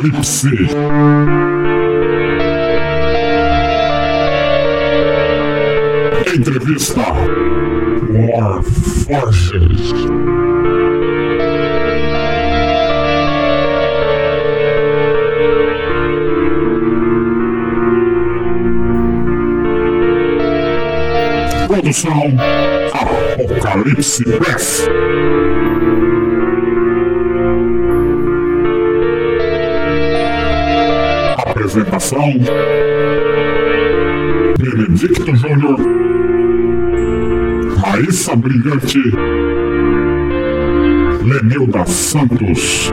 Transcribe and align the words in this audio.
Apocalipse. 0.00 0.48
Entrevista 6.34 7.02
Warforges. 8.08 9.92
Produção 21.68 22.22
Apocalipse 22.94 24.24
Press. 24.24 24.88
Apresentação 31.70 32.32
Benedicto 34.58 35.36
Júnior 35.36 35.78
Raíssa 37.78 38.34
Brilhante 38.34 38.98
Lenilda 41.22 41.86
Santos 41.86 42.90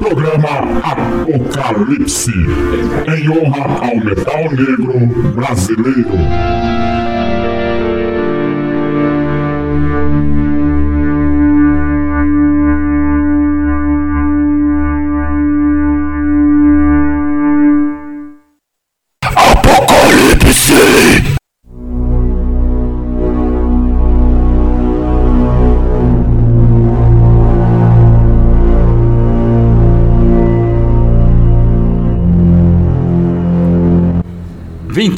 Programa 0.00 0.80
Apocalipse 0.82 2.32
em 3.14 3.28
honra 3.28 3.88
ao 3.88 3.96
metal 4.02 4.50
negro 4.52 5.06
brasileiro. 5.34 6.73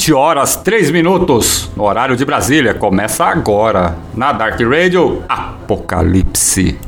20 0.06 0.14
horas 0.14 0.54
3 0.54 0.92
minutos, 0.92 1.68
no 1.76 1.82
horário 1.82 2.14
de 2.14 2.24
Brasília. 2.24 2.72
Começa 2.72 3.24
agora 3.24 3.96
na 4.14 4.30
Dark 4.30 4.60
Radio 4.60 5.24
Apocalipse. 5.28 6.78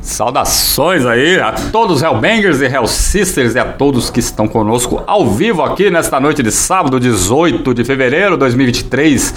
Saudações 0.00 1.04
aí 1.06 1.40
a 1.40 1.50
todos 1.72 2.02
Hellbangers 2.02 2.60
e 2.60 2.66
Hell 2.66 2.86
Sisters 2.86 3.56
e 3.56 3.58
a 3.58 3.64
todos 3.64 4.08
que 4.08 4.20
estão 4.20 4.46
conosco 4.46 5.02
ao 5.08 5.28
vivo 5.28 5.62
aqui 5.62 5.90
nesta 5.90 6.20
noite 6.20 6.40
de 6.40 6.52
sábado, 6.52 7.00
18 7.00 7.74
de 7.74 7.82
fevereiro 7.82 8.32
de 8.32 8.38
2023 8.38 9.34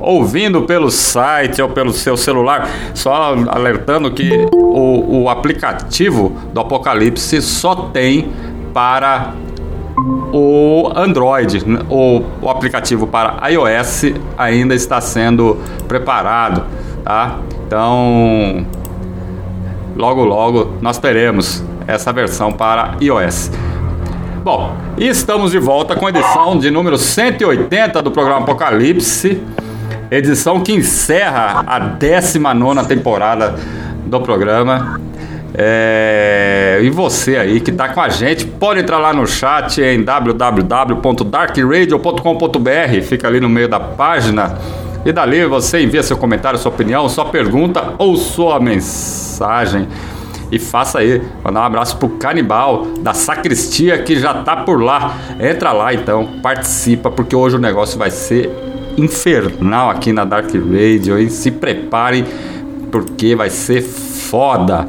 ouvindo 0.00 0.62
pelo 0.62 0.90
site 0.90 1.60
ou 1.60 1.68
pelo 1.68 1.92
seu 1.92 2.16
celular. 2.16 2.68
Só 2.94 3.34
alertando 3.48 4.10
que 4.10 4.48
o, 4.52 5.22
o 5.22 5.28
aplicativo 5.28 6.36
do 6.52 6.60
Apocalipse 6.60 7.40
só 7.42 7.74
tem 7.74 8.32
para 8.72 9.34
o 10.32 10.90
Android, 10.94 11.62
o, 11.88 12.22
o 12.40 12.48
aplicativo 12.48 13.06
para 13.06 13.48
iOS 13.50 14.14
ainda 14.38 14.74
está 14.74 15.00
sendo 15.00 15.58
preparado, 15.86 16.64
tá? 17.04 17.38
Então, 17.66 18.66
logo 19.96 20.24
logo 20.24 20.74
nós 20.80 20.98
teremos 20.98 21.62
essa 21.86 22.12
versão 22.12 22.52
para 22.52 22.94
iOS. 23.00 23.50
Bom, 24.42 24.74
e 24.96 25.06
estamos 25.06 25.50
de 25.50 25.58
volta 25.58 25.94
com 25.94 26.06
a 26.06 26.08
edição 26.08 26.58
de 26.58 26.70
número 26.70 26.96
180 26.96 28.00
do 28.00 28.10
programa 28.10 28.40
Apocalipse, 28.40 29.42
edição 30.10 30.60
que 30.60 30.72
encerra 30.72 31.62
a 31.66 31.78
19 31.78 32.86
temporada 32.86 33.54
do 34.06 34.18
programa. 34.20 34.98
É, 35.52 36.78
e 36.82 36.88
você 36.90 37.36
aí 37.36 37.60
que 37.60 37.70
está 37.70 37.88
com 37.88 38.00
a 38.00 38.08
gente, 38.08 38.46
pode 38.46 38.78
entrar 38.80 38.98
lá 38.98 39.12
no 39.12 39.26
chat 39.26 39.82
em 39.82 40.02
www.darkradio.com.br, 40.02 43.02
fica 43.02 43.28
ali 43.28 43.40
no 43.40 43.48
meio 43.48 43.68
da 43.68 43.80
página. 43.80 44.56
E 45.04 45.12
dali 45.12 45.44
você 45.46 45.82
envia 45.82 46.02
seu 46.02 46.16
comentário, 46.16 46.58
sua 46.58 46.72
opinião, 46.72 47.08
sua 47.08 47.26
pergunta 47.26 47.94
ou 47.98 48.16
sua 48.16 48.58
mensagem. 48.60 49.86
E 50.52 50.58
faça 50.58 50.98
aí, 50.98 51.22
mandar 51.44 51.60
um 51.60 51.64
abraço 51.64 51.96
pro 51.96 52.08
Canibal 52.10 52.86
da 53.00 53.14
Sacristia 53.14 54.02
que 54.02 54.18
já 54.18 54.34
tá 54.34 54.56
por 54.56 54.82
lá. 54.82 55.14
Entra 55.38 55.72
lá 55.72 55.94
então, 55.94 56.26
participa, 56.42 57.08
porque 57.10 57.36
hoje 57.36 57.56
o 57.56 57.58
negócio 57.58 57.98
vai 57.98 58.10
ser 58.10 58.50
infernal 59.00 59.90
aqui 59.90 60.12
na 60.12 60.24
Dark 60.24 60.50
Radio. 60.54 61.18
E 61.18 61.30
se 61.30 61.50
preparem, 61.50 62.24
porque 62.90 63.34
vai 63.34 63.50
ser 63.50 63.82
foda. 63.82 64.86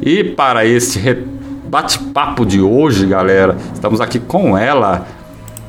E 0.00 0.22
para 0.22 0.66
este 0.66 1.16
bate-papo 1.64 2.44
de 2.44 2.60
hoje, 2.60 3.06
galera, 3.06 3.56
estamos 3.72 4.00
aqui 4.00 4.18
com 4.18 4.56
ela, 4.56 5.06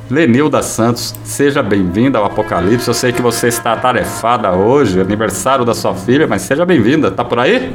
Lenilda 0.08 0.62
Santos, 0.62 1.14
seja 1.24 1.62
bem-vinda 1.62 2.18
ao 2.18 2.26
Apocalipse. 2.26 2.86
Eu 2.86 2.94
sei 2.94 3.12
que 3.12 3.20
você 3.20 3.48
está 3.48 3.72
atarefada 3.72 4.52
hoje, 4.52 5.00
aniversário 5.00 5.64
da 5.64 5.74
sua 5.74 5.94
filha, 5.94 6.26
mas 6.26 6.42
seja 6.42 6.64
bem-vinda. 6.64 7.10
Tá 7.10 7.24
por 7.24 7.40
aí? 7.40 7.74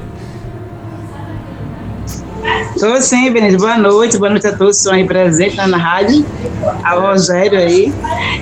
Estou 2.81 2.99
sim, 2.99 3.31
Benito. 3.31 3.59
Boa 3.59 3.77
noite, 3.77 4.17
boa 4.17 4.31
noite 4.31 4.47
a 4.47 4.57
todos 4.57 4.77
que 4.77 4.79
estão 4.79 4.93
aí 4.93 5.05
presentes 5.05 5.55
na 5.55 5.77
rádio, 5.77 6.25
ao 6.83 6.99
Rogério 6.99 7.59
aí. 7.59 7.93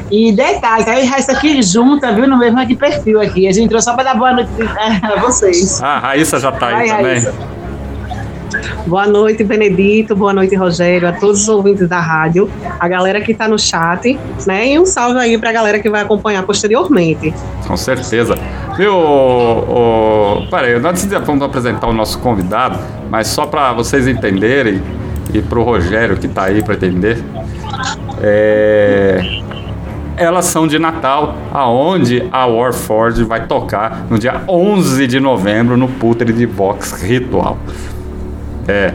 E 0.09 0.31
detalhe, 0.31 0.86
que 0.86 0.89
aí 0.89 1.06
isso 1.19 1.30
aqui 1.30 1.62
junta, 1.62 2.13
viu, 2.13 2.25
no 2.25 2.39
mesmo 2.39 2.57
aqui 2.57 2.74
perfil 2.74 3.19
aqui. 3.19 3.50
A 3.50 3.51
gente 3.51 3.65
entrou 3.65 3.81
só 3.81 3.94
para 3.95 4.06
dar 4.06 4.15
boa 4.15 4.31
noite 4.31 4.50
a 5.03 5.19
vocês. 5.19 5.83
Ah, 5.83 5.97
a 5.97 6.00
Raíssa 6.00 6.39
já 6.39 6.51
está 6.51 6.68
aí 6.68 6.74
Vai, 6.74 6.88
também. 6.88 7.19
Raíssa. 7.19 7.33
Boa 8.88 9.07
noite, 9.07 9.44
Benedito. 9.44 10.15
Boa 10.15 10.31
noite, 10.31 10.56
Rogério. 10.56 11.09
A 11.09 11.12
todos 11.12 11.41
os 11.41 11.50
ouvintes 11.50 11.89
da 11.89 12.00
rádio, 12.00 12.50
a 12.80 12.88
galera 12.88 13.19
que 13.19 13.33
está 13.33 13.45
no 13.45 13.59
chat, 13.59 14.18
né? 14.47 14.69
E 14.69 14.80
um 14.80 14.86
salve 14.86 15.19
aí 15.19 15.38
para 15.38 15.50
a 15.50 15.53
galera 15.53 15.80
que 15.80 15.89
vai 15.89 16.01
acompanhar 16.01 16.44
posteriormente. 16.44 17.33
Com 17.68 17.75
certeza. 17.75 18.38
Viu, 18.79 18.93
o, 18.95 20.43
o... 20.45 20.47
peraí, 20.49 20.75
antes 20.75 21.05
de 21.05 21.19
vamos 21.19 21.43
apresentar 21.43 21.85
o 21.87 21.91
nosso 21.91 22.17
convidado, 22.19 22.79
mas 23.09 23.27
só 23.27 23.45
para 23.45 23.73
vocês 23.73 24.07
entenderem 24.07 24.81
e 25.33 25.41
para 25.41 25.59
o 25.59 25.63
Rogério 25.63 26.15
que 26.15 26.27
está 26.27 26.45
aí 26.45 26.63
para 26.63 26.75
entender, 26.75 27.21
é... 28.21 29.41
elas 30.15 30.45
são 30.45 30.65
de 30.65 30.79
Natal, 30.79 31.35
aonde 31.51 32.23
a 32.31 32.45
Warforged 32.45 33.25
vai 33.25 33.47
tocar 33.47 34.05
no 34.09 34.17
dia 34.17 34.43
11 34.47 35.07
de 35.07 35.19
novembro 35.19 35.75
no 35.75 35.89
Putre 35.89 36.31
de 36.31 36.45
Vox 36.45 36.93
Ritual. 36.93 37.57
É, 38.65 38.93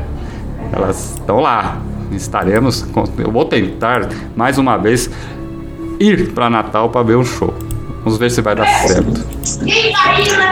elas 0.73 1.13
estão 1.13 1.41
lá. 1.41 1.77
Estaremos. 2.11 2.87
Eu 3.19 3.31
vou 3.31 3.45
tentar 3.45 4.09
mais 4.35 4.57
uma 4.57 4.79
vez 4.79 5.11
ir 6.01 6.33
para 6.33 6.49
Natal 6.49 6.89
para 6.89 7.03
ver 7.03 7.19
um 7.19 7.25
show. 7.25 7.53
Vamos 8.05 8.19
ver 8.19 8.31
se 8.31 8.43
vai 8.43 8.55
dar 8.55 8.67
certo. 8.67 9.25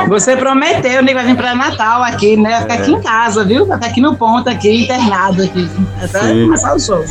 Você 0.08 0.36
prometeu, 0.36 1.02
né? 1.02 1.12
Vai 1.12 1.26
vir 1.26 1.36
para 1.36 1.54
Natal 1.54 2.02
aqui, 2.02 2.36
né? 2.36 2.50
Vai 2.50 2.60
ficar 2.62 2.74
é. 2.74 2.78
aqui 2.78 2.92
em 2.92 3.02
casa, 3.02 3.44
viu? 3.44 3.66
Vai 3.66 3.76
ficar 3.76 3.90
aqui 3.90 4.00
no 4.00 4.16
ponto, 4.16 4.48
aqui, 4.48 4.84
internado 4.84 5.42
aqui. 5.42 5.70
Até 6.02 6.20
começar 6.42 6.74
o 6.74 6.80
show. 6.80 7.04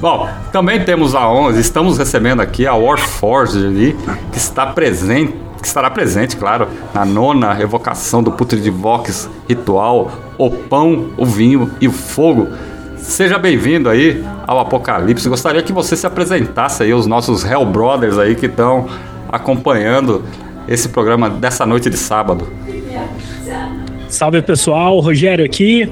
Bom, 0.00 0.28
também 0.50 0.82
temos 0.82 1.14
a 1.14 1.28
11, 1.28 1.60
estamos 1.60 1.98
recebendo 1.98 2.40
aqui 2.40 2.66
a 2.66 2.74
Warforged 2.74 3.66
ali, 3.66 3.96
que 4.32 4.38
está 4.38 4.66
presente 4.66 5.50
que 5.60 5.66
estará 5.66 5.90
presente, 5.90 6.38
claro, 6.38 6.68
na 6.94 7.04
nona 7.04 7.60
evocação 7.60 8.22
do 8.22 8.32
Putre 8.32 8.58
de 8.58 8.70
Vox 8.70 9.28
ritual, 9.46 10.10
o 10.38 10.50
pão, 10.50 11.10
o 11.18 11.26
vinho 11.26 11.70
e 11.78 11.86
o 11.86 11.92
fogo. 11.92 12.48
Seja 12.96 13.38
bem-vindo 13.38 13.88
aí 13.88 14.24
ao 14.46 14.58
Apocalipse. 14.58 15.28
Gostaria 15.28 15.62
que 15.62 15.72
você 15.72 15.96
se 15.96 16.06
apresentasse 16.06 16.82
aí, 16.82 16.94
os 16.94 17.06
nossos 17.06 17.44
Hell 17.44 17.66
Brothers 17.66 18.18
aí 18.18 18.34
que 18.34 18.46
estão 18.46 18.88
acompanhando 19.30 20.24
esse 20.68 20.88
programa 20.88 21.28
dessa 21.28 21.64
noite 21.66 21.90
de 21.90 21.96
sábado. 21.96 22.46
Salve 24.08 24.42
pessoal, 24.42 24.98
Rogério 24.98 25.44
aqui, 25.44 25.90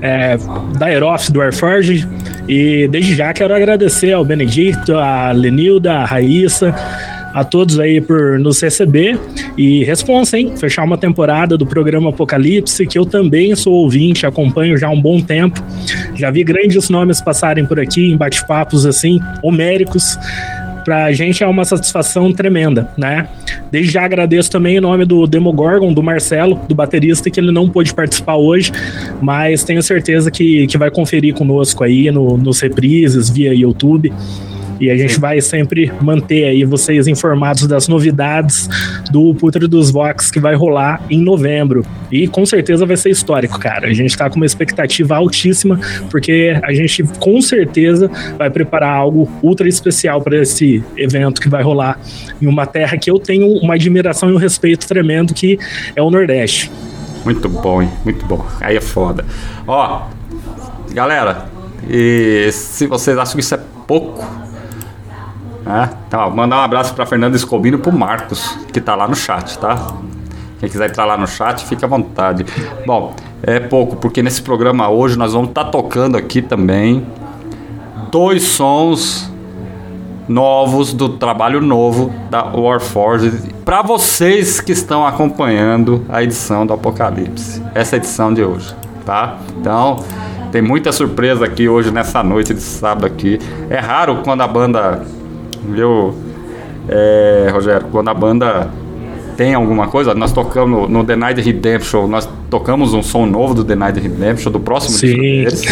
é, 0.00 0.38
da 0.78 0.86
Aerof 0.86 1.30
do 1.30 1.40
Airforge. 1.40 2.08
E 2.48 2.88
desde 2.88 3.14
já 3.14 3.32
quero 3.32 3.54
agradecer 3.54 4.12
ao 4.12 4.24
Benedito, 4.24 4.94
a 4.94 5.32
Lenilda, 5.32 5.92
a 5.92 6.04
Raíssa, 6.06 6.74
a 7.34 7.44
todos 7.44 7.78
aí 7.78 8.00
por 8.00 8.38
nos 8.38 8.60
receber 8.60 9.20
e 9.56 9.84
responsa, 9.84 10.38
hein? 10.38 10.54
Fechar 10.56 10.82
uma 10.82 10.96
temporada 10.96 11.58
do 11.58 11.66
programa 11.66 12.08
Apocalipse, 12.08 12.86
que 12.86 12.98
eu 12.98 13.04
também 13.04 13.54
sou 13.54 13.74
ouvinte, 13.74 14.26
acompanho 14.26 14.78
já 14.78 14.88
há 14.88 14.90
um 14.90 15.00
bom 15.00 15.20
tempo. 15.20 15.62
Já 16.14 16.30
vi 16.30 16.42
grandes 16.42 16.88
nomes 16.88 17.20
passarem 17.20 17.66
por 17.66 17.78
aqui 17.78 18.10
em 18.10 18.16
bate-papos 18.16 18.86
assim, 18.86 19.20
homéricos 19.42 20.18
pra 20.88 21.12
gente 21.12 21.44
é 21.44 21.46
uma 21.46 21.66
satisfação 21.66 22.32
tremenda, 22.32 22.90
né? 22.96 23.28
Desde 23.70 23.92
já 23.92 24.06
agradeço 24.06 24.50
também 24.50 24.78
em 24.78 24.80
nome 24.80 25.04
do 25.04 25.26
Demogorgon, 25.26 25.92
do 25.92 26.02
Marcelo, 26.02 26.58
do 26.66 26.74
baterista, 26.74 27.28
que 27.28 27.38
ele 27.38 27.52
não 27.52 27.68
pôde 27.68 27.92
participar 27.92 28.36
hoje, 28.36 28.72
mas 29.20 29.62
tenho 29.62 29.82
certeza 29.82 30.30
que, 30.30 30.66
que 30.66 30.78
vai 30.78 30.90
conferir 30.90 31.34
conosco 31.34 31.84
aí 31.84 32.10
no, 32.10 32.38
nos 32.38 32.60
reprises 32.60 33.28
via 33.28 33.52
YouTube. 33.52 34.10
E 34.80 34.90
a 34.90 34.96
gente 34.96 35.14
Sim. 35.14 35.20
vai 35.20 35.40
sempre 35.40 35.92
manter 36.00 36.44
aí 36.44 36.64
vocês 36.64 37.06
informados 37.06 37.66
das 37.66 37.88
novidades 37.88 38.68
do 39.10 39.34
Putre 39.34 39.66
dos 39.66 39.90
Vox 39.90 40.30
que 40.30 40.40
vai 40.40 40.54
rolar 40.54 41.02
em 41.10 41.20
novembro. 41.22 41.84
E 42.10 42.26
com 42.28 42.46
certeza 42.46 42.86
vai 42.86 42.96
ser 42.96 43.10
histórico, 43.10 43.58
cara. 43.58 43.88
A 43.88 43.92
gente 43.92 44.16
tá 44.16 44.28
com 44.30 44.36
uma 44.36 44.46
expectativa 44.46 45.16
altíssima, 45.16 45.78
porque 46.10 46.58
a 46.62 46.72
gente 46.72 47.02
com 47.18 47.40
certeza 47.40 48.10
vai 48.36 48.50
preparar 48.50 48.94
algo 48.94 49.30
ultra 49.42 49.68
especial 49.68 50.20
para 50.20 50.40
esse 50.40 50.82
evento 50.96 51.40
que 51.40 51.48
vai 51.48 51.62
rolar 51.62 52.00
em 52.40 52.46
uma 52.46 52.66
terra 52.66 52.96
que 52.96 53.10
eu 53.10 53.18
tenho 53.18 53.46
uma 53.58 53.74
admiração 53.74 54.30
e 54.30 54.32
um 54.32 54.38
respeito 54.38 54.86
tremendo, 54.86 55.34
que 55.34 55.58
é 55.94 56.02
o 56.02 56.10
Nordeste. 56.10 56.70
Muito 57.24 57.48
bom, 57.48 57.82
hein? 57.82 57.90
Muito 58.04 58.24
bom. 58.26 58.46
Aí 58.60 58.76
é 58.76 58.80
foda. 58.80 59.24
Ó, 59.66 60.06
galera, 60.92 61.46
e 61.88 62.50
se 62.52 62.86
vocês 62.86 63.18
acham 63.18 63.34
que 63.34 63.40
isso 63.40 63.54
é 63.54 63.60
pouco, 63.86 64.24
Então, 66.06 66.30
mandar 66.30 66.56
um 66.56 66.62
abraço 66.62 66.94
para 66.94 67.04
Fernando 67.04 67.34
Escobino 67.34 67.76
e 67.76 67.80
pro 67.80 67.92
Marcos, 67.92 68.56
que 68.72 68.80
tá 68.80 68.94
lá 68.94 69.06
no 69.06 69.14
chat, 69.14 69.58
tá? 69.58 69.92
Quem 70.58 70.68
quiser 70.68 70.88
entrar 70.88 71.04
lá 71.04 71.16
no 71.16 71.26
chat, 71.26 71.64
fique 71.66 71.84
à 71.84 71.88
vontade. 71.88 72.44
Bom, 72.86 73.14
é 73.42 73.60
pouco, 73.60 73.96
porque 73.96 74.22
nesse 74.22 74.42
programa 74.42 74.88
hoje 74.88 75.16
nós 75.16 75.32
vamos 75.32 75.50
estar 75.50 75.64
tá 75.64 75.70
tocando 75.70 76.16
aqui 76.16 76.42
também 76.42 77.06
dois 78.10 78.42
sons 78.42 79.30
novos 80.28 80.92
do 80.92 81.10
trabalho 81.10 81.60
novo 81.60 82.12
da 82.30 82.44
Warforged 82.44 83.54
para 83.64 83.82
vocês 83.82 84.60
que 84.60 84.72
estão 84.72 85.06
acompanhando 85.06 86.04
a 86.08 86.22
edição 86.22 86.66
do 86.66 86.72
Apocalipse. 86.72 87.62
Essa 87.74 87.96
edição 87.96 88.32
de 88.34 88.42
hoje, 88.42 88.74
tá? 89.06 89.38
Então, 89.58 90.02
tem 90.50 90.60
muita 90.60 90.92
surpresa 90.92 91.44
aqui 91.44 91.68
hoje 91.68 91.90
nessa 91.90 92.22
noite 92.22 92.52
de 92.52 92.60
sábado 92.60 93.06
aqui. 93.06 93.38
É 93.70 93.78
raro 93.78 94.22
quando 94.24 94.40
a 94.42 94.48
banda 94.48 95.02
viu, 95.64 96.14
é, 96.88 97.48
Rogério? 97.52 97.86
Quando 97.90 98.08
a 98.08 98.14
banda 98.14 98.70
tem 99.36 99.54
alguma 99.54 99.86
coisa, 99.86 100.14
nós 100.14 100.32
tocamos 100.32 100.90
no 100.90 101.04
The 101.04 101.14
Night 101.14 101.40
Redemption, 101.40 102.08
nós 102.08 102.28
tocamos 102.50 102.92
um 102.92 103.02
som 103.02 103.24
novo 103.24 103.54
do 103.54 103.64
The 103.64 103.76
Night 103.76 104.00
Redemption, 104.00 104.50
do 104.50 104.58
próximo 104.58 104.96
Sim. 104.96 105.16
deles. 105.16 105.62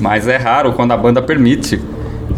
Mas 0.00 0.26
é 0.26 0.36
raro 0.36 0.72
quando 0.72 0.92
a 0.92 0.96
banda 0.96 1.22
permite 1.22 1.80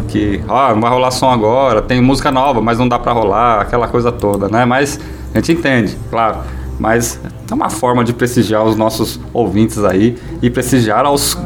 que, 0.07 0.41
ó, 0.47 0.73
não 0.73 0.81
vai 0.81 0.91
rolar 0.91 1.11
som 1.11 1.29
agora, 1.29 1.81
tem 1.81 1.99
música 2.01 2.31
nova, 2.31 2.61
mas 2.61 2.77
não 2.77 2.87
dá 2.87 2.99
para 2.99 3.11
rolar, 3.11 3.61
aquela 3.61 3.87
coisa 3.87 4.11
toda, 4.11 4.47
né? 4.47 4.63
Mas 4.63 4.99
a 5.33 5.39
gente 5.39 5.53
entende, 5.53 5.97
claro. 6.09 6.37
Mas 6.79 7.19
é 7.49 7.53
uma 7.53 7.69
forma 7.69 8.03
de 8.03 8.13
prestigiar 8.13 8.63
os 8.63 8.75
nossos 8.75 9.19
ouvintes 9.33 9.83
aí 9.83 10.15
e 10.41 10.49
prestigiar 10.49 11.05
aos 11.05 11.37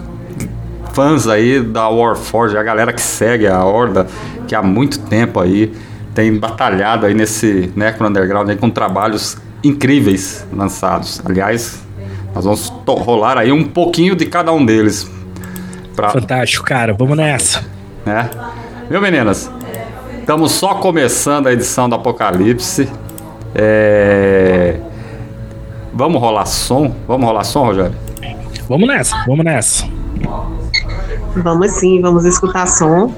fãs 0.93 1.27
aí 1.27 1.61
da 1.61 1.87
Warforge, 1.89 2.57
a 2.57 2.63
galera 2.63 2.93
que 2.93 3.01
segue 3.01 3.47
a 3.47 3.63
Horda, 3.63 4.07
que 4.47 4.55
há 4.55 4.61
muito 4.61 4.99
tempo 4.99 5.39
aí 5.39 5.73
tem 6.13 6.37
batalhado 6.37 7.05
aí 7.05 7.13
nesse 7.13 7.71
Necro 7.75 8.07
Underground 8.07 8.49
aí 8.49 8.57
com 8.57 8.69
trabalhos 8.69 9.37
incríveis 9.63 10.45
lançados. 10.51 11.21
Aliás, 11.25 11.81
nós 12.33 12.43
vamos 12.43 12.71
rolar 12.87 13.37
aí 13.37 13.51
um 13.51 13.63
pouquinho 13.63 14.15
de 14.15 14.25
cada 14.25 14.51
um 14.51 14.65
deles. 14.65 15.09
Pra... 15.95 16.09
Fantástico, 16.09 16.65
cara. 16.65 16.93
Vamos 16.93 17.17
nessa. 17.17 17.63
Né? 18.05 18.29
Viu, 18.89 19.01
meninas? 19.01 19.49
Estamos 20.19 20.51
só 20.51 20.75
começando 20.75 21.47
a 21.47 21.53
edição 21.53 21.89
do 21.89 21.95
Apocalipse. 21.95 22.89
É... 23.55 24.77
Vamos 25.93 26.21
rolar 26.21 26.45
som? 26.45 26.93
Vamos 27.07 27.25
rolar 27.25 27.43
som, 27.43 27.65
Rogério? 27.65 27.95
Vamos 28.67 28.87
nessa, 28.87 29.23
vamos 29.27 29.43
nessa. 29.43 29.85
Vamos 31.35 31.71
sim, 31.71 32.01
vamos 32.01 32.25
escutar 32.25 32.67
som. 32.67 33.13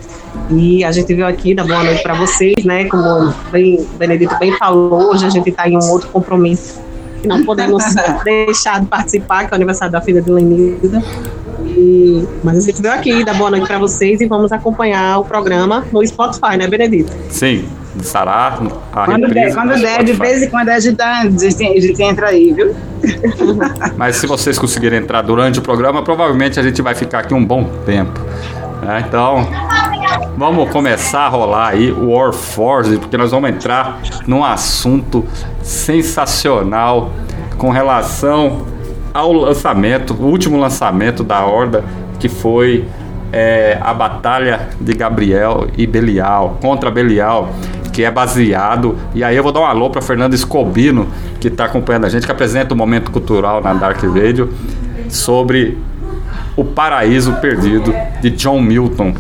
E 0.50 0.84
a 0.84 0.91
gente 0.91 1.13
veio 1.13 1.27
aqui 1.27 1.53
dar 1.53 1.65
boa 1.65 1.84
noite 1.84 2.03
para 2.03 2.13
vocês, 2.15 2.63
né? 2.63 2.86
Como 2.86 3.34
bem, 3.51 3.79
o 3.79 3.98
Benedito 3.98 4.38
bem 4.39 4.55
falou, 4.58 5.12
hoje 5.12 5.25
a 5.25 5.29
gente 5.29 5.50
está 5.50 5.67
em 5.67 5.77
um 5.77 5.89
outro 5.89 6.10
compromisso 6.10 6.82
que 7.22 7.27
não 7.27 7.43
podemos 7.43 7.84
deixar 8.24 8.82
de 8.82 8.88
participar, 8.88 9.48
que 9.48 9.53
é 9.53 9.53
o 9.53 9.55
aniversário 9.55 9.91
da 9.91 10.01
filha 10.01 10.22
de 10.22 10.32
Lenilda. 10.32 11.01
E, 11.65 12.27
mas 12.43 12.58
a 12.58 12.62
gente 12.62 12.82
veio 12.82 12.93
aqui 12.93 13.24
dar 13.24 13.36
boa 13.36 13.50
noite 13.50 13.65
para 13.65 13.79
vocês 13.79 14.22
e 14.22 14.25
vamos 14.27 14.51
acompanhar 14.51 15.20
o 15.20 15.25
programa 15.25 15.86
no 15.91 16.05
Spotify, 16.05 16.58
né, 16.58 16.67
Benedito? 16.67 17.12
Sim, 17.29 17.65
estará 18.01 18.59
a 18.91 19.05
quando 19.05 19.27
der, 19.29 19.53
quando 19.53 19.75
der, 19.79 20.03
de 20.03 20.13
vez 20.13 20.43
em 20.43 20.50
quando 20.50 20.69
a 20.69 20.79
gente, 20.79 20.95
tá, 20.95 21.21
a 21.21 21.29
gente 21.29 22.03
entra 22.03 22.27
aí, 22.27 22.53
viu? 22.53 22.75
Mas 23.97 24.15
se 24.17 24.27
vocês 24.27 24.57
conseguirem 24.57 25.00
entrar 25.00 25.21
durante 25.21 25.59
o 25.59 25.62
programa, 25.62 26.01
provavelmente 26.01 26.59
a 26.59 26.63
gente 26.63 26.81
vai 26.81 26.95
ficar 26.95 27.19
aqui 27.19 27.33
um 27.33 27.45
bom 27.45 27.63
tempo. 27.85 28.19
Né? 28.81 29.03
Então, 29.07 29.47
vamos 30.38 30.69
começar 30.69 31.21
a 31.21 31.29
rolar 31.29 31.69
aí 31.69 31.91
o 31.91 32.12
Warforged, 32.12 33.00
porque 33.00 33.17
nós 33.17 33.31
vamos 33.31 33.50
entrar 33.50 34.00
num 34.25 34.43
assunto 34.43 35.25
sensacional 35.62 37.12
com 37.57 37.69
relação 37.69 38.65
ao 39.13 39.31
lançamento, 39.31 40.13
o 40.13 40.25
último 40.25 40.57
lançamento 40.57 41.23
da 41.23 41.45
Horda, 41.45 41.83
que 42.19 42.27
foi 42.27 42.88
é 43.33 43.79
a 43.81 43.91
Batalha 43.95 44.69
de 44.79 44.93
Gabriel 44.93 45.67
e 45.75 45.88
Belial, 45.88 46.59
contra 46.62 46.91
Belial, 46.91 47.50
que 47.93 48.03
é 48.03 48.12
baseado. 48.12 48.97
E 49.13 49.23
aí 49.23 49.38
eu 49.38 49.43
vou 49.43 49.51
dar 49.51 49.62
um 49.62 49.65
alô 49.65 49.89
para 49.89 50.01
Fernando 50.01 50.33
Escobino, 50.33 51.07
que 51.39 51.47
está 51.47 51.65
acompanhando 51.65 52.05
a 52.05 52.09
gente, 52.09 52.25
que 52.25 52.31
apresenta 52.31 52.73
o 52.73 52.77
Momento 52.77 53.12
Cultural 53.12 53.62
na 53.62 53.73
Dark 53.73 54.03
Radio, 54.03 54.51
sobre 55.07 55.77
o 56.57 56.65
Paraíso 56.65 57.33
Perdido 57.33 57.93
de 58.19 58.31
John 58.31 58.59
Milton. 58.59 59.13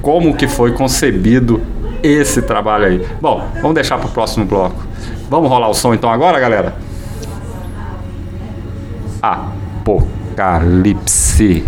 Como 0.00 0.34
que 0.34 0.48
foi 0.48 0.72
concebido 0.72 1.60
esse 2.02 2.42
trabalho 2.42 2.86
aí. 2.86 3.06
Bom, 3.20 3.46
vamos 3.60 3.74
deixar 3.74 3.98
para 3.98 4.08
o 4.08 4.10
próximo 4.10 4.44
bloco. 4.44 4.82
Vamos 5.30 5.48
rolar 5.48 5.68
o 5.68 5.74
som 5.74 5.94
então 5.94 6.10
agora, 6.10 6.40
galera? 6.40 6.74
Apocalipse. 10.32 11.64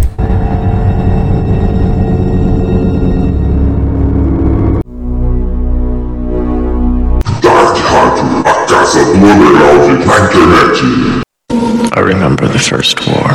I 11.96 12.00
remember 12.00 12.48
the 12.48 12.58
first 12.58 13.06
war. 13.06 13.32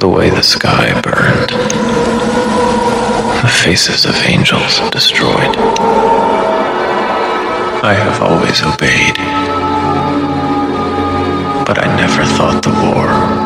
The 0.00 0.08
way 0.08 0.30
the 0.30 0.42
sky 0.42 1.00
burned. 1.00 1.50
The 3.42 3.48
faces 3.48 4.04
of 4.04 4.14
angels 4.26 4.80
destroyed. 4.90 5.56
I 7.84 7.94
have 7.94 8.22
always 8.22 8.62
obeyed. 8.62 9.16
But 11.66 11.78
I 11.78 11.96
never 11.96 12.24
thought 12.24 12.62
the 12.62 12.70
war 12.70 13.41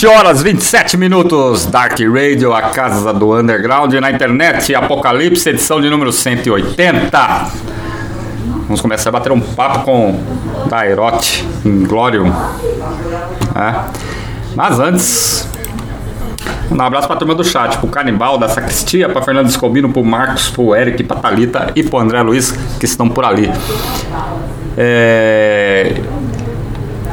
20 0.00 0.06
horas 0.06 0.42
27 0.42 0.96
minutos, 0.96 1.66
Dark 1.66 1.98
Radio, 2.00 2.54
a 2.54 2.62
casa 2.70 3.12
do 3.12 3.38
underground 3.38 3.92
na 3.92 4.10
internet, 4.10 4.74
Apocalipse, 4.74 5.46
edição 5.50 5.78
de 5.78 5.90
número 5.90 6.10
180. 6.10 7.50
Vamos 8.62 8.80
começar 8.80 9.10
a 9.10 9.12
bater 9.12 9.30
um 9.30 9.40
papo 9.42 9.84
com 9.84 10.18
Dairote 10.70 11.46
Inglorium. 11.66 12.32
É. 13.54 13.74
Mas 14.56 14.78
antes, 14.80 15.46
um 16.70 16.80
abraço 16.80 17.06
pra 17.06 17.16
turma 17.16 17.34
do 17.34 17.44
chat, 17.44 17.76
pro 17.76 17.88
Canibal, 17.88 18.38
da 18.38 18.48
Sacristia, 18.48 19.06
pra 19.06 19.20
Fernando 19.20 19.50
Escobino, 19.50 19.92
pro 19.92 20.02
Marcos, 20.02 20.48
pro 20.48 20.74
Eric, 20.74 21.04
pra 21.04 21.18
Thalita 21.18 21.72
e 21.76 21.82
pro 21.82 21.98
André 21.98 22.22
Luiz, 22.22 22.52
que 22.78 22.86
estão 22.86 23.06
por 23.06 23.26
ali. 23.26 23.52
É... 24.78 26.00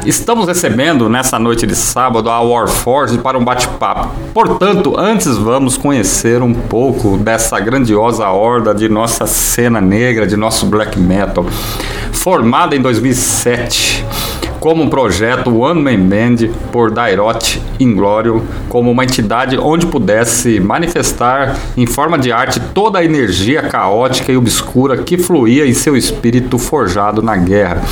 Estamos 0.08 0.48
recebendo 0.48 1.06
nessa 1.06 1.38
noite 1.38 1.66
de 1.66 1.76
sábado 1.76 2.30
a 2.30 2.40
Warforge 2.40 3.18
para 3.18 3.36
um 3.36 3.44
bate-papo. 3.44 4.08
Portanto, 4.32 4.98
antes 4.98 5.36
vamos 5.36 5.76
conhecer 5.76 6.40
um 6.40 6.54
pouco 6.54 7.18
dessa 7.18 7.60
grandiosa 7.60 8.26
horda 8.30 8.74
de 8.74 8.88
nossa 8.88 9.26
cena 9.26 9.82
negra, 9.82 10.26
de 10.26 10.34
nosso 10.34 10.64
black 10.64 10.98
metal. 10.98 11.44
Formada 12.10 12.74
em 12.74 12.80
2007 12.80 14.06
como 14.58 14.82
um 14.82 14.88
projeto 14.88 15.54
One 15.54 15.82
Man 15.82 16.08
Band 16.08 16.54
por 16.72 16.90
Dairot 16.90 17.62
Inglório, 17.78 18.42
como 18.68 18.90
uma 18.90 19.04
entidade 19.04 19.58
onde 19.58 19.86
pudesse 19.86 20.58
manifestar 20.58 21.54
em 21.76 21.86
forma 21.86 22.18
de 22.18 22.32
arte 22.32 22.58
toda 22.74 22.98
a 22.98 23.04
energia 23.04 23.62
caótica 23.62 24.32
e 24.32 24.36
obscura 24.38 24.96
que 25.02 25.18
fluía 25.18 25.66
em 25.66 25.74
seu 25.74 25.94
espírito 25.94 26.58
forjado 26.58 27.22
na 27.22 27.36
guerra. 27.36 27.82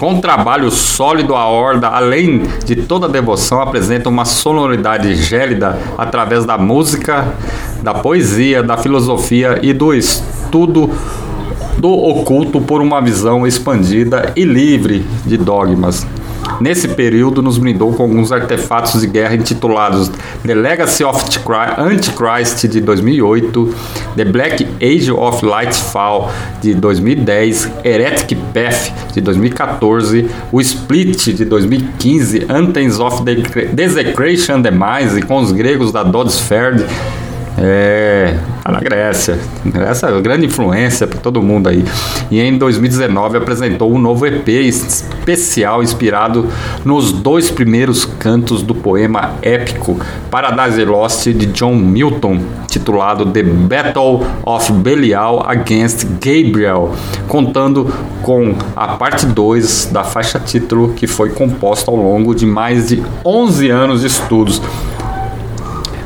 Com 0.00 0.18
trabalho 0.18 0.70
sólido, 0.70 1.34
a 1.34 1.46
Horda, 1.46 1.88
além 1.88 2.44
de 2.64 2.74
toda 2.74 3.04
a 3.04 3.08
devoção, 3.08 3.60
apresenta 3.60 4.08
uma 4.08 4.24
sonoridade 4.24 5.14
gélida 5.14 5.78
através 5.98 6.46
da 6.46 6.56
música, 6.56 7.34
da 7.82 7.92
poesia, 7.92 8.62
da 8.62 8.78
filosofia 8.78 9.58
e 9.60 9.74
do 9.74 9.92
estudo 9.92 10.90
do 11.76 11.90
oculto 11.90 12.62
por 12.62 12.80
uma 12.80 13.02
visão 13.02 13.46
expandida 13.46 14.32
e 14.34 14.42
livre 14.42 15.04
de 15.26 15.36
dogmas. 15.36 16.06
Nesse 16.60 16.88
período, 16.88 17.40
nos 17.40 17.56
brindou 17.56 17.92
com 17.94 18.02
alguns 18.02 18.30
artefatos 18.30 19.00
de 19.00 19.06
guerra 19.06 19.34
intitulados 19.34 20.10
The 20.44 20.54
Legacy 20.54 21.02
of 21.04 21.24
Antichrist 21.78 22.66
de 22.66 22.80
2008, 22.80 23.74
The 24.14 24.24
Black 24.26 24.66
Age 24.82 25.10
of 25.10 25.44
Lightfall 25.44 26.30
de 26.60 26.74
2010, 26.74 27.70
Heretic 27.82 28.36
Path 28.52 29.12
de 29.14 29.20
2014, 29.22 30.28
o 30.52 30.60
Split 30.60 31.32
de 31.32 31.44
2015, 31.46 32.46
Anthems 32.48 32.98
of 32.98 33.22
Desecration 33.72 34.60
Demise 34.60 35.22
com 35.22 35.40
os 35.40 35.52
gregos 35.52 35.90
da 35.90 36.02
Dodsferd 36.02 36.84
é, 37.62 38.38
tá 38.64 38.72
na 38.72 38.80
Grécia. 38.80 39.38
Essa 39.74 40.08
é 40.08 40.20
grande 40.20 40.46
influência 40.46 41.06
para 41.06 41.18
todo 41.18 41.42
mundo 41.42 41.68
aí. 41.68 41.84
E 42.30 42.40
em 42.40 42.56
2019 42.56 43.36
apresentou 43.36 43.92
um 43.92 43.98
novo 43.98 44.26
EP 44.26 44.48
especial 44.48 45.82
inspirado 45.82 46.48
nos 46.84 47.12
dois 47.12 47.50
primeiros 47.50 48.06
cantos 48.06 48.62
do 48.62 48.74
poema 48.74 49.32
épico 49.42 50.00
Paradise 50.30 50.82
Lost 50.84 51.26
de 51.26 51.46
John 51.46 51.74
Milton, 51.74 52.40
titulado 52.66 53.26
The 53.26 53.42
Battle 53.42 54.24
of 54.46 54.72
Belial 54.72 55.44
Against 55.46 56.06
Gabriel, 56.18 56.94
contando 57.28 57.92
com 58.22 58.54
a 58.74 58.88
parte 58.88 59.26
2 59.26 59.90
da 59.92 60.02
faixa 60.02 60.38
título 60.40 60.94
que 60.94 61.06
foi 61.06 61.30
composta 61.30 61.90
ao 61.90 61.96
longo 61.96 62.34
de 62.34 62.46
mais 62.46 62.88
de 62.88 63.02
11 63.24 63.68
anos 63.68 64.00
de 64.00 64.06
estudos 64.06 64.62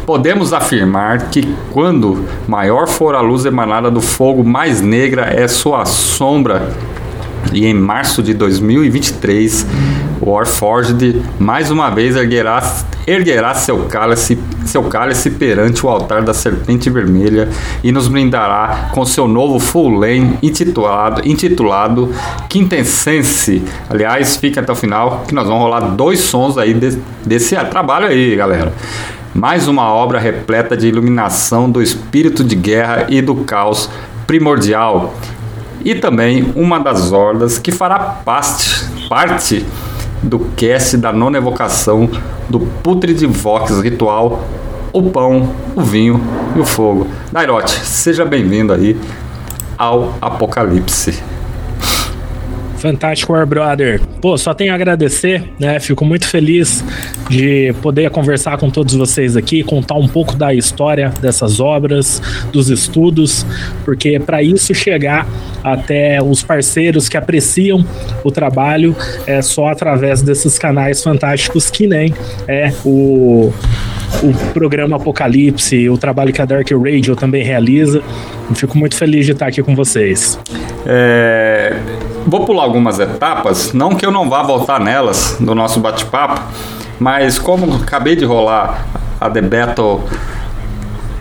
Podemos 0.07 0.53
afirmar 0.53 1.31
que 1.31 1.55
quando 1.73 2.27
maior 2.47 2.87
for 2.87 3.15
a 3.15 3.21
luz 3.21 3.47
emanada 3.47 3.91
do 3.91 4.03
fogo, 4.03 4.45
mais 4.45 4.83
negra 4.83 5.23
é 5.23 5.49
sua 5.49 5.87
sombra. 5.87 6.73
E 7.53 7.65
em 7.65 7.73
março 7.73 8.23
de 8.23 8.35
2023, 8.35 9.67
o 10.21 10.31
Warforged 10.31 11.23
mais 11.39 11.71
uma 11.71 11.89
vez 11.89 12.17
erguerá, 12.17 12.63
erguerá 13.07 13.55
seu, 13.55 13.85
cálice, 13.85 14.39
seu 14.67 14.83
cálice 14.85 15.31
perante 15.31 15.85
o 15.87 15.89
altar 15.89 16.23
da 16.23 16.35
Serpente 16.35 16.91
Vermelha 16.91 17.49
e 17.83 17.91
nos 17.91 18.09
brindará 18.09 18.91
com 18.93 19.05
seu 19.07 19.27
novo 19.27 19.59
full 19.59 20.01
lane 20.01 20.39
intitulado, 20.43 21.27
intitulado 21.27 22.13
Quintessense. 22.49 23.63
Aliás, 23.89 24.37
fica 24.37 24.61
até 24.61 24.73
o 24.73 24.77
final 24.77 25.25
que 25.27 25.35
nós 25.35 25.47
vamos 25.47 25.63
rolar 25.63 25.81
dois 25.81 26.21
sons 26.21 26.59
aí 26.59 26.75
de, 26.75 26.99
desse 27.25 27.57
trabalho 27.67 28.07
aí, 28.07 28.37
galera. 28.37 28.73
Mais 29.35 29.67
uma 29.67 29.93
obra 29.93 30.21
repleta 30.21 30.77
de 30.77 30.87
iluminação 30.87 31.69
do 31.69 31.83
espírito 31.83 32.45
de 32.45 32.55
guerra 32.55 33.07
e 33.09 33.21
do 33.21 33.35
caos 33.35 33.91
primordial. 34.29 35.13
E 35.85 35.93
também 35.97 36.53
uma 36.55 36.79
das 36.79 37.11
hordas 37.11 37.59
que 37.59 37.73
fará 37.73 37.99
parte, 37.99 38.85
parte 39.09 39.67
do 40.23 40.39
cast 40.57 40.97
da 40.97 41.13
nona 41.13 41.37
evocação 41.37 42.09
do 42.49 42.61
Putrid 42.61 43.21
Vox 43.27 43.81
ritual 43.81 44.45
o 44.93 45.11
pão, 45.11 45.53
o 45.75 45.81
vinho 45.81 46.21
e 46.55 46.61
o 46.61 46.65
fogo. 46.65 47.09
Dairote, 47.33 47.73
seja 47.73 48.25
bem-vindo 48.25 48.73
aí 48.73 48.97
ao 49.77 50.15
Apocalipse. 50.23 51.34
Fantástico, 52.85 53.33
War 53.33 53.47
Brother. 53.47 53.99
Pô, 54.21 54.37
só 54.37 54.53
tenho 54.53 54.71
a 54.71 54.75
agradecer, 54.75 55.43
né? 55.59 55.81
Fico 55.81 56.05
muito 56.05 56.29
feliz 56.29 56.85
de 57.31 57.75
poder 57.81 58.11
conversar 58.11 58.59
com 58.59 58.69
todos 58.69 58.95
vocês 58.95 59.39
aqui, 59.39 59.63
contar 59.63 59.95
um 59.95 60.07
pouco 60.07 60.37
da 60.37 60.53
história 60.53 61.09
dessas 61.19 61.61
obras, 61.61 62.21
dos 62.53 62.69
estudos, 62.69 63.47
porque 63.87 64.21
para 64.21 64.43
isso 64.43 64.75
chegar 64.75 65.27
até 65.63 66.23
os 66.23 66.43
parceiros 66.43 67.09
que 67.09 67.17
apreciam 67.17 67.83
o 68.23 68.31
trabalho 68.31 68.95
é 69.27 69.41
só 69.41 69.69
através 69.69 70.21
desses 70.21 70.59
canais 70.59 71.03
fantásticos 71.03 71.71
que 71.71 71.87
nem 71.87 72.13
é 72.47 72.71
o 72.85 73.51
o 74.23 74.33
programa 74.53 74.97
Apocalipse, 74.97 75.89
o 75.89 75.99
trabalho 75.99 76.33
que 76.33 76.41
a 76.41 76.45
Dark 76.45 76.71
Radio 76.71 77.17
também 77.17 77.43
realiza. 77.43 78.01
Fico 78.55 78.79
muito 78.79 78.95
feliz 78.95 79.27
de 79.27 79.33
estar 79.33 79.49
aqui 79.49 79.63
com 79.63 79.75
vocês. 79.75 80.39
É, 80.87 81.77
vou 82.27 82.45
pular 82.45 82.65
algumas 82.65 82.99
etapas, 82.99 83.73
não 83.73 83.91
que 83.91 84.05
eu 84.05 84.11
não 84.11 84.29
vá 84.29 84.43
voltar 84.43 84.81
nelas 84.81 85.37
no 85.41 85.55
nosso 85.55 85.81
bate-papo, 85.81 86.41
mas 86.99 87.39
como 87.39 87.77
acabei 87.77 88.17
de 88.17 88.25
rolar 88.25 88.87
a 89.21 89.29
The 89.29 89.43
Battle 89.43 90.05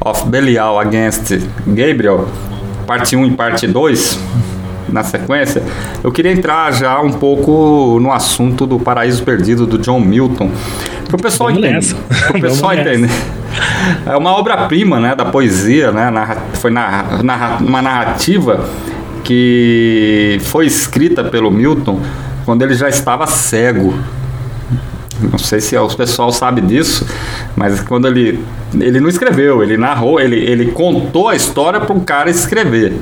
of 0.03 0.25
Belial 0.27 0.79
Against 0.79 1.31
Gabriel, 1.65 2.27
parte 2.85 3.15
1 3.15 3.25
e 3.25 3.31
parte 3.31 3.67
2, 3.67 4.19
na 4.93 5.03
sequência, 5.03 5.63
eu 6.03 6.11
queria 6.11 6.31
entrar 6.31 6.71
já 6.71 7.01
um 7.01 7.11
pouco 7.11 7.99
no 7.99 8.11
assunto 8.11 8.67
do 8.67 8.79
Paraíso 8.79 9.23
Perdido 9.23 9.65
do 9.65 9.79
John 9.79 9.99
Milton. 9.99 10.51
Para 11.07 11.15
o 11.15 11.21
pessoal 11.21 11.49
entender. 11.49 11.95
Para 12.27 12.37
o 12.37 12.41
pessoal 12.41 12.73
entender. 12.73 13.09
É 14.05 14.15
uma 14.15 14.31
obra-prima 14.31 14.99
né, 14.99 15.15
da 15.15 15.25
poesia, 15.25 15.91
né? 15.91 16.11
Foi 16.53 16.71
uma 16.71 17.81
narrativa 17.81 18.69
que 19.23 20.37
foi 20.41 20.65
escrita 20.65 21.23
pelo 21.23 21.49
Milton 21.49 22.01
quando 22.45 22.61
ele 22.61 22.75
já 22.75 22.89
estava 22.89 23.25
cego. 23.27 23.93
Não 25.21 25.37
sei 25.37 25.61
se 25.61 25.77
o 25.77 25.87
pessoal 25.89 26.31
sabe 26.31 26.61
disso, 26.61 27.05
mas 27.55 27.79
quando 27.81 28.07
ele 28.07 28.39
ele 28.79 28.99
não 28.99 29.09
escreveu, 29.09 29.63
ele 29.63 29.77
narrou, 29.77 30.19
ele, 30.19 30.37
ele 30.37 30.71
contou 30.71 31.29
a 31.29 31.35
história 31.35 31.79
para 31.79 31.93
um 31.93 31.99
cara 31.99 32.27
escrever. 32.29 32.93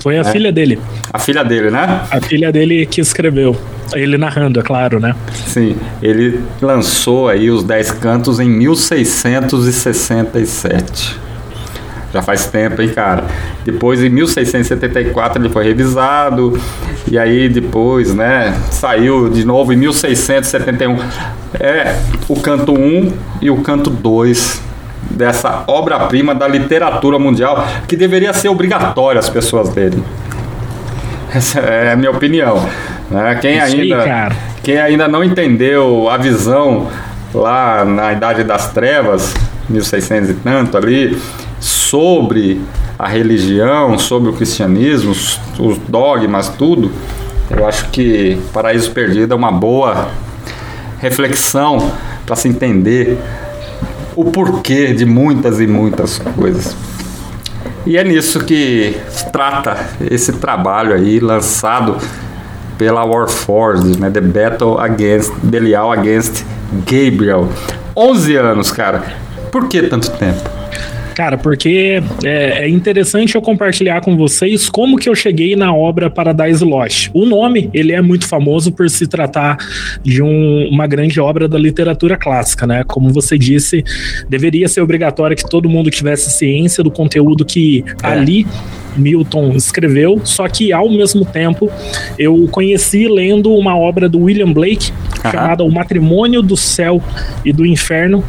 Foi 0.00 0.18
a 0.18 0.22
é. 0.22 0.24
filha 0.24 0.50
dele. 0.50 0.80
A 1.12 1.18
filha 1.18 1.44
dele, 1.44 1.70
né? 1.70 2.00
A 2.10 2.18
filha 2.20 2.50
dele 2.50 2.86
que 2.86 3.00
escreveu. 3.00 3.56
Ele 3.94 4.18
narrando, 4.18 4.58
é 4.58 4.62
claro, 4.62 4.98
né? 4.98 5.14
Sim, 5.46 5.76
ele 6.02 6.40
lançou 6.60 7.28
aí 7.28 7.48
os 7.50 7.62
Dez 7.62 7.92
Cantos 7.92 8.40
em 8.40 8.48
1667. 8.48 11.20
Já 12.12 12.20
faz 12.20 12.46
tempo, 12.46 12.82
hein, 12.82 12.90
cara? 12.90 13.24
Depois, 13.64 14.02
em 14.02 14.08
1674, 14.10 15.40
ele 15.40 15.48
foi 15.48 15.64
revisado. 15.64 16.60
E 17.10 17.18
aí, 17.18 17.48
depois, 17.48 18.14
né? 18.14 18.54
Saiu 18.70 19.28
de 19.30 19.44
novo 19.44 19.72
em 19.72 19.76
1671. 19.76 20.98
É 21.58 21.96
o 22.28 22.38
canto 22.40 22.72
1 22.72 23.12
e 23.40 23.50
o 23.50 23.58
canto 23.62 23.88
2 23.88 24.60
dessa 25.10 25.64
obra-prima 25.66 26.34
da 26.34 26.46
literatura 26.46 27.18
mundial 27.18 27.66
que 27.86 27.96
deveria 27.96 28.32
ser 28.32 28.48
obrigatória 28.48 29.18
as 29.18 29.28
pessoas 29.28 29.74
lerem. 29.74 30.02
Essa 31.34 31.60
é 31.60 31.92
a 31.92 31.96
minha 31.96 32.10
opinião. 32.10 32.68
Né? 33.10 33.38
Quem, 33.40 33.58
ainda, 33.58 34.32
quem 34.62 34.78
ainda 34.78 35.08
não 35.08 35.24
entendeu 35.24 36.08
a 36.10 36.16
visão 36.16 36.88
lá 37.34 37.84
na 37.84 38.12
Idade 38.12 38.44
das 38.44 38.70
Trevas, 38.72 39.34
1600 39.68 40.30
e 40.30 40.34
tanto 40.34 40.76
ali, 40.76 41.18
sobre 41.92 42.58
a 42.98 43.06
religião, 43.06 43.98
sobre 43.98 44.30
o 44.30 44.32
cristianismo, 44.32 45.10
os 45.10 45.76
dogmas, 45.86 46.48
tudo, 46.48 46.90
eu 47.50 47.68
acho 47.68 47.90
que 47.90 48.40
Paraíso 48.50 48.90
Perdido 48.92 49.34
é 49.34 49.36
uma 49.36 49.52
boa 49.52 50.08
reflexão 50.98 51.92
para 52.24 52.34
se 52.34 52.48
entender 52.48 53.18
o 54.16 54.24
porquê 54.24 54.94
de 54.94 55.04
muitas 55.04 55.60
e 55.60 55.66
muitas 55.66 56.18
coisas. 56.18 56.74
E 57.84 57.98
é 57.98 58.04
nisso 58.04 58.40
que 58.40 58.96
trata 59.30 59.76
esse 60.10 60.32
trabalho 60.32 60.94
aí 60.94 61.20
lançado 61.20 61.98
pela 62.78 63.04
Warforged, 63.04 64.00
né? 64.00 64.10
The 64.10 64.22
Battle 64.22 64.80
Against 64.80 65.34
Belial 65.42 65.92
Against 65.92 66.42
Gabriel. 66.86 67.50
11 67.94 68.36
anos, 68.36 68.70
cara. 68.70 69.02
Por 69.50 69.68
que 69.68 69.82
tanto 69.82 70.10
tempo? 70.12 70.61
Cara, 71.14 71.36
porque 71.36 72.02
é, 72.24 72.64
é, 72.64 72.68
interessante 72.68 73.34
eu 73.34 73.42
compartilhar 73.42 74.00
com 74.00 74.16
vocês 74.16 74.68
como 74.68 74.96
que 74.96 75.08
eu 75.08 75.14
cheguei 75.14 75.54
na 75.56 75.74
obra 75.74 76.10
Paradise 76.10 76.64
Lost. 76.64 77.10
O 77.12 77.26
nome, 77.26 77.70
ele 77.72 77.92
é 77.92 78.00
muito 78.00 78.26
famoso 78.26 78.72
por 78.72 78.88
se 78.88 79.06
tratar 79.06 79.56
de 80.02 80.22
um, 80.22 80.68
uma 80.70 80.86
grande 80.86 81.20
obra 81.20 81.46
da 81.46 81.58
literatura 81.58 82.16
clássica, 82.16 82.66
né? 82.66 82.84
Como 82.86 83.10
você 83.10 83.36
disse, 83.36 83.84
deveria 84.28 84.68
ser 84.68 84.80
obrigatório 84.80 85.36
que 85.36 85.48
todo 85.48 85.68
mundo 85.68 85.90
tivesse 85.90 86.30
ciência 86.30 86.82
do 86.82 86.90
conteúdo 86.90 87.44
que 87.44 87.84
é. 88.02 88.06
ali 88.06 88.46
Milton 88.96 89.52
escreveu, 89.56 90.20
só 90.24 90.48
que 90.48 90.72
ao 90.72 90.90
mesmo 90.90 91.24
tempo 91.24 91.70
eu 92.18 92.46
conheci 92.50 93.08
lendo 93.08 93.52
uma 93.54 93.76
obra 93.76 94.08
do 94.08 94.20
William 94.20 94.52
Blake 94.52 94.92
chamada 95.30 95.64
O 95.64 95.72
Matrimônio 95.72 96.42
do 96.42 96.56
Céu 96.56 97.02
e 97.44 97.52
do 97.52 97.64
Inferno, 97.64 98.22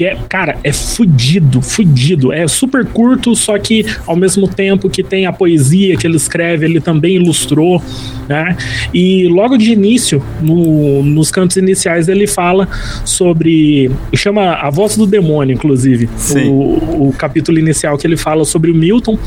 que 0.00 0.06
é, 0.06 0.16
cara, 0.30 0.56
é 0.64 0.72
fudido, 0.72 1.60
fudido. 1.60 2.32
É 2.32 2.48
super 2.48 2.86
curto, 2.86 3.36
só 3.36 3.58
que 3.58 3.84
ao 4.06 4.16
mesmo 4.16 4.48
tempo 4.48 4.88
que 4.88 5.02
tem 5.02 5.26
a 5.26 5.32
poesia 5.32 5.94
que 5.94 6.06
ele 6.06 6.16
escreve, 6.16 6.64
ele 6.64 6.80
também 6.80 7.16
ilustrou, 7.16 7.82
né? 8.26 8.56
E 8.94 9.28
logo 9.28 9.58
de 9.58 9.70
início, 9.70 10.24
no, 10.40 11.02
nos 11.02 11.30
cantos 11.30 11.58
iniciais, 11.58 12.08
ele 12.08 12.26
fala 12.26 12.66
sobre. 13.04 13.90
chama 14.14 14.54
A 14.54 14.70
Voz 14.70 14.96
do 14.96 15.06
Demônio, 15.06 15.52
inclusive. 15.52 16.08
O, 16.48 17.08
o 17.08 17.12
capítulo 17.12 17.58
inicial 17.58 17.98
que 17.98 18.06
ele 18.06 18.16
fala 18.16 18.46
sobre 18.46 18.70
o 18.70 18.74
Milton. 18.74 19.18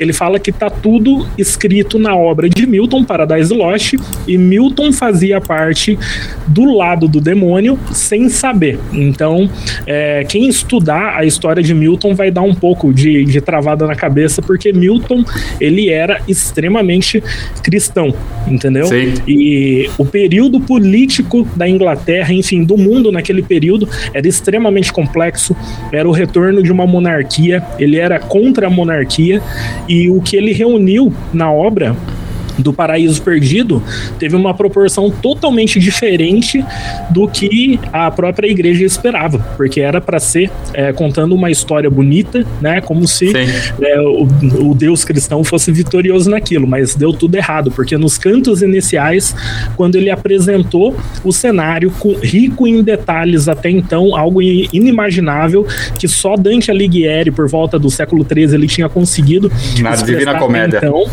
Ele 0.00 0.14
fala 0.14 0.38
que 0.38 0.50
tá 0.50 0.70
tudo 0.70 1.28
escrito 1.36 1.98
na 1.98 2.16
obra 2.16 2.48
de 2.48 2.66
Milton, 2.66 3.04
Paradise 3.04 3.52
Lost, 3.52 3.96
e 4.26 4.38
Milton 4.38 4.94
fazia 4.94 5.42
parte 5.42 5.98
do 6.46 6.74
lado 6.74 7.06
do 7.06 7.20
demônio 7.20 7.78
sem 7.92 8.30
saber. 8.30 8.78
Então, 8.94 9.50
é, 9.86 10.21
quem 10.24 10.48
estudar 10.48 11.16
a 11.16 11.24
história 11.24 11.62
de 11.62 11.74
Milton 11.74 12.14
vai 12.14 12.30
dar 12.30 12.42
um 12.42 12.54
pouco 12.54 12.92
de, 12.92 13.24
de 13.24 13.40
travada 13.40 13.86
na 13.86 13.94
cabeça, 13.94 14.42
porque 14.42 14.72
Milton 14.72 15.24
ele 15.60 15.90
era 15.90 16.20
extremamente 16.26 17.22
cristão, 17.62 18.14
entendeu? 18.46 18.86
Sim. 18.86 19.14
E 19.26 19.90
o 19.98 20.04
período 20.04 20.60
político 20.60 21.46
da 21.56 21.68
Inglaterra, 21.68 22.32
enfim, 22.32 22.64
do 22.64 22.76
mundo 22.76 23.10
naquele 23.12 23.42
período 23.42 23.88
era 24.12 24.26
extremamente 24.26 24.92
complexo. 24.92 25.56
Era 25.92 26.08
o 26.08 26.12
retorno 26.12 26.62
de 26.62 26.72
uma 26.72 26.86
monarquia. 26.86 27.62
Ele 27.78 27.96
era 27.96 28.18
contra 28.18 28.66
a 28.66 28.70
monarquia 28.70 29.42
e 29.88 30.08
o 30.08 30.20
que 30.20 30.36
ele 30.36 30.52
reuniu 30.52 31.12
na 31.32 31.52
obra 31.52 31.96
do 32.58 32.72
Paraíso 32.72 33.20
Perdido 33.22 33.82
teve 34.18 34.36
uma 34.36 34.54
proporção 34.54 35.10
totalmente 35.10 35.78
diferente 35.78 36.64
do 37.10 37.28
que 37.28 37.78
a 37.92 38.10
própria 38.10 38.48
igreja 38.48 38.84
esperava, 38.84 39.38
porque 39.56 39.80
era 39.80 40.00
para 40.00 40.18
ser 40.18 40.50
é, 40.74 40.92
contando 40.92 41.34
uma 41.34 41.50
história 41.50 41.90
bonita, 41.90 42.44
né, 42.60 42.80
como 42.80 43.06
se 43.06 43.32
é, 43.36 44.00
o, 44.00 44.28
o, 44.70 44.74
Deus 44.74 45.04
cristão 45.04 45.42
fosse 45.44 45.70
vitorioso 45.72 46.30
naquilo, 46.30 46.66
mas 46.66 46.94
deu 46.94 47.12
tudo 47.12 47.34
errado, 47.36 47.70
porque 47.70 47.96
nos 47.96 48.18
cantos 48.18 48.62
iniciais, 48.62 49.34
quando 49.76 49.96
ele 49.96 50.10
apresentou 50.10 50.96
o 51.24 51.32
cenário 51.32 51.90
com, 51.98 52.14
rico 52.14 52.66
em 52.66 52.82
detalhes 52.82 53.48
até 53.48 53.70
então, 53.70 54.16
algo 54.16 54.40
inimaginável 54.42 55.66
que 55.98 56.08
só 56.08 56.36
Dante 56.36 56.70
Alighieri 56.70 57.30
por 57.30 57.48
volta 57.48 57.78
do 57.78 57.90
século 57.90 58.24
XIII 58.24 58.54
ele 58.54 58.66
tinha 58.66 58.88
conseguido 58.88 59.50
na 59.80 59.94
Divina 59.96 60.38
Comédia. 60.38 60.78
Então, 60.78 61.04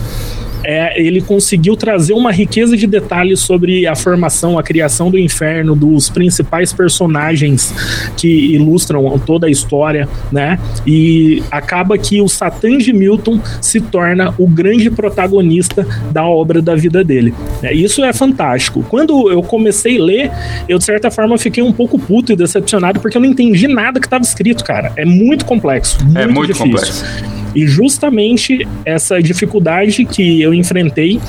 é, 0.69 0.93
ele 1.01 1.19
conseguiu 1.19 1.75
trazer 1.75 2.13
uma 2.13 2.31
riqueza 2.31 2.77
de 2.77 2.85
detalhes 2.85 3.39
sobre 3.39 3.87
a 3.87 3.95
formação, 3.95 4.59
a 4.59 4.61
criação 4.61 5.09
do 5.09 5.17
inferno, 5.17 5.75
dos 5.75 6.11
principais 6.11 6.71
personagens 6.71 7.73
que 8.15 8.53
ilustram 8.53 9.17
toda 9.17 9.47
a 9.47 9.49
história, 9.49 10.07
né? 10.31 10.59
E 10.85 11.41
acaba 11.49 11.97
que 11.97 12.21
o 12.21 12.27
Satan 12.27 12.77
de 12.77 12.93
Milton 12.93 13.41
se 13.59 13.81
torna 13.81 14.31
o 14.37 14.47
grande 14.47 14.91
protagonista 14.91 15.87
da 16.11 16.23
obra 16.23 16.61
da 16.61 16.75
vida 16.75 17.03
dele. 17.03 17.33
É, 17.63 17.73
isso 17.73 18.03
é 18.03 18.13
fantástico. 18.13 18.85
Quando 18.87 19.31
eu 19.31 19.41
comecei 19.41 19.99
a 19.99 20.03
ler, 20.03 20.31
eu 20.67 20.77
de 20.77 20.83
certa 20.83 21.09
forma 21.09 21.35
fiquei 21.39 21.63
um 21.63 21.73
pouco 21.73 21.97
puto 21.97 22.31
e 22.31 22.35
decepcionado 22.35 22.99
porque 22.99 23.17
eu 23.17 23.21
não 23.21 23.29
entendi 23.29 23.67
nada 23.67 23.99
que 23.99 24.05
estava 24.05 24.23
escrito, 24.23 24.63
cara. 24.63 24.93
É 24.95 25.03
muito 25.03 25.45
complexo. 25.45 25.97
Muito 26.03 26.19
é 26.19 26.27
muito 26.27 26.53
difícil. 26.53 26.71
complexo. 26.71 27.38
E 27.55 27.67
justamente 27.67 28.67
essa 28.85 29.21
dificuldade 29.21 30.05
que 30.05 30.41
eu 30.41 30.53
enfrentei 30.53 31.19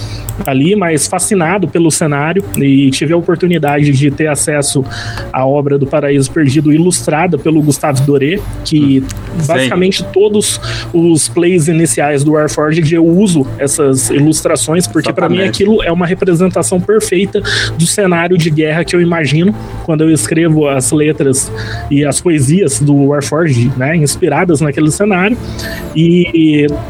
ali, 0.46 0.74
mas 0.74 1.06
fascinado 1.06 1.68
pelo 1.68 1.90
cenário 1.90 2.42
e 2.56 2.90
tive 2.90 3.12
a 3.12 3.16
oportunidade 3.16 3.92
de 3.92 4.10
ter 4.10 4.26
acesso 4.26 4.84
à 5.32 5.46
obra 5.46 5.78
do 5.78 5.86
Paraíso 5.86 6.30
Perdido 6.30 6.72
ilustrada 6.72 7.36
pelo 7.36 7.62
Gustavo 7.62 8.02
Doré, 8.02 8.38
que 8.64 9.00
hum. 9.00 9.44
basicamente 9.46 9.98
Sim. 9.98 10.06
todos 10.12 10.60
os 10.92 11.28
plays 11.28 11.68
iniciais 11.68 12.24
do 12.24 12.32
Warforged 12.32 12.94
eu 12.94 13.06
uso 13.06 13.46
essas 13.58 14.10
ilustrações 14.10 14.86
porque 14.86 15.12
para 15.12 15.28
mim 15.28 15.42
aquilo 15.42 15.82
é 15.82 15.92
uma 15.92 16.06
representação 16.06 16.80
perfeita 16.80 17.42
do 17.76 17.86
cenário 17.86 18.38
de 18.38 18.50
guerra 18.50 18.84
que 18.84 18.94
eu 18.94 19.00
imagino 19.00 19.54
quando 19.84 20.02
eu 20.02 20.10
escrevo 20.10 20.68
as 20.68 20.90
letras 20.92 21.50
e 21.90 22.04
as 22.04 22.20
poesias 22.20 22.80
do 22.80 22.94
Warforged, 22.94 23.72
né, 23.76 23.96
inspiradas 23.96 24.60
naquele 24.60 24.90
cenário. 24.90 25.36
E, 25.94 26.09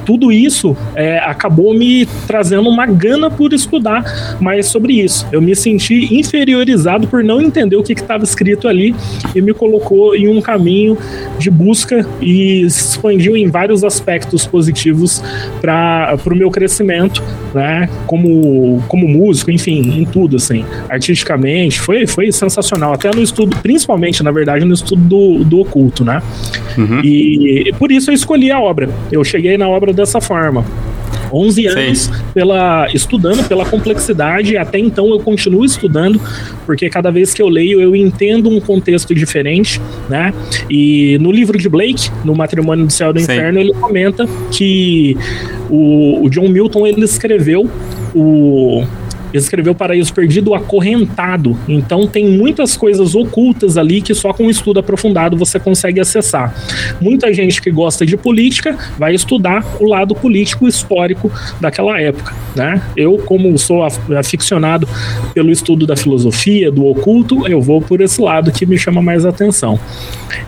tudo 0.05 0.31
isso 0.33 0.77
é, 0.95 1.19
acabou 1.19 1.75
me 1.75 2.07
trazendo 2.27 2.69
uma 2.69 2.87
gana 2.87 3.31
por 3.31 3.53
estudar 3.53 4.39
mais 4.41 4.67
sobre 4.67 4.95
isso. 4.95 5.27
Eu 5.33 5.41
me 5.41 5.55
senti 5.55 6.15
inferiorizado 6.15 7.07
por 7.07 7.23
não 7.23 7.41
entender 7.41 7.77
o 7.77 7.83
que 7.83 7.93
estava 7.93 8.25
escrito 8.25 8.69
ali 8.69 8.95
e 9.35 9.41
me 9.41 9.53
colocou 9.53 10.15
em 10.15 10.29
um 10.29 10.41
caminho 10.41 10.97
de 11.39 11.51
busca 11.51 12.07
e 12.21 12.69
se 12.71 12.91
expandiu 12.91 13.37
em 13.37 13.49
vários 13.49 13.85
aspectos 13.85 14.47
positivos 14.47 15.23
para 15.61 16.17
o 16.27 16.35
meu 16.35 16.51
crescimento, 16.51 17.23
né? 17.55 17.89
Como, 18.07 18.83
como 18.89 19.09
músico, 19.09 19.51
enfim, 19.51 20.01
em 20.01 20.05
tudo, 20.05 20.37
assim, 20.37 20.65
artisticamente. 20.89 21.81
Foi, 21.81 22.07
foi 22.07 22.31
sensacional. 22.33 22.93
Até 22.93 23.11
no 23.11 23.23
estudo, 23.23 23.57
principalmente, 23.63 24.23
na 24.23 24.31
verdade, 24.31 24.65
no 24.65 24.75
estudo 24.75 25.03
do, 25.03 25.45
do 25.45 25.61
oculto, 25.61 26.05
né? 26.05 26.23
Uhum. 26.77 27.01
E 27.03 27.73
por 27.79 27.91
isso 27.91 28.11
eu 28.11 28.15
escolhi 28.15 28.51
a 28.51 28.61
obra. 28.61 28.89
Eu 29.11 29.25
cheguei 29.25 29.57
na 29.57 29.69
obra 29.69 29.93
dessa 29.93 30.21
forma. 30.21 30.65
11 31.33 31.67
anos 31.67 32.11
pela 32.35 32.89
estudando 32.93 33.47
pela 33.47 33.65
complexidade, 33.65 34.57
até 34.57 34.79
então 34.79 35.09
eu 35.09 35.21
continuo 35.21 35.65
estudando, 35.65 36.21
porque 36.67 36.89
cada 36.91 37.11
vez 37.11 37.33
que 37.33 37.41
eu 37.41 37.49
leio 37.49 37.81
eu 37.81 37.95
entendo 37.95 38.49
um 38.49 38.61
contexto 38.61 39.15
diferente, 39.15 39.81
né? 40.09 40.35
E 40.69 41.19
no 41.21 41.31
livro 41.31 41.59
de 41.59 41.69
Blake, 41.69 42.11
no 42.25 42.35
Matrimônio 42.35 42.87
do 42.87 42.93
Céu 42.93 43.11
e 43.11 43.15
do 43.15 43.21
Sim. 43.21 43.33
Inferno, 43.33 43.61
ele 43.61 43.73
comenta 43.75 44.27
que 44.51 45.17
o, 45.69 46.25
o 46.25 46.31
John 46.31 46.49
Milton 46.49 46.87
ele 46.87 47.05
escreveu 47.05 47.71
o 48.15 48.85
escreveu 49.33 49.75
Paraíso 49.75 50.13
Perdido 50.13 50.55
acorrentado. 50.55 51.57
Então 51.69 52.07
tem 52.07 52.29
muitas 52.29 52.77
coisas 52.77 53.15
ocultas 53.15 53.77
ali 53.77 54.01
que 54.01 54.15
só 54.15 54.33
com 54.33 54.45
um 54.45 54.51
estudo 54.51 54.81
aprofundado 54.81 55.37
você 55.37 55.59
consegue 55.59 56.01
acessar. 56.01 56.55
Muita 57.01 57.33
gente 57.33 57.61
que 57.61 57.71
gosta 57.71 58.05
de 58.05 58.17
política 58.17 58.77
vai 58.99 59.15
estudar 59.15 59.65
o 59.81 59.85
lado 59.85 60.15
político 60.15 60.67
histórico 60.67 61.31
daquela 61.61 62.01
época, 62.01 62.35
né? 62.55 62.83
Eu, 62.97 63.19
como 63.19 63.57
sou 63.59 63.85
aficionado 63.85 64.89
pelo 65.35 65.51
estudo 65.51 65.87
da 65.87 65.97
filosofia, 65.97 66.71
do 66.71 66.87
oculto, 66.87 67.47
eu 67.47 67.61
vou 67.61 67.81
por 67.81 68.01
esse 68.01 68.21
lado 68.21 68.51
que 68.53 68.67
me 68.67 68.79
chama 68.79 69.03
mais 69.03 69.25
atenção. 69.25 69.79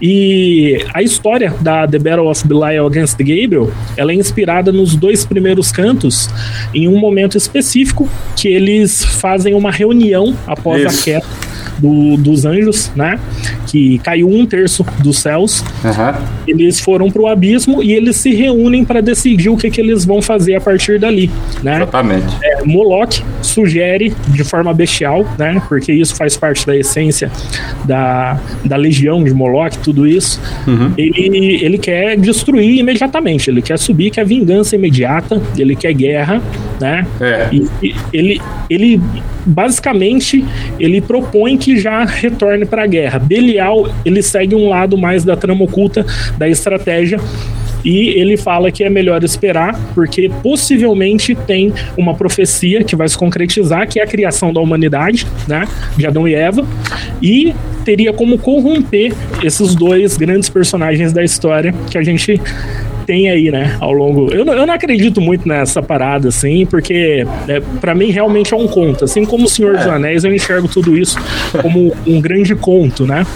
E 0.00 0.84
a 0.94 1.02
história 1.02 1.54
da 1.60 1.86
The 1.86 1.98
Battle 1.98 2.28
of 2.28 2.46
Belial 2.46 2.86
Against 2.86 3.18
Gabriel, 3.18 3.70
ela 3.96 4.12
é 4.12 4.14
inspirada 4.14 4.72
nos 4.72 4.96
dois 4.96 5.24
primeiros 5.24 5.70
cantos 5.70 6.28
em 6.74 6.88
um 6.88 6.98
momento 6.98 7.36
específico 7.36 8.08
que 8.36 8.48
ele 8.48 8.71
eles 8.72 9.04
fazem 9.04 9.54
uma 9.54 9.70
reunião 9.70 10.36
após 10.46 10.82
Isso. 10.82 11.00
a 11.00 11.04
queda 11.04 11.51
do, 11.82 12.16
dos 12.16 12.44
anjos, 12.44 12.92
né? 12.94 13.18
Que 13.66 13.98
caiu 13.98 14.28
um 14.28 14.46
terço 14.46 14.86
dos 15.02 15.18
céus. 15.18 15.64
Uhum. 15.84 16.24
Eles 16.46 16.78
foram 16.78 17.10
para 17.10 17.20
o 17.20 17.26
abismo 17.26 17.82
e 17.82 17.92
eles 17.92 18.16
se 18.16 18.32
reúnem 18.32 18.84
para 18.84 19.00
decidir 19.00 19.48
o 19.48 19.56
que, 19.56 19.68
que 19.68 19.80
eles 19.80 20.04
vão 20.04 20.22
fazer 20.22 20.54
a 20.54 20.60
partir 20.60 21.00
dali, 21.00 21.28
né? 21.62 21.76
Exatamente. 21.76 22.36
É, 22.42 22.64
Moloch 22.64 23.22
sugere 23.42 24.14
de 24.28 24.44
forma 24.44 24.72
bestial, 24.72 25.26
né? 25.36 25.60
Porque 25.68 25.92
isso 25.92 26.14
faz 26.14 26.36
parte 26.36 26.64
da 26.64 26.76
essência 26.76 27.30
da, 27.84 28.38
da 28.64 28.76
legião 28.76 29.24
de 29.24 29.34
Moloch, 29.34 29.76
tudo 29.78 30.06
isso. 30.06 30.40
Uhum. 30.66 30.92
Ele, 30.96 31.64
ele 31.64 31.78
quer 31.78 32.16
destruir 32.16 32.78
imediatamente, 32.78 33.50
ele 33.50 33.60
quer 33.60 33.78
subir, 33.78 34.10
quer 34.10 34.24
vingança 34.24 34.76
imediata, 34.76 35.42
ele 35.58 35.74
quer 35.74 35.92
guerra, 35.92 36.40
né? 36.80 37.04
É. 37.20 37.48
E, 37.52 37.94
ele, 38.12 38.40
ele 38.70 39.00
basicamente 39.44 40.44
ele 40.78 41.00
propõe 41.00 41.56
que 41.56 41.78
já 41.78 42.04
retorne 42.04 42.64
para 42.64 42.84
a 42.84 42.86
guerra. 42.86 43.18
Belial 43.18 43.88
ele 44.04 44.22
segue 44.22 44.54
um 44.54 44.68
lado 44.68 44.96
mais 44.96 45.24
da 45.24 45.36
trama 45.36 45.64
oculta 45.64 46.04
da 46.38 46.48
estratégia 46.48 47.18
e 47.84 48.10
ele 48.10 48.36
fala 48.36 48.70
que 48.70 48.84
é 48.84 48.90
melhor 48.90 49.22
esperar, 49.24 49.78
porque 49.94 50.30
possivelmente 50.42 51.34
tem 51.34 51.72
uma 51.96 52.14
profecia 52.14 52.84
que 52.84 52.94
vai 52.94 53.08
se 53.08 53.18
concretizar, 53.18 53.88
que 53.88 53.98
é 53.98 54.04
a 54.04 54.06
criação 54.06 54.52
da 54.52 54.60
humanidade, 54.60 55.26
né? 55.48 55.66
De 55.96 56.06
Adão 56.06 56.28
e 56.28 56.34
Eva, 56.34 56.64
e 57.20 57.52
teria 57.84 58.12
como 58.12 58.38
corromper 58.38 59.12
esses 59.42 59.74
dois 59.74 60.16
grandes 60.16 60.48
personagens 60.48 61.12
da 61.12 61.24
história 61.24 61.74
que 61.90 61.98
a 61.98 62.02
gente 62.02 62.40
tem 63.02 63.28
aí, 63.30 63.50
né, 63.50 63.76
ao 63.80 63.92
longo. 63.92 64.32
Eu, 64.32 64.44
não- 64.44 64.54
eu 64.54 64.66
não 64.66 64.74
acredito 64.74 65.20
muito 65.20 65.46
nessa 65.46 65.82
parada, 65.82 66.28
assim, 66.28 66.64
porque 66.66 67.26
é, 67.48 67.60
para 67.80 67.94
mim 67.94 68.10
realmente 68.10 68.52
é 68.54 68.56
um 68.56 68.66
conto. 68.66 69.04
Assim 69.04 69.24
como 69.24 69.44
o 69.44 69.48
Senhor 69.48 69.76
dos 69.76 69.86
Anéis, 69.86 70.24
eu 70.24 70.34
enxergo 70.34 70.68
tudo 70.68 70.96
isso 70.96 71.18
como 71.60 71.92
um 72.06 72.20
grande 72.20 72.54
conto, 72.54 73.06
né? 73.06 73.26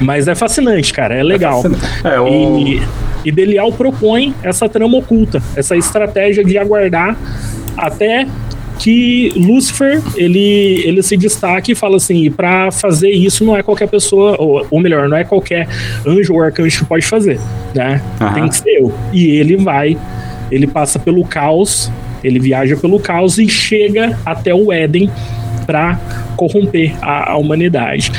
Mas 0.00 0.28
é 0.28 0.34
fascinante, 0.34 0.92
cara, 0.92 1.14
é 1.14 1.22
legal. 1.22 1.62
É, 2.04 2.18
o- 2.20 2.58
E, 2.66 2.82
e 3.24 3.30
Belial 3.32 3.70
propõe 3.72 4.34
essa 4.42 4.68
trama 4.68 4.96
oculta, 4.96 5.42
essa 5.54 5.76
estratégia 5.76 6.42
de 6.42 6.56
aguardar 6.56 7.16
até 7.76 8.26
que 8.80 9.30
Lúcifer 9.36 10.02
ele, 10.16 10.82
ele 10.86 11.02
se 11.02 11.14
destaque 11.14 11.72
e 11.72 11.74
fala 11.74 11.96
assim, 11.96 12.30
para 12.30 12.72
fazer 12.72 13.10
isso 13.10 13.44
não 13.44 13.54
é 13.54 13.62
qualquer 13.62 13.86
pessoa, 13.86 14.36
ou, 14.38 14.66
ou 14.70 14.80
melhor, 14.80 15.06
não 15.06 15.16
é 15.16 15.22
qualquer 15.22 15.68
anjo 16.06 16.32
ou 16.32 16.42
arcanjo 16.42 16.80
que 16.80 16.86
pode 16.86 17.04
fazer, 17.04 17.38
né? 17.74 18.02
Aham. 18.18 18.34
Tem 18.34 18.48
que 18.48 18.56
ser 18.56 18.70
eu. 18.70 18.92
E 19.12 19.36
ele 19.36 19.56
vai, 19.58 19.98
ele 20.50 20.66
passa 20.66 20.98
pelo 20.98 21.22
caos, 21.24 21.92
ele 22.24 22.38
viaja 22.38 22.74
pelo 22.74 22.98
caos 22.98 23.38
e 23.38 23.46
chega 23.48 24.18
até 24.24 24.54
o 24.54 24.72
Éden 24.72 25.10
para 25.66 25.98
corromper 26.36 26.94
a, 27.02 27.32
a 27.32 27.36
humanidade. 27.36 28.12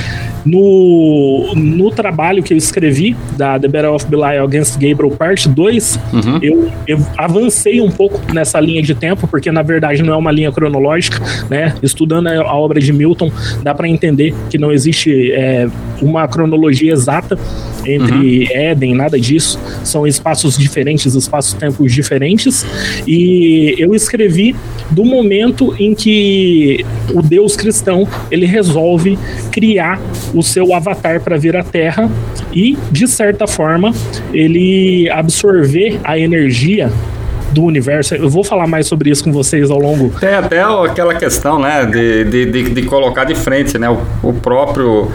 No, 0.45 1.53
no 1.55 1.91
trabalho 1.91 2.41
que 2.41 2.53
eu 2.53 2.57
escrevi, 2.57 3.15
da 3.37 3.59
The 3.59 3.67
Battle 3.67 3.93
of 3.93 4.05
Belial 4.07 4.45
Against 4.45 4.73
Gabriel 4.73 5.11
Part 5.15 5.47
2, 5.47 5.99
eu, 6.41 6.71
eu 6.87 6.97
avancei 7.17 7.79
um 7.79 7.91
pouco 7.91 8.19
nessa 8.33 8.59
linha 8.59 8.81
de 8.81 8.95
tempo, 8.95 9.27
porque 9.27 9.51
na 9.51 9.61
verdade 9.61 10.01
não 10.01 10.13
é 10.13 10.17
uma 10.17 10.31
linha 10.31 10.51
cronológica, 10.51 11.19
né? 11.49 11.75
Estudando 11.83 12.27
a, 12.27 12.41
a 12.41 12.55
obra 12.55 12.79
de 12.79 12.91
Milton, 12.91 13.31
dá 13.61 13.73
para 13.75 13.87
entender 13.87 14.33
que 14.49 14.57
não 14.57 14.71
existe 14.71 15.31
é, 15.31 15.67
uma 16.01 16.27
cronologia 16.27 16.91
exata 16.91 17.37
entre 17.85 18.51
Éden, 18.51 18.95
nada 18.95 19.19
disso. 19.19 19.59
São 19.83 20.05
espaços 20.05 20.57
diferentes, 20.57 21.15
espaços-tempos 21.15 21.93
diferentes. 21.93 22.65
E 23.07 23.75
eu 23.77 23.95
escrevi 23.95 24.55
do 24.89 25.05
momento 25.05 25.75
em 25.79 25.93
que 25.93 26.85
o 27.13 27.21
Deus 27.21 27.55
cristão 27.55 28.07
ele 28.29 28.45
resolve 28.45 29.17
criar 29.51 29.99
o 30.33 30.41
seu 30.41 30.73
avatar 30.73 31.21
para 31.21 31.37
vir 31.37 31.55
à 31.55 31.63
Terra 31.63 32.09
e, 32.53 32.77
de 32.91 33.07
certa 33.07 33.47
forma, 33.47 33.93
ele 34.33 35.09
absorver 35.09 35.99
a 36.03 36.17
energia 36.17 36.91
do 37.51 37.63
universo. 37.63 38.15
Eu 38.15 38.29
vou 38.29 38.43
falar 38.43 38.67
mais 38.67 38.87
sobre 38.87 39.09
isso 39.09 39.23
com 39.23 39.31
vocês 39.31 39.69
ao 39.69 39.79
longo 39.79 40.09
Tem 40.19 40.33
até 40.33 40.61
aquela 40.61 41.13
questão, 41.15 41.59
né, 41.59 41.85
de, 41.85 42.23
de, 42.25 42.45
de, 42.45 42.69
de 42.69 42.81
colocar 42.83 43.23
de 43.25 43.35
frente, 43.35 43.77
né, 43.77 43.89
o, 43.89 43.99
o 44.23 44.33
próprio 44.33 45.11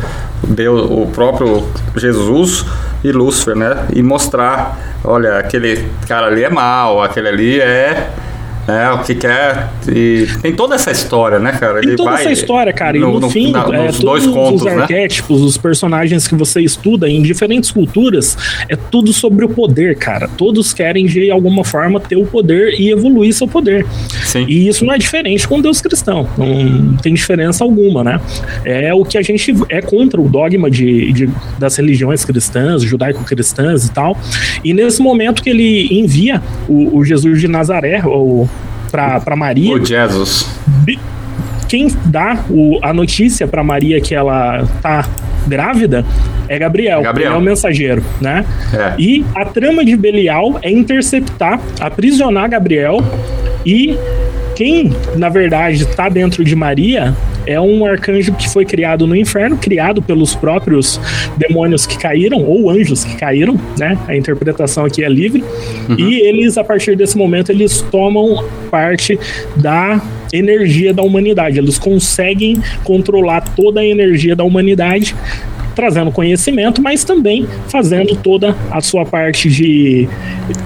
Deus, 0.47 0.89
o 0.91 1.07
próprio 1.07 1.67
Jesus 1.97 2.65
e 3.03 3.11
Lúcifer, 3.13 3.57
né, 3.57 3.87
e 3.95 4.03
mostrar, 4.03 4.79
olha, 5.05 5.39
aquele 5.39 5.87
cara 6.07 6.27
ali 6.27 6.45
é 6.45 6.51
mau, 6.51 7.03
aquele 7.03 7.29
ali 7.29 7.61
é, 7.61 8.11
né, 8.67 8.91
o 8.91 8.99
que 9.05 9.15
quer 9.15 9.69
e 9.89 10.27
tem 10.43 10.55
toda 10.55 10.75
essa 10.75 10.91
história, 10.91 11.39
né, 11.39 11.53
cara? 11.53 11.81
Tem 11.81 11.95
toda 11.97 12.15
essa 12.15 12.33
história, 12.33 12.73
cara. 12.73 12.97
e 12.97 13.01
no, 13.01 13.31
fim, 13.31 13.51
na- 13.53 13.61
é, 13.73 13.93
todos 13.93 14.27
contos, 14.27 14.63
os 14.63 14.67
né? 14.67 14.75
arquétipos, 14.83 15.41
os 15.43 15.57
personagens 15.57 16.27
que 16.27 16.35
você 16.35 16.61
estuda 16.61 17.09
em 17.09 17.23
diferentes 17.23 17.71
culturas, 17.71 18.37
é 18.69 18.77
tudo 18.77 19.13
sobre 19.13 19.45
o 19.45 19.49
poder, 19.49 19.97
cara. 19.97 20.29
Todos 20.29 20.73
querem, 20.73 21.07
de 21.07 21.31
alguma 21.31 21.65
forma, 21.65 22.01
ter 22.01 22.17
o 22.17 22.27
poder 22.27 22.75
e 22.79 22.91
evoluir 22.91 23.33
seu 23.33 23.47
poder. 23.47 23.87
Sim. 24.25 24.45
E 24.49 24.69
isso 24.69 24.85
não 24.85 24.93
é 24.95 24.99
diferente 24.99 25.47
com 25.47 25.61
Deus 25.61 25.81
cristão. 25.81 26.29
Não 26.37 26.97
tem 26.97 27.15
diferença 27.15 27.63
alguma, 27.65 28.03
né? 28.03 28.21
É 28.65 28.93
o 28.93 29.05
que 29.05 29.17
a 29.19 29.23
gente 29.23 29.55
é 29.69 29.81
contra 29.81 30.21
o 30.21 30.29
dogma 30.29 30.71
de, 30.71 31.13
de- 31.13 31.31
das 31.59 31.77
religiões 31.77 32.25
cristãs, 32.25 32.83
judaico-cristãs 32.83 33.87
e 33.87 33.93
tal. 33.93 34.17
E 34.65 34.73
nesse 34.75 35.01
momento 35.01 35.43
que 35.43 35.51
ele 35.51 35.89
envia 35.91 36.43
o, 36.69 36.99
o 36.99 37.05
Jesus 37.05 37.41
de 37.41 37.49
Nazaré, 37.49 38.03
ou 38.05 38.49
para 38.91 39.37
Maria, 39.37 39.75
O 39.75 39.85
Jesus. 39.85 40.47
Bi- 40.67 40.99
quem 41.69 41.89
dá 42.05 42.39
o- 42.49 42.79
a 42.83 42.93
notícia 42.93 43.47
para 43.47 43.63
Maria 43.65 44.01
que 44.01 44.15
ela 44.15 44.65
tá 44.81 45.05
grávida 45.47 46.05
é 46.49 46.59
Gabriel, 46.59 47.03
Gabriel. 47.03 47.33
é 47.33 47.37
o 47.37 47.41
mensageiro, 47.41 48.03
né? 48.21 48.45
É. 48.73 48.95
E 48.99 49.25
a 49.35 49.45
trama 49.45 49.85
de 49.85 49.97
Belial 49.97 50.59
é 50.63 50.71
interceptar, 50.71 51.61
aprisionar 51.81 52.49
Gabriel 52.49 52.99
e 53.65 53.97
quem, 54.55 54.93
na 55.17 55.29
verdade, 55.29 55.83
está 55.83 56.09
dentro 56.09 56.45
de 56.45 56.55
Maria 56.57 57.15
é 57.47 57.61
um 57.61 57.87
arcanjo 57.87 58.35
que 58.35 58.49
foi 58.49 58.65
criado 58.65 59.07
no 59.07 59.15
inferno, 59.15 59.57
criado 59.57 60.03
pelos 60.03 60.35
próprios 60.35 61.01
demônios 61.37 61.87
que 61.87 61.99
caíram, 61.99 62.43
ou 62.43 62.71
anjos 62.71 63.05
que 63.05 63.17
caíram, 63.17 63.59
né? 63.79 63.99
A 64.09 64.17
interpretação 64.17 64.85
aqui 64.85 65.05
é 65.05 65.09
livre. 65.09 65.45
E 65.97 66.21
eles, 66.27 66.59
a 66.59 66.65
partir 66.65 66.97
desse 66.97 67.17
momento, 67.17 67.51
eles 67.51 67.83
tomam 67.83 68.45
parte 68.71 69.19
da 69.57 70.01
energia 70.33 70.93
da 70.93 71.03
humanidade. 71.03 71.59
Eles 71.59 71.79
conseguem 71.79 72.61
controlar 72.83 73.41
toda 73.55 73.81
a 73.81 73.87
energia 73.87 74.35
da 74.35 74.45
humanidade 74.45 75.15
trazendo 75.77 76.11
conhecimento, 76.11 76.83
mas 76.83 77.05
também 77.05 77.47
fazendo 77.69 78.17
toda 78.17 78.57
a 78.71 78.81
sua 78.81 79.05
parte 79.05 79.51
de, 79.51 80.09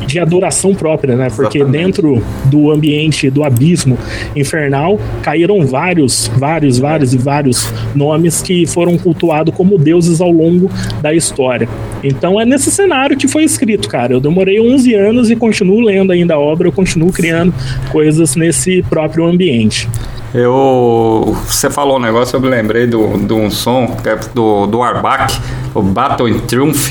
de 0.07 0.21
adoração 0.21 0.73
própria, 0.73 1.17
né? 1.17 1.29
Porque 1.35 1.59
Exatamente. 1.59 1.85
dentro 1.85 2.23
do 2.45 2.71
ambiente 2.71 3.29
do 3.29 3.43
abismo 3.43 3.99
infernal 4.37 5.01
caíram 5.21 5.67
vários, 5.67 6.31
vários, 6.37 6.79
vários 6.79 7.13
e 7.13 7.19
vários 7.19 7.73
nomes 7.95 8.41
que 8.41 8.65
foram 8.67 8.97
cultuados 8.97 9.53
como 9.53 9.77
deuses 9.77 10.21
ao 10.21 10.31
longo 10.31 10.71
da 11.03 11.13
história. 11.13 11.69
Então 12.05 12.41
é 12.41 12.47
nesse 12.47 12.71
cenário 12.71 13.17
que 13.17 13.27
foi 13.27 13.43
escrito, 13.43 13.89
cara. 13.89 14.13
Eu 14.13 14.21
demorei 14.21 14.61
11 14.61 14.95
anos 14.95 15.31
e 15.31 15.35
continuo 15.35 15.81
lendo 15.81 16.13
ainda 16.13 16.35
a 16.35 16.39
obra, 16.39 16.69
eu 16.69 16.73
continuo 16.73 17.13
criando 17.13 17.53
coisas 17.91 18.37
nesse 18.37 18.81
próprio 18.85 19.27
ambiente. 19.27 19.89
Eu. 20.33 21.37
Você 21.45 21.69
falou 21.69 21.97
um 21.97 22.01
negócio, 22.01 22.37
eu 22.37 22.41
me 22.41 22.49
lembrei 22.49 22.87
de 22.87 22.95
um 22.97 23.51
som 23.51 23.97
é 24.05 24.17
do, 24.33 24.67
do 24.67 24.83
Arbach, 24.83 25.41
o 25.75 25.83
Battle 25.83 26.29
in 26.29 26.39
Triumph, 26.41 26.91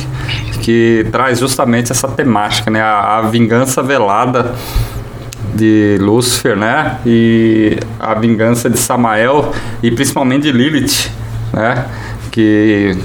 que 0.61 1.07
traz 1.09 1.39
justamente 1.39 1.91
essa 1.91 2.07
temática, 2.07 2.69
né? 2.69 2.81
A, 2.81 3.19
a 3.19 3.21
vingança 3.21 3.81
velada 3.81 4.55
de 5.55 5.97
Lúcifer, 6.01 6.57
né? 6.57 6.97
E 7.05 7.79
a 7.97 8.13
vingança 8.13 8.69
de 8.69 8.77
Samael 8.77 9.53
e 9.81 9.89
principalmente 9.89 10.43
de 10.43 10.51
Lilith, 10.51 11.09
né? 11.53 11.85
Que 12.31 12.97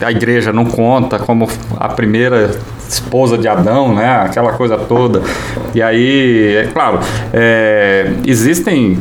a 0.00 0.10
igreja 0.10 0.54
não 0.54 0.64
conta 0.64 1.18
como 1.18 1.46
a 1.76 1.88
primeira 1.90 2.58
esposa 2.88 3.36
de 3.36 3.46
Adão, 3.46 3.94
né? 3.94 4.22
Aquela 4.22 4.54
coisa 4.54 4.78
toda. 4.78 5.22
E 5.74 5.82
aí, 5.82 6.56
é 6.56 6.68
claro, 6.72 6.98
é, 7.32 8.14
existem 8.24 8.98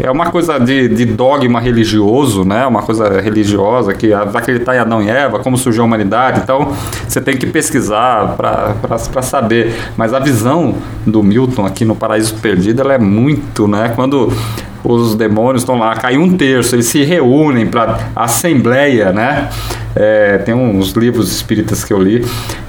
é 0.00 0.10
uma 0.10 0.30
coisa 0.30 0.58
de, 0.58 0.88
de 0.88 1.04
dogma 1.04 1.60
religioso, 1.60 2.44
né? 2.44 2.66
Uma 2.66 2.82
coisa 2.82 3.20
religiosa 3.20 3.94
que 3.94 4.12
acreditar 4.12 4.76
em 4.76 4.78
Adão 4.78 5.02
e 5.02 5.08
Eva, 5.08 5.38
como 5.38 5.56
surgiu 5.56 5.82
a 5.82 5.86
humanidade. 5.86 6.40
Então, 6.42 6.72
você 7.06 7.20
tem 7.20 7.36
que 7.36 7.46
pesquisar 7.46 8.36
para 8.36 9.22
saber. 9.22 9.74
Mas 9.96 10.12
a 10.12 10.18
visão 10.18 10.76
do 11.06 11.22
Milton 11.22 11.66
aqui 11.66 11.84
no 11.84 11.96
Paraíso 11.96 12.34
Perdido, 12.36 12.82
ela 12.82 12.94
é 12.94 12.98
muito, 12.98 13.66
né? 13.66 13.92
Quando 13.94 14.32
os 14.84 15.14
demônios 15.14 15.62
estão 15.62 15.78
lá, 15.78 15.94
cai 15.96 16.16
um 16.16 16.36
terço, 16.36 16.74
eles 16.74 16.86
se 16.86 17.02
reúnem 17.04 17.66
para 17.66 17.98
assembleia, 18.14 19.12
né? 19.12 19.48
É, 19.96 20.38
tem 20.38 20.54
uns 20.54 20.92
livros 20.92 21.32
espíritas 21.32 21.82
que 21.82 21.92
eu 21.92 22.00
li 22.00 22.24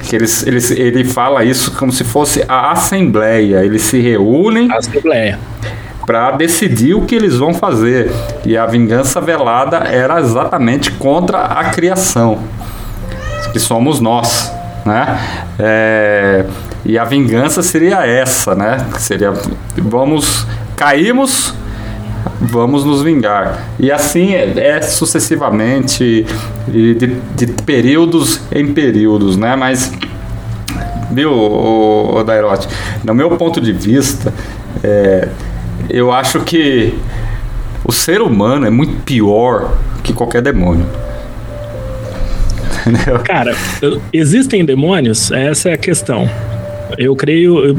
que 0.09 0.15
eles, 0.15 0.45
eles, 0.47 0.71
ele 0.71 1.03
fala 1.03 1.43
isso 1.45 1.71
como 1.77 1.91
se 1.91 2.03
fosse 2.03 2.43
a 2.47 2.71
assembleia. 2.71 3.63
Eles 3.63 3.83
se 3.83 3.99
reúnem 3.99 4.71
Assembleia. 4.71 5.39
Para 6.09 6.31
decidir 6.31 6.95
o 6.95 7.03
que 7.03 7.13
eles 7.13 7.37
vão 7.37 7.53
fazer. 7.53 8.11
E 8.43 8.57
a 8.57 8.65
vingança 8.65 9.21
velada 9.21 9.77
era 9.77 10.19
exatamente 10.19 10.89
contra 10.93 11.37
a 11.37 11.65
criação, 11.65 12.39
que 13.53 13.59
somos 13.59 13.99
nós, 13.99 14.51
né? 14.83 15.19
É, 15.59 16.45
e 16.83 16.97
a 16.97 17.03
vingança 17.03 17.61
seria 17.61 18.07
essa, 18.07 18.55
né? 18.55 18.87
Seria 18.97 19.31
vamos 19.77 20.47
caímos, 20.75 21.53
vamos 22.41 22.83
nos 22.83 23.03
vingar. 23.03 23.67
E 23.77 23.91
assim 23.91 24.33
é, 24.33 24.51
é 24.57 24.81
sucessivamente, 24.81 26.25
de, 26.67 26.95
de, 27.35 27.47
períodos 27.67 28.41
em 28.51 28.73
períodos, 28.73 29.37
né? 29.37 29.55
Mas, 29.55 29.93
viu, 31.11 31.31
o, 31.31 32.15
o 32.15 32.23
Dairote, 32.23 32.67
no 33.03 33.13
meu 33.13 33.29
ponto 33.37 33.61
de 33.61 33.71
vista, 33.71 34.33
é, 34.83 35.27
eu 35.89 36.11
acho 36.11 36.41
que 36.41 36.93
o 37.85 37.91
ser 37.91 38.21
humano 38.21 38.65
é 38.65 38.69
muito 38.69 39.01
pior 39.03 39.77
que 40.03 40.13
qualquer 40.13 40.41
demônio. 40.41 40.85
Cara, 43.25 43.55
existem 44.11 44.65
demônios? 44.65 45.31
Essa 45.31 45.69
é 45.69 45.73
a 45.73 45.77
questão. 45.77 46.29
Eu 46.97 47.15
creio, 47.15 47.77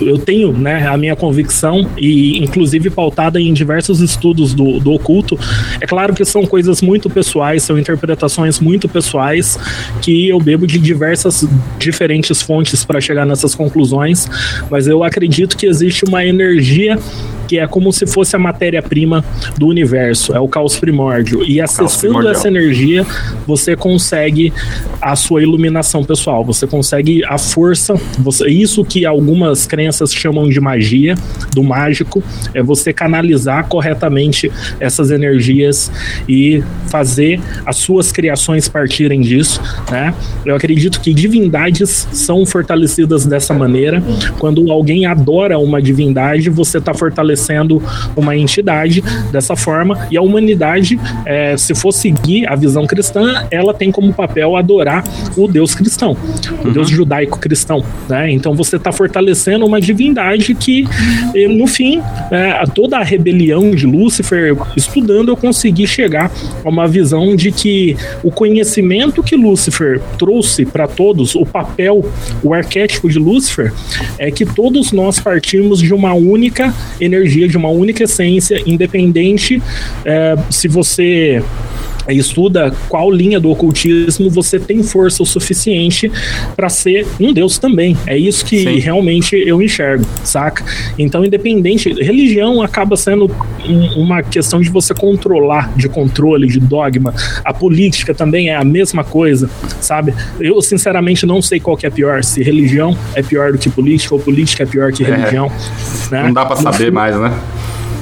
eu, 0.00 0.18
tenho 0.18 0.52
né, 0.52 0.86
a 0.86 0.96
minha 0.96 1.16
convicção, 1.16 1.88
e 1.96 2.38
inclusive 2.38 2.90
pautada 2.90 3.40
em 3.40 3.52
diversos 3.52 4.00
estudos 4.00 4.54
do, 4.54 4.78
do 4.80 4.92
oculto. 4.92 5.38
É 5.80 5.86
claro 5.86 6.14
que 6.14 6.24
são 6.24 6.44
coisas 6.44 6.82
muito 6.82 7.08
pessoais, 7.08 7.62
são 7.62 7.78
interpretações 7.78 8.60
muito 8.60 8.88
pessoais, 8.88 9.58
que 10.00 10.28
eu 10.28 10.38
bebo 10.40 10.66
de 10.66 10.78
diversas 10.78 11.46
diferentes 11.78 12.42
fontes 12.42 12.84
para 12.84 13.00
chegar 13.00 13.26
nessas 13.26 13.54
conclusões, 13.54 14.28
mas 14.70 14.86
eu 14.86 15.02
acredito 15.02 15.56
que 15.56 15.66
existe 15.66 16.04
uma 16.04 16.24
energia 16.24 16.98
que 17.46 17.58
é 17.58 17.66
como 17.66 17.92
se 17.92 18.06
fosse 18.06 18.34
a 18.34 18.38
matéria-prima 18.38 19.24
do 19.58 19.66
universo, 19.66 20.34
é 20.34 20.40
o 20.40 20.48
caos 20.48 20.78
primórdio. 20.78 21.44
E 21.44 21.60
acessando 21.60 22.28
essa 22.28 22.48
energia, 22.48 23.06
você 23.46 23.76
consegue 23.76 24.52
a 25.00 25.14
sua 25.14 25.42
iluminação 25.42 26.04
pessoal, 26.04 26.44
você 26.44 26.66
consegue 26.66 27.24
a 27.24 27.38
força, 27.38 27.94
você, 28.18 28.48
isso 28.48 28.84
que 28.84 29.06
algumas 29.06 29.66
crenças 29.66 30.12
chamam 30.12 30.48
de 30.48 30.60
magia, 30.60 31.14
do 31.52 31.62
mágico, 31.62 32.22
é 32.54 32.62
você 32.62 32.92
canalizar 32.92 33.66
corretamente 33.68 34.50
essas 34.80 35.10
energias 35.10 35.90
e 36.28 36.62
fazer 36.88 37.40
as 37.64 37.76
suas 37.76 38.10
criações 38.10 38.68
partirem 38.68 39.20
disso, 39.20 39.60
né? 39.90 40.14
Eu 40.44 40.54
acredito 40.54 41.00
que 41.00 41.12
divindades 41.12 42.08
são 42.12 42.44
fortalecidas 42.46 43.26
dessa 43.26 43.52
maneira. 43.52 44.02
Quando 44.38 44.70
alguém 44.70 45.06
adora 45.06 45.58
uma 45.58 45.80
divindade, 45.80 46.48
você 46.50 46.78
está 46.78 46.94
fortalecendo 46.94 47.35
estabelecendo 47.36 47.82
uma 48.16 48.36
entidade 48.36 49.02
dessa 49.30 49.54
forma, 49.54 50.08
e 50.10 50.16
a 50.16 50.22
humanidade, 50.22 50.98
é, 51.24 51.56
se 51.56 51.74
for 51.74 51.92
seguir 51.92 52.48
a 52.48 52.56
visão 52.56 52.86
cristã, 52.86 53.46
ela 53.50 53.72
tem 53.72 53.92
como 53.92 54.12
papel 54.12 54.56
adorar 54.56 55.04
o 55.36 55.46
Deus 55.46 55.74
cristão, 55.74 56.16
o 56.64 56.70
Deus 56.70 56.88
uhum. 56.88 56.96
judaico-cristão. 56.96 57.84
Né? 58.08 58.32
Então 58.32 58.54
você 58.54 58.76
está 58.76 58.90
fortalecendo 58.90 59.64
uma 59.66 59.80
divindade 59.80 60.54
que, 60.54 60.88
no 61.50 61.66
fim, 61.66 62.00
é, 62.30 62.64
toda 62.74 62.98
a 62.98 63.02
rebelião 63.02 63.70
de 63.72 63.86
Lúcifer, 63.86 64.56
estudando, 64.76 65.28
eu 65.28 65.36
consegui 65.36 65.86
chegar 65.86 66.30
a 66.64 66.68
uma 66.68 66.88
visão 66.88 67.36
de 67.36 67.52
que 67.52 67.96
o 68.22 68.30
conhecimento 68.30 69.22
que 69.22 69.36
Lúcifer 69.36 70.00
trouxe 70.18 70.64
para 70.64 70.88
todos, 70.88 71.34
o 71.34 71.44
papel, 71.44 72.04
o 72.42 72.54
arquétipo 72.54 73.08
de 73.08 73.18
Lúcifer, 73.18 73.72
é 74.18 74.30
que 74.30 74.46
todos 74.46 74.92
nós 74.92 75.20
partimos 75.20 75.80
de 75.80 75.92
uma 75.92 76.14
única 76.14 76.72
energia 77.00 77.25
energia 77.26 77.48
de 77.48 77.56
uma 77.56 77.68
única 77.68 78.04
essência, 78.04 78.62
independente 78.64 79.60
é, 80.04 80.36
se 80.48 80.68
você 80.68 81.42
estuda 82.12 82.72
qual 82.88 83.10
linha 83.10 83.40
do 83.40 83.50
ocultismo 83.50 84.30
você 84.30 84.58
tem 84.58 84.82
força 84.82 85.22
o 85.22 85.26
suficiente 85.26 86.10
para 86.54 86.68
ser 86.68 87.06
um 87.20 87.32
deus 87.32 87.58
também. 87.58 87.96
É 88.06 88.16
isso 88.16 88.44
que 88.44 88.62
Sim. 88.62 88.78
realmente 88.78 89.36
eu 89.36 89.62
enxergo, 89.62 90.04
saca? 90.24 90.64
Então, 90.98 91.24
independente, 91.24 91.92
religião 91.92 92.62
acaba 92.62 92.96
sendo 92.96 93.30
um, 93.64 94.02
uma 94.02 94.22
questão 94.22 94.60
de 94.60 94.70
você 94.70 94.94
controlar, 94.94 95.72
de 95.76 95.88
controle, 95.88 96.46
de 96.46 96.60
dogma. 96.60 97.14
A 97.44 97.52
política 97.52 98.14
também 98.14 98.48
é 98.48 98.56
a 98.56 98.64
mesma 98.64 99.04
coisa, 99.04 99.48
sabe? 99.80 100.14
Eu 100.40 100.60
sinceramente 100.62 101.26
não 101.26 101.40
sei 101.42 101.60
qual 101.60 101.76
que 101.76 101.86
é 101.86 101.90
pior, 101.90 102.22
se 102.22 102.42
religião 102.42 102.96
é 103.14 103.22
pior 103.22 103.52
do 103.52 103.58
que 103.58 103.68
política 103.68 104.14
ou 104.14 104.20
política 104.20 104.62
é 104.62 104.66
pior 104.66 104.92
que 104.92 105.04
é. 105.04 105.06
religião. 105.06 105.50
Né? 106.10 106.22
Não 106.22 106.32
dá 106.32 106.44
para 106.44 106.56
saber 106.56 106.92
mais, 106.92 107.18
né? 107.18 107.32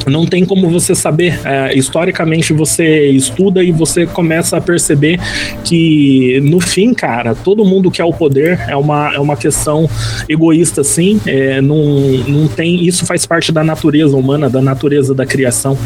Não 0.07 0.27
tem 0.27 0.45
como 0.45 0.69
você 0.69 0.95
saber. 0.95 1.41
É, 1.45 1.77
historicamente, 1.77 2.53
você 2.53 3.11
estuda 3.11 3.63
e 3.63 3.73
você 3.73 4.07
começa 4.07 4.57
a 4.57 4.61
perceber 4.61 5.19
que, 5.65 6.41
no 6.43 6.61
fim, 6.61 6.93
cara, 6.95 7.35
todo 7.35 7.65
mundo 7.65 7.91
quer 7.91 8.05
o 8.05 8.13
poder. 8.13 8.61
É 8.69 8.77
uma, 8.77 9.15
é 9.15 9.19
uma 9.19 9.37
questão 9.37 9.89
egoísta, 10.29 10.85
sim. 10.85 11.21
É, 11.27 11.61
não, 11.61 11.85
não 12.29 12.49
tem. 12.49 12.85
Isso 12.85 13.07
faz 13.07 13.27
parte 13.27 13.53
da 13.53 13.65
natureza 13.65 14.17
humana, 14.17 14.49
da 14.49 14.61
natureza 14.61 15.15
da 15.15 15.27
criação, 15.27 15.77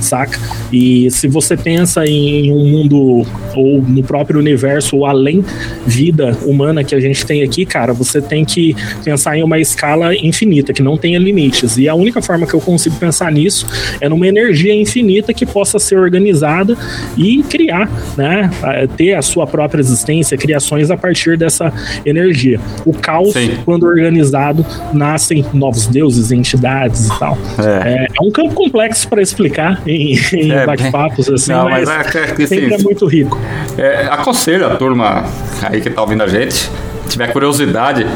saca? 0.00 0.38
E 0.72 1.10
se 1.10 1.28
você 1.28 1.56
pensa 1.56 2.04
em 2.06 2.52
um 2.52 2.66
mundo 2.66 3.26
ou 3.58 3.82
no 3.82 4.02
próprio 4.02 4.38
universo 4.38 4.96
ou 4.96 5.06
além 5.06 5.44
vida 5.86 6.36
humana 6.44 6.84
que 6.84 6.94
a 6.94 7.00
gente 7.00 7.24
tem 7.26 7.42
aqui, 7.42 7.64
cara, 7.64 7.92
você 7.92 8.20
tem 8.20 8.44
que 8.44 8.74
pensar 9.04 9.36
em 9.36 9.42
uma 9.42 9.58
escala 9.58 10.14
infinita, 10.14 10.72
que 10.72 10.82
não 10.82 10.96
tenha 10.96 11.18
limites. 11.18 11.76
E 11.76 11.88
a 11.88 11.94
única 11.94 12.20
forma 12.22 12.46
que 12.46 12.54
eu 12.54 12.60
consigo 12.60 12.96
pensar 12.96 13.30
nisso 13.32 13.66
é 14.00 14.08
numa 14.08 14.26
energia 14.26 14.74
infinita 14.74 15.32
que 15.34 15.46
possa 15.46 15.78
ser 15.78 15.98
organizada 15.98 16.76
e 17.16 17.42
criar, 17.42 17.90
né? 18.16 18.50
Ter 18.96 19.14
a 19.14 19.22
sua 19.22 19.46
própria 19.46 19.80
existência, 19.80 20.36
criações 20.36 20.90
a 20.90 20.96
partir 20.96 21.36
dessa 21.36 21.72
energia. 22.04 22.60
O 22.84 22.92
caos, 22.92 23.32
Sim. 23.32 23.58
quando 23.64 23.84
organizado, 23.84 24.64
nascem 24.92 25.44
novos 25.52 25.86
deuses, 25.86 26.30
entidades 26.30 27.06
e 27.06 27.18
tal. 27.18 27.38
É, 27.58 27.88
é, 27.88 28.06
é 28.06 28.26
um 28.26 28.30
campo 28.30 28.54
complexo 28.54 29.08
para 29.08 29.22
explicar 29.22 29.82
em, 29.86 30.18
em 30.32 30.52
é, 30.52 30.66
bate-papos, 30.66 31.28
assim, 31.28 31.52
não, 31.52 31.64
mas, 31.64 31.88
mas 31.88 32.14
é, 32.14 32.42
é, 32.42 32.46
sempre 32.46 32.74
é 32.74 32.78
muito 32.78 33.06
rico. 33.06 33.38
É, 33.76 34.08
aconselho 34.10 34.66
a 34.66 34.76
turma 34.76 35.24
aí 35.62 35.80
que 35.80 35.90
tá 35.90 36.02
ouvindo 36.02 36.22
a 36.22 36.28
gente, 36.28 36.70
tiver 37.08 37.32
curiosidade, 37.32 38.06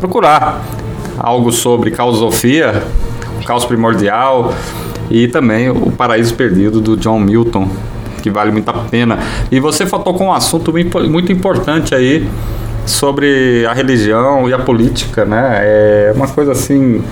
procurar 0.00 0.62
algo 1.18 1.52
sobre 1.52 1.90
caosofia, 1.90 2.82
caos 3.44 3.64
primordial, 3.64 4.52
e 5.10 5.28
também 5.28 5.70
O 5.70 5.92
Paraíso 5.92 6.34
Perdido 6.34 6.80
do 6.80 6.96
John 6.96 7.20
Milton, 7.20 7.68
que 8.22 8.30
vale 8.30 8.50
muito 8.50 8.68
a 8.68 8.74
pena. 8.74 9.18
E 9.50 9.60
você 9.60 9.86
tocou 9.86 10.24
um 10.26 10.32
assunto 10.32 10.72
muito 11.08 11.32
importante 11.32 11.94
aí 11.94 12.28
sobre 12.84 13.66
a 13.66 13.72
religião 13.72 14.48
e 14.48 14.52
a 14.52 14.58
política, 14.58 15.24
né? 15.24 15.60
É 15.62 16.12
uma 16.14 16.28
coisa 16.28 16.52
assim. 16.52 17.02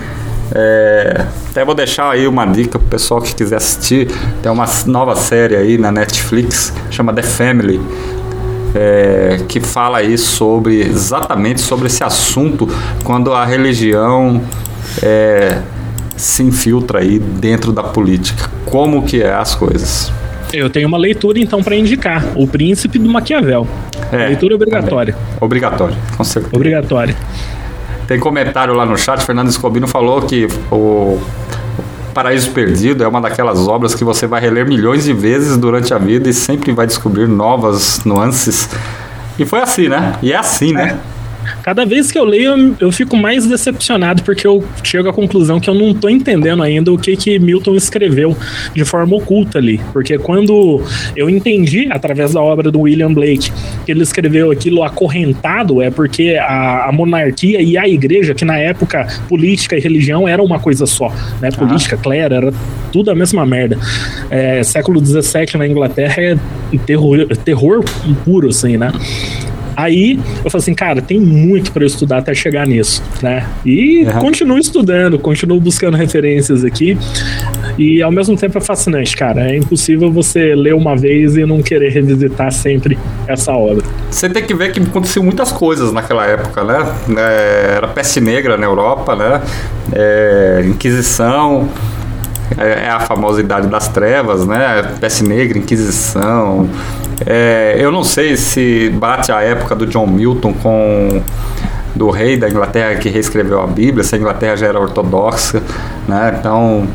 É, 0.53 1.25
até 1.49 1.65
vou 1.65 1.73
deixar 1.73 2.11
aí 2.11 2.27
uma 2.27 2.45
dica 2.45 2.77
pro 2.77 2.87
pessoal 2.87 3.21
que 3.21 3.33
quiser 3.33 3.57
assistir. 3.57 4.09
Tem 4.41 4.51
uma 4.51 4.65
nova 4.85 5.15
série 5.15 5.55
aí 5.55 5.77
na 5.77 5.91
Netflix, 5.91 6.73
chama 6.91 7.13
The 7.13 7.23
Family. 7.23 7.81
É, 8.77 9.39
que 9.47 9.61
fala 9.61 9.99
aí 9.99 10.17
sobre 10.17 10.81
exatamente 10.81 11.61
sobre 11.61 11.87
esse 11.87 12.03
assunto 12.03 12.67
quando 13.05 13.31
a 13.31 13.45
religião 13.45 14.41
é, 15.01 15.61
se 16.17 16.43
infiltra 16.43 16.99
aí 16.99 17.17
dentro 17.17 17.71
da 17.71 17.83
política. 17.83 18.49
Como 18.65 19.03
que 19.03 19.21
é 19.21 19.33
as 19.33 19.55
coisas? 19.55 20.11
Eu 20.53 20.69
tenho 20.69 20.87
uma 20.87 20.97
leitura 20.97 21.39
então 21.39 21.63
para 21.63 21.75
indicar, 21.75 22.23
O 22.35 22.47
Príncipe 22.47 22.99
do 22.99 23.09
Maquiavel. 23.09 23.67
É, 24.11 24.27
leitura 24.27 24.55
obrigatória. 24.55 25.13
Também. 25.13 25.37
Obrigatória, 25.41 25.97
com 26.15 26.23
certeza. 26.23 26.55
Obrigatória. 26.55 27.15
Tem 28.07 28.19
comentário 28.19 28.73
lá 28.73 28.85
no 28.85 28.97
chat, 28.97 29.23
Fernando 29.23 29.49
Escobino 29.49 29.87
falou 29.87 30.21
que 30.21 30.47
o 30.71 31.19
Paraíso 32.13 32.51
Perdido 32.51 33.03
é 33.03 33.07
uma 33.07 33.19
daquelas 33.19 33.67
obras 33.67 33.95
que 33.95 34.03
você 34.03 34.27
vai 34.27 34.39
reler 34.39 34.67
milhões 34.67 35.03
de 35.03 35.13
vezes 35.13 35.57
durante 35.57 35.93
a 35.93 35.97
vida 35.97 36.29
e 36.29 36.33
sempre 36.33 36.71
vai 36.71 36.85
descobrir 36.85 37.27
novas 37.27 38.03
nuances. 38.05 38.69
E 39.37 39.45
foi 39.45 39.59
assim, 39.59 39.89
né? 39.89 40.15
E 40.21 40.31
é 40.31 40.37
assim, 40.37 40.71
né? 40.71 40.97
É. 41.11 41.14
Cada 41.63 41.85
vez 41.85 42.11
que 42.11 42.17
eu 42.17 42.25
leio, 42.25 42.75
eu 42.79 42.91
fico 42.91 43.15
mais 43.15 43.45
decepcionado, 43.45 44.23
porque 44.23 44.45
eu 44.45 44.63
chego 44.83 45.09
à 45.09 45.13
conclusão 45.13 45.59
que 45.59 45.69
eu 45.69 45.73
não 45.73 45.93
tô 45.93 46.09
entendendo 46.09 46.63
ainda 46.63 46.91
o 46.91 46.97
que 46.97 47.15
que 47.15 47.39
Milton 47.39 47.75
escreveu 47.75 48.35
de 48.73 48.85
forma 48.85 49.15
oculta 49.15 49.57
ali. 49.57 49.79
Porque 49.93 50.17
quando 50.17 50.81
eu 51.15 51.29
entendi, 51.29 51.87
através 51.91 52.33
da 52.33 52.41
obra 52.41 52.71
do 52.71 52.81
William 52.81 53.13
Blake, 53.13 53.51
que 53.85 53.91
ele 53.91 54.03
escreveu 54.03 54.51
aquilo 54.51 54.83
acorrentado, 54.83 55.81
é 55.81 55.89
porque 55.89 56.37
a, 56.39 56.89
a 56.89 56.91
monarquia 56.91 57.61
e 57.61 57.77
a 57.77 57.87
igreja, 57.87 58.33
que 58.33 58.45
na 58.45 58.57
época 58.57 59.07
política 59.27 59.77
e 59.77 59.79
religião 59.79 60.27
era 60.27 60.41
uma 60.41 60.59
coisa 60.59 60.85
só, 60.85 61.13
né? 61.41 61.49
Política, 61.51 61.95
ah. 61.95 62.03
clero, 62.03 62.35
era 62.35 62.53
tudo 62.91 63.11
a 63.11 63.15
mesma 63.15 63.45
merda. 63.45 63.77
É, 64.29 64.63
século 64.63 65.03
XVII 65.03 65.57
na 65.57 65.67
Inglaterra 65.67 66.21
é 66.21 66.37
terror, 66.85 67.27
terror 67.43 67.83
puro, 68.23 68.49
assim, 68.49 68.77
né? 68.77 68.91
Aí 69.75 70.19
eu 70.43 70.49
falei 70.49 70.61
assim, 70.61 70.73
cara, 70.73 71.01
tem 71.01 71.19
muito 71.19 71.71
para 71.71 71.83
eu 71.83 71.87
estudar 71.87 72.19
até 72.19 72.33
chegar 72.33 72.65
nisso, 72.65 73.03
né? 73.21 73.47
E 73.65 74.03
uhum. 74.05 74.19
continuo 74.19 74.57
estudando, 74.57 75.19
continuo 75.19 75.59
buscando 75.59 75.97
referências 75.97 76.63
aqui. 76.63 76.97
E 77.77 78.01
ao 78.01 78.11
mesmo 78.11 78.37
tempo 78.37 78.57
é 78.57 78.61
fascinante, 78.61 79.15
cara. 79.15 79.51
É 79.51 79.57
impossível 79.57 80.11
você 80.11 80.55
ler 80.55 80.73
uma 80.73 80.95
vez 80.95 81.35
e 81.35 81.45
não 81.45 81.61
querer 81.61 81.89
revisitar 81.89 82.51
sempre 82.51 82.97
essa 83.27 83.51
obra. 83.51 83.85
Você 84.09 84.29
tem 84.29 84.43
que 84.43 84.53
ver 84.53 84.71
que 84.71 84.79
aconteceu 84.79 85.21
muitas 85.23 85.51
coisas 85.51 85.91
naquela 85.91 86.25
época, 86.25 86.63
né? 86.63 86.95
É, 87.17 87.73
era 87.77 87.87
peste 87.87 88.21
negra 88.21 88.57
na 88.57 88.65
Europa, 88.65 89.15
né? 89.15 89.41
É, 89.91 90.63
Inquisição. 90.65 91.69
é, 92.57 92.85
é 92.85 92.89
a 92.89 92.99
famosa 92.99 93.41
Idade 93.41 93.67
das 93.67 93.87
Trevas, 93.87 94.45
né? 94.45 94.95
Peste 94.99 95.23
Negra, 95.23 95.57
Inquisição. 95.57 96.69
É, 97.25 97.75
eu 97.79 97.91
não 97.91 98.03
sei 98.03 98.35
se 98.35 98.89
bate 98.89 99.31
a 99.31 99.41
época 99.41 99.75
do 99.75 99.85
John 99.85 100.07
Milton 100.07 100.53
com 100.53 101.21
do 101.95 102.09
rei 102.09 102.35
da 102.35 102.49
Inglaterra 102.49 102.95
que 102.95 103.07
reescreveu 103.07 103.61
a 103.61 103.67
Bíblia, 103.67 104.03
se 104.03 104.15
a 104.15 104.17
Inglaterra 104.17 104.55
já 104.57 104.67
era 104.67 104.79
ortodoxa, 104.79 105.63
né? 106.07 106.35
Então 106.37 106.87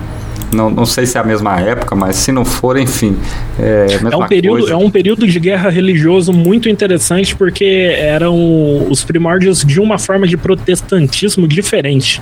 não, 0.52 0.68
não 0.68 0.84
sei 0.84 1.06
se 1.06 1.16
é 1.16 1.20
a 1.20 1.24
mesma 1.24 1.60
época, 1.60 1.94
mas 1.94 2.16
se 2.16 2.32
não 2.32 2.44
for, 2.44 2.76
enfim. 2.76 3.16
É, 3.58 3.86
é 4.10 4.16
um, 4.16 4.26
período, 4.26 4.70
é 4.70 4.76
um 4.76 4.90
período 4.90 5.26
de 5.26 5.38
guerra 5.38 5.70
religioso 5.70 6.32
muito 6.32 6.68
interessante 6.68 7.36
porque 7.36 7.94
eram 7.96 8.88
os 8.90 9.04
primórdios 9.04 9.64
de 9.64 9.80
uma 9.80 9.98
forma 9.98 10.26
de 10.26 10.36
protestantismo 10.36 11.46
diferente. 11.46 12.20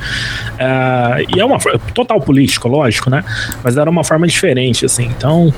Uh, 0.54 1.34
e 1.34 1.40
é 1.40 1.44
uma 1.44 1.58
total 1.94 2.20
político, 2.20 2.68
lógico, 2.68 3.08
né? 3.08 3.24
Mas 3.64 3.76
era 3.76 3.88
uma 3.88 4.04
forma 4.04 4.26
diferente, 4.26 4.84
assim. 4.84 5.10
Então, 5.16 5.52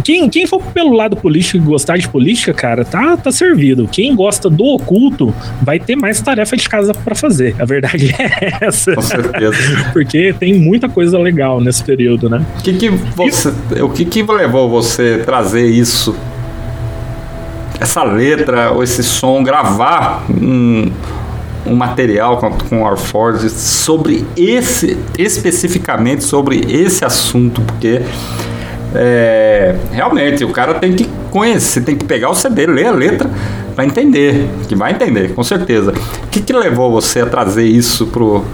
quem, 0.00 0.28
quem 0.28 0.46
for 0.46 0.62
pelo 0.62 0.92
lado 0.92 1.16
político 1.16 1.58
e 1.58 1.60
gostar 1.60 1.96
de 1.98 2.08
política, 2.08 2.52
cara, 2.52 2.84
tá, 2.84 3.16
tá 3.16 3.32
servido. 3.32 3.88
Quem 3.90 4.14
gosta 4.14 4.48
do 4.48 4.64
oculto 4.64 5.34
vai 5.62 5.78
ter 5.78 5.96
mais 5.96 6.20
tarefa 6.20 6.56
de 6.56 6.68
casa 6.68 6.94
para 6.94 7.14
fazer. 7.14 7.54
A 7.58 7.64
verdade 7.64 8.14
é 8.18 8.58
essa. 8.60 8.94
Com 8.94 9.02
certeza. 9.02 9.56
Porque 9.92 10.34
tem 10.38 10.54
muita 10.54 10.88
coisa 10.88 11.18
legal 11.18 11.60
nesse 11.60 11.82
período, 11.82 12.28
né? 12.28 12.44
Que 12.62 12.74
que 12.74 12.88
você, 12.88 13.52
e... 13.76 13.82
O 13.82 13.88
que, 13.88 14.04
que 14.04 14.22
levou 14.22 14.68
você 14.68 15.18
trazer 15.24 15.66
isso? 15.66 16.14
Essa 17.78 18.02
letra 18.02 18.72
ou 18.72 18.82
esse 18.82 19.02
som, 19.02 19.42
gravar 19.42 20.24
um, 20.30 20.90
um 21.66 21.74
material 21.74 22.36
com, 22.36 22.50
com 22.50 22.82
o 22.82 22.86
Arford 22.86 23.48
sobre 23.48 24.26
esse, 24.36 24.98
especificamente 25.18 26.24
sobre 26.24 26.60
esse 26.68 27.04
assunto, 27.04 27.62
porque 27.62 28.02
é, 28.94 29.76
realmente, 29.92 30.44
o 30.44 30.50
cara 30.50 30.74
tem 30.74 30.94
que 30.94 31.08
conhecer, 31.30 31.82
tem 31.82 31.96
que 31.96 32.04
pegar 32.04 32.30
o 32.30 32.34
CD, 32.34 32.66
ler 32.66 32.86
a 32.86 32.92
letra 32.92 33.30
para 33.74 33.84
entender, 33.84 34.48
que 34.68 34.74
vai 34.74 34.92
entender, 34.92 35.34
com 35.34 35.42
certeza. 35.42 35.92
O 36.24 36.26
que, 36.28 36.40
que 36.40 36.52
levou 36.52 36.90
você 36.90 37.20
a 37.20 37.26
trazer 37.26 37.64
isso 37.64 38.06
pro, 38.08 38.44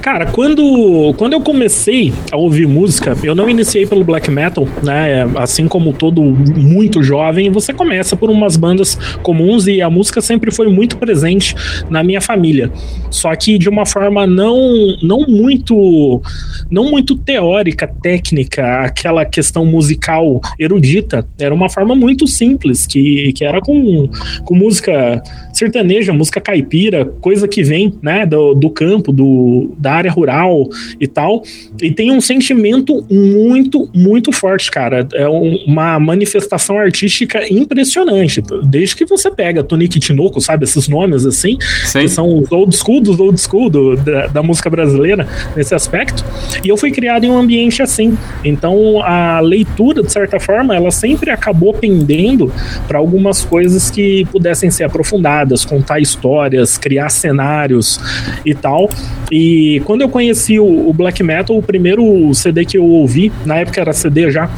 Cara, 0.00 0.26
quando, 0.26 1.14
quando 1.18 1.34
eu 1.34 1.40
comecei 1.40 2.12
a 2.32 2.36
ouvir 2.36 2.66
música, 2.66 3.14
eu 3.22 3.34
não 3.34 3.50
iniciei 3.50 3.86
pelo 3.86 4.02
black 4.02 4.30
metal, 4.30 4.66
né? 4.82 5.24
Assim 5.36 5.68
como 5.68 5.92
todo 5.92 6.22
muito 6.22 7.02
jovem, 7.02 7.50
você 7.50 7.72
começa 7.72 8.16
por 8.16 8.30
umas 8.30 8.56
bandas 8.56 8.94
comuns 9.22 9.66
e 9.66 9.82
a 9.82 9.90
música 9.90 10.22
sempre 10.22 10.50
foi 10.50 10.68
muito 10.68 10.96
presente 10.96 11.54
na 11.90 12.02
minha 12.02 12.20
família. 12.20 12.72
Só 13.10 13.34
que 13.36 13.58
de 13.58 13.68
uma 13.68 13.84
forma 13.84 14.26
não, 14.26 14.96
não 15.02 15.26
muito 15.28 16.22
não 16.70 16.90
muito 16.90 17.16
teórica, 17.16 17.86
técnica, 17.86 18.82
aquela 18.82 19.24
questão 19.24 19.66
musical 19.66 20.40
erudita. 20.58 21.26
Era 21.38 21.54
uma 21.54 21.68
forma 21.68 21.94
muito 21.94 22.26
simples, 22.26 22.86
que, 22.86 23.32
que 23.34 23.44
era 23.44 23.60
com, 23.60 24.08
com 24.44 24.54
música 24.54 25.22
sertaneja, 25.60 26.12
música 26.12 26.40
caipira, 26.40 27.04
coisa 27.20 27.46
que 27.46 27.62
vem 27.62 27.94
né, 28.00 28.24
do, 28.24 28.54
do 28.54 28.70
campo, 28.70 29.12
do, 29.12 29.72
da 29.76 29.92
área 29.92 30.10
rural 30.10 30.68
e 30.98 31.06
tal. 31.06 31.42
E 31.82 31.90
tem 31.90 32.10
um 32.10 32.20
sentimento 32.20 33.04
muito, 33.10 33.88
muito 33.94 34.32
forte, 34.32 34.70
cara. 34.70 35.06
É 35.12 35.28
um, 35.28 35.56
uma 35.66 36.00
manifestação 36.00 36.78
artística 36.78 37.42
impressionante. 37.52 38.42
Desde 38.64 38.96
que 38.96 39.04
você 39.04 39.30
pega 39.30 39.62
Tonique 39.62 40.00
Tinoco, 40.00 40.40
sabe, 40.40 40.64
esses 40.64 40.88
nomes 40.88 41.26
assim, 41.26 41.58
Sim. 41.84 42.00
que 42.00 42.08
são 42.08 42.38
os 42.38 42.50
old 42.50 42.74
school 42.74 43.00
dos 43.02 43.20
old 43.20 43.38
school 43.38 43.68
do, 43.68 43.96
da, 43.96 44.28
da 44.28 44.42
música 44.42 44.70
brasileira 44.70 45.26
nesse 45.54 45.74
aspecto. 45.74 46.24
E 46.64 46.68
eu 46.68 46.76
fui 46.76 46.90
criado 46.90 47.24
em 47.24 47.30
um 47.30 47.36
ambiente 47.36 47.82
assim. 47.82 48.16
Então 48.42 49.02
a 49.02 49.40
leitura, 49.40 50.02
de 50.02 50.10
certa 50.10 50.40
forma, 50.40 50.74
ela 50.74 50.90
sempre 50.90 51.30
acabou 51.30 51.74
pendendo 51.74 52.52
para 52.88 52.98
algumas 52.98 53.44
coisas 53.44 53.90
que 53.90 54.24
pudessem 54.26 54.70
ser 54.70 54.84
aprofundadas, 54.84 55.49
contar 55.64 56.00
histórias, 56.00 56.78
criar 56.78 57.08
cenários 57.08 58.00
e 58.44 58.54
tal. 58.54 58.88
E 59.30 59.82
quando 59.84 60.02
eu 60.02 60.08
conheci 60.08 60.58
o, 60.58 60.88
o 60.88 60.92
black 60.92 61.22
metal, 61.22 61.56
o 61.56 61.62
primeiro 61.62 62.32
CD 62.34 62.64
que 62.64 62.78
eu 62.78 62.84
ouvi, 62.84 63.32
na 63.44 63.56
época 63.56 63.80
era 63.80 63.92
CD 63.92 64.30
já, 64.30 64.50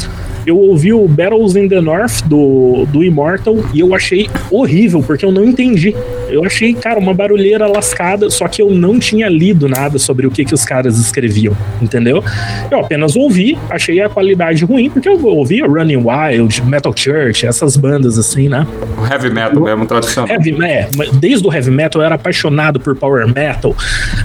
eu 0.47 0.59
ouvi 0.59 0.93
o 0.93 1.07
Battles 1.07 1.55
in 1.55 1.69
the 1.69 1.81
North 1.81 2.23
do, 2.27 2.85
do 2.87 3.05
Immortal 3.05 3.57
e 3.73 3.81
eu 3.81 3.95
achei 3.95 4.29
horrível, 4.51 5.03
porque 5.03 5.25
eu 5.25 5.31
não 5.31 5.45
entendi. 5.45 5.95
Eu 6.33 6.45
achei, 6.45 6.73
cara, 6.75 6.99
uma 6.99 7.13
barulheira 7.13 7.67
lascada, 7.67 8.31
só 8.31 8.49
que 8.49 8.63
eu 8.63 8.71
não 8.71 8.99
tinha 8.99 9.29
lido 9.29 9.69
nada 9.69 9.99
sobre 9.99 10.27
o 10.27 10.31
que, 10.31 10.45
que 10.45 10.55
os 10.55 10.65
caras 10.65 10.99
escreviam, 10.99 11.57
entendeu? 11.81 12.25
Eu 12.71 12.81
apenas 12.81 13.15
ouvi, 13.17 13.59
achei 13.69 14.01
a 14.01 14.09
qualidade 14.09 14.65
ruim, 14.65 14.89
porque 14.89 15.09
eu 15.09 15.25
ouvia 15.25 15.67
Running 15.67 16.05
Wild, 16.05 16.63
Metal 16.63 16.93
Church, 16.97 17.47
essas 17.47 17.77
bandas 17.77 18.19
assim, 18.19 18.49
né? 18.49 18.67
O 18.99 19.07
heavy 19.07 19.31
metal 19.31 19.57
eu, 19.57 19.65
mesmo, 19.65 19.87
tradicional. 19.87 20.31
Heavy, 20.31 20.57
é, 20.65 20.89
desde 21.15 21.47
o 21.47 21.53
heavy 21.53 21.71
metal 21.71 22.01
eu 22.01 22.07
era 22.07 22.15
apaixonado 22.15 22.81
por 22.81 22.97
power 22.97 23.27
metal. 23.27 23.77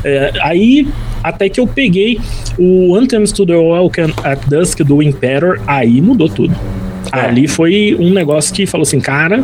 É, 0.04 0.32
aí, 0.42 0.88
até 1.24 1.50
que 1.50 1.60
eu 1.60 1.68
peguei 1.68 2.20
o 2.58 2.96
Anthems 2.96 3.32
to 3.32 3.46
the 3.46 3.56
Welcome 3.56 4.14
at 4.24 4.40
Dusk 4.48 4.80
do 4.80 5.02
Imperator, 5.02 5.60
aí 5.68 6.02
mudou 6.02 6.30
tudo. 6.30 6.56
É. 7.14 7.22
Ali 7.22 7.48
foi 7.48 7.96
um 8.00 8.12
negócio 8.12 8.54
que 8.54 8.66
falou 8.66 8.84
assim, 8.84 9.00
cara, 9.00 9.44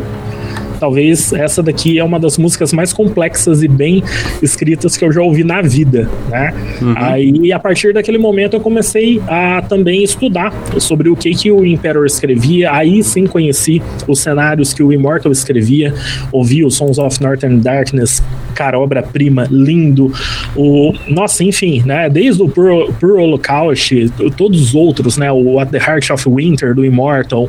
talvez 0.84 1.32
essa 1.32 1.62
daqui 1.62 1.98
é 1.98 2.04
uma 2.04 2.20
das 2.20 2.36
músicas 2.36 2.70
mais 2.70 2.92
complexas 2.92 3.62
e 3.62 3.68
bem 3.68 4.02
escritas 4.42 4.98
que 4.98 5.02
eu 5.02 5.10
já 5.10 5.22
ouvi 5.22 5.42
na 5.42 5.62
vida, 5.62 6.06
né? 6.28 6.52
Uhum. 6.82 6.94
Aí, 6.94 7.52
a 7.52 7.58
partir 7.58 7.94
daquele 7.94 8.18
momento, 8.18 8.54
eu 8.54 8.60
comecei 8.60 9.18
a 9.26 9.62
também 9.62 10.04
estudar 10.04 10.52
sobre 10.78 11.08
o 11.08 11.16
que, 11.16 11.30
que 11.30 11.50
o 11.50 11.64
Emperor 11.64 12.04
escrevia. 12.04 12.70
Aí 12.70 13.02
sim 13.02 13.26
conheci 13.26 13.80
os 14.06 14.20
cenários 14.20 14.74
que 14.74 14.82
o 14.82 14.92
Immortal 14.92 15.32
escrevia, 15.32 15.94
ouvi 16.30 16.62
o 16.62 16.70
Sons 16.70 16.98
of 16.98 17.18
Northern 17.22 17.58
Darkness, 17.62 18.22
cara, 18.54 18.78
obra-prima, 18.78 19.48
lindo. 19.50 20.12
O, 20.54 20.92
nossa, 21.08 21.42
enfim, 21.42 21.82
né? 21.86 22.10
Desde 22.10 22.42
o 22.42 22.48
Pure, 22.48 22.92
Pure 23.00 23.22
Holocaust, 23.22 24.12
todos 24.36 24.60
os 24.60 24.74
outros, 24.74 25.16
né? 25.16 25.32
O 25.32 25.58
At 25.58 25.70
the 25.70 25.78
Heart 25.78 26.10
of 26.10 26.28
Winter, 26.28 26.74
do 26.74 26.84
Immortal. 26.84 27.48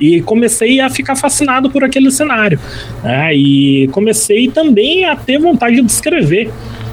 E 0.00 0.20
comecei 0.22 0.80
a 0.80 0.88
ficar 0.90 1.16
fascinado 1.16 1.70
por 1.70 1.84
aquele 1.84 2.10
cenário. 2.10 2.58
Né? 3.02 3.34
E 3.34 3.88
comecei 3.88 4.48
também 4.48 5.04
a 5.04 5.16
ter 5.16 5.38
vontade 5.38 5.80
de 5.80 5.90
escrever. 5.90 6.50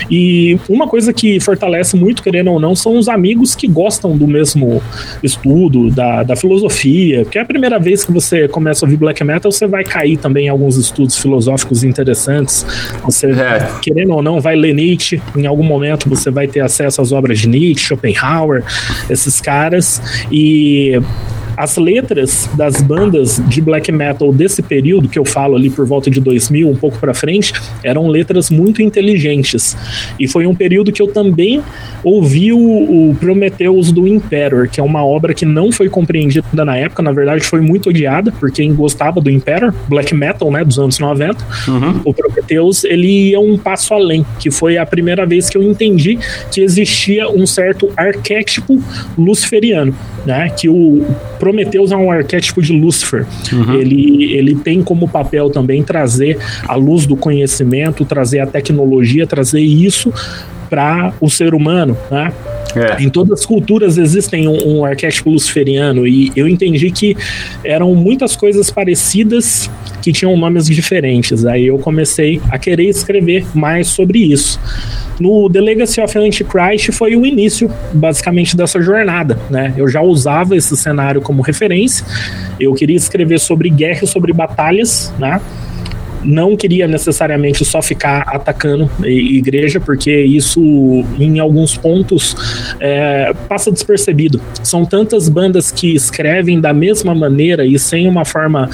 E 0.10 0.60
uma 0.70 0.88
coisa 0.88 1.12
que 1.12 1.40
fortalece 1.40 1.96
muito, 1.96 2.22
querendo 2.22 2.52
ou 2.52 2.60
não, 2.60 2.76
são 2.76 2.98
os 2.98 3.08
amigos 3.08 3.56
que 3.56 3.68
gostam 3.68 4.16
do 4.16 4.28
mesmo 4.28 4.82
estudo, 5.24 5.90
da, 5.90 6.24
da 6.24 6.36
filosofia. 6.36 7.24
Porque 7.24 7.38
é 7.38 7.42
a 7.42 7.46
primeira 7.46 7.80
vez 7.80 8.04
que 8.04 8.12
você 8.12 8.48
começa 8.48 8.86
a 8.86 8.88
ouvir 8.88 8.98
black 8.98 9.24
metal, 9.24 9.52
você 9.52 9.68
vai 9.68 9.84
cair 9.84 10.18
também 10.18 10.46
em 10.46 10.50
alguns 10.50 10.78
estudos 10.78 11.18
filosóficos 11.18 11.84
interessantes. 11.84 12.66
Você, 13.04 13.32
é. 13.32 13.68
querendo 13.82 14.14
ou 14.14 14.22
não, 14.22 14.40
vai 14.40 14.56
ler 14.56 14.74
Nietzsche. 14.74 15.22
Em 15.36 15.46
algum 15.46 15.64
momento 15.64 16.08
você 16.08 16.30
vai 16.30 16.48
ter 16.48 16.60
acesso 16.60 17.02
às 17.02 17.12
obras 17.12 17.40
de 17.40 17.50
Nietzsche, 17.50 17.86
Schopenhauer, 17.86 18.64
esses 19.10 19.42
caras. 19.42 20.02
E 20.32 21.00
as 21.58 21.78
letras 21.78 22.50
das 22.56 22.82
bandas 22.82 23.42
de 23.48 23.62
black 23.62 23.92
metal 23.92 24.32
desse 24.32 24.62
período, 24.62 25.08
que 25.08 25.18
eu 25.18 25.26
falo 25.26 25.56
ali 25.56 25.70
por 25.70 25.86
volta 25.86 26.10
de 26.10 26.20
2000, 26.20 26.70
um 26.70 26.76
pouco 26.76 26.98
para 27.00 27.14
frente, 27.14 27.54
eram 27.84 28.08
letras 28.08 28.50
muito 28.50 28.82
inteligentes. 28.82 29.76
E 30.20 30.28
foi 30.28 30.46
um 30.46 30.56
período 30.56 30.92
que 30.92 31.02
eu 31.02 31.08
também 31.08 31.62
ouvi 32.04 32.54
o, 32.54 32.60
o 32.60 33.16
Prometheus 33.20 33.92
do 33.92 34.08
Imperor, 34.08 34.70
que 34.70 34.80
é 34.80 34.84
uma 34.84 35.04
obra 35.06 35.34
que 35.34 35.46
não 35.46 35.72
foi 35.72 35.90
compreendida 35.90 36.66
na 36.66 36.78
época, 36.78 37.02
na 37.02 37.12
verdade 37.12 37.44
foi 37.44 37.62
muito 37.62 37.90
odiada 37.90 38.32
por 38.32 38.52
quem 38.52 38.74
gostava 38.74 39.20
do 39.22 39.30
Imperor, 39.30 39.74
black 39.88 40.14
metal, 40.14 40.52
né, 40.52 40.64
dos 40.64 40.78
anos 40.78 41.00
90. 41.00 41.38
Uhum. 41.68 42.02
O 42.06 42.14
Prometheus, 42.14 42.84
ele 42.84 43.30
ia 43.30 43.40
um 43.40 43.58
passo 43.58 43.94
além, 43.94 44.26
que 44.40 44.52
foi 44.52 44.78
a 44.78 44.86
primeira 44.86 45.26
vez 45.26 45.50
que 45.50 45.58
eu 45.58 45.64
entendi 45.64 46.18
que 46.52 46.62
existia 46.62 47.30
um 47.30 47.46
certo 47.46 47.92
arquétipo 47.96 48.82
luciferiano, 49.18 49.96
né, 50.26 50.50
que 50.50 50.70
o 50.70 51.06
Prometheus 51.46 51.92
é 51.92 51.96
um 51.96 52.10
arquétipo 52.10 52.60
de 52.60 52.74
Lúcifer. 52.74 53.24
Uhum. 53.54 53.76
Ele, 53.76 54.34
ele 54.34 54.56
tem 54.56 54.82
como 54.82 55.08
papel 55.08 55.48
também 55.52 55.84
trazer 55.84 56.40
a 56.68 56.74
luz 56.74 57.06
do 57.06 57.16
conhecimento, 57.16 58.04
trazer 58.04 58.40
a 58.40 58.48
tecnologia, 58.48 59.28
trazer 59.28 59.62
isso 59.62 60.12
para 60.72 61.14
o 61.22 61.30
ser 61.30 61.54
humano, 61.54 61.96
né? 62.10 62.34
É. 62.76 63.02
Em 63.02 63.10
todas 63.10 63.40
as 63.40 63.46
culturas 63.46 63.98
existem 63.98 64.48
um, 64.48 64.80
um, 64.80 64.86
arquétipo 64.86 65.30
luciferiano 65.30 66.06
e 66.08 66.32
eu 66.36 66.48
entendi 66.48 66.92
que 66.92 67.16
eram 67.64 67.96
muitas 67.96 68.36
coisas 68.36 68.70
parecidas 68.70 69.70
que 70.02 70.12
tinham 70.12 70.36
nomes 70.38 70.66
diferentes. 70.66 71.46
Aí 71.46 71.68
eu 71.68 71.80
comecei 71.80 72.42
a 72.50 72.60
querer 72.60 72.90
escrever 72.90 73.46
mais 73.54 73.88
sobre 73.88 74.20
isso. 74.20 74.60
No 75.20 75.50
The 75.50 75.62
Legacy 75.62 76.02
of 76.02 76.18
Antichrist 76.18 76.92
foi 76.92 77.16
o 77.16 77.26
início, 77.26 77.72
basicamente, 77.94 78.58
dessa 78.58 78.82
jornada, 78.82 79.40
né? 79.50 79.74
Eu 79.78 79.88
já 79.88 80.02
usava 80.02 80.56
esse 80.58 80.76
cenário 80.76 81.22
como 81.22 81.42
referência, 81.42 82.06
eu 82.60 82.74
queria 82.74 82.98
escrever 82.98 83.40
sobre 83.40 83.70
guerra 83.70 84.02
e 84.04 84.08
sobre 84.08 84.34
batalhas, 84.34 85.14
né? 85.18 85.40
Não 86.26 86.56
queria 86.58 86.88
necessariamente 86.88 87.64
só 87.64 87.82
ficar 87.82 88.22
atacando 88.28 88.90
igreja, 89.04 89.80
porque 89.80 90.12
isso, 90.12 90.62
em 91.20 91.40
alguns 91.40 91.78
pontos, 91.78 92.36
é, 92.80 93.34
passa 93.48 93.72
despercebido. 93.72 94.42
São 94.64 94.86
tantas 94.86 95.30
bandas 95.30 95.72
que 95.72 95.94
escrevem 95.94 96.60
da 96.60 96.74
mesma 96.74 97.14
maneira 97.14 97.66
e 97.66 97.78
sem 97.78 98.08
uma 98.08 98.26
forma 98.26 98.70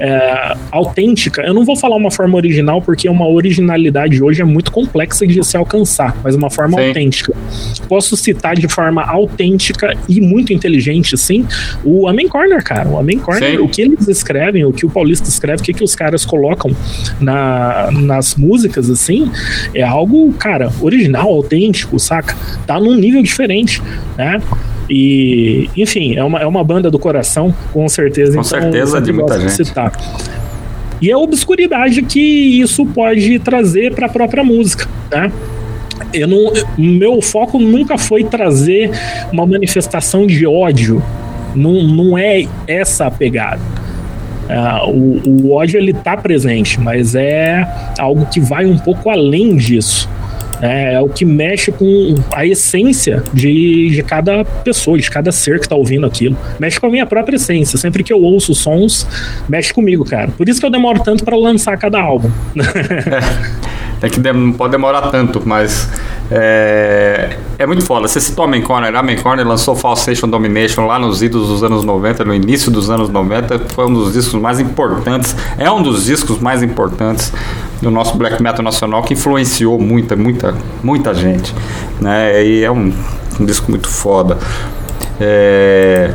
é, 0.00 0.54
autêntica. 0.70 1.42
Eu 1.42 1.54
não 1.54 1.64
vou 1.64 1.76
falar 1.76 1.96
uma 1.96 2.10
forma 2.10 2.36
original, 2.36 2.80
porque 2.80 3.08
uma 3.08 3.28
originalidade 3.28 4.22
hoje 4.22 4.42
é 4.42 4.44
muito 4.44 4.72
complexa 4.72 5.26
de 5.26 5.42
se 5.44 5.56
alcançar, 5.56 6.16
mas 6.22 6.34
uma 6.34 6.50
forma 6.50 6.78
sim. 6.78 6.88
autêntica. 6.88 7.32
Posso 7.88 8.16
citar 8.16 8.56
de 8.56 8.68
forma 8.68 9.02
autêntica 9.02 9.94
e 10.08 10.20
muito 10.20 10.52
inteligente, 10.52 11.16
sim, 11.16 11.46
o 11.84 12.08
Amen 12.08 12.28
Corner, 12.28 12.62
cara. 12.62 12.88
O 12.88 12.98
Amen 12.98 13.18
Corner, 13.18 13.52
sim. 13.52 13.58
o 13.58 13.68
que 13.68 13.82
eles 13.82 14.08
escrevem, 14.08 14.64
o 14.64 14.72
que 14.72 14.86
o 14.86 14.90
Paulista 14.90 15.28
escreve, 15.28 15.60
o 15.60 15.64
que, 15.64 15.72
que 15.72 15.84
os 15.84 15.94
caras 15.94 16.24
colocam 16.24 16.74
na, 17.20 17.90
nas 17.92 18.34
músicas, 18.34 18.90
assim, 18.90 19.30
é 19.74 19.82
algo, 19.82 20.32
cara, 20.34 20.72
original, 20.80 21.28
autêntico, 21.28 21.98
saca? 21.98 22.36
Tá 22.66 22.78
num 22.78 22.94
nível 22.94 23.22
diferente, 23.22 23.82
né? 24.16 24.40
E, 24.88 25.70
enfim, 25.76 26.14
é 26.16 26.24
uma, 26.24 26.40
é 26.40 26.46
uma 26.46 26.62
banda 26.62 26.90
do 26.90 26.98
coração, 26.98 27.54
com 27.72 27.88
certeza. 27.88 28.32
Com 28.32 28.40
então, 28.40 28.60
certeza 28.60 29.00
de 29.00 29.12
muita 29.12 29.40
gente. 29.40 29.52
Citar. 29.52 29.92
E 31.00 31.10
a 31.10 31.18
obscuridade 31.18 32.02
que 32.02 32.20
isso 32.60 32.86
pode 32.86 33.38
trazer 33.38 33.94
para 33.94 34.06
a 34.06 34.08
própria 34.08 34.44
música, 34.44 34.88
né? 35.10 35.30
Eu 36.12 36.28
não, 36.28 36.52
meu 36.78 37.20
foco 37.20 37.58
nunca 37.58 37.98
foi 37.98 38.24
trazer 38.24 38.90
uma 39.32 39.46
manifestação 39.46 40.26
de 40.26 40.46
ódio. 40.46 41.02
Não, 41.54 41.82
não 41.82 42.18
é 42.18 42.46
essa 42.66 43.06
a 43.06 43.10
pegada. 43.10 43.60
Uh, 44.44 44.90
o, 44.90 45.46
o 45.46 45.52
ódio 45.52 45.78
ele 45.78 45.92
tá 45.92 46.16
presente, 46.16 46.80
mas 46.80 47.14
é 47.14 47.66
algo 47.98 48.26
que 48.26 48.40
vai 48.40 48.66
um 48.66 48.78
pouco 48.78 49.08
além 49.08 49.56
disso. 49.56 50.08
É, 50.60 50.94
é, 50.94 51.00
o 51.00 51.08
que 51.08 51.24
mexe 51.24 51.72
com 51.72 52.14
a 52.32 52.46
essência 52.46 53.22
de, 53.32 53.90
de 53.90 54.02
cada 54.02 54.44
pessoa, 54.44 54.98
de 54.98 55.10
cada 55.10 55.32
ser 55.32 55.60
que 55.60 55.68
tá 55.68 55.76
ouvindo 55.76 56.06
aquilo. 56.06 56.36
Mexe 56.58 56.80
com 56.80 56.86
a 56.86 56.90
minha 56.90 57.06
própria 57.06 57.36
essência. 57.36 57.78
Sempre 57.78 58.02
que 58.02 58.12
eu 58.12 58.22
ouço 58.22 58.54
sons, 58.54 59.06
mexe 59.48 59.74
comigo, 59.74 60.04
cara. 60.04 60.28
Por 60.28 60.48
isso 60.48 60.60
que 60.60 60.66
eu 60.66 60.70
demoro 60.70 61.02
tanto 61.02 61.24
para 61.24 61.36
lançar 61.36 61.76
cada 61.76 62.00
álbum. 62.00 62.30
é, 64.04 64.10
que 64.10 64.20
não 64.20 64.52
pode 64.52 64.72
demorar 64.72 65.02
tanto, 65.10 65.40
mas 65.44 65.88
é, 66.30 67.38
é 67.58 67.66
muito 67.66 67.84
foda. 67.84 68.06
Você 68.06 68.20
citou 68.20 68.44
a 68.44 68.48
Main 68.48 68.60
Corner. 68.60 68.94
A 68.94 69.02
Main 69.02 69.16
Corner 69.16 69.46
lançou 69.46 69.74
Falsation 69.74 70.28
Domination 70.28 70.86
lá 70.86 70.98
nos 70.98 71.22
idos 71.22 71.48
dos 71.48 71.62
anos 71.64 71.84
90, 71.84 72.22
no 72.24 72.34
início 72.34 72.70
dos 72.70 72.90
anos 72.90 73.08
90. 73.08 73.60
Foi 73.70 73.86
um 73.86 73.94
dos 73.94 74.12
discos 74.12 74.38
mais 74.40 74.60
importantes. 74.60 75.34
É 75.56 75.70
um 75.70 75.82
dos 75.82 76.04
discos 76.04 76.38
mais 76.38 76.62
importantes 76.62 77.32
do 77.80 77.90
nosso 77.90 78.16
black 78.18 78.42
metal 78.42 78.62
nacional 78.62 79.02
que 79.02 79.14
influenciou 79.14 79.78
muita, 79.80 80.14
muita, 80.14 80.54
muita 80.82 81.14
gente. 81.14 81.54
Né? 81.98 82.44
E 82.44 82.62
é 82.62 82.70
um, 82.70 82.92
um 83.40 83.44
disco 83.44 83.70
muito 83.70 83.88
foda. 83.88 84.36
É. 85.18 86.12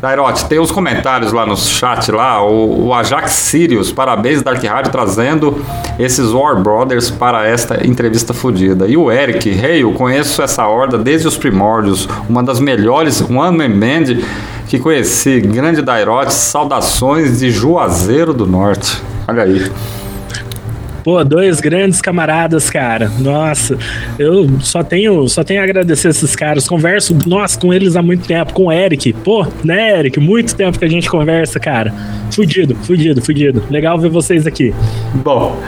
Dairote, 0.00 0.46
tem 0.46 0.58
uns 0.58 0.70
comentários 0.70 1.30
lá 1.30 1.44
no 1.44 1.54
chat 1.56 2.10
lá, 2.10 2.42
o, 2.42 2.86
o 2.86 2.94
Ajax 2.94 3.32
Sirius, 3.32 3.92
parabéns 3.92 4.40
Dark 4.40 4.62
Rádio 4.64 4.90
trazendo 4.90 5.62
esses 5.98 6.32
War 6.32 6.58
Brothers 6.62 7.10
para 7.10 7.46
esta 7.46 7.86
entrevista 7.86 8.32
fodida. 8.32 8.86
E 8.86 8.96
o 8.96 9.12
Eric, 9.12 9.50
hey, 9.50 9.82
eu 9.82 9.92
conheço 9.92 10.40
essa 10.40 10.66
horda 10.66 10.96
desde 10.96 11.28
os 11.28 11.36
primórdios, 11.36 12.08
uma 12.28 12.42
das 12.42 12.60
melhores 12.60 13.20
one 13.20 13.58
man 13.58 13.78
band 13.78 14.22
que 14.66 14.78
conheci. 14.78 15.40
Grande 15.40 15.82
Dairote, 15.82 16.32
saudações 16.32 17.40
de 17.40 17.50
Juazeiro 17.50 18.32
do 18.32 18.46
Norte. 18.46 19.02
Olha 19.28 19.42
aí. 19.42 19.70
Pô, 21.02 21.22
dois 21.24 21.60
grandes 21.60 22.00
camaradas, 22.00 22.70
cara. 22.70 23.10
Nossa, 23.18 23.76
eu 24.18 24.48
só 24.60 24.82
tenho, 24.82 25.28
só 25.28 25.42
tenho 25.42 25.60
a 25.60 25.64
agradecer 25.64 26.08
esses 26.08 26.36
caras. 26.36 26.68
Converso, 26.68 27.16
nossa, 27.26 27.58
com 27.58 27.72
eles 27.72 27.96
há 27.96 28.02
muito 28.02 28.26
tempo. 28.26 28.52
Com 28.52 28.66
o 28.66 28.72
Eric. 28.72 29.12
Pô, 29.12 29.46
né, 29.64 29.98
Eric? 29.98 30.20
Muito 30.20 30.54
tempo 30.54 30.78
que 30.78 30.84
a 30.84 30.88
gente 30.88 31.08
conversa, 31.08 31.58
cara. 31.58 31.92
Fudido, 32.30 32.74
fudido, 32.74 33.22
fudido. 33.22 33.62
Legal 33.70 33.98
ver 33.98 34.10
vocês 34.10 34.46
aqui. 34.46 34.74
Bom, 35.14 35.60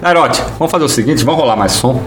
Narote, 0.00 0.42
vamos 0.58 0.70
fazer 0.70 0.84
o 0.84 0.88
seguinte, 0.88 1.24
vamos 1.24 1.40
rolar 1.40 1.56
mais 1.56 1.72
som 1.72 2.02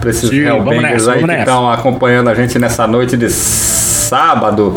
pra 0.00 0.10
esses 0.10 0.30
Hellbangers 0.30 1.08
aí 1.08 1.24
que 1.24 1.32
estão 1.32 1.70
acompanhando 1.70 2.28
a 2.30 2.34
gente 2.34 2.58
nessa 2.58 2.86
noite 2.86 3.16
de 3.16 3.28
sábado. 3.30 4.74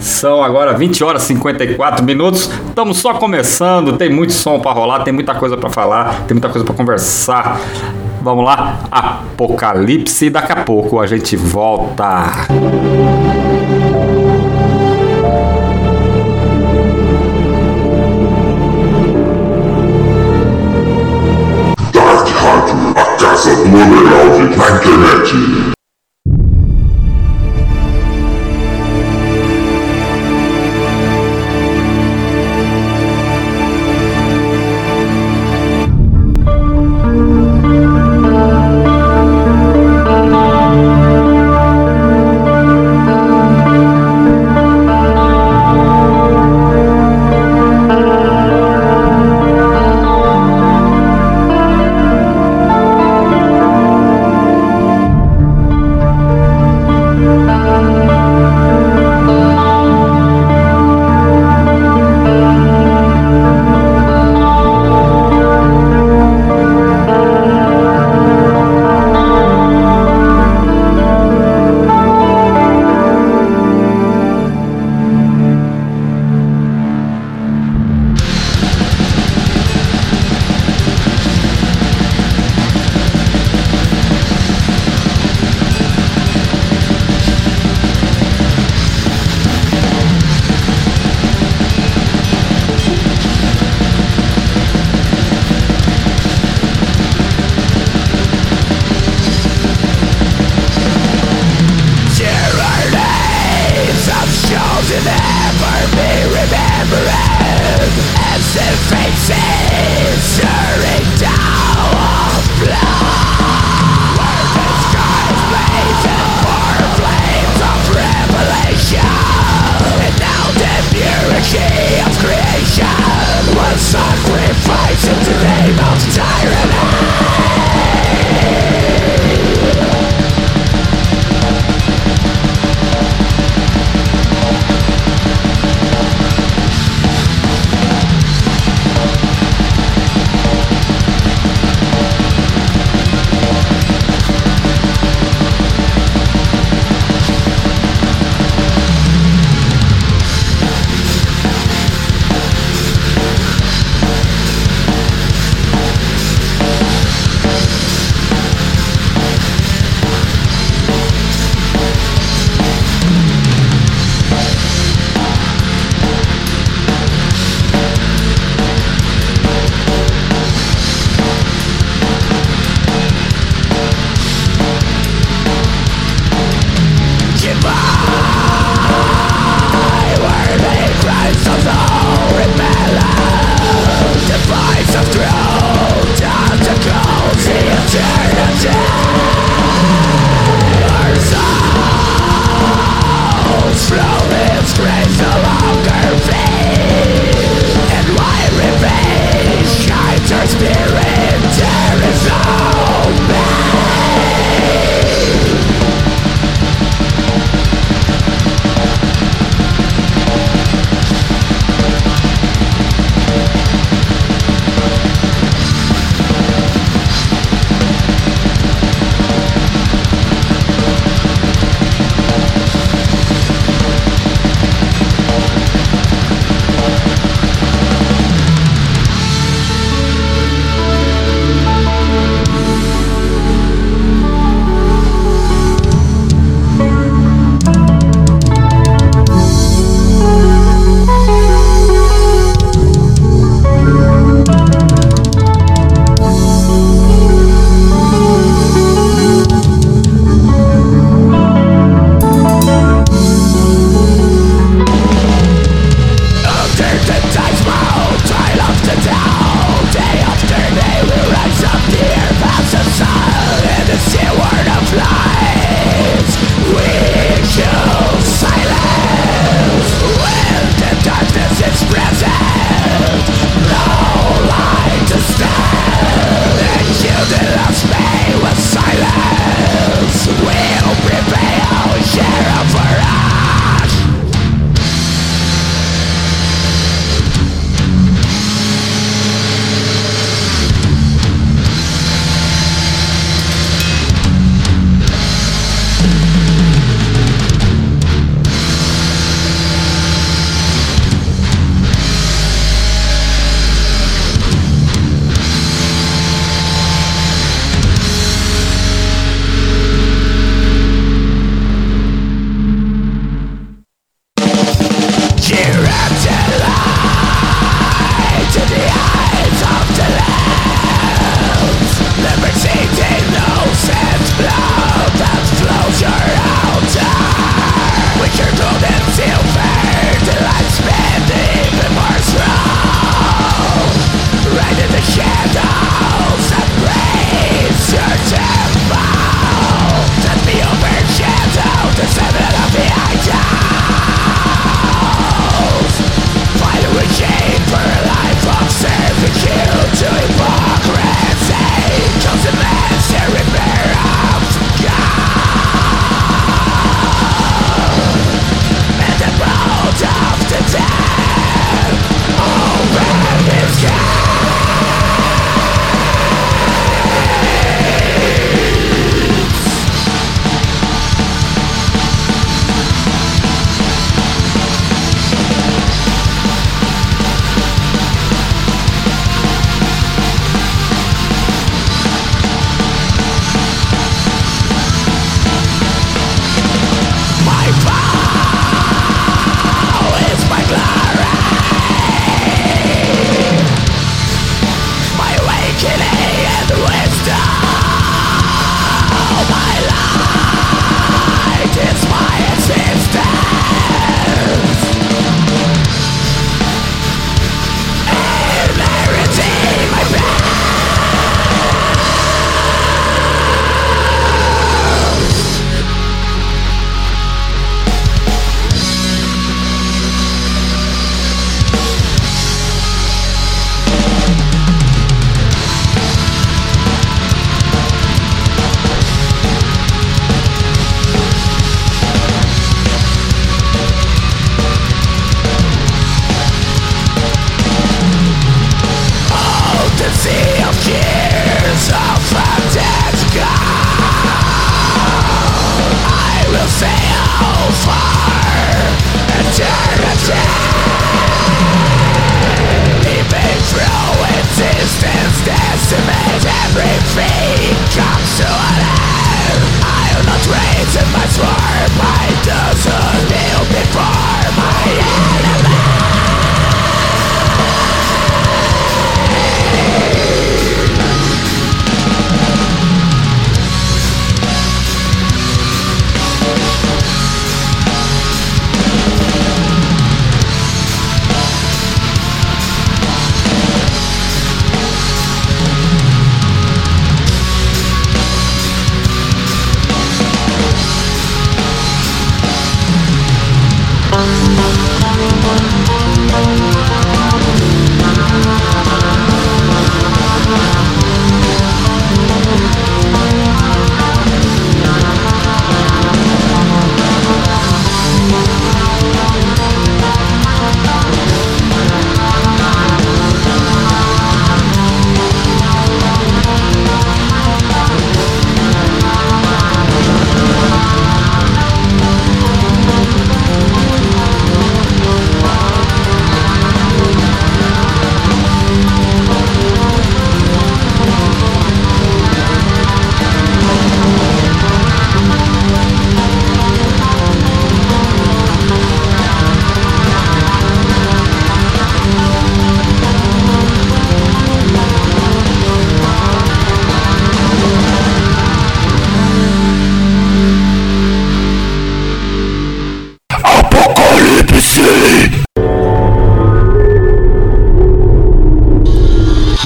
São 0.00 0.42
agora 0.42 0.72
20 0.72 1.04
horas 1.04 1.22
e 1.24 1.26
54 1.26 2.04
minutos. 2.04 2.50
Estamos 2.68 2.98
só 2.98 3.14
começando, 3.14 3.96
tem 3.98 4.10
muito 4.10 4.32
som 4.32 4.58
para 4.58 4.72
rolar, 4.72 5.04
tem 5.04 5.12
muita 5.12 5.34
coisa 5.34 5.56
para 5.56 5.68
falar, 5.70 6.22
tem 6.26 6.34
muita 6.34 6.48
coisa 6.48 6.64
para 6.64 6.74
conversar. 6.74 7.60
Vamos 8.22 8.44
lá, 8.44 8.80
Apocalipse, 8.90 10.28
daqui 10.30 10.52
a 10.52 10.56
pouco 10.56 11.00
a 11.00 11.06
gente 11.06 11.36
volta. 11.36 12.46
Dark 21.92 22.28
Rádio, 22.28 22.90
a 22.96 23.04
casa 23.16 23.56
do 23.56 23.62
underground 23.62 24.56
na 24.56 24.70
internet. 24.76 25.79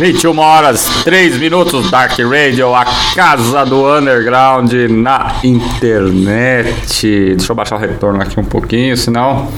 21 0.05 0.39
horas 0.39 0.87
3 1.03 1.39
minutos, 1.39 1.91
Dark 1.91 2.13
Radio, 2.19 2.75
a 2.75 2.85
casa 3.15 3.65
do 3.65 3.91
underground 3.91 4.71
na 4.91 5.37
internet. 5.43 7.35
Deixa 7.35 7.51
eu 7.51 7.57
baixar 7.57 7.77
o 7.77 7.79
retorno 7.79 8.21
aqui 8.21 8.39
um 8.39 8.45
pouquinho, 8.45 8.99
senão 8.99 9.49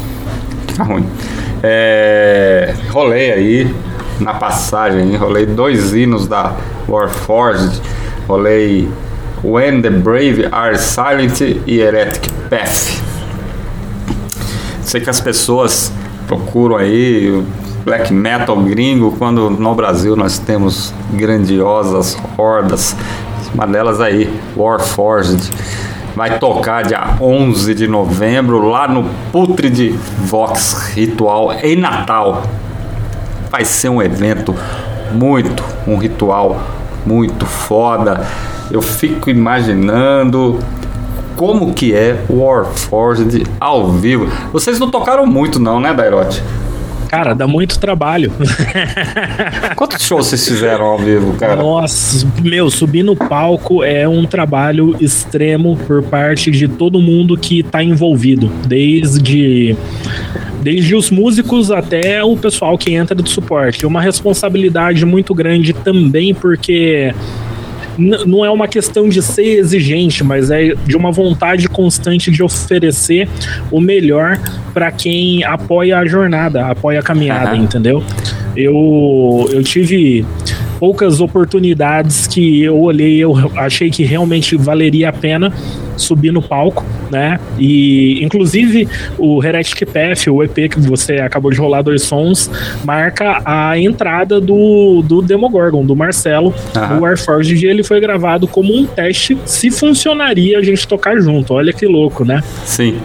fica 0.69 0.85
ruim. 0.85 1.05
É, 1.65 2.73
rolei 2.91 3.33
aí 3.33 3.75
na 4.21 4.35
passagem, 4.35 5.17
rolei 5.17 5.47
dois 5.47 5.93
hinos 5.93 6.29
da 6.29 6.55
Warforged, 6.89 7.83
rolei 8.29 8.89
When 9.43 9.83
the 9.83 9.91
Brave 9.91 10.47
Are 10.53 10.79
Silent 10.79 11.41
e 11.41 11.81
Heretic 11.81 12.31
Path. 12.49 13.03
Sei 14.83 15.01
que 15.01 15.11
as 15.11 15.21
pessoas 15.21 15.91
procuram 16.29 16.77
aí 16.77 17.45
black 17.87 18.13
metal 18.13 18.57
gringo, 18.63 19.13
quando 19.17 19.49
no 19.49 19.73
Brasil 19.73 20.17
nós 20.17 20.41
temos 20.41 20.93
grandiosas 21.13 22.19
hordas. 22.37 22.97
Uma 23.55 23.65
delas 23.65 24.01
aí, 24.01 24.29
Warforged. 24.57 25.49
Vai 26.17 26.41
tocar 26.41 26.83
dia 26.83 27.17
11 27.21 27.75
de 27.77 27.87
novembro 27.87 28.69
lá 28.69 28.89
no 28.89 29.05
Putrid 29.31 29.95
Vox 30.19 30.91
Ritual 30.95 31.53
em 31.63 31.77
Natal. 31.77 32.43
Vai 33.53 33.65
ser 33.65 33.89
um 33.89 34.03
evento 34.03 34.53
muito, 35.13 35.63
um 35.87 35.97
ritual 35.97 36.61
muito 37.07 37.47
foda. 37.47 38.27
Eu 38.69 38.83
fico 38.83 39.31
imaginando 39.31 40.59
como 41.37 41.73
que 41.73 41.95
é 41.95 42.25
Warforged 42.29 43.47
ao 43.61 43.93
vivo. 43.93 44.27
Vocês 44.53 44.81
não 44.81 44.91
tocaram 44.91 45.25
muito 45.25 45.61
não, 45.61 45.79
né, 45.79 45.95
Dairote? 45.95 46.43
Cara, 47.09 47.35
dá 47.35 47.47
muito 47.47 47.79
trabalho. 47.79 48.33
Quantos 49.77 50.05
shows 50.05 50.27
vocês 50.27 50.47
fizeram 50.47 50.85
ao 50.85 50.99
vivo, 50.99 51.35
cara? 51.35 51.57
Nossa, 51.57 52.27
meu, 52.43 52.71
subir 52.71 53.03
no 53.03 53.17
palco 53.17 53.85
é 53.85 54.09
um 54.09 54.27
trabalho 54.27 54.97
extremo 55.01 55.77
por 55.87 56.03
parte 56.03 56.51
de 56.51 56.69
todo 56.69 57.01
mundo 57.01 57.37
que 57.37 57.63
tá 57.63 57.83
envolvido. 57.83 58.51
Desde 58.67 59.77
desde 60.67 60.97
os 60.97 61.11
músicos 61.11 61.71
até 61.71 62.25
o 62.25 62.37
pessoal 62.37 62.77
que 62.77 62.93
entra 62.93 63.15
de 63.15 63.31
suporte. 63.31 63.85
É 63.85 63.89
uma 63.89 64.03
responsabilidade 64.03 65.05
muito 65.05 65.33
grande 65.33 65.73
também, 65.73 66.35
porque 66.35 67.15
não 67.99 68.45
é 68.45 68.51
uma 68.51 68.69
questão 68.69 69.09
de 69.09 69.23
ser 69.23 69.59
exigente, 69.59 70.23
mas 70.23 70.51
é 70.51 70.75
de 70.75 70.97
uma 70.97 71.11
vontade 71.11 71.69
constante 71.69 72.31
de 72.31 72.43
oferecer 72.43 73.29
o 73.71 73.81
melhor 73.81 74.39
para 74.73 74.91
quem 74.91 75.45
apoia 75.45 75.99
a 75.99 76.07
jornada, 76.07 76.67
apoia 76.67 77.01
a 77.01 77.03
caminhada, 77.03 77.55
uhum. 77.55 77.65
entendeu? 77.65 78.03
Eu, 78.57 79.49
eu 79.51 79.63
tive 79.63 80.25
poucas 80.79 81.21
oportunidades 81.21 82.27
que 82.27 82.63
eu 82.63 82.79
olhei, 82.79 83.17
eu 83.19 83.35
achei 83.57 83.91
que 83.91 84.05
realmente 84.05 84.57
valeria 84.57 85.09
a 85.09 85.13
pena 85.13 85.53
subir 85.97 86.33
no 86.33 86.43
palco, 86.43 86.85
né? 87.11 87.39
E 87.59 88.23
inclusive 88.25 88.89
o 89.19 89.43
Heretic 89.45 89.87
Path, 89.87 90.27
o 90.29 90.43
EP 90.43 90.71
que 90.71 90.81
você 90.81 91.15
acabou 91.15 91.51
de 91.51 91.59
rolar 91.59 91.83
dois 91.83 92.03
sons, 92.03 92.51
marca 92.85 93.41
a 93.45 93.79
entrada 93.79 94.41
do, 94.41 95.03
do 95.03 95.23
Demogorgon, 95.23 95.85
do 95.85 95.95
Marcelo, 95.95 96.55
uhum. 96.75 96.97
do 96.97 97.03
Warforged, 97.03 97.65
e 97.65 97.69
ele 97.69 97.83
foi 97.83 98.01
gravado 98.01 98.47
como 98.47 98.75
um 98.75 98.87
teste 98.87 99.37
se 99.45 99.71
funcionaria 99.71 100.59
a 100.59 100.63
gente 100.63 100.87
tocar 100.87 101.19
junto. 101.19 101.55
Olha 101.55 101.73
que 101.73 101.87
louco, 101.87 102.25
né? 102.25 102.43
Sim. 102.65 102.97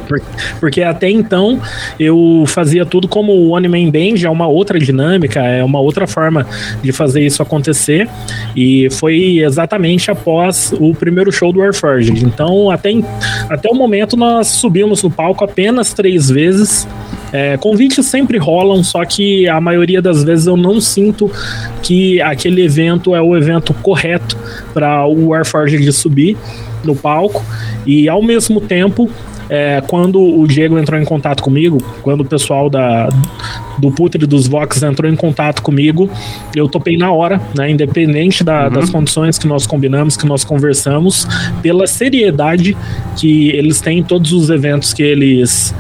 Porque 0.60 0.82
até 0.82 1.10
então 1.10 1.60
eu 2.00 2.44
fazia 2.48 2.86
tudo 2.86 3.08
como 3.08 3.50
One 3.50 3.68
Man 3.68 3.90
Band, 3.90 4.26
é 4.26 4.30
uma 4.30 4.48
outra 4.48 4.80
dinâmica, 4.80 5.40
é 5.42 5.64
uma 5.64 5.80
outra 5.80 6.08
forma 6.08 6.46
de 6.82 6.92
fazer 6.92 7.26
isso 7.26 7.42
acontecer. 7.42 8.10
E 8.56 8.90
foi 8.92 9.40
exatamente 9.40 10.10
após 10.10 10.74
o 10.80 10.94
primeiro 10.94 11.32
show 11.32 11.52
do 11.52 11.60
Warforged. 11.60 12.24
Então, 12.24 12.70
até, 12.70 12.92
até 13.50 13.70
o 13.70 13.76
momento 13.76 13.91
nós 14.18 14.48
subimos 14.48 15.04
no 15.04 15.12
palco 15.12 15.44
apenas 15.44 15.94
três 15.94 16.30
vezes. 16.30 16.88
É, 17.34 17.58
convites 17.58 18.06
sempre 18.06 18.38
rolam, 18.38 18.84
só 18.84 19.06
que 19.06 19.48
a 19.48 19.60
maioria 19.62 20.02
das 20.02 20.24
vezes 20.24 20.48
eu 20.48 20.58
não 20.58 20.82
sinto 20.82 21.32
que 21.82 22.22
aquele 22.22 22.64
evento 22.64 23.16
é 23.16 23.22
o 23.22 23.36
evento 23.38 23.74
correto 23.76 24.38
para 24.74 25.06
o 25.06 25.30
Warforged 25.30 25.92
subir 25.94 26.38
no 26.84 26.96
palco. 26.96 27.44
E 27.86 28.10
ao 28.10 28.22
mesmo 28.22 28.60
tempo, 28.62 29.10
é, 29.52 29.84
quando 29.86 30.18
o 30.22 30.48
Diego 30.48 30.80
entrou 30.80 30.98
em 30.98 31.04
contato 31.04 31.44
comigo, 31.44 31.78
quando 32.02 32.22
o 32.22 32.26
pessoal 32.26 32.70
da, 32.70 33.10
do 33.78 33.92
Putre 33.92 34.26
dos 34.26 34.48
Vox 34.48 34.82
entrou 34.82 35.12
em 35.12 35.16
contato 35.16 35.62
comigo, 35.62 36.10
eu 36.56 36.70
topei 36.70 36.96
na 36.96 37.12
hora, 37.12 37.42
né? 37.54 37.70
Independente 37.70 38.46
da, 38.46 38.68
uhum. 38.68 38.70
das 38.72 38.90
condições 38.90 39.38
que 39.38 39.46
nós 39.46 39.68
combinamos, 39.68 40.16
que 40.16 40.26
nós 40.26 40.46
conversamos, 40.46 41.28
pela 41.62 41.86
seriedade 41.86 42.78
que 43.18 43.50
eles 43.50 43.82
têm 43.82 44.00
em 44.00 44.04
todos 44.04 44.32
os 44.32 44.50
eventos 44.50 44.94
que 44.94 45.04
eles 45.04 45.76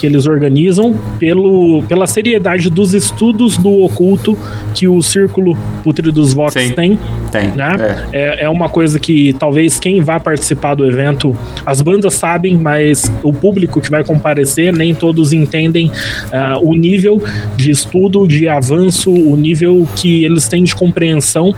que 0.00 0.06
eles 0.06 0.26
organizam 0.26 0.94
pelo, 1.18 1.82
pela 1.84 2.06
seriedade 2.06 2.70
dos 2.70 2.94
estudos 2.94 3.56
do 3.56 3.82
oculto 3.82 4.36
que 4.74 4.88
o 4.88 5.02
Círculo 5.02 5.56
Putre 5.82 6.10
dos 6.10 6.32
Vox 6.32 6.52
Sim, 6.52 6.72
tem. 6.72 6.98
Tem. 7.30 7.48
Né? 7.48 8.06
É. 8.12 8.18
é. 8.18 8.44
É, 8.44 8.48
uma 8.48 8.68
coisa 8.68 8.98
que 8.98 9.32
talvez 9.34 9.78
quem 9.78 10.00
vá 10.00 10.18
participar 10.18 10.74
do 10.74 10.86
evento, 10.86 11.36
as 11.64 11.80
bandas 11.80 12.14
sabem, 12.14 12.56
mas 12.56 13.10
o 13.22 13.32
público 13.32 13.80
que 13.80 13.90
vai 13.90 14.04
comparecer, 14.04 14.72
nem 14.72 14.94
todos 14.94 15.32
entendem 15.32 15.88
uh, 15.88 16.58
o 16.62 16.74
nível 16.74 17.22
de 17.56 17.70
estudo, 17.70 18.26
de 18.26 18.48
avanço, 18.48 19.10
o 19.10 19.36
nível 19.36 19.86
que 19.96 20.24
eles 20.24 20.48
têm 20.48 20.64
de 20.64 20.74
compreensão 20.74 21.54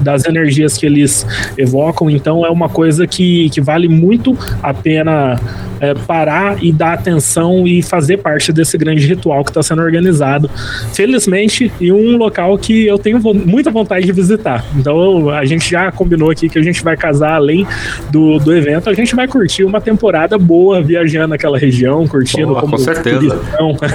das 0.00 0.24
energias 0.24 0.76
que 0.76 0.84
eles 0.86 1.26
evocam. 1.56 2.10
Então 2.10 2.44
é 2.44 2.50
uma 2.50 2.68
coisa 2.68 3.06
que, 3.06 3.48
que 3.50 3.60
vale 3.60 3.88
muito 3.88 4.36
a 4.62 4.74
pena 4.74 5.40
é, 5.82 5.94
parar 5.94 6.62
e 6.62 6.72
dar 6.72 6.92
atenção 6.92 7.66
e 7.66 7.82
fazer 7.82 8.18
parte 8.18 8.52
desse 8.52 8.78
grande 8.78 9.04
ritual 9.04 9.42
que 9.42 9.50
está 9.50 9.62
sendo 9.64 9.82
organizado. 9.82 10.48
Felizmente, 10.94 11.72
em 11.80 11.90
um 11.90 12.16
local 12.16 12.56
que 12.56 12.86
eu 12.86 12.96
tenho 12.98 13.18
muita 13.34 13.68
vontade 13.68 14.06
de 14.06 14.12
visitar. 14.12 14.64
Então 14.76 15.28
a 15.28 15.44
gente 15.44 15.68
já 15.68 15.90
combinou 15.90 16.30
aqui 16.30 16.48
que 16.48 16.58
a 16.58 16.62
gente 16.62 16.84
vai 16.84 16.96
casar 16.96 17.34
além 17.34 17.66
do, 18.10 18.38
do 18.38 18.54
evento, 18.54 18.88
a 18.88 18.94
gente 18.94 19.16
vai 19.16 19.26
curtir 19.26 19.64
uma 19.64 19.80
temporada 19.80 20.38
boa 20.38 20.80
viajando 20.80 21.28
naquela 21.28 21.58
região, 21.58 22.06
curtindo. 22.06 22.54
com 22.54 22.78
certeza. 22.78 23.40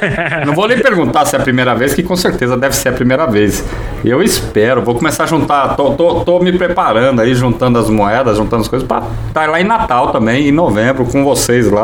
Não 0.45 0.53
vou 0.53 0.67
nem 0.67 0.77
perguntar 0.77 1.25
se 1.25 1.37
é 1.37 1.39
a 1.39 1.41
primeira 1.41 1.73
vez, 1.73 1.93
que 1.93 2.03
com 2.03 2.17
certeza 2.17 2.57
deve 2.57 2.75
ser 2.75 2.89
a 2.89 2.91
primeira 2.91 3.25
vez. 3.25 3.63
Eu 4.03 4.21
espero, 4.21 4.81
vou 4.81 4.95
começar 4.95 5.23
a 5.23 5.27
juntar, 5.27 5.75
tô, 5.75 5.91
tô, 5.91 6.21
tô 6.25 6.39
me 6.39 6.51
preparando 6.51 7.21
aí, 7.21 7.33
juntando 7.33 7.79
as 7.79 7.89
moedas, 7.89 8.35
juntando 8.35 8.63
as 8.63 8.67
coisas, 8.67 8.85
para 8.85 8.97
estar 9.27 9.45
tá 9.45 9.47
lá 9.47 9.61
em 9.61 9.63
Natal 9.63 10.11
também, 10.11 10.49
em 10.49 10.51
novembro, 10.51 11.05
com 11.05 11.23
vocês 11.23 11.69
lá. 11.69 11.76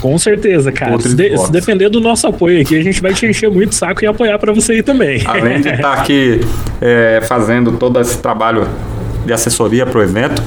Com 0.00 0.16
certeza, 0.18 0.72
cara. 0.72 0.98
Se, 1.00 1.14
de, 1.14 1.36
se, 1.36 1.52
depender 1.52 1.88
do 1.88 2.00
nosso 2.00 2.26
apoio 2.26 2.60
aqui, 2.60 2.78
a 2.78 2.82
gente 2.82 3.00
vai 3.00 3.12
te 3.12 3.26
encher 3.26 3.50
muito 3.50 3.74
saco 3.74 4.02
e 4.04 4.06
apoiar 4.06 4.38
para 4.38 4.52
você 4.52 4.72
aí 4.72 4.82
também. 4.82 5.22
Além 5.26 5.60
de 5.60 5.68
estar 5.68 5.82
tá 5.82 5.92
aqui 5.94 6.40
é, 6.80 7.20
fazendo 7.22 7.72
todo 7.72 8.00
esse 8.00 8.18
trabalho 8.18 8.66
de 9.24 9.32
assessoria 9.32 9.84
para 9.84 9.98
o 9.98 10.02
evento, 10.02 10.42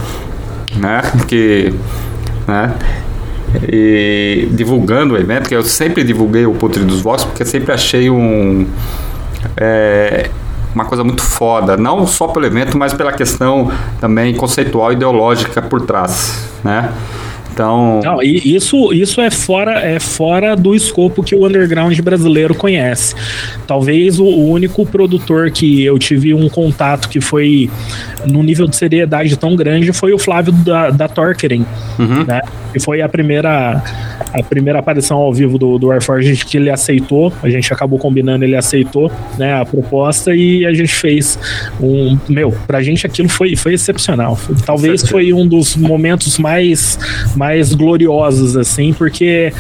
né? 0.75 1.01
Que, 1.27 1.73
né? 2.47 2.73
E 3.71 4.47
divulgando 4.51 5.13
o 5.13 5.17
evento, 5.17 5.47
que 5.47 5.55
eu 5.55 5.63
sempre 5.63 6.03
divulguei 6.03 6.45
o 6.45 6.53
Putre 6.53 6.83
dos 6.83 7.01
Votos, 7.01 7.25
porque 7.25 7.45
sempre 7.45 7.71
achei 7.71 8.09
um. 8.09 8.65
É, 9.57 10.29
uma 10.73 10.85
coisa 10.85 11.03
muito 11.03 11.21
foda, 11.21 11.77
não 11.77 12.07
só 12.07 12.27
pelo 12.27 12.45
evento, 12.45 12.77
mas 12.77 12.93
pela 12.93 13.11
questão 13.11 13.71
também 14.01 14.33
conceitual 14.33 14.91
e 14.91 14.95
ideológica 14.95 15.61
por 15.61 15.81
trás, 15.81 16.49
né? 16.63 16.91
Então. 17.53 18.01
Não, 18.03 18.21
isso, 18.21 18.91
isso 18.91 19.21
é 19.21 19.29
fora 19.29 19.79
é 19.79 19.99
fora 19.99 20.55
do 20.55 20.73
escopo 20.73 21.23
que 21.23 21.35
o 21.35 21.45
underground 21.45 21.97
brasileiro 21.99 22.55
conhece. 22.55 23.15
Talvez 23.67 24.19
o, 24.19 24.43
único 24.43 24.85
produtor 24.85 25.51
que 25.51 25.83
eu 25.83 25.97
tive 25.97 26.33
um 26.33 26.49
contato 26.49 27.07
que 27.07 27.21
foi 27.21 27.69
num 28.25 28.43
nível 28.43 28.67
de 28.67 28.75
seriedade 28.75 29.37
tão 29.37 29.55
grande 29.55 29.93
foi 29.93 30.13
o 30.13 30.19
Flávio 30.19 30.51
da, 30.51 30.89
da 30.89 31.07
Torkeren, 31.07 31.65
uhum. 31.99 32.23
né? 32.25 32.41
E 32.75 32.79
foi 32.79 33.01
a 33.01 33.09
primeira 33.09 33.81
a 34.33 34.41
primeira 34.41 34.79
aparição 34.79 35.17
ao 35.17 35.31
vivo 35.31 35.57
do, 35.59 35.77
do 35.77 35.87
Warforged 35.87 36.45
que 36.45 36.57
ele 36.57 36.71
aceitou. 36.71 37.31
A 37.43 37.49
gente 37.49 37.71
acabou 37.71 37.99
combinando, 37.99 38.43
ele 38.43 38.55
aceitou 38.55 39.11
né, 39.37 39.53
a 39.53 39.63
proposta 39.63 40.33
e 40.33 40.65
a 40.65 40.73
gente 40.73 40.93
fez 40.93 41.37
um. 41.79 42.17
Meu, 42.27 42.51
pra 42.65 42.81
gente 42.81 43.05
aquilo 43.05 43.29
foi, 43.29 43.55
foi 43.55 43.73
excepcional. 43.73 44.39
Talvez 44.65 45.07
foi 45.07 45.31
um 45.33 45.47
dos 45.47 45.75
momentos 45.75 46.39
mais, 46.39 46.97
mais 47.43 47.73
gloriosos, 47.73 48.55
assim, 48.55 48.93
porque 48.93 49.51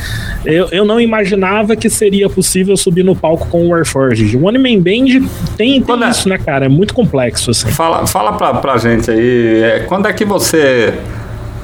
eu, 0.45 0.69
eu 0.71 0.85
não 0.85 1.01
imaginava 1.01 1.75
que 1.75 1.89
seria 1.89 2.29
possível 2.29 2.77
subir 2.77 3.03
no 3.03 3.13
palco 3.13 3.45
com 3.49 3.65
o 3.65 3.69
Warforged. 3.71 4.37
O 4.37 4.45
One 4.45 4.57
Man 4.57 4.81
Band 4.81 5.27
tem, 5.57 5.81
tem 5.81 6.03
é? 6.03 6.09
isso, 6.09 6.29
né, 6.29 6.37
cara? 6.37 6.65
É 6.65 6.69
muito 6.69 6.93
complexo, 6.93 7.51
assim. 7.51 7.69
Fala, 7.71 8.07
fala 8.07 8.31
pra, 8.33 8.53
pra 8.53 8.77
gente 8.77 9.11
aí, 9.11 9.61
é, 9.61 9.79
quando 9.81 10.07
é 10.07 10.13
que 10.13 10.23
você 10.23 10.93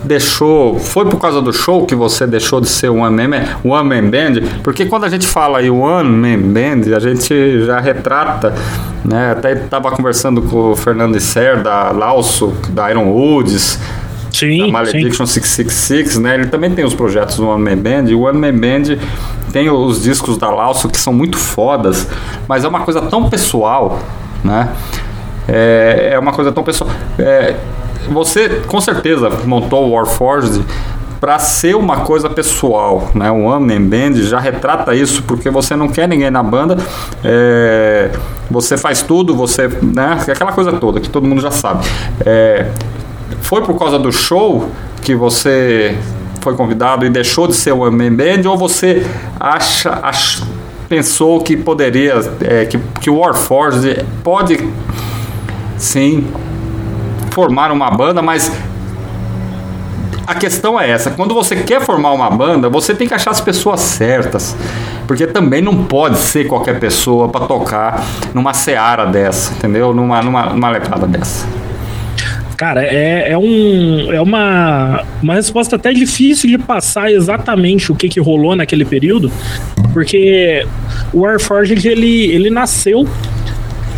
deixou. 0.04 0.78
Foi 0.78 1.06
por 1.06 1.20
causa 1.22 1.42
do 1.42 1.54
show 1.54 1.86
que 1.86 1.96
você 1.96 2.28
deixou 2.28 2.60
de 2.60 2.68
ser 2.68 2.90
um 2.90 3.02
one 3.02 3.28
man, 3.28 3.44
one 3.64 3.88
man 3.88 4.10
band? 4.10 4.42
Porque 4.62 4.86
quando 4.86 5.06
a 5.06 5.10
gente 5.10 5.26
fala 5.26 5.64
em 5.64 5.70
one 5.70 6.10
man 6.10 6.42
band, 6.52 6.94
a 6.94 7.00
gente 7.00 7.66
já 7.66 7.80
retrata, 7.80 8.54
né? 9.06 9.32
Até 9.32 9.54
estava 9.54 9.90
conversando 9.92 10.42
com 10.42 10.72
o 10.72 10.76
Fernando 10.76 11.16
Isser 11.16 11.64
da 11.64 11.92
Lauso, 11.92 12.54
da 12.72 12.92
Iron 12.92 13.10
Woods. 13.10 13.80
Sim, 14.32 14.60
da 14.60 14.68
Malediction 14.68 15.26
sim. 15.26 15.42
666, 15.42 16.18
né? 16.20 16.36
Ele 16.36 16.48
também 16.48 16.72
tem 16.72 16.86
os 16.86 16.94
projetos 16.94 17.38
do 17.38 17.48
One 17.48 17.64
Man 17.64 17.78
Band. 17.78 18.10
E 18.10 18.16
o 18.16 18.22
One 18.22 18.38
Man 18.38 18.58
Band 18.58 18.98
tem 19.52 19.70
os 19.70 20.02
discos 20.02 20.38
da 20.38 20.50
Lauso 20.50 20.88
que 20.88 21.00
são 21.00 21.14
muito 21.14 21.38
fodas, 21.38 22.08
mas 22.48 22.64
é 22.64 22.68
uma 22.68 22.82
coisa 22.82 23.02
tão 23.02 23.30
pessoal, 23.30 24.00
né? 24.44 24.70
É, 25.48 26.12
é 26.14 26.20
uma 26.20 26.32
coisa 26.32 26.52
tão 26.52 26.64
pessoal. 26.64 26.90
É, 27.18 27.56
você 28.10 28.62
com 28.68 28.80
certeza 28.80 29.30
montou 29.46 29.88
o 29.88 29.92
Warforged 29.92 30.64
para 31.20 31.38
ser 31.38 31.76
uma 31.76 31.98
coisa 31.98 32.30
pessoal, 32.30 33.10
né? 33.14 33.30
O 33.30 33.44
One 33.44 33.66
Man 33.66 33.84
Band 33.88 34.14
já 34.22 34.40
retrata 34.40 34.96
isso 34.96 35.24
porque 35.24 35.50
você 35.50 35.76
não 35.76 35.90
quer 35.90 36.08
ninguém 36.08 36.32
na 36.32 36.42
banda, 36.42 36.78
é, 37.24 38.10
você 38.50 38.78
faz 38.78 39.02
tudo, 39.02 39.36
você, 39.36 39.68
né? 39.68 40.18
Aquela 40.28 40.54
coisa 40.54 40.72
toda 40.74 41.00
que 41.00 41.10
todo 41.10 41.28
mundo 41.28 41.42
já 41.42 41.52
sabe. 41.52 41.86
É, 42.26 42.68
foi 43.42 43.62
por 43.64 43.78
causa 43.78 43.98
do 43.98 44.12
show 44.12 44.70
que 45.02 45.16
você 45.16 45.98
foi 46.42 46.56
convidado 46.56 47.06
e 47.06 47.10
deixou 47.10 47.48
de 47.48 47.56
ser 47.56 47.72
o 47.72 47.80
One 47.80 48.10
Band 48.10 48.50
ou 48.50 48.58
você 48.58 49.06
acha, 49.40 50.02
pensou 50.88 51.42
que 51.42 51.56
poderia, 51.56 52.16
é, 52.42 52.66
que, 52.66 52.80
que 53.02 53.10
o 53.10 53.20
Warforged 53.20 54.06
pode 54.24 54.68
sim 55.78 56.28
formar 57.32 57.72
uma 57.72 57.90
banda, 57.90 58.22
mas 58.22 58.52
a 60.26 60.36
questão 60.36 60.80
é 60.80 60.90
essa: 60.90 61.10
quando 61.12 61.34
você 61.34 61.56
quer 61.56 61.82
formar 61.82 62.12
uma 62.12 62.30
banda, 62.30 62.70
você 62.70 62.94
tem 62.94 63.08
que 63.08 63.14
achar 63.14 63.32
as 63.32 63.42
pessoas 63.42 63.80
certas. 63.80 64.56
Porque 65.08 65.26
também 65.26 65.60
não 65.60 65.86
pode 65.86 66.20
ser 66.20 66.46
qualquer 66.46 66.80
pessoa 66.80 67.30
para 67.30 67.48
tocar 67.48 68.04
numa 68.32 68.54
seara 68.54 69.08
dessa, 69.08 69.54
entendeu? 69.54 69.92
Numa, 69.92 70.22
numa, 70.22 70.46
numa 70.52 70.70
letrada 70.70 71.08
dessa. 71.08 71.48
Cara, 72.60 72.84
é, 72.84 73.32
é, 73.32 73.38
um, 73.38 74.12
é 74.12 74.20
uma, 74.20 75.06
uma 75.24 75.36
resposta 75.36 75.78
até 75.78 75.94
difícil 75.94 76.50
de 76.50 76.58
passar 76.58 77.10
exatamente 77.10 77.90
o 77.90 77.96
que, 77.96 78.10
que 78.10 78.20
rolou 78.20 78.54
naquele 78.54 78.84
período, 78.84 79.32
porque 79.94 80.68
o 81.14 81.22
Warforged 81.22 81.88
ele, 81.88 82.26
ele 82.26 82.50
nasceu 82.50 83.08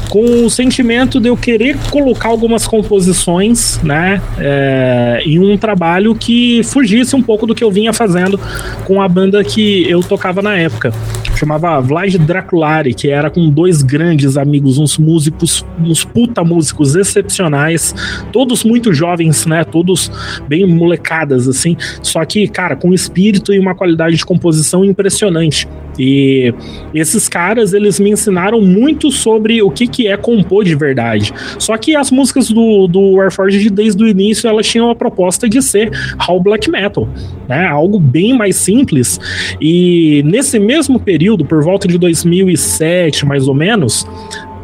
com 0.09 0.45
o 0.45 0.49
sentimento 0.49 1.19
de 1.19 1.27
eu 1.27 1.35
querer 1.35 1.75
colocar 1.89 2.29
algumas 2.29 2.67
composições, 2.67 3.81
né, 3.81 4.21
é, 4.37 5.23
em 5.25 5.39
um 5.39 5.57
trabalho 5.57 6.13
que 6.13 6.61
fugisse 6.63 7.15
um 7.15 7.23
pouco 7.23 7.47
do 7.47 7.55
que 7.55 7.63
eu 7.63 7.71
vinha 7.71 7.91
fazendo 7.91 8.39
com 8.85 9.01
a 9.01 9.07
banda 9.07 9.43
que 9.43 9.89
eu 9.89 10.01
tocava 10.01 10.39
na 10.39 10.55
época. 10.55 10.93
Chamava 11.41 11.81
Vlad 11.81 12.17
Draculari, 12.19 12.93
que 12.93 13.09
era 13.09 13.31
com 13.31 13.49
dois 13.49 13.81
grandes 13.81 14.37
amigos, 14.37 14.77
uns 14.77 14.95
músicos, 14.99 15.65
uns 15.79 16.05
puta 16.05 16.43
músicos 16.43 16.95
excepcionais, 16.95 17.95
todos 18.31 18.63
muito 18.63 18.93
jovens, 18.93 19.47
né, 19.47 19.63
todos 19.63 20.11
bem 20.47 20.67
molecadas, 20.67 21.47
assim, 21.47 21.75
só 22.03 22.23
que, 22.25 22.47
cara, 22.47 22.75
com 22.75 22.93
espírito 22.93 23.51
e 23.51 23.57
uma 23.57 23.73
qualidade 23.73 24.17
de 24.17 24.23
composição 24.23 24.85
impressionante. 24.85 25.67
E 25.97 26.53
esses 26.93 27.27
caras, 27.27 27.73
eles 27.73 27.99
me 27.99 28.11
ensinaram 28.11 28.61
muito 28.61 29.11
sobre 29.11 29.61
o 29.61 29.69
que, 29.69 29.87
que 29.87 30.07
é 30.07 30.17
compor 30.17 30.63
de 30.63 30.75
verdade. 30.75 31.33
Só 31.59 31.77
que 31.77 31.95
as 31.95 32.11
músicas 32.11 32.49
do, 32.49 32.87
do 32.87 33.13
Warforged, 33.13 33.69
desde 33.69 34.03
o 34.03 34.07
início, 34.07 34.47
elas 34.47 34.67
tinham 34.67 34.89
a 34.89 34.95
proposta 34.95 35.47
de 35.47 35.61
ser 35.61 35.91
How 36.27 36.39
Black 36.41 36.69
Metal, 36.69 37.07
né? 37.47 37.65
Algo 37.65 37.99
bem 37.99 38.37
mais 38.37 38.55
simples. 38.55 39.19
E 39.59 40.23
nesse 40.25 40.59
mesmo 40.59 40.99
período, 40.99 41.45
por 41.45 41.63
volta 41.63 41.87
de 41.87 41.97
2007, 41.97 43.25
mais 43.25 43.47
ou 43.47 43.53
menos, 43.53 44.05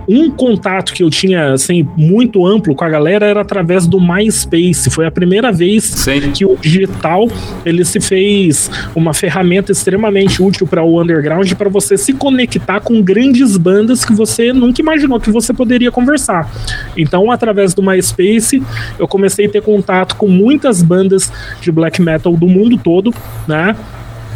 um 0.08 0.32
contato 0.32 0.94
que 0.94 1.04
eu 1.04 1.10
tinha 1.10 1.54
assim 1.54 1.88
muito 1.98 2.46
amplo 2.46 2.74
com 2.74 2.84
a 2.84 2.90
galera 2.90 3.26
era 3.26 3.42
através 3.42 3.86
do 3.86 4.00
MySpace. 4.00 4.90
Foi 4.90 5.06
a 5.06 5.12
primeira 5.12 5.52
vez 5.52 5.84
Sim. 5.84 6.32
que 6.32 6.46
o 6.46 6.56
digital 6.56 7.28
ele 7.66 7.84
se 7.84 8.00
fez 8.00 8.72
uma 8.96 9.14
ferramenta 9.14 9.72
extremamente 9.72 10.42
útil 10.42 10.66
para 10.66 10.84
o 10.84 11.02
underground 11.02 11.52
para 11.54 11.70
você 11.70 11.98
se 11.98 12.14
conectar 12.14 12.80
com 12.80 13.02
grandes 13.02 13.58
bandas 13.58 14.06
que 14.06 14.14
você 14.14 14.54
nunca 14.54 14.82
imaginou 14.82 15.20
que 15.20 15.32
você 15.32 15.54
poderia 15.54 15.92
conversar. 15.92 16.50
Então, 16.96 17.30
através 17.32 17.74
do 17.74 17.84
MySpace, 17.84 18.64
eu 18.98 19.08
comecei 19.08 19.46
a 19.46 19.50
ter 19.50 19.62
contato 19.62 20.16
com 20.16 20.28
muitas 20.28 20.82
bandas 20.82 21.32
de 21.60 21.72
black 21.72 22.02
metal 22.02 22.36
do 22.36 22.48
mundo 22.48 22.78
todo, 22.78 23.14
né? 23.48 23.76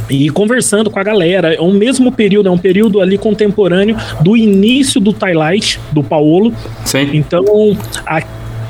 E 0.10 0.30
conversando 0.30 0.90
com 0.90 1.00
a 1.00 1.04
galera. 1.04 1.54
É 1.54 1.62
o 1.62 1.72
mesmo 1.72 2.12
período, 2.12 2.50
é 2.50 2.52
um 2.52 2.58
período 2.58 3.00
ali 3.00 3.18
contemporâneo 3.18 3.96
do 4.22 4.36
início 4.36 5.00
do 5.00 5.14
Twilight, 5.14 5.80
do 5.92 6.04
Paolo. 6.04 6.54
Sim. 6.86 7.10
Então, 7.14 7.46
a, 8.06 8.22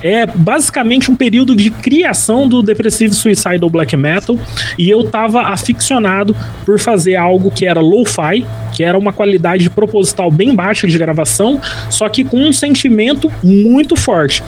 é 0.03 0.25
basicamente 0.25 1.11
um 1.11 1.15
período 1.15 1.55
de 1.55 1.69
criação 1.69 2.47
do 2.47 2.61
Depressive 2.61 3.13
Suicidal 3.13 3.69
Black 3.69 3.95
Metal 3.95 4.37
e 4.77 4.89
eu 4.89 5.03
tava 5.09 5.43
aficionado 5.43 6.35
por 6.65 6.79
fazer 6.79 7.15
algo 7.15 7.51
que 7.51 7.65
era 7.65 7.79
lo-fi, 7.79 8.45
que 8.73 8.83
era 8.83 8.97
uma 8.97 9.13
qualidade 9.13 9.69
proposital 9.69 10.31
bem 10.31 10.55
baixa 10.55 10.87
de 10.87 10.97
gravação, 10.97 11.61
só 11.89 12.09
que 12.09 12.23
com 12.23 12.39
um 12.39 12.53
sentimento 12.53 13.31
muito 13.43 13.95
forte. 13.95 14.43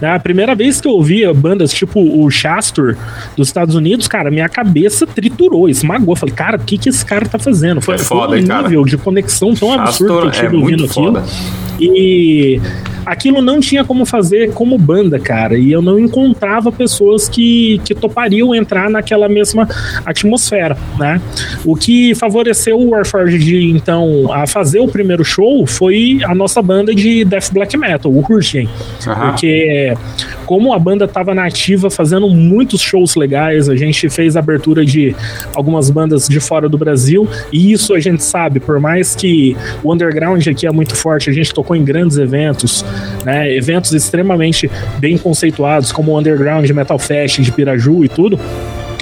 Né? 0.00 0.10
A 0.14 0.18
primeira 0.18 0.54
vez 0.54 0.80
que 0.80 0.86
eu 0.88 0.92
ouvia 0.92 1.32
bandas 1.32 1.72
tipo 1.72 2.00
o 2.00 2.30
Shastor 2.30 2.96
dos 3.36 3.48
Estados 3.48 3.74
Unidos, 3.74 4.06
cara, 4.08 4.30
minha 4.30 4.48
cabeça 4.48 5.06
triturou, 5.06 5.68
esmagou. 5.68 6.14
Falei, 6.16 6.34
cara, 6.34 6.56
o 6.56 6.60
que, 6.60 6.76
que 6.78 6.88
esse 6.88 7.04
cara 7.04 7.26
tá 7.26 7.38
fazendo? 7.38 7.80
Foi, 7.80 7.94
É 7.94 7.98
foda, 7.98 8.34
um 8.34 8.36
hein, 8.36 8.46
cara? 8.46 8.62
nível 8.64 8.84
de 8.84 8.96
conexão 8.96 9.54
tão 9.54 9.72
absurdo 9.72 10.12
que 10.20 10.26
eu 10.26 10.32
Shastor 10.32 10.44
é 10.44 10.48
tive 10.50 10.56
ouvindo 10.56 10.84
aquilo. 10.84 11.22
E 11.80 12.60
aquilo 13.06 13.40
não 13.40 13.60
tinha 13.60 13.84
como 13.84 14.04
fazer 14.04 14.52
como 14.52 14.76
banda, 14.76 15.18
cara. 15.18 15.56
E 15.56 15.70
eu 15.70 15.80
não 15.80 15.98
encontrava 15.98 16.72
pessoas 16.72 17.28
que, 17.28 17.80
que 17.84 17.94
topariam 17.94 18.54
entrar 18.54 18.90
naquela 18.90 19.28
mesma 19.28 19.68
atmosfera, 20.04 20.76
né? 20.98 21.20
O 21.64 21.76
que 21.76 22.14
favoreceu 22.16 22.78
o 22.78 22.90
Warforged, 22.90 23.70
então, 23.70 24.32
a 24.32 24.46
fazer 24.46 24.80
o 24.80 24.88
primeiro 24.88 25.24
show 25.24 25.66
foi 25.66 26.18
a 26.24 26.34
nossa 26.34 26.60
banda 26.60 26.94
de 26.94 27.24
death 27.24 27.52
black 27.52 27.76
metal, 27.76 28.12
o 28.12 28.18
Hurricane. 28.18 28.68
Porque 29.30 29.94
como 30.44 30.72
a 30.72 30.78
banda 30.78 31.04
estava 31.04 31.34
nativa, 31.34 31.90
fazendo 31.90 32.28
muitos 32.28 32.80
shows 32.80 33.14
legais, 33.16 33.68
a 33.68 33.76
gente 33.76 34.08
fez 34.08 34.36
a 34.36 34.38
abertura 34.38 34.84
de 34.84 35.14
algumas 35.54 35.90
bandas 35.90 36.28
de 36.28 36.40
fora 36.40 36.68
do 36.68 36.78
Brasil, 36.78 37.28
e 37.52 37.72
isso 37.72 37.94
a 37.94 38.00
gente 38.00 38.22
sabe, 38.22 38.60
por 38.60 38.80
mais 38.80 39.14
que 39.14 39.56
o 39.82 39.92
underground 39.92 40.46
aqui 40.46 40.66
é 40.66 40.70
muito 40.70 40.94
forte, 40.94 41.28
a 41.28 41.32
gente 41.32 41.52
tocou 41.52 41.74
em 41.76 41.84
grandes 41.84 42.16
eventos, 42.16 42.84
né, 43.24 43.54
eventos 43.54 43.92
extremamente 43.92 44.70
bem 44.98 45.18
conceituados, 45.18 45.92
como 45.92 46.12
o 46.12 46.18
Underground 46.18 46.68
Metal 46.70 46.98
Fest 46.98 47.40
de 47.40 47.52
Piraju 47.52 48.04
e 48.04 48.08
tudo. 48.08 48.38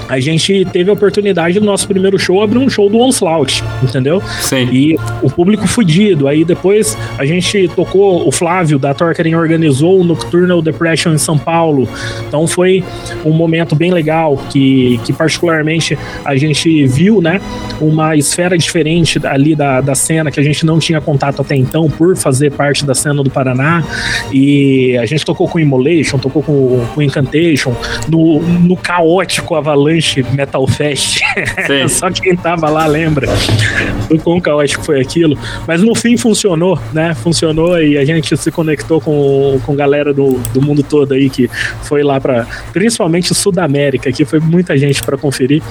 A 0.07 0.19
gente 0.19 0.65
teve 0.65 0.89
a 0.89 0.93
oportunidade 0.93 1.59
no 1.59 1.65
nosso 1.65 1.87
primeiro 1.87 2.17
show 2.19 2.41
abrir 2.41 2.59
um 2.59 2.69
show 2.69 2.89
do 2.89 2.99
Onslaught, 2.99 3.63
entendeu? 3.81 4.21
Sim. 4.41 4.69
E 4.71 4.95
o 5.21 5.29
público 5.29 5.67
fudido. 5.67 6.27
Aí 6.27 6.45
depois 6.45 6.97
a 7.17 7.25
gente 7.25 7.67
tocou, 7.69 8.27
o 8.27 8.31
Flávio 8.31 8.77
da 8.77 8.93
Torquering 8.93 9.35
organizou 9.35 9.99
o 9.99 10.03
Nocturnal 10.03 10.61
Depression 10.61 11.13
em 11.13 11.17
São 11.17 11.37
Paulo. 11.37 11.89
Então 12.27 12.45
foi 12.45 12.83
um 13.23 13.31
momento 13.31 13.75
bem 13.75 13.91
legal 13.91 14.37
que, 14.49 14.99
que 15.03 15.11
particularmente 15.11 15.97
a 16.23 16.35
gente 16.35 16.85
viu, 16.85 17.21
né? 17.21 17.41
Uma 17.81 18.15
esfera 18.15 18.57
diferente 18.57 19.19
ali 19.25 19.55
da, 19.55 19.81
da 19.81 19.95
cena 19.95 20.29
que 20.29 20.39
a 20.39 20.43
gente 20.43 20.65
não 20.65 20.77
tinha 20.77 21.01
contato 21.01 21.41
até 21.41 21.55
então 21.55 21.89
por 21.89 22.15
fazer 22.15 22.51
parte 22.51 22.85
da 22.85 22.93
cena 22.93 23.23
do 23.23 23.29
Paraná. 23.29 23.83
E 24.31 24.97
a 24.97 25.05
gente 25.05 25.25
tocou 25.25 25.47
com 25.47 25.59
Immolation, 25.59 26.19
tocou 26.19 26.43
com, 26.43 26.85
com 26.93 27.01
Incantation, 27.01 27.75
no, 28.07 28.41
no 28.41 28.77
caótico 28.77 29.55
Avalanche 29.55 29.94
Metal 30.31 30.65
Fest. 30.67 31.19
Só 31.89 32.09
quem 32.09 32.35
tava 32.35 32.69
lá 32.69 32.85
lembra 32.85 33.27
do 34.09 34.17
quão 34.19 34.39
caótico 34.39 34.83
foi 34.83 35.01
aquilo. 35.01 35.37
Mas 35.67 35.81
no 35.81 35.95
fim 35.95 36.17
funcionou, 36.17 36.79
né? 36.93 37.13
Funcionou 37.15 37.81
e 37.81 37.97
a 37.97 38.05
gente 38.05 38.35
se 38.37 38.51
conectou 38.51 39.01
com, 39.01 39.59
com 39.65 39.75
galera 39.75 40.13
do, 40.13 40.39
do 40.53 40.61
mundo 40.61 40.83
todo 40.83 41.13
aí 41.13 41.29
que 41.29 41.49
foi 41.83 42.03
lá 42.03 42.19
para 42.19 42.45
principalmente 42.73 43.33
Sudamérica, 43.33 44.11
que 44.11 44.25
foi 44.25 44.39
muita 44.39 44.77
gente 44.77 45.03
para 45.03 45.17
conferir 45.17 45.61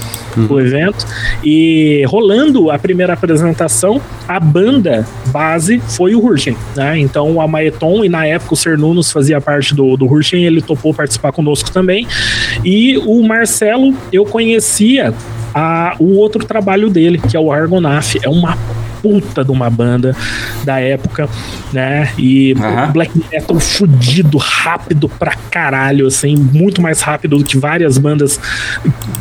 o 0.48 0.60
evento. 0.60 1.06
E 1.42 2.05
rolando 2.06 2.70
a 2.70 2.78
primeira 2.78 3.12
apresentação, 3.12 4.01
a 4.26 4.38
banda 4.38 5.06
base 5.26 5.80
foi 5.80 6.14
o 6.14 6.24
Hurchen, 6.24 6.56
né? 6.76 6.98
Então 6.98 7.40
a 7.40 7.46
Maeton 7.46 8.05
e 8.05 8.09
na 8.09 8.26
época 8.26 8.55
o 8.55 8.56
Cernunos 8.56 9.10
fazia 9.10 9.40
parte 9.40 9.74
do, 9.74 9.96
do 9.96 10.06
Hurchen, 10.06 10.44
ele 10.44 10.60
topou 10.62 10.94
participar 10.94 11.32
conosco 11.32 11.70
também. 11.70 12.06
E 12.64 12.96
o 12.98 13.22
Marcelo, 13.22 13.94
eu 14.14 14.24
conhecia 14.24 15.12
a, 15.54 15.96
o 15.98 16.16
outro 16.16 16.44
trabalho 16.44 16.88
dele, 16.88 17.18
que 17.18 17.36
é 17.36 17.40
o 17.40 17.52
Argonaf. 17.52 18.18
É 18.22 18.28
uma 18.28 18.56
puta 19.04 19.44
de 19.44 19.50
uma 19.50 19.68
banda 19.68 20.16
da 20.64 20.80
época, 20.80 21.28
né? 21.74 22.10
E 22.16 22.54
Aham. 22.54 22.90
black 22.92 23.12
metal 23.30 23.60
fudido, 23.60 24.38
rápido 24.38 25.10
pra 25.10 25.34
caralho, 25.50 26.06
assim, 26.06 26.34
muito 26.34 26.80
mais 26.80 27.02
rápido 27.02 27.36
do 27.36 27.44
que 27.44 27.58
várias 27.58 27.98
bandas 27.98 28.40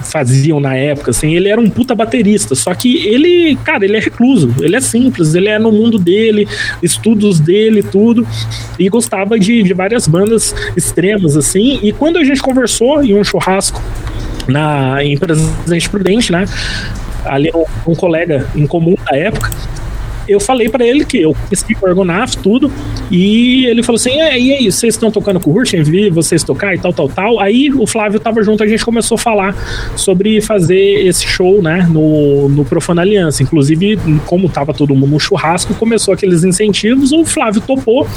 faziam 0.06 0.62
na 0.62 0.74
época, 0.74 1.12
assim. 1.12 1.36
Ele 1.36 1.50
era 1.50 1.60
um 1.60 1.70
puta 1.70 1.94
baterista, 1.94 2.56
só 2.56 2.74
que 2.74 3.06
ele, 3.06 3.58
cara, 3.66 3.84
ele 3.84 3.98
é 3.98 4.00
recluso, 4.00 4.56
ele 4.62 4.78
é 4.78 4.80
simples, 4.80 5.36
ele 5.36 5.50
é 5.50 5.60
no 5.60 5.72
mundo 5.72 6.00
dele, 6.00 6.48
estudos 6.82 7.42
dele, 7.42 7.84
tudo, 7.84 8.26
e 8.80 8.88
gostava 8.88 9.38
de, 9.38 9.64
de 9.64 9.74
várias 9.74 10.08
bandas 10.08 10.56
extremas, 10.78 11.36
assim. 11.36 11.80
E 11.84 11.92
quando 11.92 12.18
a 12.18 12.24
gente 12.24 12.42
conversou 12.42 13.04
em 13.04 13.20
um 13.20 13.24
churrasco 13.24 13.82
na, 14.48 15.04
em 15.04 15.18
Presidente 15.18 15.90
Prudente, 15.90 16.32
né? 16.32 16.46
Ali 17.26 17.52
um, 17.54 17.92
um 17.92 17.96
colega 17.96 18.46
em 18.56 18.68
comum 18.68 18.96
da 19.10 19.18
época, 19.18 19.50
eu 20.28 20.40
falei 20.40 20.70
pra 20.70 20.86
ele 20.86 21.06
que 21.06 21.22
eu 21.22 21.34
conheci 21.34 21.76
o 21.82 21.86
Argonaf, 21.86 22.38
tudo, 22.38 22.72
e 23.12 23.66
ele 23.66 23.84
falou 23.84 23.98
assim: 23.98 24.20
é, 24.20 24.40
e 24.40 24.54
aí, 24.54 24.72
vocês 24.72 24.96
estão 24.96 25.12
tocando 25.12 25.40
com 25.40 25.52
o 25.52 25.56
Hurchen? 25.56 25.84
Vi 25.84 26.10
vocês 26.10 26.44
tocar 26.44 26.74
e 26.74 26.80
tal, 26.80 26.94
tal, 26.94 27.10
tal. 27.10 27.40
Aí 27.40 27.72
o 27.72 27.86
Flávio 27.86 28.20
tava 28.20 28.44
junto, 28.44 28.64
a 28.64 28.68
gente 28.68 28.84
começou 28.84 29.16
a 29.16 29.18
falar 29.18 29.56
sobre 29.96 30.42
fazer 30.42 31.06
esse 31.06 31.26
show, 31.26 31.62
né, 31.62 31.88
no, 31.90 32.50
no 32.50 32.66
Profana 32.66 33.02
Aliança. 33.02 33.44
Inclusive, 33.44 34.00
como 34.26 34.50
tava 34.50 34.74
todo 34.74 34.96
mundo 34.96 35.12
no 35.12 35.20
churrasco, 35.20 35.74
começou 35.76 36.14
aqueles 36.14 36.44
incentivos, 36.44 37.12
o 37.12 37.26
Flávio 37.26 37.62
topou, 37.62 38.08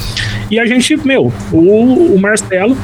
e 0.50 0.58
a 0.58 0.66
gente, 0.66 0.96
meu, 0.96 1.32
o, 1.52 2.14
o 2.14 2.20
Marcelo, 2.20 2.76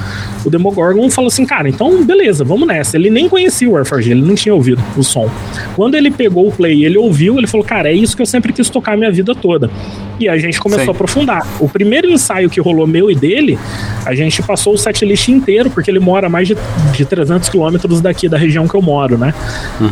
o 0.44 0.50
Demogorgon, 0.50 1.08
falou 1.10 1.28
assim: 1.28 1.46
cara, 1.46 1.68
então 1.68 2.04
beleza, 2.04 2.44
vamos 2.44 2.66
nessa. 2.66 2.96
Ele 2.96 3.10
nem 3.10 3.28
conhecia 3.28 3.68
o 3.68 3.72
Warforged, 3.72 4.10
ele 4.10 4.22
não 4.22 4.34
tinha 4.34 4.54
ouvido 4.54 4.82
o 4.96 5.02
som. 5.02 5.30
Quando 5.74 5.94
ele 5.94 6.10
pegou 6.10 6.48
o 6.48 6.52
play, 6.52 6.84
ele 6.84 6.98
ouviu, 6.98 7.38
ele 7.38 7.46
falou: 7.46 7.64
cara, 7.64 7.88
é 7.88 7.92
isso 7.92 8.14
que 8.16 8.22
eu 8.22 8.26
sempre 8.26 8.52
quis 8.52 8.68
tocar 8.68 8.96
minha 8.96 9.10
vida 9.10 9.34
toda. 9.34 9.70
E 10.18 10.28
a 10.28 10.36
gente 10.36 10.60
começou 10.60 10.84
Sim. 10.84 10.90
a 10.90 10.94
aprofundar. 10.94 11.46
O 11.60 11.68
primeiro 11.68 12.10
ensaio 12.10 12.48
que 12.48 12.60
rolou 12.60 12.86
meu 12.86 13.10
e 13.10 13.14
dele, 13.14 13.58
a 14.04 14.14
gente 14.14 14.42
passou 14.42 14.74
o 14.74 14.78
setlist 14.78 15.28
inteiro, 15.28 15.70
porque 15.70 15.90
ele 15.90 15.98
mora 15.98 16.26
a 16.26 16.30
mais 16.30 16.48
de, 16.48 16.56
de 16.92 17.04
300 17.04 17.48
quilômetros 17.48 18.00
daqui 18.00 18.28
da 18.28 18.36
região 18.36 18.68
que 18.68 18.74
eu 18.74 18.82
moro, 18.82 19.18
né? 19.18 19.34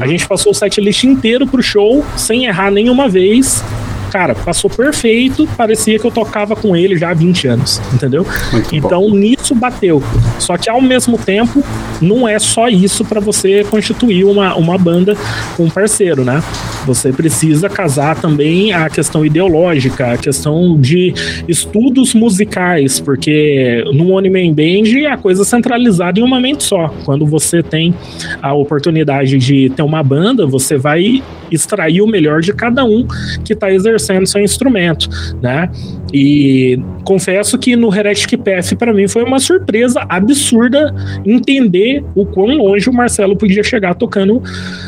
A 0.00 0.06
gente 0.06 0.26
passou 0.26 0.52
o 0.52 0.54
setlist 0.54 1.04
inteiro 1.04 1.46
pro 1.46 1.62
show, 1.62 2.04
sem 2.16 2.44
errar 2.46 2.70
nenhuma 2.70 3.08
vez. 3.08 3.62
Cara, 4.10 4.34
passou 4.34 4.68
perfeito, 4.68 5.48
parecia 5.56 5.98
que 5.98 6.04
eu 6.04 6.10
tocava 6.10 6.56
com 6.56 6.74
ele 6.74 6.98
já 6.98 7.10
há 7.10 7.14
20 7.14 7.46
anos, 7.46 7.80
entendeu? 7.94 8.26
Muito 8.50 8.74
então 8.74 9.08
nisso 9.10 9.54
bateu. 9.54 10.02
Só 10.38 10.56
que 10.56 10.68
ao 10.68 10.80
mesmo 10.80 11.16
tempo, 11.16 11.62
não 12.00 12.28
é 12.28 12.38
só 12.38 12.68
isso 12.68 13.04
para 13.04 13.20
você 13.20 13.64
constituir 13.64 14.24
uma, 14.24 14.56
uma 14.56 14.76
banda 14.76 15.16
com 15.56 15.64
um 15.64 15.70
parceiro, 15.70 16.24
né? 16.24 16.42
Você 16.86 17.12
precisa 17.12 17.68
casar 17.68 18.20
também 18.20 18.72
a 18.72 18.90
questão 18.90 19.24
ideológica, 19.24 20.14
a 20.14 20.18
questão 20.18 20.76
de 20.76 21.14
estudos 21.46 22.12
musicais, 22.12 22.98
porque 22.98 23.84
no 23.92 24.10
One 24.10 24.28
Man 24.28 24.52
Band 24.52 25.12
a 25.12 25.16
coisa 25.16 25.42
é 25.42 25.44
centralizada 25.44 26.18
em 26.18 26.22
uma 26.22 26.40
mente 26.40 26.64
só. 26.64 26.88
Quando 27.04 27.24
você 27.26 27.62
tem 27.62 27.94
a 28.42 28.52
oportunidade 28.54 29.38
de 29.38 29.70
ter 29.70 29.82
uma 29.82 30.02
banda, 30.02 30.46
você 30.46 30.76
vai 30.76 31.22
extrair 31.50 32.00
o 32.00 32.06
melhor 32.06 32.40
de 32.40 32.52
cada 32.52 32.84
um 32.84 33.06
que 33.44 33.52
está 33.52 33.70
exercendo 33.72 33.99
seu 34.00 34.42
instrumento, 34.42 35.08
né? 35.42 35.68
E 36.12 36.78
confesso 37.04 37.56
que 37.56 37.76
no 37.76 37.94
Heretic 37.94 38.36
Path 38.38 38.74
para 38.76 38.92
mim 38.92 39.06
foi 39.06 39.22
uma 39.22 39.38
surpresa 39.38 40.04
absurda 40.08 40.92
entender 41.24 42.02
o 42.14 42.26
quão 42.26 42.48
longe 42.56 42.88
o 42.90 42.92
Marcelo 42.92 43.36
podia 43.36 43.62
chegar 43.62 43.94
tocando 43.94 44.42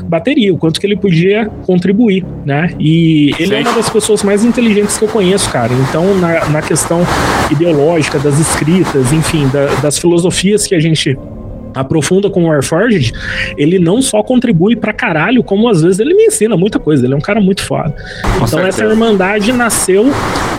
bateria, 0.06 0.52
o 0.52 0.58
quanto 0.58 0.80
que 0.80 0.86
ele 0.86 0.96
podia 0.96 1.46
contribuir, 1.64 2.24
né? 2.44 2.74
E 2.78 3.30
ele 3.38 3.54
é 3.54 3.58
Sim. 3.62 3.68
uma 3.68 3.76
das 3.76 3.88
pessoas 3.88 4.22
mais 4.24 4.44
inteligentes 4.44 4.98
que 4.98 5.04
eu 5.04 5.08
conheço, 5.08 5.48
cara. 5.50 5.72
Então, 5.88 6.16
na, 6.18 6.48
na 6.48 6.62
questão 6.62 7.02
ideológica, 7.50 8.18
das 8.18 8.38
escritas, 8.38 9.12
enfim, 9.12 9.48
da- 9.48 9.66
das 9.80 9.98
filosofias 9.98 10.66
que 10.66 10.74
a 10.74 10.80
gente 10.80 11.16
aprofunda 11.74 12.30
com 12.30 12.44
o 12.44 12.46
Warforged, 12.48 13.12
ele 13.56 13.78
não 13.78 14.00
só 14.02 14.22
contribui 14.22 14.76
pra 14.76 14.92
caralho, 14.92 15.42
como 15.42 15.68
às 15.68 15.82
vezes 15.82 15.98
ele 15.98 16.14
me 16.14 16.26
ensina 16.26 16.56
muita 16.56 16.78
coisa. 16.78 17.04
Ele 17.04 17.14
é 17.14 17.16
um 17.16 17.20
cara 17.20 17.40
muito 17.40 17.62
foda. 17.64 17.94
então 18.36 18.46
certeza. 18.46 18.68
essa 18.68 18.84
irmandade 18.84 19.52
nasceu 19.52 20.06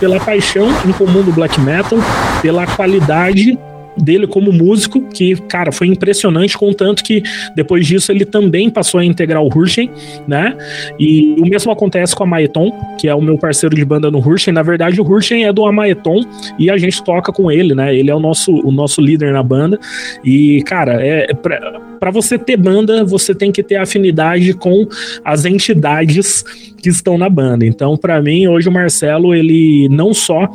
pela 0.00 0.18
paixão 0.20 0.68
em 0.86 0.92
comum 0.92 1.22
do 1.22 1.32
black 1.32 1.60
metal, 1.60 1.98
pela 2.42 2.66
qualidade 2.66 3.58
dele 3.96 4.26
como 4.26 4.52
músico, 4.52 5.00
que, 5.08 5.36
cara, 5.42 5.72
foi 5.72 5.86
impressionante, 5.86 6.56
contanto 6.56 7.02
que 7.02 7.22
depois 7.54 7.86
disso 7.86 8.10
ele 8.10 8.24
também 8.24 8.70
passou 8.70 9.00
a 9.00 9.04
integrar 9.04 9.42
o 9.42 9.48
Hurchen, 9.48 9.90
né? 10.26 10.56
E 10.98 11.36
o 11.38 11.46
mesmo 11.46 11.70
acontece 11.70 12.14
com 12.14 12.24
a 12.24 12.26
Maeton, 12.26 12.72
que 12.98 13.08
é 13.08 13.14
o 13.14 13.22
meu 13.22 13.38
parceiro 13.38 13.74
de 13.74 13.84
banda 13.84 14.10
no 14.10 14.18
Hurchen. 14.18 14.52
Na 14.52 14.62
verdade, 14.62 15.00
o 15.00 15.04
Hurchen 15.04 15.44
é 15.44 15.52
do 15.52 15.64
Amaeton 15.64 16.24
e 16.58 16.70
a 16.70 16.76
gente 16.76 17.02
toca 17.02 17.32
com 17.32 17.50
ele, 17.50 17.74
né? 17.74 17.94
Ele 17.94 18.10
é 18.10 18.14
o 18.14 18.20
nosso, 18.20 18.52
o 18.52 18.70
nosso 18.70 19.00
líder 19.00 19.32
na 19.32 19.42
banda. 19.42 19.78
E, 20.24 20.62
cara, 20.62 21.04
é, 21.04 21.30
é 21.30 21.34
pra 21.34 22.10
você 22.10 22.38
ter 22.38 22.56
banda, 22.56 23.04
você 23.04 23.34
tem 23.34 23.50
que 23.50 23.62
ter 23.62 23.76
afinidade 23.76 24.52
com 24.54 24.86
as 25.24 25.44
entidades 25.44 26.42
que 26.82 26.88
estão 26.88 27.16
na 27.16 27.28
banda. 27.28 27.64
Então, 27.64 27.96
pra 27.96 28.20
mim, 28.20 28.46
hoje 28.46 28.68
o 28.68 28.72
Marcelo, 28.72 29.34
ele 29.34 29.88
não 29.88 30.12
só 30.12 30.48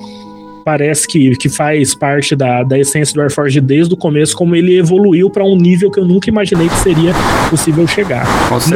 parece 0.64 1.07
que, 1.07 1.36
que 1.36 1.49
faz 1.49 1.95
parte 1.95 2.36
da, 2.36 2.64
da 2.64 2.77
essência 2.77 3.14
do 3.14 3.22
Warforged 3.22 3.61
desde 3.61 3.94
o 3.94 3.98
começo, 3.98 4.36
como 4.36 4.56
ele 4.56 4.77
evoluiu 4.77 5.30
para 5.30 5.44
um 5.44 5.56
nível 5.56 5.90
que 5.91 5.99
eu 5.99 6.06
nunca 6.06 6.30
imaginei 6.30 6.69
que 6.69 6.77
seria 6.77 7.14
possível 7.49 7.88
chegar. 7.88 8.26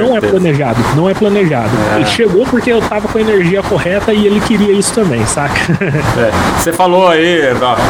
Não 0.10 0.16
é 0.18 0.22
planejado, 0.22 0.80
não 0.96 1.10
é 1.10 1.14
planejado. 1.14 1.70
É. 1.94 1.98
Ele 1.98 2.06
chegou 2.06 2.46
porque 2.46 2.72
eu 2.72 2.82
tava 2.82 3.08
com 3.08 3.18
a 3.18 3.22
energia 3.22 3.62
correta 3.64 4.14
e 4.14 4.26
ele 4.26 4.40
queria 4.42 4.72
isso 4.72 4.94
também, 4.94 5.26
saca? 5.26 5.54
É, 6.14 6.32
Você 6.60 6.72
falou 6.72 7.08
aí, 7.08 7.42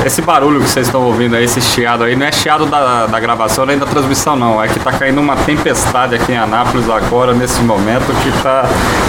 esse 0.06 0.22
barulho 0.22 0.62
que 0.62 0.70
vocês 0.70 0.88
estão 0.88 1.04
ouvindo 1.04 1.36
aí, 1.36 1.44
esse 1.44 1.62
chiado 1.62 2.04
aí, 2.04 2.16
não 2.16 2.26
é 2.26 2.32
chiado 2.32 2.66
da, 2.66 3.06
da 3.06 3.20
gravação 3.20 3.66
nem 3.66 3.78
da 3.78 3.86
transmissão, 3.86 4.36
não. 4.36 4.64
É 4.64 4.68
que 4.68 4.80
tá 4.80 4.92
caindo 4.92 5.20
uma 5.20 5.36
tempestade 5.36 6.16
aqui 6.16 6.32
em 6.32 6.38
Anápolis 6.38 6.90
agora, 6.90 7.34
nesse 7.34 7.62
momento, 7.62 8.06
que 8.24 8.44
tá 8.44 8.64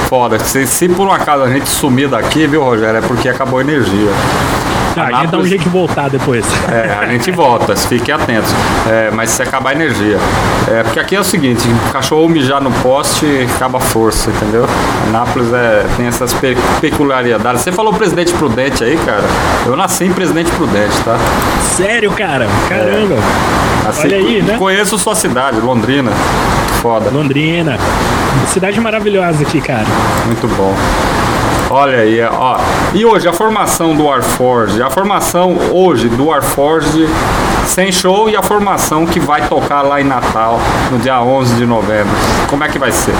foda. 0.08 0.38
Se, 0.40 0.66
se 0.66 0.88
por 0.88 1.06
um 1.06 1.12
acaso 1.12 1.44
a 1.44 1.48
gente 1.48 1.68
sumir 1.68 2.08
daqui, 2.08 2.46
viu, 2.46 2.62
Rogério, 2.62 2.98
é 2.98 3.02
porque 3.02 3.28
acabou 3.28 3.58
a 3.58 3.62
energia. 3.62 4.10
Ah, 4.96 5.06
a 5.18 5.20
gente 5.22 5.30
dá 5.30 5.38
um 5.38 5.44
jeito 5.46 5.62
de 5.62 5.68
voltar 5.68 6.08
depois. 6.10 6.44
É, 6.70 6.96
a 7.00 7.06
gente 7.06 7.30
volta, 7.30 7.74
fiquem 7.76 8.14
atentos. 8.14 8.50
É, 8.88 9.10
mas 9.12 9.30
se 9.30 9.42
acabar 9.42 9.70
a 9.70 9.72
energia. 9.74 10.18
É, 10.70 10.82
porque 10.82 10.98
aqui 11.00 11.16
é 11.16 11.20
o 11.20 11.24
seguinte, 11.24 11.66
o 11.88 11.92
cachorro 11.92 12.28
mijar 12.28 12.60
no 12.60 12.70
poste 12.70 13.46
acaba 13.56 13.78
a 13.78 13.80
força, 13.80 14.30
entendeu? 14.30 14.66
Anápolis 15.08 15.52
é, 15.52 15.84
tem 15.96 16.06
essas 16.06 16.32
pe- 16.34 16.56
peculiaridades. 16.80 17.62
Você 17.62 17.72
falou 17.72 17.92
Presidente 17.92 18.32
Prudente 18.34 18.82
aí, 18.84 18.98
cara. 19.04 19.24
Eu 19.66 19.76
nasci 19.76 20.04
em 20.04 20.12
Presidente 20.12 20.50
Prudente, 20.52 20.94
tá? 21.04 21.16
Sério, 21.76 22.10
cara? 22.12 22.46
Caramba. 22.68 23.16
Nasci, 23.84 24.06
Olha 24.06 24.16
aí, 24.16 24.42
né? 24.42 24.56
Conheço 24.58 24.98
sua 24.98 25.14
cidade, 25.14 25.60
Londrina. 25.60 26.10
Foda, 26.80 27.10
Londrina. 27.10 27.78
Cidade 28.48 28.80
maravilhosa 28.80 29.42
aqui, 29.42 29.60
cara. 29.60 29.84
muito 30.26 30.46
bom. 30.56 30.74
Olha 31.76 31.98
aí, 31.98 32.20
ó. 32.22 32.56
E 32.94 33.04
hoje 33.04 33.26
a 33.26 33.32
formação 33.32 33.96
do 33.96 34.04
Warforged, 34.04 34.80
a 34.80 34.88
formação 34.88 35.56
hoje 35.72 36.08
do 36.08 36.26
Warforged 36.26 37.08
sem 37.66 37.90
show 37.90 38.30
e 38.30 38.36
a 38.36 38.42
formação 38.42 39.04
que 39.04 39.18
vai 39.18 39.48
tocar 39.48 39.82
lá 39.82 40.00
em 40.00 40.04
Natal 40.04 40.60
no 40.92 41.00
dia 41.00 41.20
11 41.20 41.56
de 41.56 41.66
novembro. 41.66 42.12
Como 42.48 42.62
é 42.62 42.68
que 42.68 42.78
vai 42.78 42.92
ser? 42.92 43.12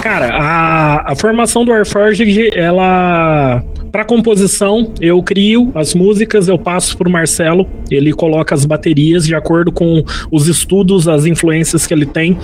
Cara, 0.00 0.34
a, 0.34 1.12
a 1.12 1.14
formação 1.14 1.62
do 1.62 1.72
Warforged, 1.72 2.56
ela. 2.56 3.62
Pra 3.92 4.02
composição, 4.02 4.90
eu 4.98 5.22
crio 5.22 5.70
as 5.74 5.94
músicas, 5.94 6.48
eu 6.48 6.58
passo 6.58 6.96
pro 6.96 7.10
Marcelo, 7.10 7.68
ele 7.90 8.14
coloca 8.14 8.54
as 8.54 8.64
baterias 8.64 9.26
de 9.26 9.34
acordo 9.34 9.70
com 9.70 10.02
os 10.32 10.48
estudos, 10.48 11.06
as 11.06 11.26
influências 11.26 11.86
que 11.86 11.92
ele 11.92 12.06
tem. 12.06 12.38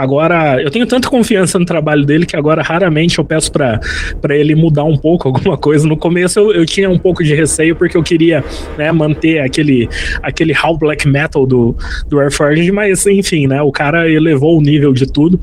Agora, 0.00 0.62
eu 0.62 0.70
tenho 0.70 0.86
tanta 0.86 1.10
confiança 1.10 1.58
no 1.58 1.66
trabalho 1.66 2.06
dele 2.06 2.24
que 2.24 2.34
agora 2.34 2.62
raramente 2.62 3.18
eu 3.18 3.24
peço 3.24 3.52
pra 3.52 3.78
ele 4.30 4.54
mudar 4.54 4.84
um 4.84 4.96
pouco 4.96 5.28
alguma 5.28 5.56
coisa. 5.60 5.86
No 5.86 5.94
começo 5.94 6.40
eu, 6.40 6.52
eu 6.52 6.64
tinha 6.64 6.88
um 6.88 6.98
pouco 6.98 7.22
de 7.22 7.34
receio 7.34 7.76
porque 7.76 7.98
eu 7.98 8.02
queria 8.02 8.42
né, 8.78 8.90
manter 8.92 9.40
aquele, 9.40 9.90
aquele 10.22 10.54
how 10.56 10.74
black 10.74 11.06
metal 11.06 11.46
do, 11.46 11.76
do 12.08 12.16
Warforged, 12.16 12.72
mas 12.72 13.06
enfim, 13.06 13.46
né? 13.46 13.60
O 13.60 13.70
cara 13.70 14.10
elevou 14.10 14.56
o 14.56 14.62
nível 14.62 14.94
de 14.94 15.06
tudo. 15.06 15.38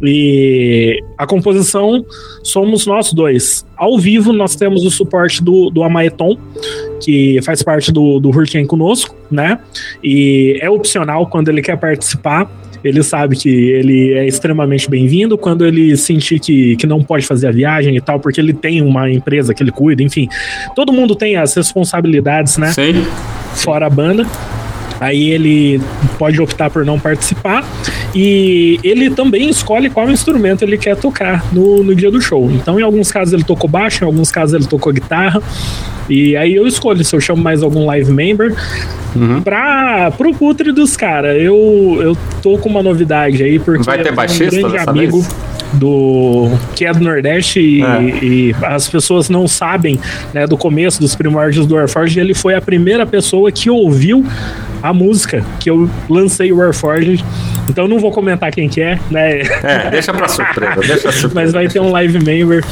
E 0.00 1.02
a 1.18 1.26
composição 1.26 2.06
somos 2.44 2.86
nós 2.86 3.12
dois. 3.12 3.66
Ao 3.76 3.98
vivo, 3.98 4.32
nós 4.32 4.54
temos 4.54 4.84
o 4.84 4.90
suporte 4.90 5.42
do, 5.42 5.68
do 5.68 5.82
Amaeton, 5.82 6.38
que 7.02 7.40
faz 7.42 7.60
parte 7.60 7.90
do, 7.90 8.20
do 8.20 8.28
Hurricane 8.28 8.68
conosco, 8.68 9.16
né? 9.28 9.58
E 10.04 10.58
é 10.60 10.70
opcional 10.70 11.26
quando 11.26 11.48
ele 11.48 11.60
quer 11.60 11.76
participar. 11.76 12.48
Ele 12.86 13.02
sabe 13.02 13.36
que 13.36 13.48
ele 13.48 14.12
é 14.14 14.26
extremamente 14.26 14.88
bem-vindo 14.88 15.36
quando 15.36 15.66
ele 15.66 15.96
sentir 15.96 16.38
que, 16.38 16.76
que 16.76 16.86
não 16.86 17.02
pode 17.02 17.26
fazer 17.26 17.48
a 17.48 17.52
viagem 17.52 17.96
e 17.96 18.00
tal, 18.00 18.20
porque 18.20 18.40
ele 18.40 18.52
tem 18.52 18.82
uma 18.82 19.10
empresa 19.10 19.54
que 19.54 19.62
ele 19.62 19.70
cuida, 19.70 20.02
enfim. 20.02 20.28
Todo 20.74 20.92
mundo 20.92 21.14
tem 21.14 21.36
as 21.36 21.54
responsabilidades, 21.54 22.58
né? 22.58 22.72
Sim. 22.72 23.04
Fora 23.54 23.86
a 23.86 23.90
banda. 23.90 24.26
Aí 25.00 25.30
ele 25.30 25.80
pode 26.18 26.40
optar 26.40 26.70
por 26.70 26.84
não 26.84 26.98
participar 26.98 27.64
e 28.14 28.80
ele 28.82 29.10
também 29.10 29.48
escolhe 29.50 29.90
qual 29.90 30.10
instrumento 30.10 30.62
ele 30.62 30.78
quer 30.78 30.96
tocar 30.96 31.44
no, 31.52 31.82
no 31.82 31.94
dia 31.94 32.10
do 32.10 32.20
show. 32.20 32.50
Então, 32.50 32.80
em 32.80 32.82
alguns 32.82 33.12
casos 33.12 33.34
ele 33.34 33.44
tocou 33.44 33.68
baixo, 33.68 34.04
em 34.04 34.06
alguns 34.06 34.30
casos 34.30 34.54
ele 34.54 34.66
tocou 34.66 34.92
guitarra. 34.92 35.42
E 36.08 36.36
aí 36.36 36.54
eu 36.54 36.66
escolho 36.66 37.04
se 37.04 37.14
eu 37.14 37.20
chamo 37.20 37.42
mais 37.42 37.62
algum 37.62 37.84
live 37.86 38.10
member. 38.12 38.54
Uhum. 39.14 39.40
Pra, 39.42 40.10
pro 40.10 40.34
putre 40.34 40.72
dos 40.72 40.96
caras, 40.96 41.40
eu, 41.40 41.98
eu 42.00 42.16
tô 42.42 42.58
com 42.58 42.68
uma 42.68 42.82
novidade 42.82 43.42
aí, 43.42 43.58
porque 43.58 43.82
Vai 43.82 44.02
ter 44.02 44.12
baixista 44.12 44.56
um 44.56 44.70
grande 44.70 44.88
amigo. 44.88 45.20
Vez? 45.20 45.56
do 45.72 46.50
que 46.74 46.84
é 46.84 46.92
do 46.92 47.00
Nordeste 47.00 47.60
e, 47.60 47.82
é. 47.82 48.00
e, 48.22 48.56
as 48.62 48.88
pessoas 48.88 49.28
não 49.28 49.48
sabem 49.48 49.98
né, 50.32 50.46
do 50.46 50.56
começo 50.56 51.00
dos 51.00 51.14
primórdios 51.14 51.66
do 51.66 51.74
Warforged, 51.74 52.20
ele 52.20 52.34
foi 52.34 52.54
a 52.54 52.60
primeira 52.60 53.04
pessoa 53.04 53.50
que 53.50 53.68
ouviu 53.68 54.24
a 54.82 54.92
música 54.92 55.44
que 55.60 55.70
eu 55.70 55.88
lancei 56.08 56.52
o 56.52 56.58
Warforged. 56.58 57.24
Então 57.68 57.88
não 57.88 57.98
vou 57.98 58.10
comentar 58.10 58.50
quem 58.50 58.68
que 58.68 58.80
é, 58.80 58.98
né? 59.10 59.40
É, 59.62 59.90
deixa 59.90 60.12
pra 60.12 60.28
surpresa, 60.28 60.80
deixa 60.80 61.12
surpresa. 61.12 61.30
Mas 61.34 61.52
vai 61.52 61.68
ter 61.68 61.80
um 61.80 61.90
live 61.90 62.22
member 62.24 62.64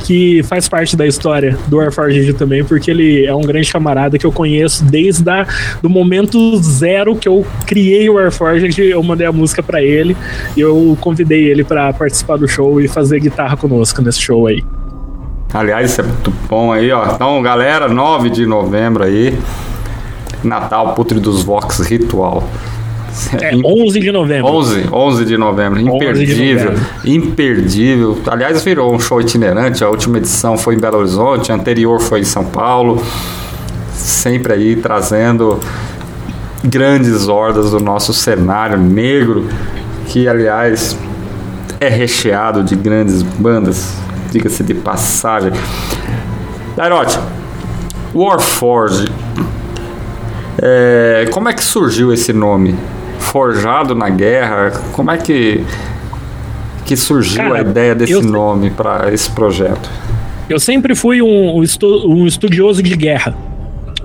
que 0.00 0.42
faz 0.42 0.68
parte 0.68 0.96
da 0.96 1.06
história 1.06 1.56
do 1.68 1.76
Warforged 1.76 2.32
também, 2.34 2.64
porque 2.64 2.90
ele 2.90 3.26
é 3.26 3.34
um 3.34 3.42
grande 3.42 3.70
camarada 3.70 4.18
que 4.18 4.26
eu 4.26 4.32
conheço 4.32 4.84
desde 4.84 5.30
a, 5.30 5.46
do 5.80 5.88
momento 5.88 6.56
zero 6.62 7.14
que 7.14 7.28
eu 7.28 7.46
criei 7.66 8.08
o 8.10 8.14
Warforged, 8.14 8.80
eu 8.82 9.02
mandei 9.02 9.26
a 9.26 9.32
música 9.32 9.62
para 9.62 9.82
ele 9.82 10.16
e 10.56 10.60
eu 10.60 10.96
convidei 11.00 11.44
ele 11.44 11.62
para 11.62 11.92
participar 11.92 12.38
do 12.38 12.48
show 12.48 12.80
e 12.80 12.88
fazer 12.88 13.20
guitarra 13.20 13.56
conosco 13.56 14.02
nesse 14.02 14.20
show 14.20 14.46
aí. 14.46 14.64
Aliás, 15.52 15.90
isso 15.90 16.00
é 16.00 16.04
muito 16.04 16.32
bom 16.48 16.72
aí, 16.72 16.90
ó. 16.92 17.12
Então, 17.12 17.42
galera, 17.42 17.88
9 17.88 18.30
de 18.30 18.46
novembro 18.46 19.02
aí, 19.04 19.36
Natal, 20.42 20.94
Putre 20.94 21.18
dos 21.20 21.42
Vox 21.42 21.80
Ritual. 21.80 22.48
É, 23.40 23.54
11 23.56 24.00
de 24.00 24.12
novembro. 24.12 24.52
11, 24.52 24.88
11 24.92 25.24
de 25.24 25.36
novembro. 25.36 25.80
Imperdível. 25.80 26.36
De 26.36 26.54
novembro. 26.54 26.86
Imperdível. 27.04 28.18
Aliás, 28.26 28.62
virou 28.62 28.94
um 28.94 29.00
show 29.00 29.20
itinerante. 29.20 29.82
A 29.82 29.88
última 29.88 30.18
edição 30.18 30.56
foi 30.56 30.76
em 30.76 30.78
Belo 30.78 30.98
Horizonte, 30.98 31.50
a 31.50 31.54
anterior 31.54 32.00
foi 32.00 32.20
em 32.20 32.24
São 32.24 32.44
Paulo. 32.44 33.02
Sempre 33.92 34.52
aí 34.52 34.76
trazendo 34.76 35.58
grandes 36.64 37.28
hordas 37.28 37.70
do 37.70 37.80
nosso 37.80 38.12
cenário 38.12 38.78
negro, 38.78 39.48
que 40.06 40.28
aliás 40.28 40.96
é 41.80 41.88
recheado 41.88 42.62
de 42.62 42.76
grandes 42.76 43.22
bandas, 43.22 43.94
diga-se 44.30 44.62
de 44.62 44.74
passagem. 44.74 45.52
Dairote, 46.76 47.18
Warforge. 48.14 49.08
É, 50.62 51.26
como 51.30 51.48
é 51.48 51.52
que 51.52 51.64
surgiu 51.64 52.12
esse 52.12 52.32
nome? 52.32 52.76
forjado 53.20 53.94
na 53.94 54.08
guerra? 54.08 54.72
Como 54.92 55.10
é 55.10 55.16
que, 55.16 55.64
que 56.84 56.96
surgiu 56.96 57.42
Cara, 57.42 57.58
a 57.58 57.60
ideia 57.60 57.94
desse 57.94 58.12
eu, 58.14 58.22
nome 58.22 58.70
para 58.70 59.12
esse 59.12 59.30
projeto? 59.30 59.88
Eu 60.48 60.58
sempre 60.58 60.94
fui 60.96 61.22
um, 61.22 61.58
um 61.60 62.26
estudioso 62.26 62.82
de 62.82 62.96
guerra 62.96 63.36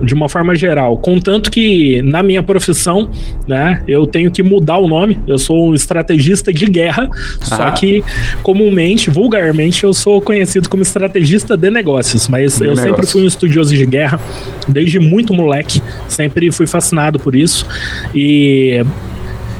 de 0.00 0.14
uma 0.14 0.28
forma 0.28 0.54
geral. 0.54 0.96
Contanto 0.98 1.50
que 1.50 2.02
na 2.02 2.22
minha 2.22 2.42
profissão, 2.42 3.10
né, 3.46 3.82
eu 3.86 4.06
tenho 4.06 4.30
que 4.30 4.42
mudar 4.42 4.78
o 4.78 4.88
nome. 4.88 5.18
Eu 5.26 5.38
sou 5.38 5.70
um 5.70 5.74
estrategista 5.74 6.52
de 6.52 6.66
guerra, 6.66 7.08
ah. 7.10 7.44
só 7.44 7.70
que 7.70 8.04
comumente, 8.42 9.10
vulgarmente, 9.10 9.84
eu 9.84 9.92
sou 9.92 10.20
conhecido 10.20 10.68
como 10.68 10.82
estrategista 10.82 11.56
de 11.56 11.70
negócios. 11.70 12.28
Mas 12.28 12.58
de 12.58 12.64
eu 12.64 12.70
negócio. 12.70 12.90
sempre 12.90 13.06
fui 13.06 13.22
um 13.22 13.26
estudioso 13.26 13.74
de 13.74 13.86
guerra, 13.86 14.20
desde 14.68 14.98
muito 14.98 15.32
moleque, 15.32 15.82
sempre 16.08 16.50
fui 16.50 16.66
fascinado 16.66 17.18
por 17.18 17.34
isso. 17.34 17.66
E 18.14 18.84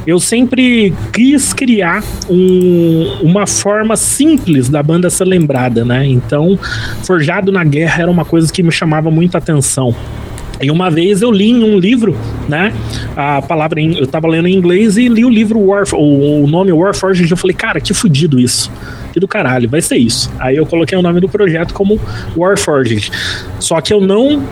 eu 0.07 0.21
sempre 0.21 0.95
quis 1.13 1.53
criar 1.53 2.03
um, 2.31 3.19
uma 3.23 3.45
forma 3.45 3.97
simples 3.97 4.69
da 4.69 4.81
banda 4.81 5.11
ser 5.11 5.25
lembrada, 5.25 5.85
né? 5.85 6.07
Então, 6.07 6.57
Forjado 7.03 7.51
na 7.51 7.65
Guerra 7.65 8.03
era 8.03 8.11
uma 8.11 8.25
coisa 8.25 8.53
que 8.53 8.63
me 8.63 8.71
chamava 8.71 9.11
muita 9.11 9.39
atenção. 9.39 9.95
E 10.61 10.71
uma 10.71 10.91
vez 10.91 11.23
eu 11.23 11.31
li 11.31 11.51
em 11.51 11.63
um 11.63 11.79
livro, 11.79 12.17
né? 12.49 12.73
A 13.15 13.43
palavra 13.43 13.81
em, 13.81 13.99
eu 13.99 14.07
tava 14.07 14.27
lendo 14.27 14.49
em 14.49 14.55
inglês 14.55 14.97
e 14.97 15.09
li 15.09 15.25
o 15.25 15.29
livro 15.29 15.59
War, 15.59 15.85
o, 15.93 16.45
o 16.45 16.47
nome 16.47 16.73
Warforged 16.73 17.31
eu 17.31 17.37
falei, 17.37 17.55
cara, 17.55 17.81
que 17.81 17.93
fudido 17.93 18.41
isso. 18.41 18.71
Que 19.13 19.21
do 19.21 19.29
caralho, 19.29 19.69
vai 19.69 19.81
ser 19.81 19.97
isso. 19.97 20.31
Aí 20.39 20.57
eu 20.57 20.67
coloquei 20.67 20.97
o 20.97 21.03
nome 21.03 21.21
do 21.21 21.29
projeto 21.29 21.73
como 21.73 22.01
Warforged. 22.37 23.11
Só 23.61 23.81
que 23.81 23.93
eu 23.93 24.01
não 24.01 24.43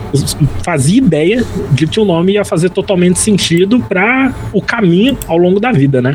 fazia 0.63 0.97
ideia 0.97 1.43
de 1.71 1.87
que 1.87 1.99
o 1.99 2.05
nome 2.05 2.33
ia 2.33 2.45
fazer 2.45 2.69
totalmente 2.69 3.19
sentido 3.19 3.79
para 3.79 4.33
o 4.53 4.61
caminho 4.61 5.17
ao 5.27 5.37
longo 5.37 5.59
da 5.59 5.71
vida, 5.71 6.01
né? 6.01 6.13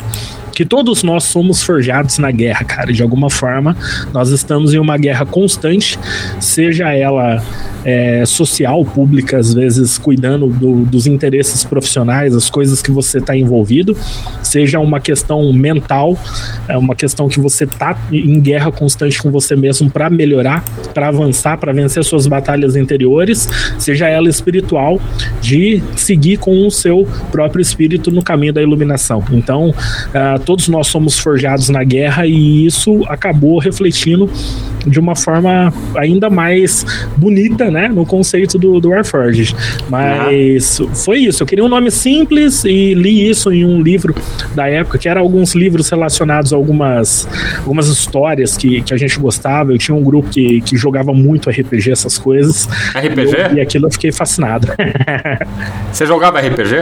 Que 0.53 0.65
todos 0.65 1.03
nós 1.03 1.25
somos 1.25 1.63
forjados 1.63 2.19
na 2.19 2.31
guerra, 2.31 2.65
cara. 2.65 2.93
De 2.93 3.03
alguma 3.03 3.31
forma, 3.31 3.77
nós 4.13 4.31
estamos 4.31 4.75
em 4.75 4.79
uma 4.79 4.97
guerra 4.97 5.25
constante, 5.25 5.99
seja 6.39 6.93
ela 6.93 7.43
é, 7.85 8.25
social, 8.27 8.85
pública, 8.85 9.39
às 9.39 9.55
vezes 9.55 9.99
cuidando 9.99 10.49
do, 10.49 10.85
dos 10.85 11.07
interesses 11.07 11.65
profissionais, 11.65 12.35
as 12.35 12.51
coisas 12.51 12.83
que 12.83 12.91
você 12.91 13.19
está 13.19 13.37
envolvido, 13.37 13.97
seja 14.43 14.79
uma 14.79 15.01
questão 15.01 15.53
mental, 15.53 16.19
é 16.69 16.77
uma 16.77 16.95
questão 16.95 17.29
que 17.29 17.41
você 17.41 17.65
está 17.65 17.97
em 18.13 18.41
guerra 18.41 18.71
constante 18.71 19.21
com 19.23 19.31
você 19.31 19.57
mesmo 19.57 19.91
para 19.91 20.11
melhorar, 20.11 20.65
para 20.93 21.09
avançar, 21.09 21.59
para 21.59 21.73
vencer 21.73 22.05
suas 22.05 22.27
batalhas 22.27 22.77
interiores, 22.77 23.49
seja 23.79 24.09
ela 24.09 24.29
espiritual, 24.29 25.01
de 25.41 25.83
seguir 25.97 26.39
com 26.39 26.67
o 26.67 26.71
seu 26.71 27.07
próprio 27.31 27.63
espírito 27.63 28.11
no 28.11 28.23
caminho 28.23 28.53
da 28.53 28.63
iluminação. 28.63 29.25
Então, 29.31 29.71
uh, 29.71 30.39
todos 30.41 30.69
nós 30.69 30.89
somos 30.89 31.19
forjados 31.19 31.69
na 31.69 31.85
guerra 31.85 32.27
e 32.27 32.67
isso 32.67 33.05
acabou 33.07 33.59
refletindo 33.59 34.29
de 34.87 34.99
uma 34.99 35.17
forma 35.17 35.73
ainda 35.97 36.31
mais 36.31 36.85
bonita, 37.17 37.71
né, 37.71 37.89
no 37.89 38.07
conceito 38.07 38.59
do, 38.59 38.81
do 38.81 38.91
Warforged. 38.91 39.55
Mas 39.89 40.81
foi 41.05 41.21
isso, 41.21 41.43
eu 41.43 41.47
queria 41.47 41.65
um 41.65 41.69
nome 41.69 41.91
simples 41.91 42.65
e 42.65 42.95
li 42.95 43.29
isso 43.29 43.53
em 43.53 43.65
um 43.65 43.83
livro 43.83 44.15
da 44.55 44.69
época, 44.69 44.99
que 44.99 45.09
era 45.09 45.21
alguns 45.21 45.55
livros 45.55 45.89
relacionados 45.89 46.53
a 46.53 46.57
algumas, 46.57 47.29
algumas 47.59 47.89
histórias 47.89 48.57
que, 48.57 48.83
que 48.83 48.95
a 48.95 48.97
gente 48.97 49.19
gostava. 49.19 49.73
Eu 49.73 49.79
tinha 49.79 49.95
um 49.95 50.03
grupo 50.03 50.29
que, 50.29 50.61
que 50.63 50.77
jogava 50.77 51.13
muito 51.13 51.51
RPG, 51.51 51.93
essas 51.93 52.19
coisas. 52.19 52.69
RPG? 52.95 53.21
E, 53.21 53.35
eu, 53.35 53.57
e 53.57 53.61
aquilo 53.61 53.87
eu 53.87 53.91
fiquei 53.91 54.13
fascinado. 54.13 54.69
Você 55.93 56.07
jogava 56.07 56.41
RPG? 56.41 56.77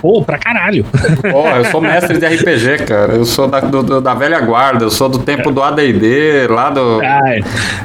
Pô, 0.00 0.22
pra 0.22 0.38
caralho. 0.38 0.84
Pô, 1.32 1.48
eu 1.48 1.64
sou 1.66 1.80
mestre 1.80 2.18
de 2.18 2.26
RPG, 2.26 2.84
cara. 2.84 3.14
Eu 3.14 3.24
sou 3.24 3.48
da, 3.48 3.60
do, 3.60 4.00
da 4.00 4.14
velha 4.14 4.40
guarda, 4.40 4.84
eu 4.84 4.90
sou 4.90 5.08
do 5.08 5.18
tempo 5.18 5.50
do 5.50 5.62
ADD, 5.62 6.46
lá 6.48 6.70
do. 6.70 7.00
Ah, 7.02 7.35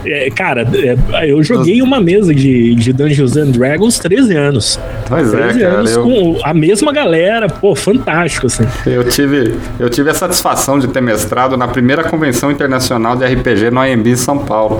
é, 0.05 0.29
cara, 0.29 0.67
é, 0.73 1.31
eu 1.31 1.41
joguei 1.43 1.81
uma 1.81 1.99
mesa 1.99 2.33
de, 2.33 2.75
de 2.75 2.93
Dungeons 2.93 3.35
and 3.37 3.51
Dragons 3.51 3.99
13 3.99 4.35
anos. 4.35 4.79
Pois 5.07 5.31
13 5.31 5.59
é, 5.59 5.63
cara. 5.63 5.79
Anos 5.79 5.91
eu... 5.91 6.03
com 6.03 6.39
a 6.43 6.53
mesma 6.53 6.91
galera, 6.91 7.47
pô, 7.47 7.75
fantástico, 7.75 8.47
assim. 8.47 8.63
Eu 8.85 9.03
tive, 9.03 9.55
eu 9.79 9.89
tive 9.89 10.09
a 10.09 10.13
satisfação 10.13 10.79
de 10.79 10.87
ter 10.87 11.01
mestrado 11.01 11.57
na 11.57 11.67
primeira 11.67 12.03
convenção 12.03 12.51
internacional 12.51 13.15
de 13.15 13.25
RPG 13.25 13.71
no 13.71 13.79
AMB 13.79 14.07
em 14.07 14.15
São 14.15 14.39
Paulo, 14.39 14.79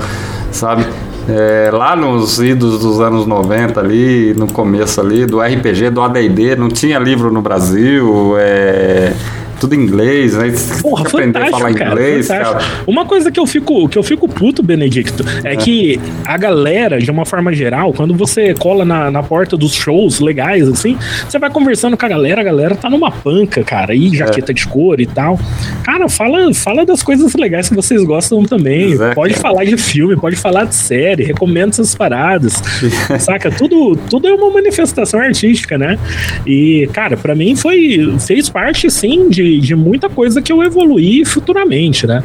sabe? 0.52 0.86
É, 1.30 1.70
lá 1.72 1.96
nos 1.96 2.40
idos 2.40 2.80
dos 2.80 3.00
anos 3.00 3.26
90 3.28 3.80
ali, 3.80 4.34
no 4.34 4.48
começo 4.48 5.00
ali, 5.00 5.26
do 5.26 5.40
RPG, 5.40 5.92
do 5.92 6.02
AD&D, 6.02 6.56
não 6.56 6.68
tinha 6.68 6.98
livro 6.98 7.32
no 7.32 7.42
Brasil, 7.42 8.36
é 8.40 9.14
tudo 9.62 9.76
em 9.76 9.82
inglês, 9.84 10.36
né? 10.36 10.52
Porra, 10.82 11.06
aprender 11.08 11.38
a 11.38 11.46
falar 11.52 11.74
cara, 11.76 11.92
inglês, 11.92 12.28
cara. 12.28 12.58
Uma 12.88 13.06
coisa 13.06 13.32
que 13.32 13.40
eu 13.40 13.46
fico, 13.46 13.88
que 13.88 13.96
eu 13.96 14.02
fico 14.02 14.28
puto, 14.28 14.64
Benedicto, 14.64 15.24
é, 15.44 15.54
é, 15.54 15.56
que 15.56 16.00
a 16.26 16.36
galera, 16.36 17.00
de 17.00 17.12
uma 17.12 17.26
forma 17.26 17.54
geral, 17.54 17.94
quando 17.94 18.16
você 18.16 18.56
cola 18.56 18.84
na, 18.84 19.12
na 19.12 19.22
porta 19.22 19.56
dos 19.56 19.76
shows 19.76 20.20
legais, 20.20 20.68
assim, 20.68 20.98
você 21.30 21.38
vai 21.38 21.52
conversando 21.52 21.96
com 21.96 22.04
a 22.04 22.10
galera, 22.10 22.42
a 22.42 22.44
galera 22.44 22.76
tá 22.76 22.90
numa 22.90 23.12
panca, 23.12 23.64
cara, 23.64 23.94
e 23.94 24.10
jaqueta 24.16 24.52
é. 24.52 24.56
de 24.56 24.68
couro 24.68 25.00
e 25.00 25.06
tal. 25.06 25.40
Cara, 25.84 26.10
fala, 26.10 26.52
fala 26.56 26.84
das 26.84 27.04
coisas 27.04 27.36
legais 27.36 27.70
que 27.70 27.76
vocês 27.76 28.04
gostam 28.04 28.44
também. 28.44 29.00
É, 29.00 29.14
pode 29.14 29.36
falar 29.36 29.64
de 29.64 29.78
filme, 29.78 30.16
pode 30.20 30.38
falar 30.38 30.64
de 30.64 30.74
série, 30.74 31.24
recomenda 31.24 31.70
essas 31.70 31.94
paradas. 31.94 32.64
saca? 33.22 33.52
Tudo, 33.52 33.96
tudo 34.10 34.28
é 34.28 34.34
uma 34.34 34.50
manifestação 34.50 35.20
artística, 35.20 35.78
né? 35.78 36.00
E, 36.48 36.90
cara, 36.94 37.16
para 37.16 37.36
mim 37.36 37.56
foi. 37.56 38.12
fez 38.26 38.50
parte, 38.50 38.90
sim, 38.90 39.30
de 39.30 39.51
de, 39.60 39.76
muita 39.76 40.10
coisa 40.10 40.42
que 40.42 40.52
eu 40.52 40.64
evoluí 40.64 41.26
futuramente, 41.26 42.06
né? 42.08 42.24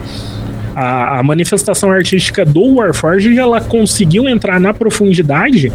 A, 0.75 1.21
a, 1.21 1.23
manifestação 1.23 1.91
artística 1.91 2.45
do 2.45 2.75
Warforged 2.75 3.39
ela 3.39 3.63
conseguiu 3.63 4.29
entrar 4.29 4.61
na 4.61 4.75
profundidade 4.75 5.73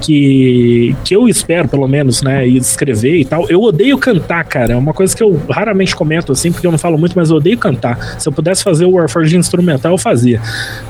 que, 0.00 0.96
que 1.04 1.14
eu 1.14 1.28
espero, 1.28 1.68
pelo 1.68 1.86
menos, 1.86 2.20
né? 2.20 2.48
E 2.48 2.56
escrever 2.56 3.20
e 3.20 3.24
tal. 3.24 3.48
Eu 3.48 3.62
odeio 3.62 3.96
cantar, 3.96 4.42
cara. 4.42 4.72
É 4.72 4.76
uma 4.76 4.92
coisa 4.92 5.16
que 5.16 5.22
eu 5.22 5.40
raramente 5.48 5.94
comento 5.94 6.32
assim, 6.32 6.50
porque 6.50 6.66
eu 6.66 6.72
não 6.72 6.78
falo 6.78 6.98
muito, 6.98 7.14
mas 7.14 7.30
eu 7.30 7.36
odeio 7.36 7.56
cantar. 7.58 8.18
Se 8.18 8.28
eu 8.28 8.32
pudesse 8.32 8.64
fazer 8.64 8.86
o 8.86 8.92
Warforged 8.92 9.36
instrumental, 9.36 9.92
eu 9.92 9.98
fazia. 9.98 10.40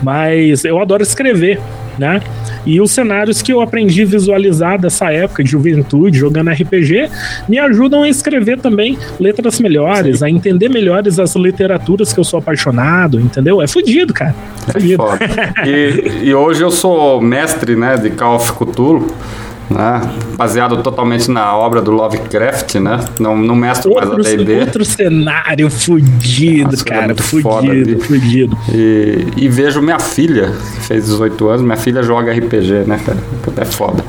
Mas 0.02 0.64
eu 0.64 0.80
adoro 0.80 1.02
escrever, 1.02 1.60
né? 1.98 2.22
E 2.64 2.80
os 2.80 2.90
cenários 2.90 3.42
que 3.42 3.52
eu 3.52 3.60
aprendi 3.60 4.02
a 4.02 4.06
visualizar 4.06 4.78
dessa 4.78 5.10
época 5.12 5.42
de 5.42 5.50
juventude, 5.50 6.18
jogando 6.18 6.50
RPG, 6.50 7.08
me 7.48 7.58
ajudam 7.58 8.02
a 8.02 8.08
escrever 8.08 8.58
também 8.60 8.98
letras 9.18 9.58
melhores, 9.60 10.22
a 10.22 10.30
entender 10.30 10.68
melhores 10.68 11.18
as 11.18 11.34
literaturas 11.34 12.12
que 12.12 12.20
eu 12.20 12.24
sou 12.24 12.38
apaixonado, 12.38 13.20
entendeu? 13.20 13.62
É 13.62 13.66
fudido, 13.66 14.12
cara. 14.12 14.34
É 14.68 14.72
fudido. 14.72 15.02
e, 15.66 16.28
e 16.28 16.34
hoje 16.34 16.62
eu 16.62 16.70
sou 16.70 17.20
mestre, 17.20 17.76
né, 17.76 17.96
de 17.96 18.10
Call 18.10 18.36
of 18.36 18.52
Cthulhu 18.52 19.14
né? 19.70 20.00
Baseado 20.36 20.82
totalmente 20.82 21.30
na 21.30 21.56
obra 21.56 21.80
do 21.80 21.90
Lovecraft, 21.90 22.74
né? 22.76 22.98
Não, 23.18 23.36
não 23.36 23.54
mestre 23.54 23.92
mais 23.94 24.10
a 24.10 24.16
D&D. 24.16 24.60
Outro 24.60 24.84
cenário 24.84 25.70
fudido, 25.70 26.72
Nossa, 26.72 26.84
cara, 26.84 27.12
é 27.12 27.16
fudido, 27.16 27.42
foda, 27.42 28.06
fudido. 28.06 28.58
E, 28.72 29.26
e, 29.36 29.48
vejo 29.48 29.80
minha 29.80 29.98
filha, 29.98 30.52
que 30.74 30.80
fez 30.80 31.04
18 31.04 31.48
anos, 31.48 31.62
minha 31.62 31.76
filha 31.76 32.02
joga 32.02 32.32
RPG, 32.32 32.84
né, 32.86 33.00
cara? 33.04 33.18
É 33.56 33.64
foda. 33.64 34.04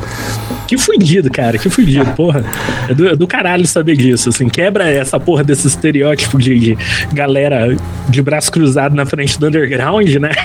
Que 0.71 0.77
fudido, 0.77 1.29
cara, 1.29 1.57
que 1.57 1.69
fudido, 1.69 2.09
porra. 2.15 2.45
É 2.87 2.93
do, 2.93 3.09
é 3.09 3.13
do 3.13 3.27
caralho 3.27 3.67
saber 3.67 3.97
disso, 3.97 4.29
assim. 4.29 4.47
Quebra 4.47 4.89
essa 4.89 5.19
porra 5.19 5.43
desse 5.43 5.67
estereótipo 5.67 6.37
de, 6.39 6.57
de 6.57 6.77
galera 7.11 7.75
de 8.07 8.21
braço 8.21 8.49
cruzado 8.49 8.95
na 8.95 9.05
frente 9.05 9.37
do 9.37 9.47
underground, 9.47 10.07
né? 10.15 10.31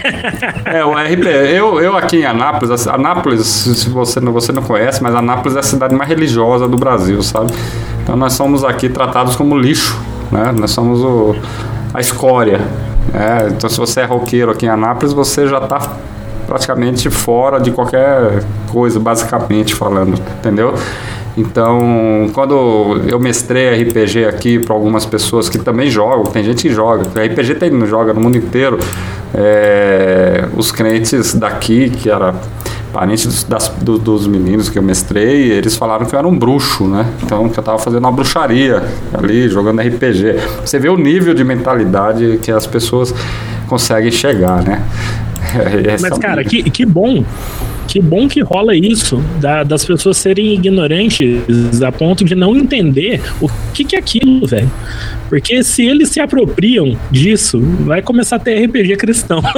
É, 0.65 0.85
o 0.85 0.95
RP. 0.95 1.27
Eu, 1.55 1.81
eu 1.81 1.97
aqui 1.97 2.17
em 2.17 2.25
Anápolis, 2.25 2.89
Anápolis, 2.89 3.47
se 3.47 3.89
você 3.89 4.19
não, 4.19 4.33
você 4.33 4.51
não 4.51 4.63
conhece, 4.63 5.01
mas 5.01 5.15
Anápolis 5.15 5.55
é 5.57 5.61
a 5.61 5.63
cidade 5.63 5.95
mais 5.95 6.09
religiosa 6.09 6.67
do 6.67 6.77
Brasil, 6.77 7.23
sabe? 7.23 7.53
Então 8.03 8.17
nós 8.17 8.33
somos 8.33 8.65
aqui 8.65 8.89
tratados 8.89 9.37
como 9.37 9.57
lixo, 9.57 9.97
né? 10.33 10.53
Nós 10.59 10.73
somos 10.73 10.99
o, 11.03 11.37
a 11.95 12.01
escória. 12.01 12.59
Né? 13.13 13.53
Então 13.57 13.71
se 13.71 13.79
você 13.79 14.01
é 14.01 14.05
roqueiro 14.05 14.51
aqui 14.51 14.67
em 14.67 14.71
Anápolis, 14.71 15.13
você 15.13 15.47
já 15.47 15.59
está 15.59 15.79
praticamente 16.47 17.11
fora 17.11 17.59
de 17.61 17.71
qualquer 17.71 18.43
coisa, 18.71 18.99
basicamente 19.01 19.75
falando, 19.75 20.15
entendeu? 20.39 20.75
Então, 21.37 22.31
quando 22.33 23.03
eu 23.07 23.21
mestrei 23.21 23.83
RPG 23.83 24.25
aqui 24.25 24.59
para 24.59 24.75
algumas 24.75 25.05
pessoas 25.05 25.51
que 25.51 25.59
também 25.59 25.91
jogam, 25.91 26.25
tem 26.25 26.43
gente 26.43 26.63
que 26.63 26.73
joga, 26.73 27.05
RPG 27.05 27.57
tem, 27.57 27.87
joga 27.87 28.15
no 28.15 28.21
mundo 28.21 28.39
inteiro, 28.39 28.79
é, 29.35 30.49
os 30.57 30.73
crentes 30.73 31.35
daqui, 31.35 31.91
que 31.91 32.09
era 32.09 32.35
parente 32.91 33.27
dos, 33.27 33.45
das, 33.45 33.69
do, 33.69 33.99
dos 33.99 34.27
meninos 34.27 34.71
que 34.71 34.79
eu 34.79 34.83
mestrei, 34.83 35.51
eles 35.51 35.77
falaram 35.77 36.07
que 36.07 36.15
eu 36.15 36.19
era 36.19 36.27
um 36.27 36.39
bruxo, 36.39 36.85
né? 36.85 37.05
Então, 37.23 37.47
que 37.51 37.59
eu 37.59 37.61
estava 37.61 37.79
fazendo 37.79 38.05
uma 38.05 38.13
bruxaria 38.13 38.83
ali, 39.13 39.51
jogando 39.51 39.83
RPG. 39.83 40.37
Você 40.65 40.79
vê 40.79 40.89
o 40.89 40.97
nível 40.97 41.35
de 41.35 41.45
mentalidade 41.45 42.39
que 42.41 42.51
as 42.51 42.67
pessoas 42.67 43.15
conseguem 43.69 44.11
chegar, 44.11 44.63
né? 44.63 44.83
Mas, 46.01 46.19
cara, 46.19 46.45
que, 46.45 46.63
que 46.71 46.85
bom 46.85 47.25
que 47.87 48.01
bom 48.01 48.29
que 48.29 48.41
rola 48.41 48.75
isso, 48.75 49.23
da, 49.41 49.63
das 49.63 49.85
pessoas 49.85 50.17
serem 50.17 50.55
ignorantes 50.55 51.83
a 51.83 51.93
ponto 51.93 52.25
de 52.25 52.35
não 52.35 52.57
entender 52.57 53.21
o 53.41 53.49
que, 53.73 53.85
que 53.85 53.97
é 53.97 53.99
aquilo, 53.99 54.47
velho. 54.47 54.71
Porque 55.29 55.63
se 55.63 55.85
eles 55.85 56.11
se 56.11 56.21
apropriam 56.21 56.97
disso, 57.11 57.61
vai 57.61 58.01
começar 58.01 58.37
a 58.37 58.39
ter 58.39 58.65
RPG 58.67 58.97
cristão. 58.97 59.43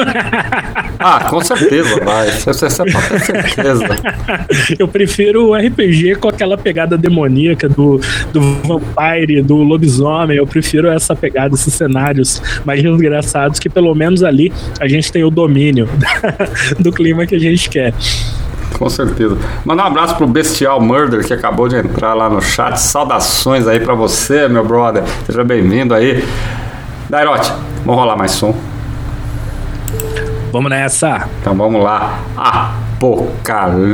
Ah, 1.01 1.29
com 1.31 1.41
certeza 1.41 2.05
vai. 2.05 2.29
Você, 2.29 2.67
pode 2.67 3.09
ter 3.09 3.21
certeza. 3.21 3.87
Eu 4.77 4.89
prefiro 4.89 5.51
o 5.51 5.55
RPG 5.55 6.17
com 6.17 6.29
aquela 6.29 6.59
pegada 6.59 6.99
demoníaca 6.99 7.69
do, 7.69 8.01
do 8.33 8.41
vampire, 8.65 9.41
do 9.41 9.59
lobisomem. 9.59 10.37
Eu 10.37 10.47
prefiro 10.47 10.89
essa 10.89 11.15
pegada, 11.15 11.55
esses 11.55 11.73
cenários 11.73 12.43
mais 12.65 12.83
desgraçados, 12.83 13.61
que 13.61 13.69
pelo 13.69 13.95
menos 13.95 14.25
ali 14.25 14.53
a 14.81 14.89
gente 14.89 15.13
tem 15.13 15.23
o 15.23 15.31
domínio 15.31 15.89
do 16.81 16.91
clima 16.91 17.25
que 17.27 17.37
a 17.37 17.41
gente 17.41 17.71
quer. 17.71 17.95
Com 18.77 18.89
certeza. 18.89 19.37
Manda 19.65 19.83
um 19.83 19.87
abraço 19.87 20.17
pro 20.17 20.27
Bestial 20.27 20.81
Murder 20.81 21.25
que 21.27 21.33
acabou 21.33 21.69
de 21.69 21.77
entrar 21.77 22.15
lá 22.15 22.29
no 22.29 22.41
chat. 22.41 22.77
Saudações 22.77 23.67
aí 23.67 23.81
para 23.81 23.95
você, 23.95 24.49
meu 24.49 24.65
brother. 24.65 25.05
Seja 25.27 25.45
bem-vindo 25.45 25.95
aí. 25.95 26.27
Dairote, 27.09 27.53
vamos 27.85 28.01
rolar 28.01 28.17
mais 28.17 28.33
som. 28.33 28.55
Vamos 30.53 30.71
nessa. 30.71 31.29
Então 31.41 31.55
vamos 31.55 31.83
lá. 31.83 32.19
Apocalipse. 32.37 33.93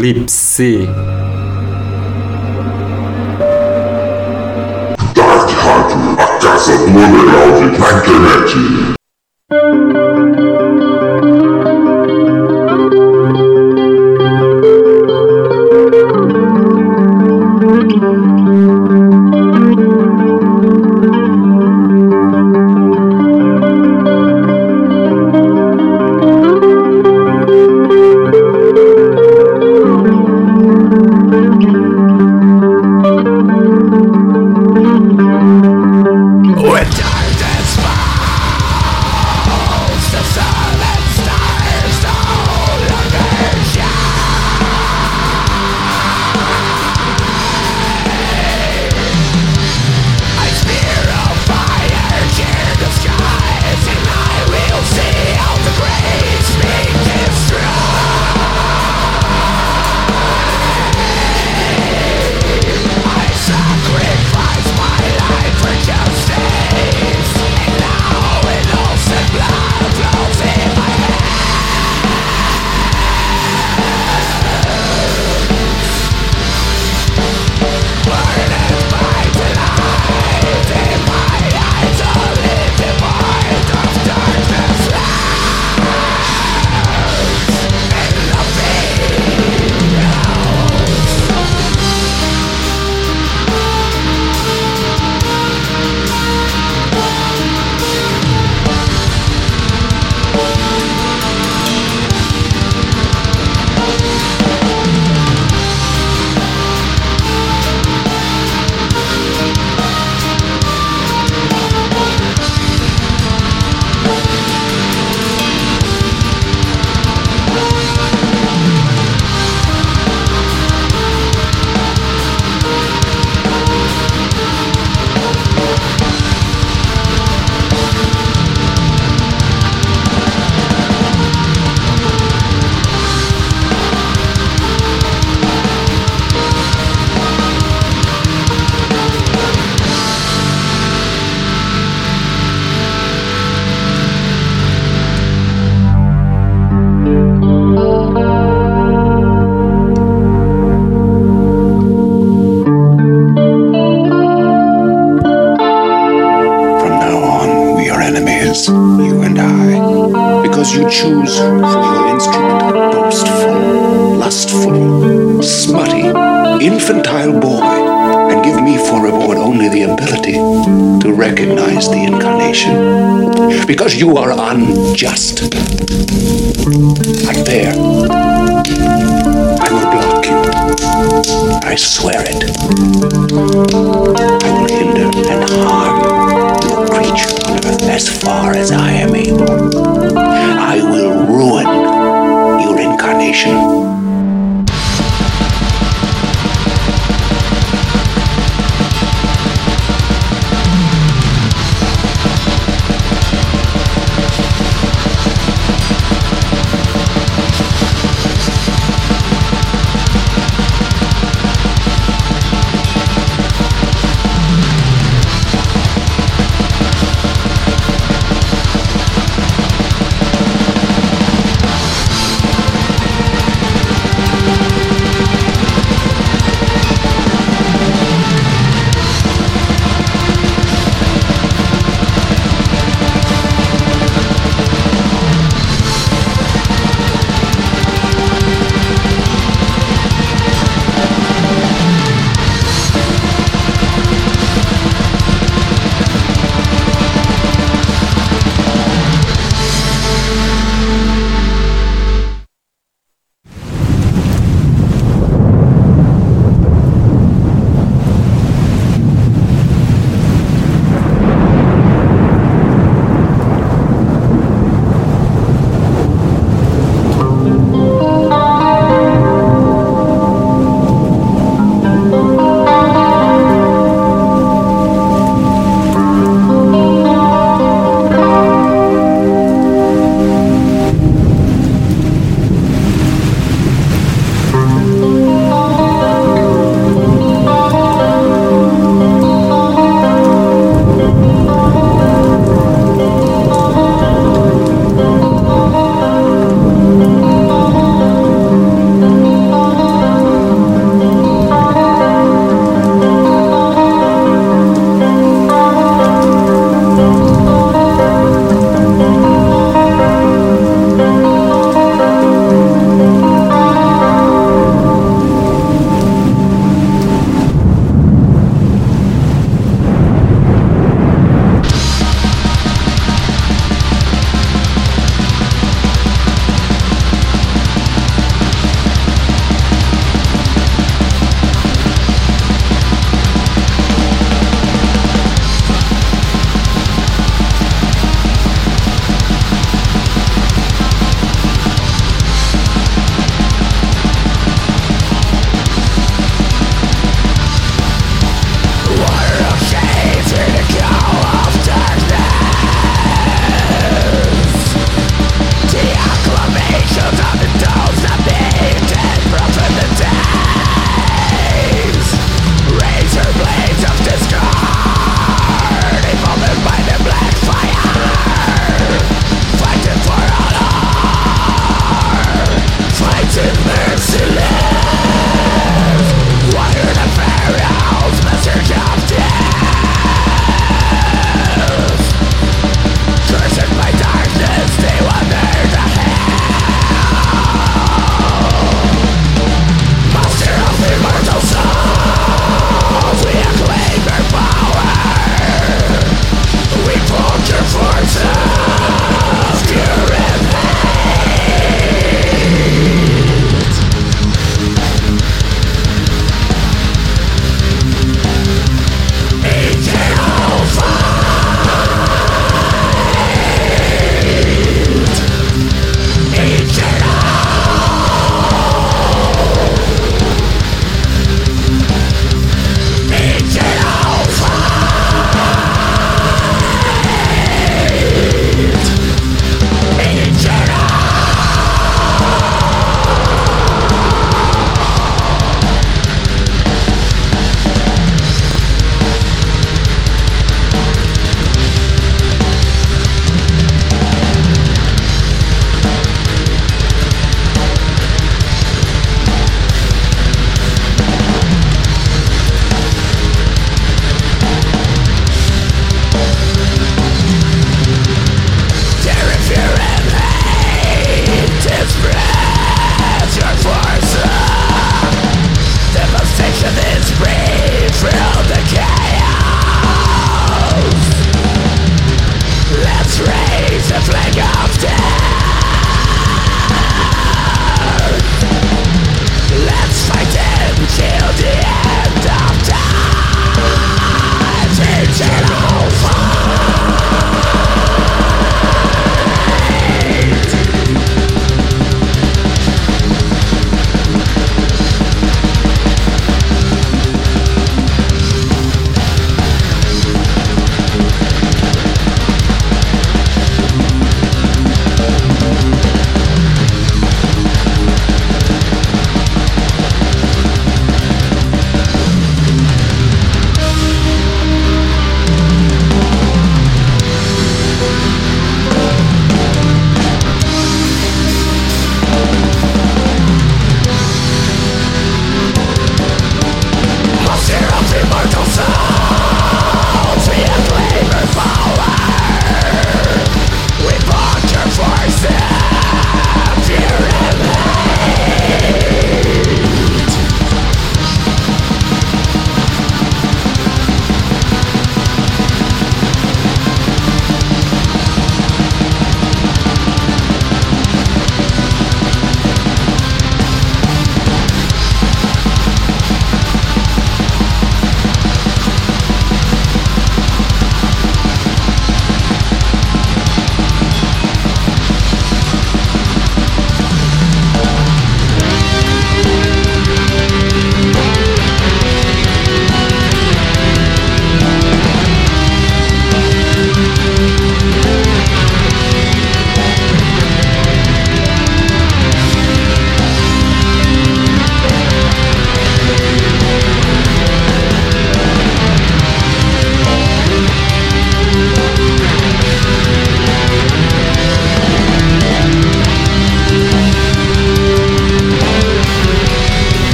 Dark 5.15 5.51
Rádio, 5.51 5.99
a 6.19 6.27
casa 6.39 6.79
do 6.79 6.91
na 6.91 7.93
internet. 7.99 8.95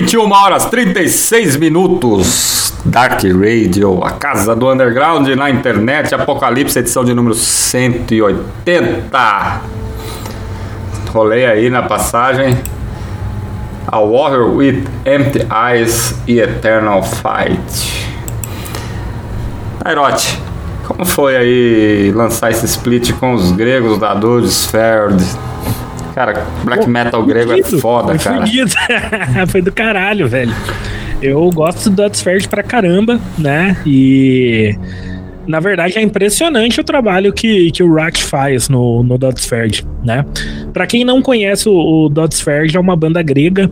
21 0.00 0.30
horas 0.30 0.66
36 0.66 1.56
minutos. 1.56 2.74
Dark 2.84 3.22
Radio, 3.24 4.04
a 4.04 4.10
casa 4.10 4.54
do 4.54 4.70
underground 4.70 5.26
na 5.28 5.48
internet, 5.48 6.14
Apocalipse, 6.14 6.78
edição 6.78 7.02
de 7.02 7.14
número 7.14 7.34
180. 7.34 9.60
Rolei 11.08 11.46
aí 11.46 11.70
na 11.70 11.84
passagem. 11.84 12.58
A 13.86 13.98
Warrior 13.98 14.54
with 14.54 14.84
Empty 15.06 15.46
Eyes 15.50 16.14
e 16.26 16.40
Eternal 16.40 17.02
Fight. 17.02 18.10
Airote, 19.82 20.38
como 20.86 21.06
foi 21.06 21.38
aí 21.38 22.12
lançar 22.14 22.50
esse 22.50 22.66
split 22.66 23.14
com 23.14 23.32
os 23.32 23.50
gregos 23.50 23.98
da 23.98 24.12
Dursfeld? 24.12 25.24
Cara, 26.16 26.46
black 26.64 26.88
metal 26.88 27.22
grego 27.26 27.52
é 27.52 27.62
foda, 27.62 28.16
cara. 28.16 28.38
fudido. 28.38 28.72
foi 29.48 29.60
do 29.60 29.70
caralho, 29.70 30.26
velho. 30.26 30.50
Eu 31.20 31.50
gosto 31.50 31.90
do 31.90 31.96
Dotsford 31.96 32.48
pra 32.48 32.62
caramba, 32.62 33.20
né? 33.36 33.76
E 33.84 34.74
na 35.46 35.60
verdade 35.60 35.98
é 35.98 36.00
impressionante 36.00 36.80
o 36.80 36.84
trabalho 36.84 37.34
que, 37.34 37.70
que 37.70 37.82
o 37.82 37.94
Rat 37.94 38.22
faz 38.22 38.66
no, 38.70 39.02
no 39.02 39.18
Dotsford, 39.18 39.86
né? 40.02 40.24
Pra 40.72 40.86
quem 40.86 41.04
não 41.04 41.20
conhece, 41.20 41.68
o, 41.68 41.74
o 41.74 42.08
Dotsford 42.08 42.74
é 42.74 42.80
uma 42.80 42.96
banda 42.96 43.20
grega 43.22 43.70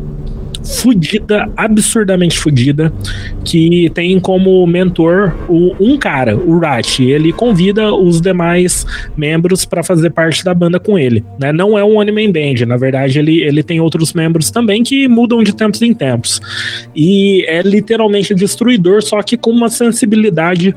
fudida, 0.65 1.49
absurdamente 1.57 2.39
fudida, 2.39 2.93
que 3.45 3.91
tem 3.95 4.19
como 4.19 4.67
mentor 4.67 5.35
o, 5.49 5.75
um 5.79 5.97
cara, 5.99 6.37
o 6.37 6.59
Rat. 6.59 7.01
Ele 7.01 7.33
convida 7.33 7.95
os 7.95 8.21
demais 8.21 8.87
membros 9.17 9.65
para 9.65 9.83
fazer 9.83 10.11
parte 10.11 10.45
da 10.45 10.55
banda 10.55 10.81
com 10.81 10.99
ele. 10.99 11.25
Né? 11.39 11.53
Não 11.53 11.79
é 11.79 11.85
um 11.85 11.95
man 11.95 12.33
band, 12.33 12.67
na 12.67 12.77
verdade 12.77 13.19
ele, 13.19 13.43
ele 13.43 13.63
tem 13.63 13.81
outros 13.81 14.13
membros 14.13 14.51
também 14.51 14.83
que 14.83 15.07
mudam 15.09 15.43
de 15.43 15.55
tempos 15.55 15.83
em 15.83 15.93
tempos. 15.93 16.41
E 16.95 17.45
é 17.47 17.63
literalmente 17.63 18.35
destruidor, 18.35 19.03
só 19.03 19.23
que 19.23 19.37
com 19.37 19.51
uma 19.51 19.69
sensibilidade 19.69 20.75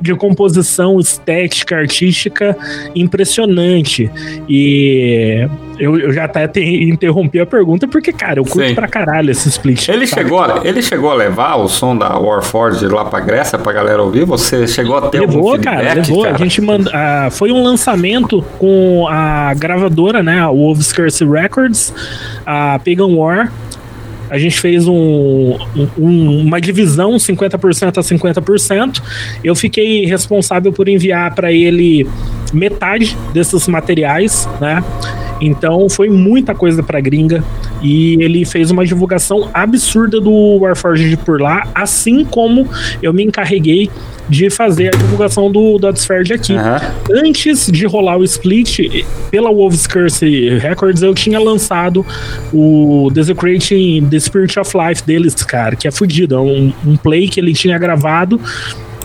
de 0.00 0.14
composição 0.14 0.98
estética, 1.00 1.76
artística 1.76 2.56
impressionante. 2.94 4.10
E 4.48 5.46
eu, 5.78 5.98
eu 5.98 6.12
já 6.12 6.24
até 6.24 6.46
te, 6.48 6.60
interrompi 6.84 7.40
a 7.40 7.46
pergunta, 7.46 7.86
porque, 7.88 8.12
cara, 8.12 8.38
eu 8.40 8.44
curto 8.44 8.68
Sim. 8.68 8.74
pra 8.74 8.88
caralho 8.88 9.30
esse 9.30 9.48
split. 9.48 9.88
Ele 9.88 10.06
sabe? 10.06 10.22
chegou, 10.22 10.40
a- 10.40 10.60
ele 10.64 10.82
chegou 10.82 11.10
a 11.10 11.14
levar 11.14 11.56
o 11.56 11.68
som 11.68 11.96
da 11.96 12.16
Warforged 12.18 12.86
lá 12.88 13.04
pra 13.04 13.20
Grécia 13.20 13.58
pra 13.58 13.72
galera 13.72 14.02
ouvir? 14.02 14.24
Você 14.24 14.66
chegou 14.66 14.96
a 14.96 15.08
ter 15.08 15.18
algum 15.18 15.34
Levou, 15.36 15.52
feedback, 15.52 15.74
cara, 15.76 15.94
levou. 15.94 16.24
A 16.26 16.32
gente 16.34 16.60
manda, 16.60 16.90
ah, 16.94 17.28
foi 17.30 17.50
um 17.52 17.62
lançamento 17.62 18.42
com 18.58 19.06
a 19.08 19.52
gravadora, 19.54 20.22
né? 20.22 20.40
A 20.40 20.48
Wolves 20.50 20.92
Curse 20.92 21.24
Records, 21.24 21.92
a 22.44 22.78
Pagan 22.84 23.14
War. 23.14 23.52
A 24.30 24.38
gente 24.38 24.58
fez 24.60 24.86
um, 24.88 25.56
um- 25.98 26.40
uma 26.46 26.60
divisão 26.60 27.12
50% 27.18 27.98
a 27.98 28.02
50%. 28.02 29.02
Eu 29.44 29.54
fiquei 29.54 30.04
responsável 30.06 30.72
por 30.72 30.88
enviar 30.88 31.34
para 31.34 31.52
ele 31.52 32.06
metade 32.52 33.16
desses 33.32 33.66
materiais, 33.68 34.48
né? 34.60 34.82
Então 35.40 35.88
foi 35.88 36.08
muita 36.08 36.54
coisa 36.54 36.82
pra 36.82 37.00
gringa 37.00 37.44
e 37.82 38.22
ele 38.22 38.44
fez 38.44 38.70
uma 38.70 38.84
divulgação 38.84 39.50
absurda 39.52 40.20
do 40.20 40.58
Warforged 40.60 41.16
por 41.18 41.40
lá, 41.40 41.68
assim 41.74 42.24
como 42.24 42.68
eu 43.02 43.12
me 43.12 43.24
encarreguei 43.24 43.90
de 44.28 44.50
fazer 44.50 44.88
a 44.88 44.96
divulgação 44.96 45.50
do 45.50 45.78
Dotsford 45.78 46.32
aqui. 46.32 46.54
Antes 47.10 47.70
de 47.70 47.86
rolar 47.86 48.16
o 48.16 48.24
split, 48.24 48.80
pela 49.30 49.50
Wolves 49.50 49.86
Curse 49.86 50.58
Records, 50.58 51.02
eu 51.02 51.14
tinha 51.14 51.38
lançado 51.38 52.04
o 52.52 53.08
Desecrating 53.12 54.06
the 54.10 54.18
Spirit 54.18 54.58
of 54.58 54.72
Life 54.76 55.04
deles, 55.04 55.34
cara, 55.34 55.76
que 55.76 55.86
é 55.86 55.90
fudido. 55.90 56.34
É 56.34 56.40
um, 56.40 56.72
um 56.84 56.96
play 56.96 57.28
que 57.28 57.38
ele 57.38 57.52
tinha 57.52 57.78
gravado 57.78 58.40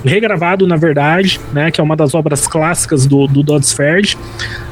regravado, 0.04 0.68
na 0.68 0.76
verdade, 0.76 1.40
né, 1.54 1.72
que 1.72 1.80
é 1.80 1.84
uma 1.84 1.96
das 1.96 2.14
obras 2.14 2.48
clássicas 2.48 3.06
do, 3.06 3.28
do 3.28 3.44
Dodsford. 3.44 4.18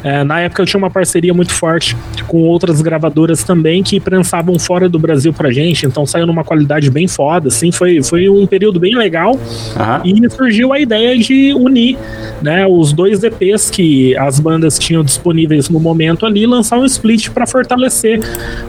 É, 0.04 0.24
na 0.24 0.40
época 0.42 0.62
eu 0.62 0.66
tinha 0.66 0.78
uma 0.78 0.90
parceria 0.90 1.34
muito 1.34 1.52
forte 1.52 1.96
com 2.28 2.42
outras 2.44 2.82
gravadoras 2.82 3.44
também 3.44 3.84
que 3.84 4.00
prensavam 4.00 4.58
fora 4.58 4.88
do 4.88 4.98
Brasil 4.98 5.34
pra 5.34 5.52
gente, 5.52 5.86
então 5.86 6.06
saiu 6.06 6.26
numa 6.26 6.44
qualidade 6.44 6.90
bem 6.90 7.08
foda, 7.08 7.50
assim, 7.50 7.72
foi, 7.72 8.02
foi 8.02 8.30
um 8.30 8.46
período 8.48 8.80
bem 8.80 8.96
legal. 8.96 9.38
E 10.04 10.30
surgiu 10.30 10.74
a 10.74 10.80
ideia 10.80 11.18
de 11.18 11.54
unir, 11.54 11.98
né, 12.42 12.66
os 12.66 12.94
dois 12.94 13.24
EPs 13.24 13.70
que 13.70 14.16
as 14.18 14.40
bandas 14.40 14.80
tinham 14.80 15.04
disponíveis 15.04 15.70
no 15.70 15.80
momento 15.80 16.26
ali, 16.26 16.46
lançar 16.46 16.78
um 16.78 16.86
split 16.86 17.30
para 17.30 17.46
fortalecer 17.46 18.20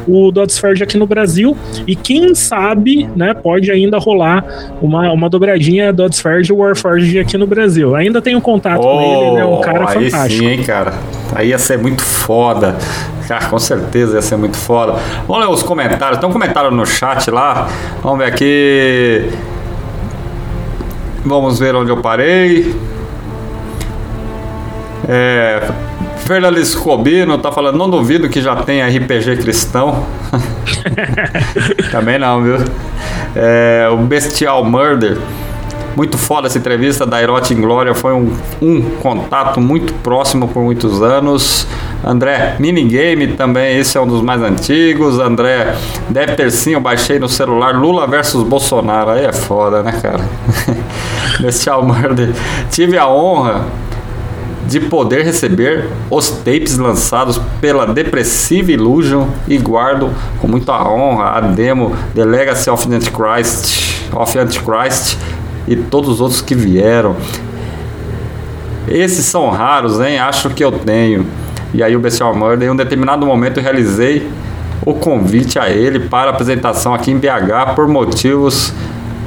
o 0.06 0.30
Dodsford 0.30 0.82
aqui 0.82 0.98
no 0.98 1.06
Brasil. 1.06 1.56
E 1.86 1.94
quem 1.94 2.34
sabe, 2.34 3.08
né, 3.16 3.34
pode 3.34 3.70
ainda 3.70 3.98
rolar 3.98 4.44
uma, 4.80 5.12
uma 5.12 5.28
dobradinha 5.28 5.92
Dodsford 5.92 6.49
e 6.50 6.52
Warforged 6.52 7.18
aqui 7.18 7.38
no 7.38 7.46
Brasil. 7.46 7.94
Ainda 7.94 8.20
tenho 8.20 8.40
contato 8.40 8.80
com 8.80 9.00
ele, 9.00 9.30
ele 9.30 9.40
é 9.40 9.44
um 9.44 9.60
cara 9.60 9.84
Oh, 9.84 9.88
aí 9.88 10.10
fantástico. 10.10 10.42
sim, 10.42 10.48
hein, 10.48 10.62
cara. 10.62 10.94
Aí 11.34 11.48
ia 11.48 11.58
ser 11.58 11.78
muito 11.78 12.02
foda. 12.02 12.76
Cara, 13.28 13.46
com 13.46 13.58
certeza 13.58 14.16
ia 14.16 14.22
ser 14.22 14.36
muito 14.36 14.56
foda. 14.56 14.94
Vamos 15.28 15.44
ler 15.46 15.52
os 15.52 15.62
comentários. 15.62 16.18
Tem 16.18 16.28
um 16.28 16.32
comentário 16.32 16.70
no 16.70 16.84
chat 16.84 17.30
lá. 17.30 17.68
Vamos 18.02 18.18
ver 18.18 18.24
aqui. 18.26 19.30
Vamos 21.24 21.58
ver 21.58 21.74
onde 21.76 21.90
eu 21.90 21.98
parei. 21.98 22.74
É. 25.08 25.62
Fernando 26.18 26.58
Escobino 26.58 27.38
tá 27.38 27.50
falando, 27.50 27.76
não 27.76 27.90
duvido 27.90 28.28
que 28.28 28.40
já 28.40 28.54
tem 28.56 28.80
RPG 28.82 29.38
cristão. 29.38 30.04
Também 31.90 32.18
não, 32.18 32.42
viu? 32.42 32.56
É, 33.34 33.88
o 33.90 33.96
Bestial 33.96 34.64
Murder. 34.64 35.18
Muito 36.00 36.16
foda 36.16 36.46
essa 36.46 36.56
entrevista 36.56 37.04
da 37.04 37.20
Erote 37.20 37.54
Glória. 37.54 37.94
Foi 37.94 38.14
um, 38.14 38.32
um 38.62 38.80
contato 39.02 39.60
muito 39.60 39.92
próximo 39.92 40.48
por 40.48 40.62
muitos 40.62 41.02
anos. 41.02 41.66
André, 42.02 42.56
minigame 42.58 43.34
também, 43.34 43.76
esse 43.76 43.98
é 43.98 44.00
um 44.00 44.06
dos 44.06 44.22
mais 44.22 44.40
antigos. 44.40 45.18
André, 45.18 45.76
deve 46.08 46.36
ter 46.36 46.50
sim, 46.52 46.70
eu 46.70 46.80
baixei 46.80 47.18
no 47.18 47.28
celular 47.28 47.74
Lula 47.74 48.06
versus 48.06 48.42
Bolsonaro. 48.42 49.10
Aí 49.10 49.26
é 49.26 49.32
foda, 49.34 49.82
né, 49.82 49.92
cara? 50.00 50.24
Bestial 51.38 51.84
Murder. 51.84 52.32
Tive 52.70 52.96
a 52.96 53.06
honra 53.06 53.66
de 54.66 54.80
poder 54.80 55.22
receber 55.22 55.86
os 56.08 56.30
tapes 56.30 56.78
lançados 56.78 57.38
pela 57.60 57.86
Depressive 57.86 58.72
Illusion 58.72 59.26
e 59.46 59.58
guardo 59.58 60.10
com 60.38 60.48
muita 60.48 60.82
honra 60.82 61.36
a 61.36 61.40
demo 61.42 61.94
The 62.14 62.24
Legacy 62.24 62.70
of 62.70 62.90
Antichrist, 62.90 64.10
of 64.14 64.38
Antichrist 64.38 65.18
e 65.66 65.76
todos 65.76 66.10
os 66.10 66.20
outros 66.20 66.40
que 66.40 66.54
vieram. 66.54 67.16
Esses 68.88 69.24
são 69.24 69.48
raros, 69.50 70.00
hein? 70.00 70.18
Acho 70.18 70.50
que 70.50 70.64
eu 70.64 70.72
tenho. 70.72 71.26
E 71.72 71.82
aí 71.82 71.94
o 71.94 72.00
Bestial 72.00 72.34
Murder, 72.34 72.68
em 72.68 72.70
um 72.70 72.76
determinado 72.76 73.24
momento 73.24 73.58
eu 73.58 73.62
realizei 73.62 74.28
o 74.84 74.94
convite 74.94 75.58
a 75.58 75.68
ele 75.68 76.00
para 76.00 76.30
apresentação 76.30 76.94
aqui 76.94 77.10
em 77.10 77.18
BH 77.18 77.74
por 77.76 77.86
motivos 77.86 78.72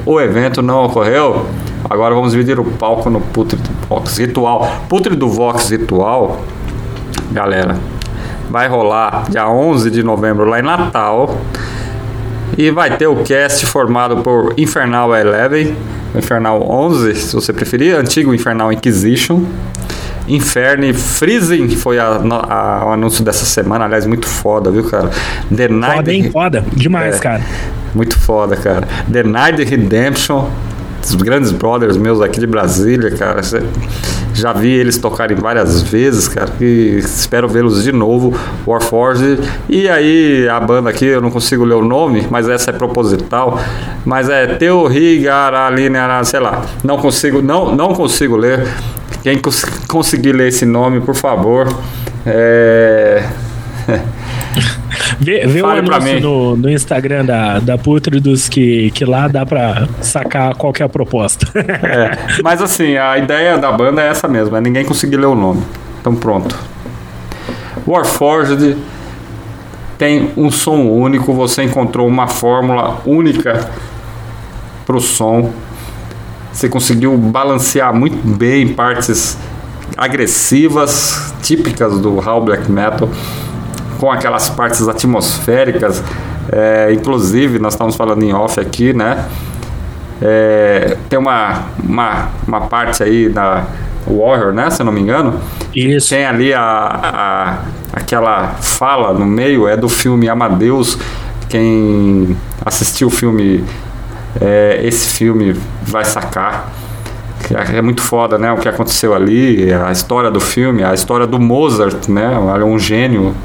o 0.06 0.20
evento 0.20 0.62
não 0.62 0.86
ocorreu. 0.86 1.46
Agora 1.90 2.14
vamos 2.14 2.32
dividir 2.32 2.60
o 2.60 2.64
palco 2.64 3.10
no 3.10 3.22
Putre 3.22 3.58
do 3.58 3.88
Vox 3.88 4.18
Ritual. 4.18 4.68
Putre 4.90 5.16
do 5.16 5.30
Vox 5.30 5.70
Ritual, 5.70 6.42
galera, 7.32 7.78
vai 8.50 8.68
rolar 8.68 9.26
dia 9.30 9.48
11 9.48 9.92
de 9.92 10.04
novembro 10.04 10.46
lá 10.46 10.60
em 10.60 10.64
Natal. 10.64 11.38
E 12.58 12.70
vai 12.72 12.96
ter 12.98 13.08
o 13.08 13.16
cast 13.24 13.66
formado 13.66 14.18
por 14.18 14.54
Infernal 14.58 15.16
Eleven, 15.16 15.76
Infernal 16.16 16.62
11, 16.70 17.16
se 17.16 17.34
você 17.36 17.52
preferir, 17.52 17.96
antigo 17.96 18.34
Infernal 18.34 18.72
Inquisition, 18.72 19.44
Inferno 20.28 20.86
e 20.86 20.94
Freezing, 20.94 21.68
que 21.68 21.76
foi 21.76 22.00
a- 22.00 22.22
a- 22.50 22.86
o 22.86 22.90
anúncio 22.94 23.24
dessa 23.26 23.44
semana, 23.46 23.86
aliás, 23.86 24.06
muito 24.06 24.28
foda, 24.28 24.70
viu, 24.72 24.84
cara? 24.84 25.10
The 25.54 25.68
Night 25.68 25.96
Foda, 25.98 26.14
hein? 26.14 26.30
Foda. 26.32 26.66
Demais, 26.74 27.16
É. 27.16 27.20
cara. 27.20 27.42
Muito 27.94 28.18
foda, 28.18 28.56
cara. 28.56 28.88
The 29.12 29.24
Night 29.24 29.64
Redemption, 29.64 30.48
os 31.04 31.14
grandes 31.16 31.52
brothers 31.52 31.98
meus 31.98 32.22
aqui 32.22 32.40
de 32.40 32.48
Brasília, 32.48 33.12
cara. 33.12 33.44
Cê- 33.44 33.64
Já 34.34 34.52
vi 34.52 34.72
eles 34.72 34.98
tocarem 34.98 35.38
várias 35.38 35.82
vezes, 35.84 36.28
cara. 36.28 36.52
E 36.60 36.98
espero 36.98 37.48
vê-los 37.48 37.84
de 37.84 37.92
novo. 37.92 38.34
Warforged. 38.66 39.42
E 39.70 39.88
aí, 39.88 40.48
a 40.50 40.60
banda 40.60 40.90
aqui, 40.90 41.06
eu 41.06 41.22
não 41.22 41.30
consigo 41.30 41.64
ler 41.64 41.76
o 41.76 41.84
nome, 41.84 42.28
mas 42.30 42.50
essa 42.50 42.72
é 42.72 42.74
proposital. 42.74 43.60
Mas 44.04 44.30
é 44.30 44.48
Teorigaralina, 44.56 46.24
sei 46.24 46.40
lá. 46.40 46.66
Não 46.84 46.98
consigo, 46.98 47.42
não, 47.42 47.76
não 47.76 47.94
consigo 47.94 48.36
ler. 48.36 48.68
Quem 49.22 49.38
cons 49.38 49.64
conseguir 49.88 50.34
ler 50.34 50.50
esse 50.50 50.66
nome, 50.66 51.00
por 51.00 51.16
favor. 51.16 51.68
É. 52.26 53.24
Vê, 55.20 55.46
vê 55.48 55.62
o 55.62 55.68
anúncio 55.68 56.20
no, 56.20 56.58
no 56.58 56.70
Instagram 56.70 57.26
da, 57.26 57.60
da 57.60 57.78
Pútridos 57.78 58.50
que, 58.50 58.92
que 58.92 59.06
lá 59.06 59.28
dá 59.28 59.46
pra 59.46 59.88
sacar 60.02 60.56
qual 60.56 60.72
que 60.74 60.82
é 60.82 60.86
a 60.86 60.90
proposta. 60.90 61.48
É, 61.84 62.18
mas 62.44 62.62
assim, 62.62 62.98
a 62.98 63.18
ideia 63.18 63.58
da 63.58 63.72
banda 63.72 64.02
é 64.02 64.08
essa 64.08 64.28
mesmo, 64.28 64.56
é 64.56 64.62
ninguém 64.62 64.86
conseguir 64.86 65.18
ler 65.18 65.26
o 65.26 65.36
nome. 65.36 65.62
Então 66.00 66.16
pronto. 66.16 66.56
Warforged 67.86 68.78
tem 69.98 70.32
um 70.36 70.50
som 70.50 70.82
único, 70.82 71.34
você 71.34 71.64
encontrou 71.64 72.08
uma 72.08 72.28
fórmula 72.28 73.02
única 73.06 73.70
para 74.86 74.96
o 74.96 75.02
som. 75.02 75.52
Você 76.52 76.70
conseguiu 76.70 77.18
balancear 77.18 77.94
muito 77.94 78.18
bem 78.26 78.68
partes 78.68 79.38
agressivas, 79.98 81.34
típicas 81.42 82.00
do 82.00 82.20
Raw 82.20 82.44
Black 82.44 82.72
Metal, 82.72 83.10
com 84.00 84.12
aquelas 84.12 84.50
partes 84.50 84.88
atmosféricas. 84.88 86.04
É, 86.52 86.92
inclusive, 86.94 87.60
nós 87.60 87.74
estamos 87.74 87.96
falando 87.96 88.24
em 88.24 88.34
off 88.34 88.60
aqui, 88.60 88.94
né? 88.94 89.26
É, 90.22 90.98
tem 91.10 91.18
uma, 91.18 91.66
uma, 91.84 92.30
uma 92.48 92.62
parte 92.62 93.04
aí 93.04 93.30
da 93.30 93.66
Warrior, 94.08 94.54
né? 94.54 94.70
Se 94.70 94.82
eu 94.82 94.86
não 94.86 94.94
me 94.94 95.02
engano. 95.02 95.40
Isso. 95.74 96.10
Tem 96.10 96.26
ali 96.26 96.54
a, 96.54 96.62
a, 96.62 97.58
aquela 97.94 98.50
fala 98.62 99.14
no 99.14 99.26
meio, 99.26 99.68
é 99.68 99.76
do 99.76 99.90
filme 99.90 100.30
Amadeus. 100.30 100.98
Quem 101.50 102.38
assistiu 102.66 103.08
o 103.08 103.12
filme, 103.12 103.64
é, 104.40 104.82
esse 104.84 105.10
filme 105.10 105.56
vai 105.84 106.06
sacar. 106.06 106.72
É 107.74 107.82
muito 107.82 108.02
foda, 108.02 108.38
né? 108.38 108.52
O 108.52 108.58
que 108.58 108.70
aconteceu 108.70 109.14
ali, 109.14 109.72
a 109.74 109.92
história 109.92 110.32
do 110.32 110.40
filme, 110.40 110.84
a 110.84 110.94
história 110.94 111.28
do 111.28 111.40
Mozart, 111.40 112.08
né? 112.08 112.38
Um 112.66 112.80
gênio 112.80 113.36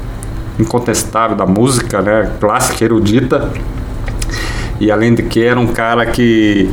incontestável 0.59 1.35
da 1.35 1.45
música, 1.45 2.01
né? 2.01 2.31
Clássica, 2.39 2.83
erudita. 2.83 3.49
E 4.79 4.91
além 4.91 5.13
de 5.13 5.23
que 5.23 5.43
era 5.43 5.59
um 5.59 5.67
cara 5.67 6.05
que 6.05 6.69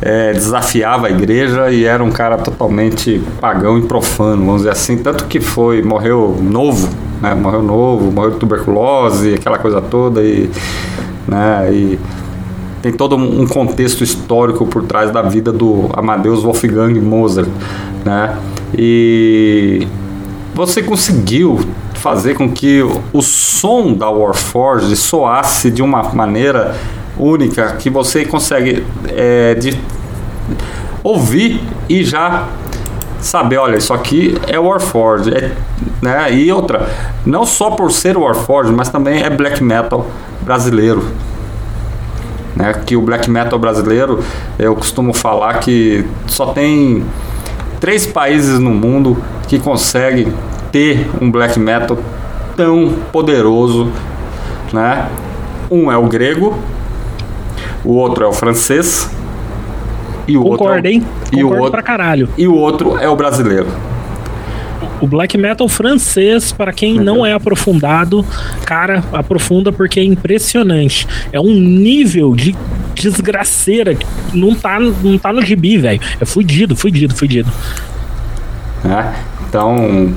é, 0.00 0.32
desafiava 0.32 1.06
a 1.06 1.10
igreja 1.10 1.70
e 1.70 1.84
era 1.84 2.02
um 2.02 2.10
cara 2.10 2.36
totalmente 2.36 3.22
pagão 3.40 3.78
e 3.78 3.82
profano, 3.82 4.44
vamos 4.44 4.58
dizer 4.58 4.70
assim. 4.70 4.98
Tanto 4.98 5.24
que 5.26 5.40
foi, 5.40 5.82
morreu 5.82 6.36
novo, 6.40 6.88
né? 7.20 7.34
Morreu 7.34 7.62
novo, 7.62 8.10
morreu 8.10 8.32
de 8.32 8.38
tuberculose, 8.38 9.34
aquela 9.34 9.58
coisa 9.58 9.80
toda 9.80 10.22
e, 10.22 10.50
né? 11.26 11.72
E 11.72 11.98
tem 12.82 12.92
todo 12.92 13.16
um 13.16 13.46
contexto 13.46 14.04
histórico 14.04 14.66
por 14.66 14.82
trás 14.82 15.10
da 15.10 15.22
vida 15.22 15.50
do 15.50 15.88
Amadeus 15.94 16.42
Wolfgang 16.42 17.00
Mozart, 17.00 17.48
né? 18.04 18.36
E 18.76 19.86
você 20.54 20.82
conseguiu 20.82 21.60
fazer 22.04 22.34
com 22.34 22.50
que 22.50 22.82
o 23.14 23.22
som 23.22 23.94
da 23.94 24.10
Warforged 24.10 24.94
soasse 24.94 25.70
de 25.70 25.80
uma 25.80 26.02
maneira 26.12 26.76
única 27.16 27.76
que 27.76 27.88
você 27.88 28.26
consegue 28.26 28.84
é, 29.08 29.54
de 29.54 29.80
ouvir 31.02 31.62
e 31.88 32.04
já 32.04 32.48
saber, 33.20 33.56
olha, 33.56 33.78
isso 33.78 33.94
aqui 33.94 34.36
é 34.46 34.58
Warforged, 34.58 35.34
é, 35.34 35.52
né? 36.02 36.30
E 36.34 36.52
outra, 36.52 36.86
não 37.24 37.46
só 37.46 37.70
por 37.70 37.90
ser 37.90 38.18
Warforged, 38.18 38.76
mas 38.76 38.90
também 38.90 39.22
é 39.22 39.30
black 39.30 39.64
metal 39.64 40.06
brasileiro. 40.42 41.02
Né, 42.54 42.72
que 42.86 42.96
o 42.96 43.00
black 43.00 43.28
metal 43.30 43.58
brasileiro, 43.58 44.22
eu 44.58 44.76
costumo 44.76 45.14
falar 45.14 45.54
que 45.54 46.06
só 46.26 46.52
tem 46.52 47.02
três 47.80 48.06
países 48.06 48.60
no 48.60 48.70
mundo 48.70 49.16
que 49.48 49.58
conseguem 49.58 50.32
ter 50.74 51.08
um 51.20 51.30
black 51.30 51.56
metal 51.56 51.96
tão 52.56 52.92
poderoso, 53.12 53.92
né? 54.72 55.08
Um 55.70 55.90
é 55.90 55.96
o 55.96 56.08
grego, 56.08 56.58
o 57.84 57.92
outro 57.92 58.24
é 58.24 58.26
o 58.26 58.32
francês 58.32 59.08
e 60.26 60.36
o 60.36 60.42
Concordo, 60.42 60.64
outro 60.64 60.88
é 60.88 60.90
o, 60.90 60.92
hein? 60.92 61.06
e 61.32 61.44
o 61.44 61.48
outro 61.56 61.70
pra 61.70 61.80
caralho. 61.80 62.28
e 62.36 62.48
o 62.48 62.56
outro 62.56 62.98
é 62.98 63.08
o 63.08 63.14
brasileiro. 63.14 63.68
O 65.00 65.06
black 65.06 65.38
metal 65.38 65.68
francês, 65.68 66.50
para 66.50 66.72
quem 66.72 66.94
não 66.94 67.24
é 67.24 67.32
aprofundado, 67.32 68.26
cara, 68.66 69.04
aprofunda 69.12 69.70
porque 69.70 70.00
é 70.00 70.04
impressionante. 70.04 71.06
É 71.32 71.38
um 71.38 71.54
nível 71.54 72.34
de 72.34 72.56
desgraceira 72.96 73.94
que 73.94 74.06
não 74.32 74.56
tá, 74.56 74.80
não 74.80 75.18
tá 75.18 75.32
no 75.32 75.40
gibi, 75.40 75.78
velho. 75.78 76.00
É 76.20 76.24
fudido, 76.24 76.74
fudido, 76.74 77.14
fudido. 77.14 77.50
né? 78.82 79.14
Então, 79.48 80.12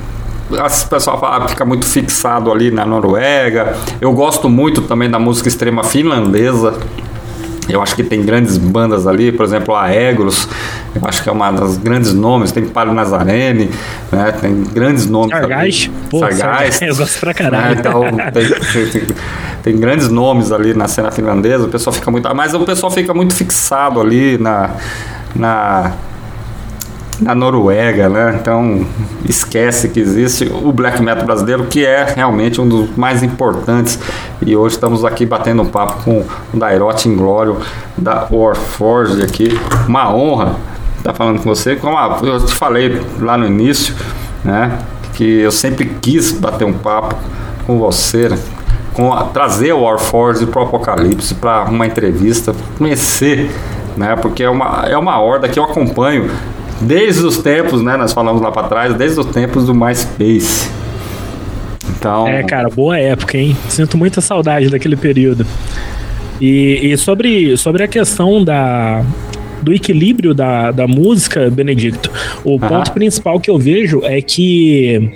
as 0.62 0.84
pessoal 0.84 1.20
fala- 1.20 1.48
fica 1.48 1.66
muito 1.66 1.86
fixado 1.86 2.52
ali 2.52 2.72
na 2.72 2.86
Noruega. 2.86 3.76
Eu 4.00 4.12
gosto 4.14 4.50
muito 4.50 4.82
também 4.82 5.10
da 5.10 5.20
música 5.20 5.48
extrema 5.48 5.84
finlandesa. 5.84 6.74
Eu 7.70 7.82
acho 7.82 7.94
que 7.98 8.04
tem 8.04 8.24
grandes 8.24 8.58
bandas 8.58 9.06
ali, 9.06 9.30
por 9.30 9.44
exemplo, 9.46 9.76
a 9.76 9.94
Egros, 9.94 10.48
eu 10.96 11.02
acho 11.06 11.22
que 11.22 11.28
é 11.28 11.32
uma 11.34 11.52
das 11.52 11.76
grandes 11.76 12.14
nomes, 12.14 12.50
tem 12.54 12.64
Palo 12.66 12.94
Nazarene, 12.94 13.70
né? 14.10 14.32
Tem 14.40 14.64
grandes 14.64 15.06
nomes 15.06 15.32
Sargás? 15.38 15.90
Pô, 16.10 16.20
Sargás, 16.20 16.82
eu 16.82 16.96
gosto 16.96 17.20
pra 17.20 17.34
caralho. 17.34 17.66
né? 17.66 17.76
Então, 17.78 18.02
tem, 18.32 18.90
tem- 18.90 19.08
tem 19.64 19.78
grandes 19.78 20.08
nomes 20.08 20.54
ali 20.54 20.74
na 20.74 20.88
cena 20.88 21.12
finlandesa, 21.12 21.66
o 21.66 21.68
pessoal 21.68 21.94
fica 21.94 22.10
muito, 22.10 22.34
mas 22.34 22.54
o 22.54 22.62
pessoal 22.62 22.90
fica 22.90 23.14
muito 23.14 23.36
fixado 23.36 24.00
ali 24.00 24.38
na 24.38 24.70
na 25.36 25.92
na 27.20 27.34
Noruega, 27.34 28.08
né? 28.10 28.38
Então 28.40 28.86
esquece 29.28 29.90
que 29.90 30.00
existe 30.00 30.46
o 30.64 30.72
black 30.72 31.02
metal 31.02 31.26
brasileiro, 31.26 31.66
que 31.66 31.86
é 31.86 32.06
realmente 32.16 32.62
um 32.62 32.68
dos 32.68 32.96
mais 32.96 33.24
importantes. 33.24 34.00
E 34.46 34.56
hoje 34.56 34.76
estamos 34.76 35.04
aqui 35.04 35.26
batendo 35.26 35.66
papo 35.66 36.04
com 36.04 36.24
o 36.54 36.58
Dairote 36.58 37.10
Inglório 37.10 37.58
da 37.98 38.28
Warforged 38.32 39.24
aqui. 39.24 39.60
Uma 39.88 40.14
honra 40.14 40.56
estar 40.98 41.14
falando 41.14 41.40
com 41.42 41.50
você. 41.50 41.76
Como 41.76 41.98
eu 42.26 42.46
te 42.46 42.54
falei 42.54 43.02
lá 43.20 43.38
no 43.38 43.46
início, 43.48 43.96
né? 44.44 44.78
Que 45.14 45.42
eu 45.42 45.52
sempre 45.52 45.86
quis 46.02 46.32
bater 46.32 46.66
um 46.66 46.74
papo 46.74 47.16
com 47.66 47.78
você, 47.80 48.30
né? 48.30 48.38
com 48.94 49.14
a- 49.14 49.26
trazer 49.26 49.74
o 49.74 49.82
Warforged 49.82 50.48
para 50.48 50.62
o 50.62 50.66
Apocalipse 50.66 51.36
para 51.36 51.66
uma 51.66 51.86
entrevista, 51.86 52.56
conhecer, 52.80 53.52
né? 53.96 54.16
Porque 54.16 54.42
é 54.44 54.50
uma, 54.50 54.86
é 54.88 54.98
uma 54.98 55.20
horda 55.20 55.48
que 55.48 55.60
eu 55.60 55.64
acompanho 55.64 56.30
desde 56.82 57.26
os 57.26 57.38
tempos, 57.38 57.82
né? 57.82 57.98
Nós 57.98 58.14
falamos 58.14 58.42
lá 58.42 58.52
para 58.52 58.68
trás, 58.68 58.94
desde 58.96 59.20
os 59.20 59.26
tempos 59.28 59.66
do 59.66 59.74
MySpace. 59.74 60.70
Então, 61.98 62.28
É, 62.28 62.44
cara, 62.44 62.70
boa 62.70 62.98
época, 62.98 63.38
hein? 63.38 63.56
Sinto 63.70 63.98
muita 63.98 64.22
saudade 64.22 64.70
daquele 64.70 64.96
período. 64.96 65.46
E, 66.40 66.92
e 66.92 66.98
sobre, 66.98 67.58
sobre 67.58 67.84
a 67.84 67.88
questão 67.88 68.44
da, 68.44 69.04
do 69.62 69.74
equilíbrio 69.74 70.34
da, 70.34 70.72
da 70.72 70.88
música, 70.88 71.50
Benedicto, 71.50 72.12
o 72.44 72.58
Aham. 72.58 72.68
ponto 72.68 72.92
principal 72.92 73.40
que 73.40 73.50
eu 73.50 73.58
vejo 73.58 74.02
é 74.04 74.22
que 74.22 75.12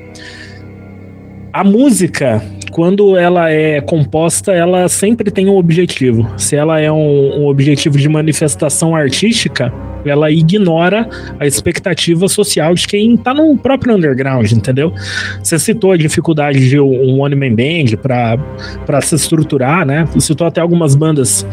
a 1.54 1.64
música, 1.64 2.42
quando 2.72 3.16
ela 3.16 3.52
é 3.52 3.82
composta, 3.82 4.52
ela 4.52 4.88
sempre 4.90 5.30
tem 5.30 5.48
um 5.48 5.58
objetivo. 5.58 6.28
Se 6.38 6.56
ela 6.56 6.80
é 6.80 6.92
um, 6.92 7.42
um 7.42 7.48
objetivo 7.48 7.98
de 7.98 8.10
manifestação 8.10 8.96
artística, 8.96 9.72
ela 10.06 10.32
ignora 10.32 11.08
a 11.40 11.46
expectativa 11.46 12.28
social 12.28 12.74
de 12.74 12.88
quem 12.88 13.16
tá 13.18 13.34
no 13.34 13.58
próprio 13.58 13.96
underground, 13.96 14.52
entendeu? 14.52 14.94
Você 15.42 15.60
citou 15.60 15.92
a 15.92 15.98
dificuldade 15.98 16.70
de 16.70 16.80
um 16.80 17.20
one 17.20 17.36
man 17.36 17.56
band 17.56 17.98
para 18.02 19.02
se 19.02 19.16
estruturar, 19.16 19.86
né? 19.86 20.08
Citou 20.20 20.48
até 20.48 20.62
algumas 20.62 20.96
bandas 20.96 21.46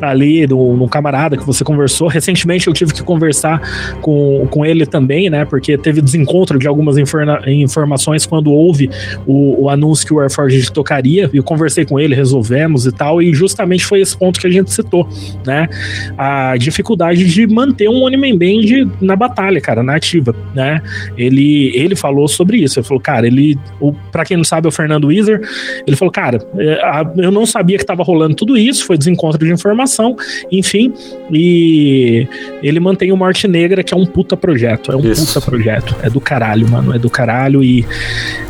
ali 0.00 0.46
no 0.46 0.88
camarada 0.88 1.36
que 1.36 1.44
você 1.44 1.64
conversou. 1.64 2.08
Recentemente 2.08 2.66
eu 2.66 2.72
tive 2.72 2.92
que 2.92 3.02
conversar 3.02 3.60
com, 4.00 4.46
com 4.50 4.64
ele 4.64 4.86
também, 4.86 5.30
né? 5.30 5.44
Porque 5.44 5.76
teve 5.76 6.00
desencontro 6.00 6.58
de 6.58 6.66
algumas 6.66 6.98
informa- 6.98 7.42
informações 7.46 8.26
quando 8.26 8.52
houve 8.52 8.90
o, 9.26 9.64
o 9.64 9.70
anúncio 9.70 10.06
que 10.06 10.12
o 10.12 10.16
Warforged 10.16 10.72
tocaria. 10.72 11.30
E 11.32 11.36
eu 11.36 11.42
conversei 11.42 11.84
com 11.84 11.98
ele, 11.98 12.14
resolvemos 12.14 12.86
e 12.86 12.92
tal. 12.92 13.20
E 13.22 13.34
justamente 13.34 13.84
foi 13.84 14.00
esse 14.00 14.16
ponto 14.16 14.40
que 14.40 14.46
a 14.46 14.50
gente 14.50 14.72
citou, 14.72 15.08
né? 15.44 15.68
A 16.16 16.56
dificuldade 16.56 17.24
de 17.24 17.46
manter 17.46 17.88
um 17.88 18.02
One 18.02 18.16
Man 18.16 18.36
Band 18.36 18.90
na 19.00 19.16
batalha, 19.16 19.60
cara, 19.60 19.82
na 19.82 19.96
ativa, 19.96 20.34
né? 20.54 20.80
Ele, 21.16 21.72
ele 21.74 21.96
falou 21.96 22.28
sobre 22.28 22.58
isso. 22.58 22.78
Ele 22.78 22.86
falou, 22.86 23.00
cara, 23.00 23.26
ele, 23.26 23.58
o, 23.80 23.92
pra 23.92 24.24
quem 24.24 24.36
não 24.36 24.44
sabe, 24.44 24.66
é 24.66 24.68
o 24.68 24.72
Fernando 24.72 25.08
Weiser. 25.08 25.40
Ele 25.86 25.96
falou, 25.96 26.12
cara, 26.12 26.38
é, 26.58 26.80
eu 27.16 27.30
não 27.30 27.46
sabia 27.46 27.78
que 27.78 27.84
tava 27.84 28.02
rolando 28.02 28.34
tudo 28.34 28.56
isso, 28.56 28.84
foi 28.84 28.98
desencontro 28.98 29.44
de 29.44 29.50
informação, 29.86 30.16
enfim, 30.50 30.92
e 31.32 32.26
ele 32.62 32.80
mantém 32.80 33.12
o 33.12 33.16
Morte 33.16 33.48
Negra, 33.48 33.82
que 33.82 33.94
é 33.94 33.96
um 33.96 34.04
puta 34.04 34.36
projeto, 34.36 34.92
é 34.92 34.96
um 34.96 35.10
Isso. 35.10 35.26
puta 35.26 35.40
projeto, 35.40 35.94
é 36.02 36.10
do 36.10 36.20
caralho, 36.20 36.68
mano, 36.68 36.94
é 36.94 36.98
do 36.98 37.08
caralho 37.08 37.62
e 37.62 37.86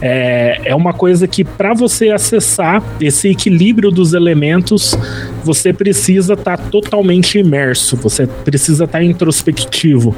é, 0.01 0.61
é 0.65 0.75
uma 0.75 0.93
coisa 0.93 1.29
que 1.29 1.45
pra 1.45 1.75
você 1.75 2.11
acessar 2.11 2.83
esse 3.01 3.29
equilíbrio 3.29 3.91
dos 3.91 4.15
elementos, 4.15 4.97
você 5.45 5.73
precisa 5.73 6.33
estar 6.35 6.57
totalmente 6.57 7.39
imerso, 7.39 7.97
você 7.97 8.27
precisa 8.27 8.85
estar 8.85 9.03
introspectivo. 9.03 10.17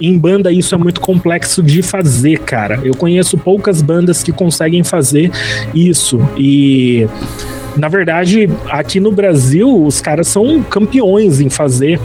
Em 0.00 0.18
banda 0.18 0.50
isso 0.50 0.74
é 0.74 0.78
muito 0.78 1.00
complexo 1.00 1.62
de 1.62 1.82
fazer, 1.82 2.40
cara. 2.40 2.80
Eu 2.82 2.94
conheço 2.94 3.36
poucas 3.36 3.82
bandas 3.82 4.22
que 4.22 4.32
conseguem 4.32 4.82
fazer 4.82 5.30
isso 5.74 6.18
e 6.36 7.06
na 7.76 7.88
verdade, 7.88 8.48
aqui 8.68 9.00
no 9.00 9.10
Brasil, 9.10 9.84
os 9.84 10.00
caras 10.00 10.28
são 10.28 10.62
campeões 10.62 11.40
em 11.40 11.50
fazer 11.50 12.00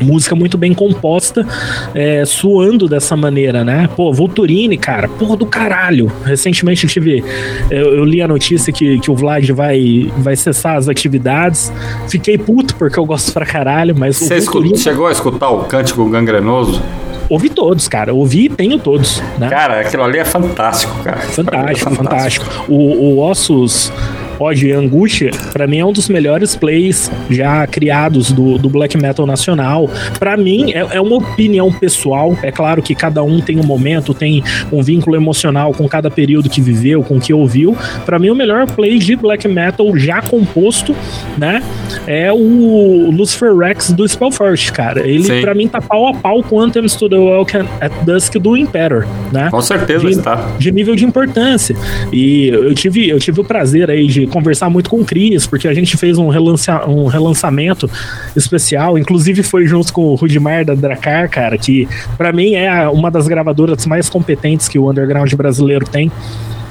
música 0.00 0.34
muito 0.34 0.56
bem 0.56 0.72
composta, 0.72 1.46
é, 1.94 2.24
suando 2.24 2.88
dessa 2.88 3.16
maneira, 3.16 3.64
né? 3.64 3.88
Pô, 3.94 4.12
Volturine, 4.12 4.76
cara, 4.76 5.08
porra 5.08 5.36
do 5.36 5.46
caralho. 5.46 6.10
Recentemente 6.24 6.84
eu 6.84 6.90
tive. 6.90 7.24
Eu, 7.70 7.96
eu, 7.96 8.04
li 8.04 8.22
a 8.22 8.28
notícia 8.28 8.72
que, 8.72 8.98
que 8.98 9.10
o 9.10 9.14
Vlad 9.14 9.50
vai, 9.50 10.10
vai 10.18 10.36
cessar 10.36 10.76
as 10.76 10.88
atividades. 10.88 11.72
Fiquei 12.08 12.38
puto 12.38 12.74
porque 12.76 12.98
eu 12.98 13.04
gosto 13.04 13.32
pra 13.32 13.44
caralho, 13.44 13.94
mas. 13.96 14.16
Você 14.16 14.40
Volturine... 14.40 14.78
chegou 14.78 15.06
a 15.06 15.12
escutar 15.12 15.50
o 15.50 15.64
cântico 15.64 16.04
gangrenoso? 16.08 16.82
ouvi 17.30 17.48
todos, 17.48 17.86
cara. 17.86 18.12
Ouvi 18.12 18.46
e 18.46 18.48
tenho 18.48 18.78
todos. 18.78 19.22
Né? 19.38 19.48
Cara, 19.48 19.80
aquilo 19.80 20.02
ali 20.02 20.18
é 20.18 20.24
fantástico, 20.24 20.92
cara. 21.04 21.20
Fantástico, 21.20 21.88
é 21.88 21.94
fantástico. 21.94 22.44
fantástico. 22.44 22.72
O, 22.72 23.14
o 23.14 23.18
Ossos 23.20 23.92
Odd 24.40 24.72
Angústia, 24.72 25.30
para 25.52 25.66
mim 25.66 25.78
é 25.78 25.84
um 25.84 25.92
dos 25.92 26.08
melhores 26.08 26.56
plays 26.56 27.12
já 27.28 27.66
criados 27.66 28.32
do, 28.32 28.56
do 28.56 28.70
black 28.70 28.96
metal 28.96 29.26
nacional. 29.26 29.88
Para 30.18 30.34
mim, 30.34 30.72
é, 30.72 30.78
é, 30.78 31.00
uma 31.00 31.16
opinião 31.16 31.70
pessoal. 31.70 32.34
É 32.42 32.50
claro 32.50 32.82
que 32.82 32.94
cada 32.94 33.22
um 33.22 33.40
tem 33.40 33.58
um 33.58 33.62
momento, 33.62 34.14
tem 34.14 34.42
um 34.72 34.82
vínculo 34.82 35.14
emocional 35.14 35.74
com 35.74 35.86
cada 35.86 36.10
período 36.10 36.48
que 36.48 36.60
viveu, 36.60 37.02
com 37.02 37.20
que 37.20 37.34
ouviu. 37.34 37.76
Para 38.06 38.18
mim, 38.18 38.30
o 38.30 38.34
melhor 38.34 38.66
play 38.66 38.98
de 38.98 39.14
black 39.14 39.46
metal 39.46 39.94
já 39.96 40.22
composto, 40.22 40.96
né? 41.36 41.62
É 42.06 42.32
o 42.32 43.10
Lucifer 43.10 43.56
Rex 43.56 43.90
do 43.92 44.06
Spellforce, 44.08 44.72
cara. 44.72 45.06
Ele, 45.06 45.40
para 45.40 45.54
mim, 45.54 45.68
tá 45.68 45.80
pau 45.80 46.08
a 46.08 46.14
pau 46.14 46.42
com 46.42 46.60
Anthems 46.60 46.94
to 46.96 47.08
the 47.08 47.16
Welcome 47.16 47.68
at 47.80 47.92
Dusk 48.04 48.34
do 48.34 48.56
Imperator, 48.56 49.06
né? 49.32 49.48
Com 49.50 49.60
certeza 49.60 50.06
de, 50.06 50.12
está. 50.12 50.36
De 50.58 50.70
nível 50.70 50.94
de 50.94 51.04
importância. 51.04 51.76
E 52.12 52.48
eu 52.48 52.74
tive, 52.74 53.08
eu 53.08 53.18
tive 53.18 53.40
o 53.40 53.44
prazer 53.44 53.90
aí 53.90 54.06
de 54.06 54.26
conversar 54.26 54.70
muito 54.70 54.90
com 54.90 55.00
o 55.00 55.04
Cris, 55.04 55.46
porque 55.46 55.68
a 55.68 55.74
gente 55.74 55.96
fez 55.96 56.18
um, 56.18 56.28
relança, 56.28 56.88
um 56.88 57.06
relançamento 57.06 57.90
especial, 58.36 58.98
inclusive 58.98 59.42
foi 59.42 59.66
junto 59.66 59.92
com 59.92 60.02
o 60.02 60.14
Rudimar 60.14 60.64
da 60.64 60.74
Dracar, 60.74 61.28
cara, 61.30 61.56
que 61.58 61.88
para 62.16 62.32
mim 62.32 62.54
é 62.54 62.88
uma 62.88 63.10
das 63.10 63.26
gravadoras 63.28 63.86
mais 63.86 64.08
competentes 64.08 64.68
que 64.68 64.78
o 64.78 64.90
underground 64.90 65.32
brasileiro 65.34 65.84
tem 65.84 66.10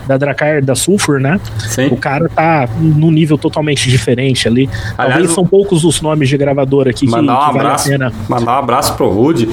da 0.10 0.18
Dracar, 0.18 0.64
da 0.64 0.74
Sulfur, 0.74 1.20
né? 1.20 1.40
Sim. 1.60 1.86
O 1.92 1.98
cara 1.98 2.28
tá 2.28 2.68
num 2.80 3.12
nível 3.12 3.38
totalmente 3.38 3.88
diferente 3.88 4.48
ali. 4.48 4.68
Aliás, 4.98 5.14
Talvez 5.14 5.32
são 5.34 5.46
poucos 5.46 5.84
os 5.84 6.02
nomes 6.02 6.28
de 6.28 6.36
gravadora 6.36 6.90
aqui 6.90 7.08
mandar 7.08 7.22
que, 7.22 7.30
um 7.30 7.54
que 7.54 7.60
abraço, 7.60 7.90
vale 7.90 8.04
a 8.04 8.10
pena. 8.10 8.24
Mandar 8.28 8.56
um 8.56 8.60
abraço 8.60 8.96
pro 8.96 9.08
Rude. 9.08 9.48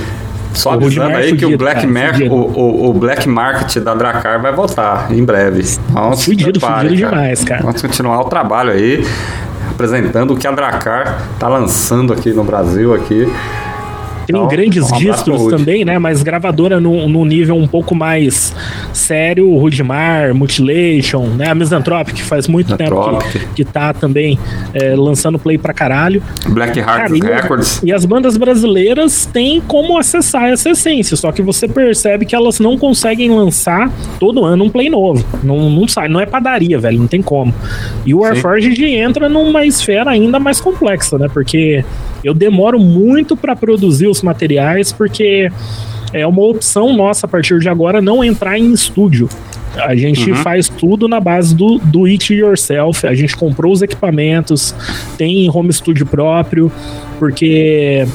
Só 0.55 0.71
avisando 0.71 1.15
aí 1.15 1.29
fudido, 1.29 1.37
que 1.37 1.55
o 1.55 1.59
Black, 1.59 1.87
cara, 1.87 2.33
o, 2.33 2.35
o, 2.35 2.89
o, 2.89 2.95
Black 2.95 3.29
Market 3.29 3.77
da 3.77 3.95
Dracar 3.95 4.41
vai 4.41 4.53
voltar 4.53 5.13
em 5.13 5.23
breve. 5.23 5.63
Então, 5.91 6.17
fudido, 6.17 6.53
prepare, 6.53 6.89
fudido 6.89 7.03
cara. 7.03 7.17
demais, 7.17 7.45
cara. 7.45 7.63
Vamos 7.63 7.83
continuar 7.83 8.21
o 8.21 8.25
trabalho 8.25 8.71
aí, 8.71 9.07
apresentando 9.69 10.33
o 10.33 10.37
que 10.39 10.47
a 10.47 10.51
Dracar 10.53 11.21
tá 11.39 11.47
lançando 11.47 12.15
aqui 12.15 12.33
no 12.33 12.43
Brasil 12.43 12.95
aqui. 12.95 13.31
Tem 14.27 14.35
então, 14.35 14.49
grandes 14.49 14.91
um 14.91 14.97
distros 14.97 15.47
também, 15.47 15.85
né? 15.85 15.99
Mas 15.99 16.23
gravadora 16.23 16.81
num, 16.81 17.09
num, 17.09 17.25
nível 17.25 17.57
um 17.57 17.67
pouco 17.67 17.95
mais 17.95 18.55
sério, 18.93 19.57
Rudimar, 19.57 20.35
Mutilation, 20.35 21.27
né? 21.29 21.49
A 21.49 21.55
Misanthropic, 21.55 22.17
que 22.17 22.23
faz 22.23 22.49
muito 22.49 22.77
tempo 22.77 23.19
que, 23.31 23.39
que 23.55 23.65
tá 23.65 23.93
também 23.93 24.39
é, 24.75 24.97
lançando 24.97 25.39
play 25.39 25.57
pra 25.57 25.73
caralho. 25.73 26.21
Black 26.49 26.79
Heart 26.79 27.13
Records. 27.23 27.83
E, 27.83 27.89
e 27.89 27.93
as 27.93 28.05
bandas 28.05 28.37
brasileiras 28.37 29.27
têm 29.27 29.61
como 29.61 29.97
acessar 29.97 30.47
essa 30.47 30.71
essência, 30.71 31.17
só 31.17 31.31
que 31.31 31.41
você 31.41 31.69
percebe 31.69 32.27
que 32.27 32.35
elas 32.35 32.59
não 32.59 32.77
conseguem 32.77 33.31
lançar 33.31 33.91
todo 34.19 34.45
ano 34.45 34.65
um 34.65 34.71
play 34.71 34.91
novo. 34.91 35.25
Não, 35.43 35.71
não 35.71 35.87
sai, 35.87 36.09
não 36.09 36.21
é 36.21 36.27
padaria, 36.27 36.79
velho, 36.79 36.99
não 36.99 37.07
tem 37.07 37.23
como. 37.23 37.55
E 38.05 38.13
o 38.13 38.21
Warforged 38.21 38.85
entra 38.85 39.29
numa 39.29 39.65
esfera 39.65 40.11
ainda 40.11 40.41
mais 40.41 40.61
complexa, 40.61 41.17
né? 41.17 41.29
Porque 41.33 41.85
eu 42.25 42.35
demoro 42.35 42.79
muito 42.79 43.37
para 43.37 43.55
produzir 43.55 44.09
os 44.09 44.23
materiais 44.23 44.93
porque 44.93 45.51
é 46.13 46.27
uma 46.27 46.43
opção 46.43 46.95
nossa 46.95 47.27
a 47.27 47.29
partir 47.29 47.59
de 47.59 47.69
agora 47.69 48.01
não 48.01 48.23
entrar 48.23 48.59
em 48.59 48.73
estúdio. 48.73 49.29
A 49.77 49.95
gente 49.95 50.31
uhum. 50.31 50.37
faz 50.37 50.69
tudo 50.69 51.07
na 51.07 51.21
base 51.21 51.55
do, 51.55 51.79
do 51.79 52.07
it 52.07 52.33
yourself. 52.33 53.07
A 53.07 53.15
gente 53.15 53.37
comprou 53.37 53.73
os 53.73 53.83
equipamentos, 53.83 54.75
tem 55.19 55.51
home 55.51 55.73
studio 55.73 56.07
próprio, 56.07 56.73
porque 57.19 58.07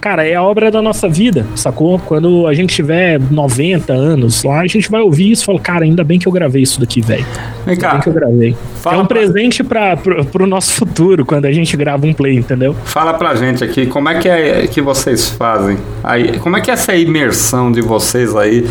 cara, 0.00 0.26
é 0.26 0.34
a 0.34 0.42
obra 0.42 0.70
da 0.70 0.80
nossa 0.80 1.08
vida, 1.08 1.46
sacou? 1.54 1.98
Quando 1.98 2.46
a 2.46 2.54
gente 2.54 2.74
tiver 2.74 3.20
90 3.20 3.92
anos 3.92 4.42
lá, 4.42 4.60
a 4.60 4.66
gente 4.66 4.90
vai 4.90 5.00
ouvir 5.00 5.30
isso 5.30 5.42
e 5.42 5.46
falar, 5.46 5.60
cara, 5.60 5.84
ainda 5.84 6.02
bem 6.02 6.18
que 6.18 6.26
eu 6.26 6.32
gravei 6.32 6.62
isso 6.62 6.80
daqui, 6.80 7.00
velho. 7.00 7.24
Vem 7.66 7.76
cá. 7.76 7.88
Ainda 7.88 7.94
bem 7.94 8.02
que 8.02 8.08
eu 8.08 8.12
gravei. 8.12 8.56
Fala 8.76 8.96
é 8.96 9.00
um 9.00 9.06
pra... 9.06 9.18
presente 9.18 9.62
para 9.62 9.96
pro, 9.96 10.24
pro 10.24 10.46
nosso 10.46 10.72
futuro, 10.72 11.24
quando 11.24 11.44
a 11.44 11.52
gente 11.52 11.76
grava 11.76 12.06
um 12.06 12.12
play, 12.12 12.36
entendeu? 12.36 12.74
Fala 12.84 13.14
pra 13.14 13.34
gente 13.34 13.62
aqui, 13.62 13.86
como 13.86 14.08
é 14.08 14.18
que 14.18 14.28
é 14.28 14.66
que 14.66 14.80
vocês 14.80 15.28
fazem? 15.28 15.76
Aí, 16.02 16.38
como 16.38 16.56
é 16.56 16.60
que 16.60 16.70
é 16.70 16.74
essa 16.74 16.94
imersão 16.94 17.70
de 17.70 17.82
vocês 17.82 18.34
aí 18.34 18.66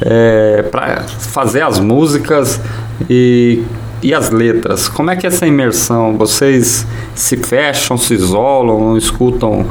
é, 0.00 0.62
para 0.70 1.02
fazer 1.02 1.62
as 1.62 1.78
músicas 1.78 2.60
e 3.08 3.62
e 4.02 4.14
as 4.14 4.30
letras? 4.30 4.88
Como 4.88 5.10
é 5.10 5.16
que 5.16 5.26
é 5.26 5.28
essa 5.28 5.46
imersão? 5.46 6.16
Vocês 6.16 6.86
se 7.14 7.36
fecham, 7.36 7.96
se 7.96 8.14
isolam, 8.14 8.96
escutam 8.96 9.66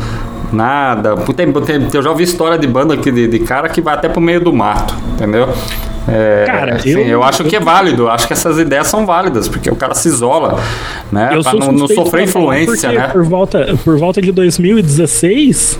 nada. 0.52 1.16
Tem, 1.36 1.52
tem, 1.52 1.88
eu 1.94 2.02
já 2.02 2.10
ouvi 2.10 2.24
história 2.24 2.58
de 2.58 2.68
banda 2.68 2.94
aqui 2.94 3.12
de, 3.12 3.28
de 3.28 3.40
cara 3.40 3.70
que 3.70 3.82
vai 3.82 3.94
até 3.94 4.10
pro 4.10 4.22
meio 4.22 4.40
do 4.40 4.54
mato, 4.54 4.94
entendeu? 5.14 5.50
É, 6.08 6.46
cara, 6.46 6.76
assim, 6.76 6.90
eu, 6.90 7.00
eu 7.02 7.24
acho 7.24 7.44
eu, 7.44 7.48
que 7.48 7.56
é 7.56 7.60
válido, 7.60 8.10
acho 8.10 8.26
que 8.26 8.34
essas 8.34 8.58
ideias 8.58 8.88
são 8.88 9.06
válidas, 9.06 9.48
porque 9.48 9.70
o 9.70 9.76
cara 9.76 9.94
se 9.94 10.08
isola, 10.08 10.60
né? 11.12 11.40
Pra 11.44 11.54
não, 11.54 11.72
não 11.72 11.88
sofrer 11.88 12.24
influência, 12.24 12.92
né? 12.92 13.08
Por 13.10 13.24
volta, 13.24 13.78
por 13.84 13.98
volta 13.98 14.22
de 14.22 14.32
2016, 14.32 15.80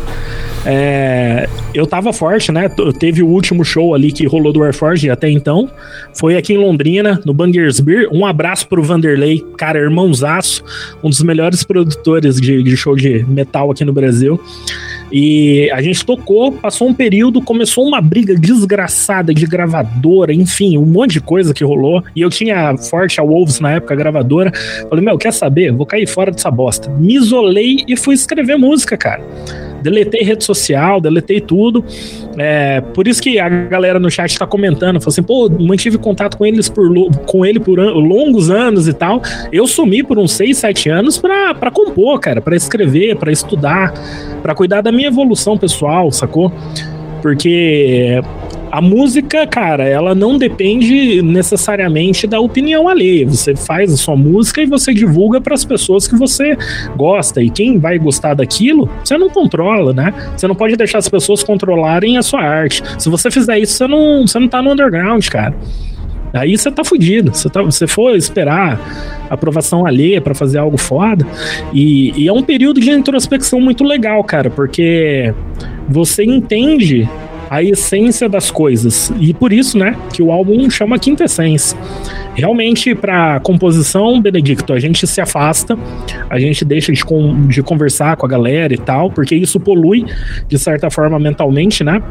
é, 0.66 1.48
eu 1.74 1.88
tava 1.88 2.12
forte, 2.12 2.52
né? 2.52 2.70
Teve 3.00 3.24
o 3.24 3.28
último 3.28 3.64
show 3.64 3.94
ali 3.94 4.12
que 4.12 4.26
rolou 4.26 4.52
do 4.52 4.60
Warforge 4.60 5.10
até 5.10 5.30
então. 5.30 5.70
Foi 6.14 6.36
aqui 6.36 6.54
em 6.54 6.58
Londrina, 6.58 7.22
no 7.26 7.34
Bangers 7.34 7.80
Beer. 7.80 8.10
Um 8.12 8.26
abraço 8.26 8.68
pro 8.68 8.84
Vanderlei, 8.84 9.44
cara, 9.58 9.80
irmãozaço, 9.80 10.64
um 11.04 11.10
dos 11.10 11.22
melhores 11.22 11.64
produtores 11.64 12.40
de, 12.42 12.62
de 12.62 12.78
show 12.78 12.96
de 12.96 13.26
metal 13.28 13.72
aqui 13.72 13.86
no 13.86 13.94
Brasil. 13.94 14.40
E 15.12 15.72
a 15.72 15.82
gente 15.82 16.06
tocou, 16.06 16.52
passou 16.52 16.88
um 16.88 16.94
período, 16.94 17.42
começou 17.42 17.88
uma 17.88 18.00
briga 18.00 18.36
desgraçada 18.36 19.34
de 19.34 19.46
gravadora, 19.48 20.34
enfim, 20.34 20.78
um 20.78 20.86
monte 20.86 21.14
de 21.14 21.22
coisa 21.22 21.54
que 21.54 21.64
rolou. 21.64 22.04
E 22.16 22.22
eu 22.22 22.30
tinha 22.30 22.78
forte 22.78 23.20
a 23.20 23.24
Wolves 23.24 23.60
na 23.60 23.72
época, 23.72 23.96
gravadora. 23.96 24.52
Falei, 24.88 25.04
meu, 25.04 25.18
quer 25.18 25.34
saber? 25.34 25.72
Vou 25.72 25.86
cair 25.86 26.08
fora 26.08 26.32
dessa 26.32 26.52
bosta. 26.52 26.90
Me 26.92 27.16
isolei 27.16 27.84
e 27.88 27.98
fui 27.98 28.14
escrever 28.14 28.58
música, 28.58 28.96
cara 28.98 29.24
deletei 29.82 30.24
rede 30.24 30.44
social, 30.44 31.02
deletei 31.02 31.42
tudo. 31.42 31.84
É, 32.38 32.82
por 32.82 33.08
isso 33.08 33.22
que 33.22 33.40
a 33.40 33.50
galera 33.50 34.00
no 34.00 34.10
chat 34.10 34.38
tá 34.38 34.46
comentando, 34.46 35.00
falou 35.00 35.12
assim, 35.12 35.24
pô, 35.24 35.50
mantive 35.50 35.98
contato 35.98 36.38
com 36.38 36.46
eles 36.46 36.70
por 36.70 36.90
com 37.26 37.46
ele 37.46 37.60
por 37.60 37.80
an 37.80 37.92
longos 37.94 38.50
anos 38.50 38.88
e 38.88 38.94
tal. 38.94 39.22
Eu 39.52 39.68
sumi 39.68 40.04
por 40.04 40.18
uns 40.18 40.34
6, 40.34 40.58
7 40.58 40.90
anos 40.90 41.18
pra, 41.18 41.54
pra 41.54 41.72
compor, 41.72 42.20
cara, 42.20 42.42
para 42.42 42.56
escrever, 42.56 43.16
para 43.16 43.32
estudar, 43.32 43.94
para 44.42 44.54
cuidar 44.56 44.82
da 44.82 44.92
minha 44.92 45.08
evolução 45.08 45.58
pessoal, 45.58 46.12
sacou? 46.12 46.52
Porque 47.22 48.22
a 48.72 48.82
música, 48.82 49.48
cara, 49.48 49.88
ela 49.88 50.14
não 50.14 50.38
depende 50.38 51.22
necessariamente 51.22 52.28
da 52.28 52.40
opinião 52.40 52.88
alheia. 52.88 53.28
Você 53.28 53.56
faz 53.56 53.92
a 53.92 53.98
sua 53.98 54.16
música 54.16 54.62
e 54.62 54.66
você 54.66 54.94
divulga 54.94 55.42
para 55.42 55.54
as 55.54 55.66
pessoas 55.66 56.08
que 56.08 56.16
você 56.16 56.58
gosta. 56.96 57.42
E 57.42 57.50
quem 57.50 57.80
vai 57.80 57.98
gostar 57.98 58.34
daquilo, 58.34 58.90
você 59.04 59.18
não 59.18 59.30
controla, 59.30 59.94
né? 59.94 60.14
Você 60.36 60.48
não 60.48 60.56
pode 60.56 60.76
deixar 60.76 61.00
as 61.00 61.10
pessoas 61.10 61.44
controlarem 61.44 62.18
a 62.18 62.22
sua 62.22 62.42
arte. 62.42 62.84
Se 62.98 63.10
você 63.10 63.32
fizer 63.32 63.60
isso, 63.60 63.74
você 63.74 63.88
não, 63.88 64.28
você 64.28 64.40
não 64.40 64.48
tá 64.48 64.62
no 64.62 64.72
underground, 64.72 65.28
cara. 65.28 65.56
Aí 66.34 66.58
você 66.58 66.72
tá 66.72 66.84
fudido. 66.84 67.34
Você, 67.34 67.50
tá, 67.50 67.62
você 67.62 67.88
for 67.88 68.16
esperar 68.16 68.80
aprovação 69.30 69.86
alheia 69.86 70.22
para 70.22 70.36
fazer 70.36 70.60
algo 70.60 70.78
foda. 70.78 71.26
E, 71.74 72.14
e 72.16 72.28
é 72.28 72.34
um 72.34 72.44
período 72.44 72.80
de 72.80 72.92
introspecção 72.92 73.60
muito 73.60 73.84
legal, 73.84 74.24
cara, 74.24 74.50
porque 74.50 75.34
você 75.88 76.24
entende 76.24 77.10
a 77.50 77.64
essência 77.64 78.30
das 78.30 78.52
coisas. 78.52 79.12
E 79.20 79.34
por 79.34 79.52
isso, 79.52 79.78
né, 79.78 79.98
que 80.14 80.22
o 80.22 80.32
álbum 80.32 80.70
chama 80.70 81.00
Quintessência. 81.00 81.78
Realmente, 82.36 82.96
para 82.96 83.40
composição, 83.42 84.22
Benedicto, 84.22 84.72
a 84.72 84.80
gente 84.80 85.06
se 85.06 85.20
afasta, 85.20 85.78
a 86.30 86.40
gente 86.40 86.64
deixa 86.64 86.94
de, 86.94 87.04
de 87.48 87.64
conversar 87.64 88.16
com 88.16 88.26
a 88.26 88.30
galera 88.30 88.74
e 88.74 88.78
tal, 88.78 89.12
porque 89.12 89.36
isso 89.36 89.60
polui, 89.60 90.06
de 90.48 90.58
certa 90.58 90.90
forma, 90.90 91.20
mentalmente, 91.20 91.84
né? 91.84 92.02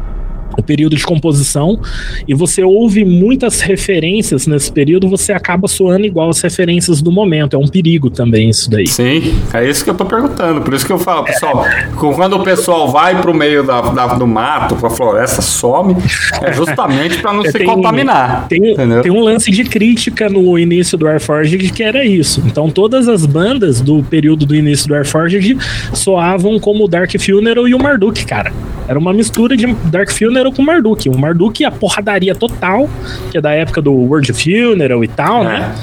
O 0.56 0.62
período 0.62 0.96
de 0.96 1.04
composição, 1.04 1.78
e 2.26 2.34
você 2.34 2.62
ouve 2.64 3.04
muitas 3.04 3.60
referências 3.60 4.46
nesse 4.46 4.72
período, 4.72 5.08
você 5.08 5.32
acaba 5.32 5.68
soando 5.68 6.04
igual 6.06 6.28
as 6.30 6.40
referências 6.40 7.00
do 7.00 7.12
momento. 7.12 7.54
É 7.54 7.58
um 7.58 7.66
perigo 7.68 8.10
também 8.10 8.48
isso 8.50 8.68
daí. 8.70 8.86
Sim, 8.86 9.34
é 9.52 9.68
isso 9.68 9.84
que 9.84 9.90
eu 9.90 9.94
tô 9.94 10.04
perguntando. 10.04 10.60
Por 10.62 10.74
isso 10.74 10.84
que 10.86 10.92
eu 10.92 10.98
falo, 10.98 11.24
pessoal, 11.24 11.64
quando 11.96 12.36
o 12.36 12.42
pessoal 12.42 12.88
vai 12.90 13.20
pro 13.20 13.32
meio 13.34 13.62
da, 13.62 13.80
da- 13.82 14.06
do 14.14 14.26
mato, 14.26 14.74
pra 14.76 14.90
floresta, 14.90 15.40
some, 15.42 15.96
é 16.42 16.52
justamente 16.52 17.18
pra 17.18 17.32
não 17.32 17.42
se 17.44 17.52
Tem- 17.52 17.66
contaminar. 17.66 18.46
Tem, 18.48 18.60
tem 19.02 19.10
um 19.12 19.20
lance 19.20 19.50
de 19.50 19.64
crítica 19.64 20.28
no 20.28 20.58
início 20.58 20.96
do 20.98 21.06
Warforged 21.06 21.70
que 21.72 21.82
era 21.82 22.04
isso. 22.04 22.42
Então 22.46 22.68
todas 22.70 23.06
as 23.08 23.24
bandas 23.26 23.80
do 23.80 24.02
período 24.02 24.44
do 24.46 24.54
início 24.54 24.88
do 24.88 24.94
Warforged 24.94 25.56
soavam 25.92 26.58
como 26.58 26.84
o 26.84 26.88
Dark 26.88 27.10
Funeral 27.20 27.68
e 27.68 27.74
o 27.74 27.78
Marduk, 27.78 28.24
cara. 28.26 28.52
Era 28.86 28.98
uma 28.98 29.12
mistura 29.12 29.56
de 29.56 29.66
Dark 29.84 30.10
Funeral 30.10 30.37
com 30.52 30.62
Marduk. 30.62 31.08
O 31.08 31.18
Marduk, 31.18 31.64
a 31.64 31.70
porradaria 31.70 32.34
total, 32.34 32.88
que 33.30 33.38
é 33.38 33.40
da 33.40 33.52
época 33.52 33.80
do 33.82 33.92
World 33.92 34.32
Funeral 34.32 35.02
e 35.04 35.08
tal, 35.08 35.44
né? 35.44 35.74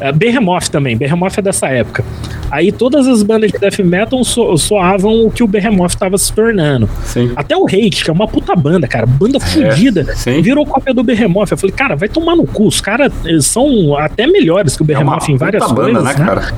É, 0.00 0.12
Behemoth 0.12 0.68
também, 0.70 0.96
Behemoth 0.96 1.38
é 1.38 1.42
dessa 1.42 1.66
época. 1.68 2.04
Aí 2.50 2.70
todas 2.72 3.06
as 3.08 3.22
bandas 3.22 3.50
de 3.50 3.58
death 3.58 3.80
metal 3.80 4.22
so- 4.24 4.56
soavam 4.56 5.26
o 5.26 5.30
que 5.30 5.42
o 5.42 5.46
Behemoth 5.46 5.90
estava 5.90 6.16
se 6.16 6.32
tornando. 6.32 6.88
Sim. 7.04 7.32
Até 7.36 7.56
o 7.56 7.66
Hate, 7.66 8.04
que 8.04 8.08
é 8.08 8.12
uma 8.12 8.26
puta 8.28 8.54
banda, 8.54 8.86
cara, 8.86 9.04
banda 9.06 9.38
fudida, 9.40 10.06
virou 10.40 10.64
cópia 10.64 10.94
do 10.94 11.02
Behemoth. 11.02 11.50
Eu 11.50 11.58
falei, 11.58 11.74
cara, 11.74 11.96
vai 11.96 12.08
tomar 12.08 12.36
no 12.36 12.46
cu. 12.46 12.66
Os 12.68 12.80
caras 12.80 13.12
são 13.42 13.96
até 13.98 14.26
melhores 14.26 14.76
que 14.76 14.82
o 14.82 14.84
É 14.84 14.86
Behemoth 14.86 15.28
em 15.28 15.36
várias 15.36 15.62
puta 15.64 15.74
banda, 15.74 15.98
coisas, 15.98 16.04
né, 16.16 16.24
né? 16.24 16.26
cara? 16.26 16.54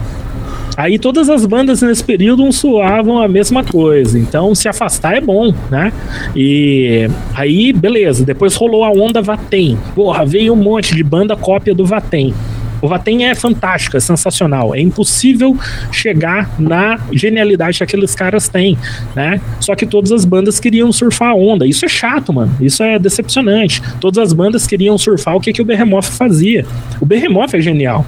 Aí 0.81 0.99
todas 0.99 1.29
as 1.29 1.45
bandas 1.45 1.83
nesse 1.83 2.03
período 2.03 2.51
soavam 2.51 3.19
a 3.19 3.29
mesma 3.29 3.63
coisa. 3.63 4.19
Então 4.19 4.55
se 4.55 4.67
afastar 4.67 5.15
é 5.15 5.21
bom, 5.21 5.53
né? 5.71 5.93
E 6.35 7.07
aí, 7.35 7.71
beleza. 7.71 8.25
Depois 8.25 8.55
rolou 8.55 8.83
a 8.83 8.91
onda 8.91 9.21
Vatem. 9.21 9.77
Porra, 9.95 10.25
veio 10.25 10.55
um 10.55 10.57
monte 10.57 10.97
de 10.97 11.05
banda 11.05 11.37
cópia 11.37 11.75
do 11.75 11.85
Vatem. 11.85 12.33
O 12.81 12.89
Vatem 12.89 13.27
é 13.27 13.35
fantástico, 13.35 13.99
é 13.99 14.01
sensacional. 14.01 14.75
É 14.75 14.81
impossível 14.81 15.55
chegar 15.93 16.59
na 16.59 16.99
genialidade 17.13 17.77
que 17.77 17.85
aqueles 17.85 18.15
caras 18.15 18.49
têm, 18.49 18.79
né? 19.15 19.39
Só 19.61 19.75
que 19.75 19.85
todas 19.85 20.11
as 20.11 20.25
bandas 20.25 20.59
queriam 20.59 20.91
surfar 20.91 21.33
a 21.33 21.35
onda. 21.35 21.67
Isso 21.67 21.85
é 21.85 21.89
chato, 21.89 22.33
mano. 22.33 22.57
Isso 22.59 22.83
é 22.83 22.99
decepcionante. 22.99 23.83
Todas 24.01 24.17
as 24.17 24.33
bandas 24.33 24.67
queriam 24.67 24.97
surfar 24.97 25.37
o 25.37 25.41
que, 25.41 25.53
que 25.53 25.61
o 25.61 25.65
Behemoth 25.65 26.07
fazia. 26.07 26.65
O 26.99 27.05
Behemoth 27.05 27.53
é 27.53 27.61
genial. 27.61 28.07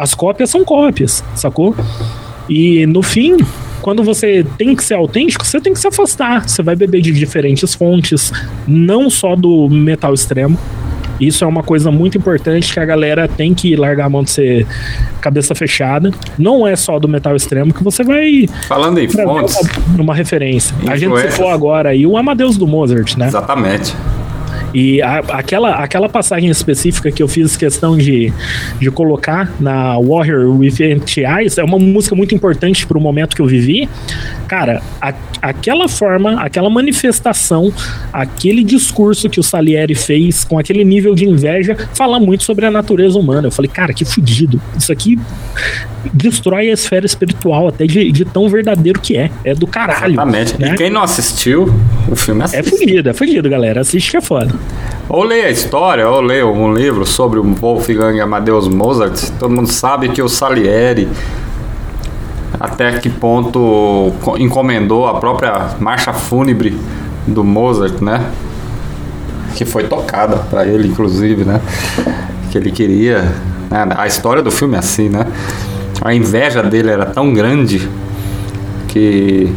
As 0.00 0.14
cópias 0.14 0.48
são 0.48 0.64
cópias, 0.64 1.22
sacou? 1.34 1.76
E 2.48 2.86
no 2.86 3.02
fim, 3.02 3.36
quando 3.82 4.02
você 4.02 4.46
tem 4.56 4.74
que 4.74 4.82
ser 4.82 4.94
autêntico, 4.94 5.46
você 5.46 5.60
tem 5.60 5.74
que 5.74 5.78
se 5.78 5.86
afastar. 5.86 6.48
Você 6.48 6.62
vai 6.62 6.74
beber 6.74 7.02
de 7.02 7.12
diferentes 7.12 7.74
fontes, 7.74 8.32
não 8.66 9.10
só 9.10 9.36
do 9.36 9.68
metal 9.68 10.14
extremo. 10.14 10.58
Isso 11.20 11.44
é 11.44 11.46
uma 11.46 11.62
coisa 11.62 11.90
muito 11.90 12.16
importante 12.16 12.72
que 12.72 12.80
a 12.80 12.84
galera 12.86 13.28
tem 13.28 13.52
que 13.52 13.76
largar 13.76 14.06
a 14.06 14.08
mão 14.08 14.24
de 14.24 14.30
ser 14.30 14.66
cabeça 15.20 15.54
fechada. 15.54 16.10
Não 16.38 16.66
é 16.66 16.74
só 16.76 16.98
do 16.98 17.06
metal 17.06 17.36
extremo 17.36 17.74
que 17.74 17.84
você 17.84 18.02
vai 18.02 18.48
Falando 18.66 19.00
em 19.00 19.06
fontes, 19.06 19.54
uma, 19.88 20.02
uma 20.02 20.14
referência. 20.14 20.74
A 20.88 20.96
gente 20.96 21.14
citou 21.30 21.50
agora 21.50 21.90
aí 21.90 22.06
o 22.06 22.16
Amadeus 22.16 22.56
do 22.56 22.66
Mozart, 22.66 23.18
né? 23.18 23.26
exatamente. 23.26 23.94
E 24.72 25.02
a- 25.02 25.18
aquela, 25.30 25.74
aquela 25.76 26.08
passagem 26.08 26.48
específica 26.50 27.10
que 27.10 27.22
eu 27.22 27.28
fiz 27.28 27.56
questão 27.56 27.96
de, 27.96 28.32
de 28.80 28.90
colocar 28.90 29.52
na 29.60 29.98
Warrior 29.98 30.48
with 30.56 30.74
Empty 30.80 31.22
Eyes 31.24 31.58
é 31.58 31.64
uma 31.64 31.78
música 31.78 32.14
muito 32.14 32.34
importante 32.34 32.86
para 32.86 32.96
o 32.96 33.00
momento 33.00 33.34
que 33.34 33.42
eu 33.42 33.46
vivi. 33.46 33.88
Cara, 34.46 34.80
a- 35.00 35.14
aquela 35.42 35.88
forma, 35.88 36.40
aquela 36.40 36.70
manifestação, 36.70 37.72
aquele 38.12 38.62
discurso 38.62 39.28
que 39.28 39.40
o 39.40 39.42
Salieri 39.42 39.94
fez 39.94 40.44
com 40.44 40.58
aquele 40.58 40.84
nível 40.84 41.14
de 41.14 41.24
inveja, 41.24 41.76
fala 41.94 42.20
muito 42.20 42.44
sobre 42.44 42.66
a 42.66 42.70
natureza 42.70 43.18
humana. 43.18 43.48
Eu 43.48 43.52
falei, 43.52 43.70
cara, 43.70 43.92
que 43.92 44.04
fudido. 44.04 44.60
Isso 44.78 44.92
aqui 44.92 45.18
destrói 46.12 46.70
a 46.70 46.72
esfera 46.72 47.04
espiritual, 47.06 47.68
até 47.68 47.86
de, 47.86 48.10
de 48.10 48.24
tão 48.24 48.48
verdadeiro 48.48 49.00
que 49.00 49.16
é. 49.16 49.30
É 49.44 49.54
do 49.54 49.66
caralho. 49.66 50.14
Exatamente. 50.14 50.58
né? 50.60 50.72
E 50.72 50.76
quem 50.76 50.90
não 50.90 51.02
assistiu, 51.02 51.72
o 52.08 52.16
filme 52.16 52.40
É 52.42 52.44
assiste. 52.44 52.70
fudido, 52.70 53.08
é 53.08 53.12
fudido, 53.12 53.48
galera. 53.50 53.80
Assiste 53.80 54.10
que 54.10 54.16
é 54.16 54.20
foda. 54.20 54.54
Ou 55.08 55.24
leia 55.24 55.46
a 55.46 55.50
história, 55.50 56.08
ou 56.08 56.20
leia 56.20 56.46
um 56.46 56.72
livro 56.72 57.04
sobre 57.04 57.38
o 57.38 57.42
Wolfgang 57.42 58.20
Amadeus 58.20 58.68
Mozart. 58.68 59.30
Todo 59.38 59.50
mundo 59.52 59.70
sabe 59.70 60.08
que 60.10 60.22
o 60.22 60.28
Salieri, 60.28 61.08
até 62.58 62.92
que 62.98 63.08
ponto 63.08 64.12
co- 64.22 64.36
encomendou 64.38 65.06
a 65.08 65.18
própria 65.18 65.70
marcha 65.80 66.12
fúnebre 66.12 66.76
do 67.26 67.42
Mozart, 67.42 68.00
né? 68.00 68.24
Que 69.56 69.64
foi 69.64 69.84
tocada 69.84 70.36
para 70.36 70.64
ele, 70.66 70.88
inclusive, 70.88 71.44
né? 71.44 71.60
Que 72.50 72.58
ele 72.58 72.70
queria. 72.70 73.22
né? 73.70 73.86
A 73.96 74.06
história 74.06 74.42
do 74.42 74.50
filme 74.50 74.76
é 74.76 74.78
assim, 74.78 75.08
né? 75.08 75.26
A 76.02 76.14
inveja 76.14 76.62
dele 76.62 76.88
era 76.90 77.06
tão 77.06 77.32
grande 77.34 77.88
que 78.88 79.52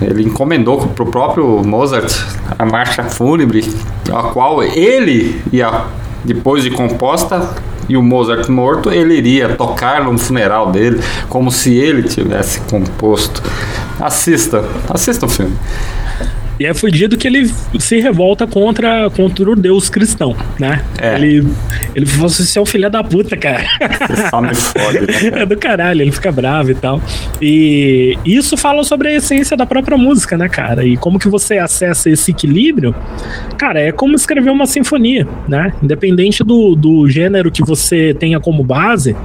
ele 0.00 0.24
encomendou 0.24 0.88
pro 0.88 1.06
próprio 1.06 1.62
Mozart 1.64 2.12
a 2.58 2.64
marcha 2.64 3.04
fúnebre, 3.04 3.64
a 4.12 4.24
qual 4.24 4.62
ele 4.62 5.42
ia, 5.52 5.84
depois 6.24 6.62
de 6.62 6.70
composta 6.70 7.54
e 7.88 7.96
o 7.96 8.02
Mozart 8.02 8.48
morto, 8.48 8.90
ele 8.90 9.14
iria 9.14 9.56
tocar 9.56 10.04
no 10.04 10.16
funeral 10.16 10.70
dele, 10.70 11.00
como 11.28 11.50
se 11.50 11.74
ele 11.74 12.04
tivesse 12.04 12.60
composto. 12.60 13.42
Assista, 13.98 14.64
assista 14.88 15.26
o 15.26 15.28
filme. 15.28 15.56
E 16.60 16.66
é 16.66 16.74
fudido 16.74 17.16
que 17.16 17.26
ele 17.26 17.50
se 17.78 17.98
revolta 18.00 18.46
contra, 18.46 19.08
contra 19.08 19.50
o 19.50 19.56
Deus 19.56 19.88
cristão, 19.88 20.36
né? 20.58 20.84
É. 21.00 21.14
Ele, 21.14 21.48
ele 21.94 22.04
falou 22.04 22.26
assim, 22.26 22.44
você 22.44 22.58
é 22.58 22.62
um 22.62 22.66
filho 22.66 22.90
da 22.90 23.02
puta, 23.02 23.34
cara. 23.34 23.64
Só 24.28 24.42
me 24.42 24.54
fode, 24.54 25.00
né? 25.00 25.06
É 25.40 25.46
do 25.46 25.56
caralho, 25.56 26.02
ele 26.02 26.12
fica 26.12 26.30
bravo 26.30 26.70
e 26.70 26.74
tal. 26.74 27.00
E 27.40 28.18
isso 28.26 28.58
fala 28.58 28.84
sobre 28.84 29.08
a 29.08 29.12
essência 29.12 29.56
da 29.56 29.64
própria 29.64 29.96
música, 29.96 30.36
né, 30.36 30.50
cara? 30.50 30.84
E 30.84 30.98
como 30.98 31.18
que 31.18 31.28
você 31.30 31.56
acessa 31.56 32.10
esse 32.10 32.30
equilíbrio? 32.30 32.94
Cara, 33.56 33.80
é 33.80 33.90
como 33.90 34.14
escrever 34.14 34.50
uma 34.50 34.66
sinfonia, 34.66 35.26
né? 35.48 35.72
Independente 35.82 36.44
do, 36.44 36.74
do 36.74 37.08
gênero 37.08 37.50
que 37.50 37.62
você 37.62 38.12
tenha 38.12 38.38
como 38.38 38.62
base, 38.62 39.16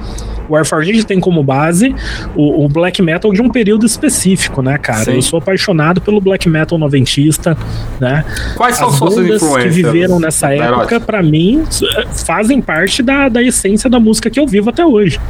o 0.48 0.54
Warforged 0.54 1.04
tem 1.04 1.20
como 1.20 1.42
base 1.42 1.94
o, 2.34 2.64
o 2.64 2.68
black 2.68 3.02
metal 3.02 3.32
de 3.32 3.40
um 3.42 3.48
período 3.48 3.86
específico, 3.86 4.62
né, 4.62 4.78
cara? 4.78 5.04
Sim. 5.04 5.14
Eu 5.14 5.22
sou 5.22 5.38
apaixonado 5.38 6.00
pelo 6.00 6.20
black 6.20 6.48
metal 6.48 6.78
noventista, 6.78 7.56
né? 8.00 8.24
Quais 8.56 8.76
são 8.76 8.88
As 8.88 8.94
suas 8.94 9.14
bandas 9.14 9.40
que 9.40 9.46
influências, 9.46 9.74
viveram 9.74 10.20
nessa 10.20 10.54
época, 10.54 11.00
pra 11.00 11.22
mim, 11.22 11.64
fazem 12.24 12.60
parte 12.60 13.02
da, 13.02 13.28
da 13.28 13.42
essência 13.42 13.88
da 13.88 14.00
música 14.00 14.30
que 14.30 14.38
eu 14.38 14.46
vivo 14.46 14.70
até 14.70 14.84
hoje. 14.84 15.20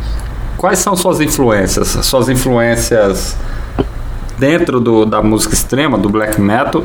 Quais 0.56 0.78
são 0.78 0.96
suas 0.96 1.20
influências? 1.20 1.88
Suas 2.02 2.28
influências 2.28 3.36
dentro 4.38 4.80
do, 4.80 5.04
da 5.04 5.22
música 5.22 5.54
extrema, 5.54 5.98
do 5.98 6.08
black 6.08 6.40
metal? 6.40 6.82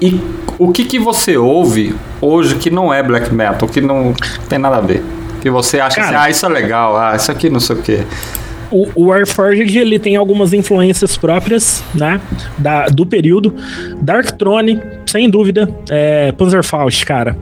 E 0.00 0.20
o 0.58 0.72
que, 0.72 0.84
que 0.84 0.98
você 0.98 1.36
ouve 1.36 1.94
hoje 2.20 2.56
que 2.56 2.70
não 2.70 2.92
é 2.92 3.02
black 3.02 3.32
metal, 3.32 3.68
que 3.68 3.80
não 3.80 4.14
tem 4.48 4.58
nada 4.58 4.76
a 4.76 4.80
ver? 4.80 5.04
Que 5.40 5.50
você 5.50 5.80
acha 5.80 5.96
Cara, 5.96 6.08
assim, 6.08 6.26
ah, 6.26 6.30
isso 6.30 6.46
é 6.46 6.48
legal, 6.48 6.96
ah, 6.96 7.14
isso 7.16 7.30
aqui 7.30 7.48
não 7.48 7.60
sei 7.60 7.76
o 7.76 7.82
quê. 7.82 8.00
O, 8.70 8.88
o 8.94 9.04
Warforged 9.06 9.78
ele 9.78 9.98
tem 9.98 10.16
algumas 10.16 10.52
influências 10.52 11.16
próprias, 11.16 11.82
né? 11.94 12.20
Da, 12.58 12.86
do 12.86 13.06
período. 13.06 13.54
Dark 14.02 14.32
Throne, 14.32 14.80
sem 15.06 15.30
dúvida, 15.30 15.68
é 15.88 16.32
Panzerfaust, 16.32 17.04
cara. 17.06 17.36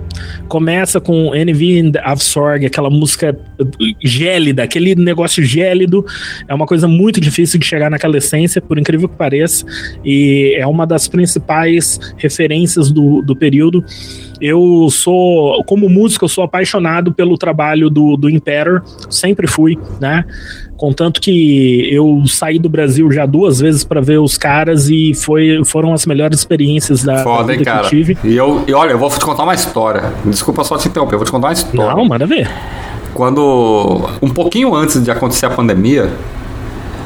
Começa 0.46 1.00
com 1.00 1.34
Envy 1.34 1.80
and 1.80 1.92
Avsorg, 2.02 2.64
aquela 2.64 2.88
música 2.88 3.36
gélida, 4.02 4.62
aquele 4.62 4.94
negócio 4.94 5.42
gélido. 5.42 6.06
É 6.46 6.54
uma 6.54 6.66
coisa 6.66 6.86
muito 6.86 7.20
difícil 7.20 7.58
de 7.58 7.66
chegar 7.66 7.90
naquela 7.90 8.16
essência, 8.18 8.62
por 8.62 8.78
incrível 8.78 9.08
que 9.08 9.16
pareça. 9.16 9.66
E 10.04 10.56
é 10.56 10.66
uma 10.66 10.86
das 10.86 11.08
principais 11.08 11.98
referências 12.16 12.90
do, 12.90 13.20
do 13.20 13.34
período. 13.34 13.84
Eu 14.40 14.88
sou, 14.90 15.62
como 15.64 15.88
músico, 15.88 16.24
eu 16.24 16.28
sou 16.28 16.44
apaixonado 16.44 17.12
pelo 17.12 17.38
trabalho 17.38 17.88
do, 17.88 18.16
do 18.16 18.28
Imperator, 18.28 18.82
sempre 19.08 19.46
fui, 19.46 19.78
né? 20.00 20.24
Contanto 20.76 21.20
que 21.22 21.88
eu 21.90 22.22
saí 22.26 22.58
do 22.58 22.68
Brasil 22.68 23.10
já 23.10 23.24
duas 23.24 23.60
vezes 23.60 23.82
para 23.82 24.00
ver 24.00 24.18
os 24.18 24.36
caras 24.36 24.90
e 24.90 25.14
foi, 25.14 25.64
foram 25.64 25.94
as 25.94 26.04
melhores 26.04 26.38
experiências 26.38 27.02
da, 27.02 27.14
da 27.14 27.22
Foda, 27.22 27.52
hein, 27.52 27.58
vida 27.58 27.70
que 27.70 27.76
eu 27.76 27.82
cara? 27.82 27.88
tive. 27.88 28.18
E, 28.22 28.36
eu, 28.36 28.62
e 28.66 28.74
olha, 28.74 28.90
eu 28.90 28.98
vou 28.98 29.08
te 29.08 29.24
contar 29.24 29.44
uma 29.44 29.54
história. 29.54 30.12
Desculpa 30.24 30.62
só 30.64 30.76
te 30.76 30.88
interromper, 30.88 31.14
eu 31.14 31.18
vou 31.18 31.26
te 31.26 31.32
contar 31.32 31.48
uma 31.48 31.52
história. 31.54 31.94
Não, 31.94 32.04
manda 32.04 32.26
ver. 32.26 32.50
Quando, 33.14 34.06
um 34.20 34.28
pouquinho 34.28 34.74
antes 34.74 35.02
de 35.02 35.10
acontecer 35.10 35.46
a 35.46 35.50
pandemia, 35.50 36.10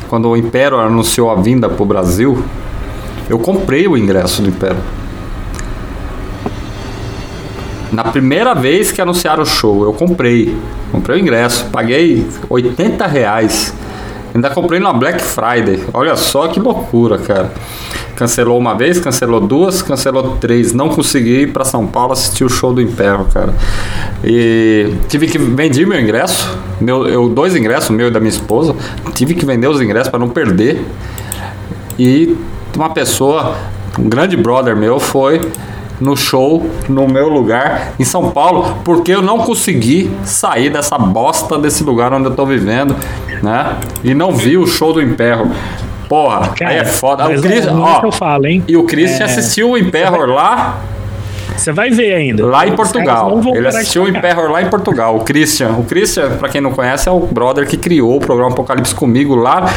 quando 0.08 0.28
o 0.28 0.36
Império 0.36 0.78
anunciou 0.80 1.30
a 1.30 1.36
vinda 1.36 1.68
pro 1.68 1.84
Brasil, 1.84 2.42
eu 3.28 3.38
comprei 3.38 3.86
o 3.86 3.96
ingresso 3.96 4.42
do 4.42 4.48
Império. 4.48 4.80
Na 7.92 8.04
primeira 8.04 8.54
vez 8.54 8.92
que 8.92 9.00
anunciaram 9.00 9.42
o 9.42 9.46
show, 9.46 9.84
eu 9.84 9.92
comprei. 9.92 10.56
Comprei 10.92 11.18
o 11.18 11.20
ingresso, 11.20 11.66
paguei 11.72 12.26
80 12.48 13.06
reais. 13.06 13.74
Ainda 14.34 14.48
comprei 14.50 14.78
numa 14.78 14.92
Black 14.92 15.20
Friday. 15.20 15.84
Olha 15.92 16.14
só 16.16 16.46
que 16.46 16.60
loucura, 16.60 17.18
cara. 17.18 17.52
Cancelou 18.14 18.58
uma 18.58 18.74
vez, 18.74 19.00
cancelou 19.00 19.40
duas, 19.40 19.82
cancelou 19.82 20.36
três. 20.36 20.72
Não 20.72 20.88
consegui 20.88 21.42
ir 21.42 21.52
pra 21.52 21.64
São 21.64 21.86
Paulo 21.86 22.12
assistir 22.12 22.44
o 22.44 22.48
show 22.48 22.72
do 22.72 22.80
Império, 22.80 23.26
cara. 23.32 23.52
E 24.22 24.94
tive 25.08 25.26
que 25.26 25.38
vender 25.38 25.86
meu 25.86 26.00
ingresso, 26.00 26.56
meu, 26.80 27.08
eu, 27.08 27.28
dois 27.28 27.56
ingressos, 27.56 27.90
meu 27.90 28.08
e 28.08 28.10
da 28.10 28.20
minha 28.20 28.30
esposa. 28.30 28.76
Tive 29.14 29.34
que 29.34 29.44
vender 29.44 29.66
os 29.66 29.80
ingressos 29.80 30.10
para 30.10 30.20
não 30.20 30.28
perder. 30.28 30.84
E 31.98 32.36
uma 32.76 32.90
pessoa, 32.90 33.56
um 33.98 34.08
grande 34.08 34.36
brother 34.36 34.76
meu, 34.76 35.00
foi 35.00 35.40
no 36.00 36.16
show 36.16 36.68
no 36.88 37.06
meu 37.06 37.28
lugar 37.28 37.92
em 37.98 38.04
São 38.04 38.30
Paulo, 38.30 38.78
porque 38.84 39.12
eu 39.12 39.20
não 39.22 39.38
consegui 39.38 40.10
sair 40.24 40.70
dessa 40.70 40.96
bosta 40.98 41.58
desse 41.58 41.84
lugar 41.84 42.12
onde 42.12 42.26
eu 42.26 42.34
tô 42.34 42.46
vivendo, 42.46 42.96
né? 43.42 43.76
E 44.02 44.14
não 44.14 44.32
vi 44.32 44.56
o 44.56 44.66
show 44.66 44.92
do 44.92 45.02
Império. 45.02 45.50
Porra, 46.08 46.48
Cara, 46.58 46.70
aí 46.72 46.78
é 46.78 46.84
foda. 46.84 47.24
mas 47.28 47.38
O 47.38 47.42
Chris, 47.42 47.66
é 47.66 47.70
ó, 47.72 48.00
eu 48.02 48.10
falo, 48.12 48.46
hein? 48.46 48.64
e 48.66 48.76
o 48.76 48.84
Christian 48.84 49.22
É. 49.22 49.24
assistiu 49.26 49.70
o 49.70 49.78
Império 49.78 50.26
lá 50.26 50.80
Você 51.56 51.72
vai 51.72 51.90
ver 51.90 52.14
ainda. 52.14 52.46
Lá 52.46 52.66
em 52.66 52.74
Portugal. 52.74 53.40
Ele 53.54 53.66
assistiu 53.66 54.04
o. 54.04 54.08
Imperial 54.08 54.48
lá 54.48 54.62
em 54.62 54.68
Portugal. 54.68 55.16
O 55.16 55.20
Christian. 55.20 55.70
O 55.78 55.84
Christian, 55.84 56.36
pra 56.36 56.48
quem 56.48 56.60
não 56.60 56.72
conhece, 56.72 57.08
é 57.08 57.12
o 57.12 57.20
brother 57.20 57.66
que 57.66 57.76
criou 57.76 58.16
o 58.16 58.20
programa 58.20 58.50
Apocalipse 58.52 58.94
comigo 58.94 59.34
lá 59.34 59.68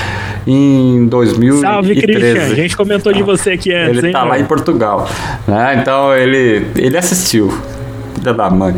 em 0.47 1.05
2013. 1.07 1.61
Salve, 1.61 1.95
Christian. 1.95 2.43
A 2.43 2.55
gente 2.55 2.77
comentou 2.77 3.13
de 3.13 3.23
você 3.23 3.51
aqui 3.51 3.73
antes, 3.73 3.97
Ele 3.97 4.07
hein? 4.07 4.13
tá 4.13 4.23
lá 4.23 4.39
em 4.39 4.45
Portugal. 4.45 5.07
né? 5.47 5.77
Então 5.79 6.15
ele, 6.15 6.67
ele 6.75 6.97
assistiu. 6.97 7.49
Filha 8.15 8.33
da 8.33 8.49
mãe. 8.49 8.75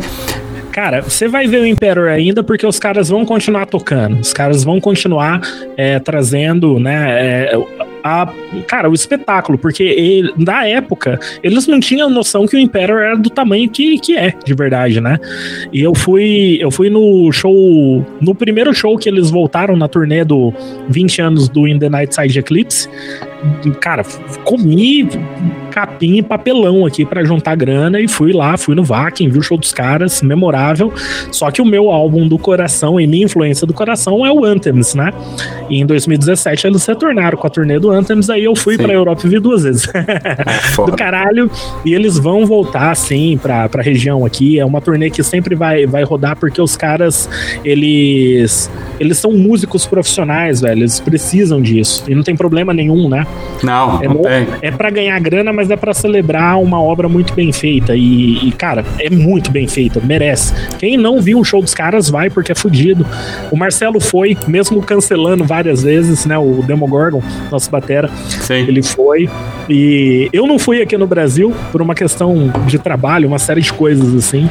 Cara, 0.76 1.00
você 1.00 1.26
vai 1.26 1.46
ver 1.46 1.62
o 1.62 1.66
Emperor 1.66 2.08
ainda 2.10 2.42
porque 2.42 2.66
os 2.66 2.78
caras 2.78 3.08
vão 3.08 3.24
continuar 3.24 3.64
tocando. 3.64 4.20
Os 4.20 4.34
caras 4.34 4.62
vão 4.62 4.78
continuar 4.78 5.40
é, 5.74 5.98
trazendo, 5.98 6.78
né? 6.78 7.16
é, 7.18 7.58
a, 8.06 8.32
cara, 8.66 8.88
o 8.90 8.94
espetáculo, 8.94 9.58
porque 9.58 9.82
ele- 9.82 10.32
na 10.36 10.66
época 10.66 11.18
eles 11.42 11.66
não 11.66 11.80
tinham 11.80 12.08
noção 12.08 12.46
que 12.46 12.56
o 12.56 12.58
Emperor 12.58 13.02
era 13.02 13.16
do 13.16 13.28
tamanho 13.30 13.68
que, 13.68 13.98
que 13.98 14.16
é, 14.16 14.32
de 14.44 14.54
verdade, 14.54 15.00
né? 15.00 15.18
E 15.72 15.80
eu 15.80 15.94
fui, 15.94 16.58
eu 16.60 16.70
fui 16.70 16.88
no 16.90 17.30
show, 17.32 18.04
no 18.20 18.34
primeiro 18.34 18.72
show 18.74 18.96
que 18.96 19.08
eles 19.08 19.30
voltaram 19.30 19.76
na 19.76 19.88
turnê 19.88 20.24
do 20.24 20.52
20 20.88 21.20
anos 21.22 21.48
do 21.48 21.66
In 21.66 21.78
the 21.78 21.88
Night 21.88 22.14
Side 22.14 22.38
Eclipse. 22.38 22.88
Cara, 23.80 24.04
comi 24.44 25.08
capim 25.76 26.16
e 26.16 26.22
papelão 26.22 26.86
aqui 26.86 27.04
pra 27.04 27.22
juntar 27.22 27.54
grana 27.54 28.00
e 28.00 28.08
fui 28.08 28.32
lá, 28.32 28.56
fui 28.56 28.74
no 28.74 28.82
Vakin, 28.82 29.28
vi 29.28 29.38
o 29.38 29.42
show 29.42 29.58
dos 29.58 29.74
caras, 29.74 30.22
memorável. 30.22 30.90
Só 31.30 31.50
que 31.50 31.60
o 31.60 31.66
meu 31.66 31.90
álbum 31.90 32.26
do 32.26 32.38
coração 32.38 32.98
e 32.98 33.06
minha 33.06 33.26
influência 33.26 33.66
do 33.66 33.74
coração 33.74 34.24
é 34.24 34.32
o 34.32 34.42
Anthems, 34.42 34.94
né? 34.94 35.12
E 35.68 35.78
em 35.78 35.84
2017 35.84 36.66
eles 36.66 36.86
retornaram 36.86 37.36
com 37.36 37.46
a 37.46 37.50
turnê 37.50 37.78
do 37.78 37.90
Anthems, 37.90 38.30
aí 38.30 38.44
eu 38.44 38.56
fui 38.56 38.76
Sim. 38.76 38.84
pra 38.84 38.94
Europa 38.94 39.26
e 39.26 39.28
vi 39.28 39.38
duas 39.38 39.64
vezes. 39.64 39.86
foda. 40.74 40.92
do 40.92 40.96
caralho. 40.96 41.50
E 41.84 41.94
eles 41.94 42.18
vão 42.18 42.46
voltar, 42.46 42.94
sim, 42.94 43.38
pra, 43.40 43.68
pra 43.68 43.82
região 43.82 44.24
aqui. 44.24 44.58
É 44.58 44.64
uma 44.64 44.80
turnê 44.80 45.10
que 45.10 45.22
sempre 45.22 45.54
vai, 45.54 45.86
vai 45.86 46.04
rodar, 46.04 46.36
porque 46.36 46.60
os 46.60 46.74
caras, 46.74 47.28
eles. 47.62 48.70
Eles 48.98 49.18
são 49.18 49.32
músicos 49.32 49.84
profissionais, 49.84 50.62
velho. 50.62 50.80
Eles 50.80 51.00
precisam 51.00 51.60
disso. 51.60 52.04
E 52.08 52.14
não 52.14 52.22
tem 52.22 52.34
problema 52.34 52.72
nenhum, 52.72 53.10
né? 53.10 53.26
Não, 53.62 54.02
É, 54.02 54.08
não 54.08 54.16
tem. 54.22 54.46
é 54.62 54.70
para 54.70 54.90
ganhar 54.90 55.18
grana, 55.18 55.52
mas 55.52 55.70
é 55.70 55.76
pra 55.76 55.94
celebrar 55.94 56.58
uma 56.60 56.80
obra 56.80 57.08
muito 57.08 57.32
bem 57.34 57.52
feita. 57.52 57.94
E, 57.96 58.48
e, 58.48 58.52
cara, 58.52 58.84
é 58.98 59.08
muito 59.08 59.50
bem 59.50 59.66
feita, 59.66 60.00
merece. 60.02 60.52
Quem 60.78 60.96
não 60.96 61.20
viu 61.20 61.38
o 61.40 61.44
show 61.44 61.62
dos 61.62 61.74
caras, 61.74 62.10
vai, 62.10 62.28
porque 62.28 62.52
é 62.52 62.54
fudido. 62.54 63.06
O 63.50 63.56
Marcelo 63.56 63.98
foi, 64.00 64.36
mesmo 64.46 64.82
cancelando 64.82 65.44
várias 65.44 65.82
vezes, 65.82 66.26
né? 66.26 66.36
O 66.38 66.62
Demogorgon, 66.62 67.22
nosso 67.50 67.70
batera, 67.70 68.08
Sim. 68.28 68.66
ele 68.68 68.82
foi. 68.82 69.28
E 69.68 70.28
eu 70.32 70.46
não 70.46 70.58
fui 70.58 70.82
aqui 70.82 70.96
no 70.96 71.06
Brasil 71.06 71.54
por 71.72 71.80
uma 71.80 71.94
questão 71.94 72.52
de 72.66 72.78
trabalho, 72.78 73.26
uma 73.28 73.38
série 73.38 73.60
de 73.60 73.72
coisas 73.72 74.14
assim. 74.14 74.48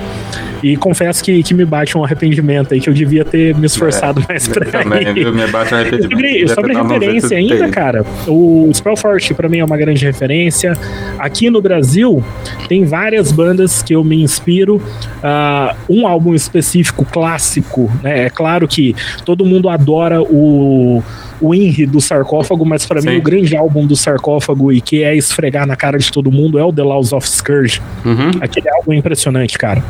E 0.65 0.75
confesso 0.75 1.23
que, 1.23 1.43
que 1.43 1.53
me 1.53 1.63
bate 1.63 1.95
um 1.95 2.03
arrependimento 2.03 2.73
aí, 2.73 2.79
que 2.79 2.89
eu 2.89 2.93
devia 2.93 3.23
ter 3.23 3.53
me 3.53 3.67
esforçado 3.67 4.19
mais 4.27 4.47
pra 4.47 4.67
É, 4.67 4.71
Também, 4.71 5.09
ir. 5.15 5.31
Me 5.31 5.45
bate 5.45 5.71
um 5.75 5.77
arrependimento. 5.77 6.49
Sobre, 6.49 6.73
sobre 6.73 6.73
referência 6.73 7.37
ainda, 7.37 7.69
cara, 7.69 8.03
o 8.27 8.71
Spellforce 8.73 9.35
pra 9.35 9.47
mim 9.47 9.59
é 9.59 9.63
uma 9.63 9.77
grande 9.77 10.03
referência. 10.03 10.75
Aqui 11.19 11.51
no 11.51 11.61
Brasil 11.61 12.23
tem 12.67 12.83
várias 12.83 13.31
bandas 13.31 13.83
que 13.83 13.93
eu 13.93 14.03
me 14.03 14.19
inspiro. 14.23 14.81
Ah, 15.21 15.75
um 15.87 16.07
álbum 16.07 16.33
específico 16.33 17.05
clássico, 17.05 17.91
né? 18.01 18.25
É 18.25 18.29
claro 18.31 18.67
que 18.67 18.95
todo 19.23 19.45
mundo 19.45 19.69
adora 19.69 20.19
o 20.23 21.03
o 21.41 21.53
Inri 21.53 21.85
do 21.85 21.99
sarcófago, 22.01 22.65
mas 22.65 22.85
pra 22.85 23.01
Sim. 23.01 23.09
mim 23.09 23.17
o 23.17 23.21
grande 23.21 23.55
álbum 23.55 23.85
do 23.85 23.95
sarcófago 23.95 24.71
e 24.71 24.81
que 24.81 25.03
é 25.03 25.15
esfregar 25.15 25.67
na 25.67 25.75
cara 25.75 25.99
de 25.99 26.11
todo 26.11 26.31
mundo 26.31 26.57
é 26.57 26.63
o 26.63 26.73
The 26.73 26.81
Laws 26.81 27.13
of 27.13 27.29
Scourge. 27.29 27.81
Uhum. 28.03 28.31
Aquele 28.41 28.69
álbum 28.69 28.93
é 28.93 28.95
impressionante, 28.95 29.57
cara. 29.57 29.83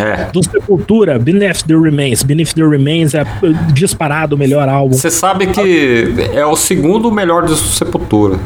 É. 0.00 0.30
Do 0.32 0.42
Sepultura, 0.42 1.18
Beneath 1.18 1.62
the 1.66 1.74
Remains. 1.74 2.22
Beneath 2.22 2.54
the 2.54 2.62
Remains 2.62 3.14
é 3.14 3.20
eh, 3.20 3.26
disparado 3.72 4.34
o 4.34 4.38
melhor 4.38 4.68
álbum. 4.68 4.94
Você 4.94 5.10
sabe 5.10 5.46
que 5.48 6.14
é 6.32 6.44
o 6.46 6.56
segundo 6.56 7.10
melhor 7.12 7.44
de 7.44 7.56
Sepultura. 7.56 8.38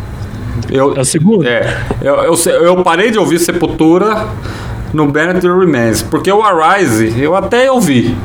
Eu, 0.71 0.97
É 0.97 1.01
o 1.01 1.05
segundo? 1.05 1.47
É. 1.47 1.77
Eu, 2.03 2.15
eu, 2.17 2.35
eu 2.63 2.83
parei 2.83 3.11
de 3.11 3.19
ouvir 3.19 3.39
Sepultura 3.39 4.27
no 4.93 5.07
Bennett 5.09 5.41
the 5.41 5.49
Remains, 5.49 6.03
porque 6.03 6.31
o 6.31 6.43
Arise 6.43 7.13
eu 7.21 7.35
até 7.35 7.71
ouvi. 7.71 8.17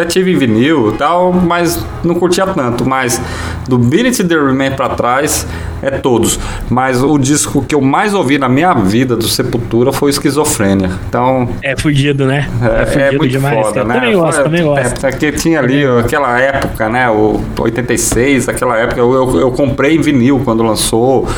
Até 0.00 0.08
tive 0.08 0.32
em 0.32 0.36
vinil 0.38 0.94
e 0.94 0.96
tal, 0.96 1.32
mas 1.32 1.84
não 2.02 2.14
curtia 2.14 2.46
tanto. 2.46 2.88
Mas 2.88 3.20
do 3.68 3.76
Beneath 3.76 4.16
the 4.26 4.34
Remains 4.34 4.74
pra 4.74 4.88
trás 4.90 5.46
é 5.82 5.90
todos. 5.90 6.38
Mas 6.70 7.02
o 7.02 7.18
disco 7.18 7.62
que 7.62 7.74
eu 7.74 7.80
mais 7.80 8.14
ouvi 8.14 8.38
na 8.38 8.48
minha 8.48 8.72
vida 8.74 9.14
do 9.16 9.28
Sepultura 9.28 9.92
foi 9.92 10.10
Esquizofrênia. 10.10 10.90
Então 11.08 11.48
É 11.62 11.76
fudido, 11.76 12.24
né? 12.26 12.48
é, 12.62 12.82
é 12.82 12.86
fudido 12.86 13.18
muito 13.18 13.30
demais. 13.32 13.54
foda, 13.66 13.72
cara. 13.74 13.86
né? 13.88 13.94
Também 13.94 14.14
gosto, 14.16 14.34
Foi- 14.36 14.44
também 14.44 14.62
gosto. 14.64 15.06
É, 15.06 15.10
porque 15.10 15.32
tinha 15.32 15.58
ali 15.58 15.84
aquela 15.84 16.40
época, 16.40 16.88
né? 16.88 17.10
O 17.10 17.40
86, 17.58 18.48
aquela 18.48 18.76
época, 18.78 19.00
eu, 19.00 19.12
eu, 19.12 19.40
eu 19.40 19.50
comprei 19.52 19.96
em 19.96 20.00
vinil 20.00 20.40
quando 20.44 20.62
lançou, 20.62 21.28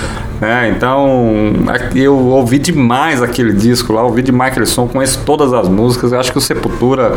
né? 0.40 0.72
Então, 0.76 1.32
eu 1.94 2.16
ouvi 2.16 2.58
demais 2.58 3.22
aquele 3.22 3.52
disco 3.52 3.92
lá, 3.92 4.02
ouvi 4.04 4.22
demais 4.22 4.52
aquele 4.52 4.66
som, 4.66 4.86
conheço 4.86 5.20
todas 5.26 5.52
as 5.52 5.68
músicas. 5.68 6.12
Eu 6.12 6.20
acho 6.20 6.30
que 6.32 6.38
o 6.38 6.40
Sepultura, 6.40 7.12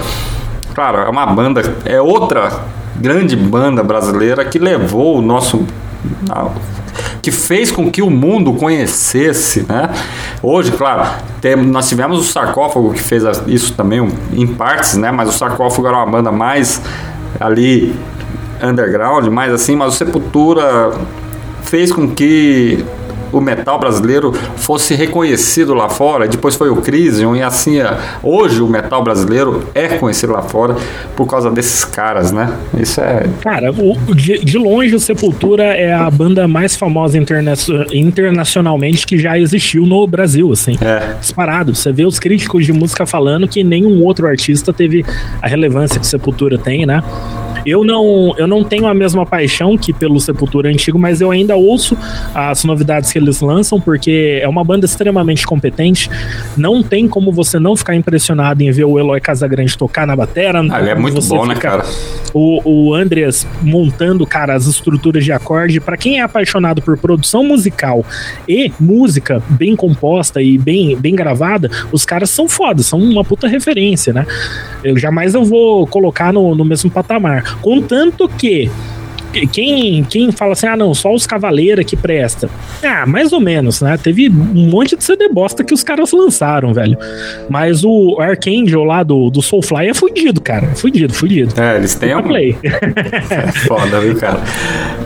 claro, 0.76 1.00
é 1.00 1.10
uma 1.10 1.26
banda, 1.26 1.62
é 1.86 2.00
outra 2.02 2.66
grande 2.98 3.36
banda 3.36 3.82
brasileira 3.82 4.46
que 4.46 4.60
levou 4.60 5.18
o 5.18 5.22
nosso. 5.22 5.66
que 7.22 7.32
fez 7.32 7.72
com 7.72 7.90
que 7.90 8.02
o 8.02 8.10
mundo 8.10 8.54
conhecesse, 8.54 9.66
né? 9.68 9.90
Hoje, 10.44 10.72
claro, 10.72 11.10
nós 11.66 11.90
tivemos 11.90 12.20
o 12.20 12.24
Sarcófago 12.24 12.94
que 12.94 13.02
fez 13.02 13.24
isso 13.48 13.74
também 13.74 14.08
em 14.34 14.46
partes, 14.46 14.96
né? 14.96 15.12
Mas 15.12 15.30
o 15.30 15.32
Sarcófago 15.32 15.88
era 15.88 15.98
uma 15.98 16.06
banda 16.06 16.32
mais 16.32 16.82
ali 17.40 17.96
underground, 18.62 19.28
mais 19.28 19.52
assim, 19.52 19.76
mas 19.76 19.94
o 19.94 19.98
Sepultura 19.98 20.92
fez 21.64 21.92
com 21.92 22.08
que 22.08 22.86
o 23.32 23.40
metal 23.42 23.80
brasileiro 23.80 24.32
fosse 24.56 24.94
reconhecido 24.96 25.74
lá 25.74 25.90
fora, 25.90 26.28
depois 26.28 26.56
foi 26.56 26.70
o 26.70 26.78
Crisium 26.78 27.36
e 27.36 27.42
assim, 27.42 27.80
é, 27.80 27.98
hoje 28.24 28.62
o 28.62 28.68
metal 28.68 29.04
brasileiro 29.04 29.64
é 29.74 29.88
conhecido 29.90 30.34
lá 30.34 30.42
fora 30.42 30.76
por 31.16 31.26
causa 31.28 31.50
desses 31.52 31.84
caras, 31.84 32.32
né? 32.32 32.54
Isso 32.78 33.02
é 33.02 33.26
Cara, 33.42 33.72
o- 33.72 33.94
o- 34.10 34.16
de, 34.16 34.40
de 34.44 34.58
longe 34.58 34.96
o 34.96 35.00
Sepultura 35.00 35.64
é 35.64 35.94
a 35.94 36.10
banda 36.10 36.48
mais 36.48 36.76
famosa 36.76 37.18
interna- 37.18 37.54
internacionalmente 37.94 39.06
que 39.06 39.18
já 39.18 39.38
existiu 39.38 39.86
no 39.86 40.06
Brasil, 40.08 40.52
assim. 40.52 40.78
É. 40.82 41.16
Disparado. 41.20 41.76
Você 41.76 41.92
vê 41.92 42.06
os 42.06 42.20
críticos 42.20 42.66
de 42.66 42.74
música 42.74 43.06
falando 43.06 43.48
que 43.48 43.64
nenhum 43.64 44.04
outro 44.04 44.28
artista 44.28 44.72
teve 44.74 45.06
a 45.42 45.48
relevância 45.48 46.00
que 46.00 46.06
o 46.06 46.10
Sepultura 46.10 46.58
tem, 46.58 46.86
né? 46.86 47.04
Eu 47.66 47.84
não, 47.84 48.34
eu 48.38 48.48
não 48.48 48.64
tenho 48.64 48.88
a 48.88 48.94
mesma 48.94 49.26
paixão 49.26 49.78
que 49.78 49.92
pelo 49.92 50.20
Sepultura 50.20 50.70
antigo, 50.70 51.00
mas 51.00 51.22
eu 51.22 51.32
ainda 51.32 51.56
ouço 51.56 51.98
as 52.34 52.64
novidades 52.64 53.12
que 53.12 53.20
eles 53.20 53.42
lançam, 53.42 53.80
porque 53.80 54.40
é 54.42 54.48
uma 54.48 54.64
banda 54.64 54.86
extremamente 54.86 55.46
competente. 55.46 56.10
Não 56.56 56.84
tem 56.84 57.08
como 57.08 57.32
você 57.32 57.60
não 57.60 57.76
ficar 57.76 57.96
impressionado 57.96 58.62
em 58.62 58.72
ver 58.72 58.86
o 58.86 59.00
Eloy 59.00 59.20
Casagrande 59.20 59.78
tocar 59.78 60.06
na 60.06 60.16
batera. 60.16 60.62
Ah, 60.70 60.80
ele 60.80 60.90
é 60.90 60.96
como 60.96 61.08
muito 61.12 61.22
bom, 61.28 61.46
né, 61.46 61.56
cara? 61.56 61.84
o, 62.36 62.90
o 62.90 62.94
Andreas 62.94 63.48
montando, 63.62 64.28
cara, 64.28 64.54
as 64.54 64.66
estruturas 64.66 65.24
de 65.24 65.32
acorde. 65.32 65.80
Pra 65.80 65.96
quem 65.96 66.20
é 66.20 66.22
apaixonado 66.22 66.82
por 66.82 66.98
produção 66.98 67.46
musical 67.46 68.06
e 68.46 68.70
música 68.78 69.42
bem 69.50 69.74
composta 69.74 70.42
e 70.42 70.58
bem, 70.58 70.98
bem 70.98 71.16
gravada, 71.16 71.72
os 71.94 72.04
caras 72.04 72.30
são 72.30 72.50
fodas, 72.50 72.88
são 72.88 73.00
uma 73.00 73.24
puta 73.24 73.48
referência, 73.48 74.12
né? 74.12 74.28
Eu 74.84 74.98
jamais 74.98 75.34
eu 75.34 75.46
vou 75.46 75.88
colocar 75.88 76.34
no, 76.34 76.54
no 76.54 76.66
mesmo 76.66 76.92
patamar. 76.92 77.55
Contanto 77.62 78.28
que 78.28 78.70
quem, 79.52 80.04
quem 80.04 80.32
fala 80.32 80.54
assim, 80.54 80.68
ah, 80.68 80.78
não, 80.78 80.94
só 80.94 81.14
os 81.14 81.26
Cavaleiros 81.28 81.86
que 81.86 81.96
presta. 81.96 82.50
Ah, 82.84 83.06
mais 83.06 83.34
ou 83.34 83.40
menos, 83.40 83.82
né? 83.82 83.98
Teve 84.02 84.30
um 84.30 84.70
monte 84.70 84.96
de 84.96 85.04
CD 85.04 85.28
bosta 85.30 85.64
que 85.64 85.74
os 85.74 85.84
caras 85.84 86.12
lançaram, 86.12 86.74
velho. 86.74 86.98
Mas 87.50 87.84
o 87.84 88.18
Archangel 88.20 88.84
lá 88.84 89.04
do, 89.04 89.30
do 89.30 89.42
Soulfly 89.42 89.88
é 89.90 89.94
fudido, 89.94 90.40
cara. 90.42 90.68
É 90.72 90.76
fudido, 90.76 91.14
fudido. 91.14 91.60
É, 91.60 91.76
eles 91.78 91.96
têm 91.96 92.16
um. 92.16 92.22
play. 92.24 92.58
É 92.64 93.52
foda, 93.68 94.00
viu, 94.00 94.16
cara? 94.18 94.40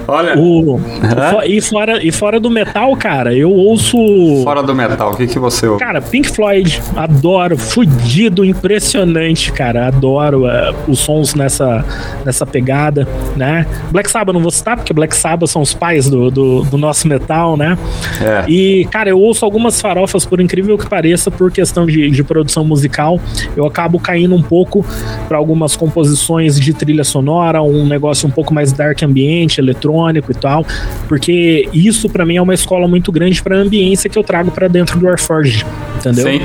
Olha. 0.07 0.37
O, 0.37 0.79
fo- 0.79 1.43
e, 1.45 1.61
fora, 1.61 2.03
e 2.03 2.11
fora 2.11 2.39
do 2.39 2.49
metal, 2.49 2.95
cara, 2.95 3.33
eu 3.33 3.51
ouço. 3.51 3.97
Fora 4.43 4.61
do 4.63 4.73
metal, 4.75 5.11
o 5.11 5.15
que, 5.15 5.27
que 5.27 5.39
você 5.39 5.67
ouve? 5.67 5.79
Cara, 5.79 6.01
Pink 6.01 6.29
Floyd, 6.29 6.81
adoro, 6.95 7.57
fudido, 7.57 8.43
impressionante, 8.43 9.51
cara, 9.51 9.87
adoro 9.87 10.47
é, 10.47 10.73
os 10.87 10.99
sons 10.99 11.33
nessa, 11.35 11.85
nessa 12.25 12.45
pegada, 12.45 13.07
né? 13.35 13.65
Black 13.91 14.09
Sabbath 14.09 14.18
não 14.27 14.41
vou 14.41 14.51
citar, 14.51 14.75
porque 14.75 14.93
Black 14.93 15.15
Sabbath 15.15 15.49
são 15.49 15.61
os 15.61 15.73
pais 15.73 16.09
do, 16.09 16.29
do, 16.29 16.61
do 16.63 16.77
nosso 16.77 17.07
metal, 17.07 17.57
né? 17.57 17.77
É. 18.21 18.45
E, 18.49 18.85
cara, 18.91 19.09
eu 19.09 19.19
ouço 19.19 19.45
algumas 19.45 19.79
farofas, 19.81 20.25
por 20.25 20.39
incrível 20.39 20.77
que 20.77 20.87
pareça, 20.87 21.31
por 21.31 21.51
questão 21.51 21.85
de, 21.85 22.09
de 22.09 22.23
produção 22.23 22.63
musical, 22.63 23.19
eu 23.55 23.65
acabo 23.65 23.99
caindo 23.99 24.35
um 24.35 24.41
pouco 24.41 24.85
para 25.27 25.37
algumas 25.37 25.75
composições 25.75 26.59
de 26.59 26.73
trilha 26.73 27.03
sonora, 27.03 27.61
um 27.61 27.85
negócio 27.85 28.27
um 28.27 28.31
pouco 28.31 28.53
mais 28.53 28.71
dark 28.71 29.01
ambiente, 29.03 29.59
eletrônico 29.59 30.31
e 30.31 30.35
tal, 30.35 30.65
porque 31.07 31.69
isso 31.73 32.09
pra 32.09 32.25
mim 32.25 32.37
é 32.37 32.41
uma 32.41 32.53
escola 32.53 32.87
muito 32.87 33.11
grande 33.11 33.41
pra 33.41 33.55
ambiência 33.55 34.09
que 34.09 34.17
eu 34.17 34.23
trago 34.23 34.51
pra 34.51 34.67
dentro 34.67 34.99
do 34.99 35.05
Warforged, 35.05 35.65
entendeu? 35.97 36.25
Sim. 36.25 36.41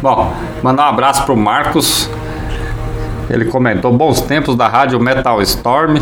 Bom, 0.00 0.32
mandar 0.62 0.86
um 0.86 0.88
abraço 0.90 1.24
pro 1.24 1.36
Marcos. 1.36 2.08
Ele 3.30 3.44
comentou 3.44 3.92
bons 3.92 4.20
tempos 4.20 4.56
da 4.56 4.68
rádio 4.68 4.98
Metal 4.98 5.40
Storm. 5.42 5.98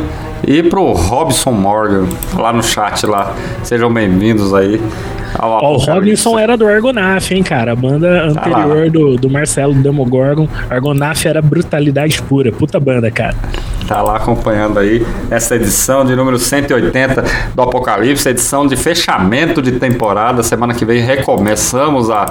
E 0.46 0.62
pro 0.62 0.92
Robson 0.92 1.50
Morgan, 1.50 2.06
lá 2.36 2.52
no 2.52 2.62
chat 2.62 3.04
lá. 3.06 3.34
Sejam 3.64 3.92
bem-vindos 3.92 4.54
aí 4.54 4.80
ao 5.36 5.50
Ó, 5.50 5.74
o. 5.74 5.78
Robinson 5.78 6.38
era 6.38 6.56
do 6.56 6.66
Argonaf, 6.66 7.34
hein, 7.34 7.42
cara? 7.42 7.72
A 7.72 7.76
banda 7.76 8.32
Tá 8.32 8.40
anterior 8.40 8.90
do, 8.90 9.16
do 9.16 9.28
Marcelo 9.28 9.74
Demogorgon. 9.74 10.48
Argonaf 10.70 11.26
era 11.26 11.42
brutalidade 11.42 12.22
pura. 12.22 12.52
Puta 12.52 12.78
banda, 12.78 13.10
cara. 13.10 13.34
Tá 13.88 14.02
lá 14.02 14.16
acompanhando 14.16 14.78
aí 14.78 15.04
essa 15.30 15.56
edição 15.56 16.04
de 16.04 16.14
número 16.14 16.38
180 16.38 17.24
do 17.54 17.62
Apocalipse, 17.62 18.28
edição 18.28 18.66
de 18.66 18.76
fechamento 18.76 19.60
de 19.60 19.72
temporada. 19.72 20.42
Semana 20.42 20.74
que 20.74 20.84
vem 20.84 21.00
recomeçamos 21.00 22.10
a 22.10 22.26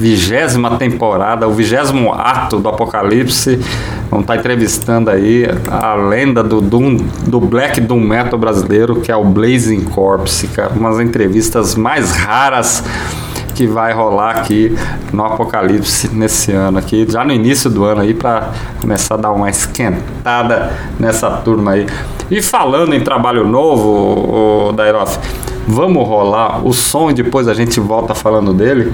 vigésima 0.00 0.78
temporada, 0.78 1.46
o 1.46 1.52
vigésimo 1.52 2.10
ato 2.14 2.58
do 2.58 2.70
Apocalipse. 2.70 3.60
Vamos 4.10 4.24
estar 4.24 4.36
entrevistando 4.36 5.10
aí 5.10 5.46
a 5.70 5.94
lenda 5.94 6.42
do, 6.42 6.62
Doom, 6.62 6.96
do 7.26 7.38
Black 7.38 7.82
Doom 7.82 8.00
Metal 8.00 8.38
brasileiro, 8.38 9.02
que 9.02 9.12
é 9.12 9.16
o 9.16 9.24
Blazing 9.24 9.84
Corpse, 9.84 10.48
cara. 10.48 10.72
Umas 10.74 10.98
entrevistas 10.98 11.74
mais 11.74 12.12
raras 12.12 12.82
que 13.54 13.66
vai 13.66 13.92
rolar 13.92 14.30
aqui 14.36 14.74
no 15.12 15.22
Apocalipse 15.22 16.08
nesse 16.14 16.50
ano 16.50 16.78
aqui, 16.78 17.06
já 17.06 17.22
no 17.22 17.30
início 17.30 17.68
do 17.68 17.84
ano 17.84 18.00
aí 18.00 18.14
para 18.14 18.52
começar 18.80 19.16
a 19.16 19.18
dar 19.18 19.32
uma 19.32 19.50
esquentada 19.50 20.72
nessa 20.98 21.30
turma 21.30 21.72
aí. 21.72 21.86
E 22.30 22.40
falando 22.40 22.94
em 22.94 23.00
trabalho 23.02 23.46
novo, 23.46 24.68
o 24.68 24.72
Dairoff, 24.72 25.18
vamos 25.70 26.06
rolar 26.06 26.66
o 26.66 26.72
som 26.72 27.10
e 27.10 27.14
depois 27.14 27.48
a 27.48 27.54
gente 27.54 27.78
volta 27.80 28.14
falando 28.14 28.52
dele. 28.52 28.92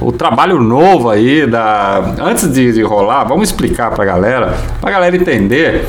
O 0.00 0.10
trabalho 0.10 0.60
novo 0.60 1.10
aí 1.10 1.46
da 1.46 2.14
antes 2.20 2.52
de, 2.52 2.72
de 2.72 2.82
rolar, 2.82 3.24
vamos 3.24 3.50
explicar 3.50 3.90
pra 3.90 4.04
galera, 4.04 4.56
pra 4.80 4.90
galera 4.90 5.16
entender 5.16 5.88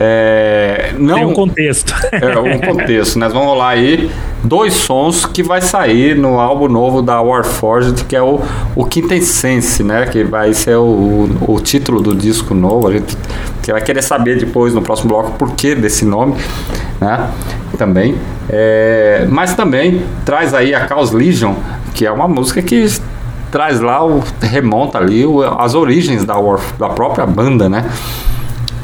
é, 0.00 0.94
não, 0.96 1.16
Tem 1.16 1.24
um 1.24 1.32
contexto. 1.32 1.92
é 2.12 2.38
um 2.38 2.60
contexto, 2.60 3.18
né? 3.18 3.26
Nós 3.26 3.32
vamos 3.32 3.48
rolar 3.48 3.70
aí 3.70 4.08
dois 4.44 4.74
sons 4.74 5.26
que 5.26 5.42
vai 5.42 5.60
sair 5.60 6.16
no 6.16 6.38
álbum 6.38 6.68
novo 6.68 7.02
da 7.02 7.20
Warforged, 7.20 8.04
que 8.04 8.14
é 8.14 8.22
o, 8.22 8.40
o 8.76 8.84
Quintessense, 8.84 9.82
né? 9.82 10.06
Que 10.06 10.22
vai 10.22 10.54
ser 10.54 10.76
o, 10.76 11.28
o, 11.48 11.60
título 11.60 12.00
do 12.00 12.14
disco 12.14 12.54
novo. 12.54 12.86
A 12.86 12.92
gente 12.92 13.16
que 13.60 13.72
vai 13.72 13.82
querer 13.82 14.02
saber 14.02 14.38
depois 14.38 14.72
no 14.72 14.80
próximo 14.82 15.08
bloco 15.08 15.32
por 15.32 15.56
que 15.56 15.74
desse 15.74 16.04
nome, 16.04 16.36
né? 17.00 17.28
Também. 17.76 18.14
É, 18.48 19.26
mas 19.28 19.54
também 19.54 20.04
traz 20.24 20.54
aí 20.54 20.76
a 20.76 20.86
Chaos 20.86 21.10
Legion, 21.10 21.54
que 21.92 22.06
é 22.06 22.12
uma 22.12 22.28
música 22.28 22.62
que 22.62 22.86
traz 23.50 23.80
lá 23.80 24.06
o 24.06 24.22
remonta 24.40 24.98
ali 24.98 25.26
o, 25.26 25.42
as 25.42 25.74
origens 25.74 26.24
da, 26.24 26.38
War, 26.38 26.60
da 26.78 26.88
própria 26.88 27.26
banda, 27.26 27.68
né? 27.68 27.84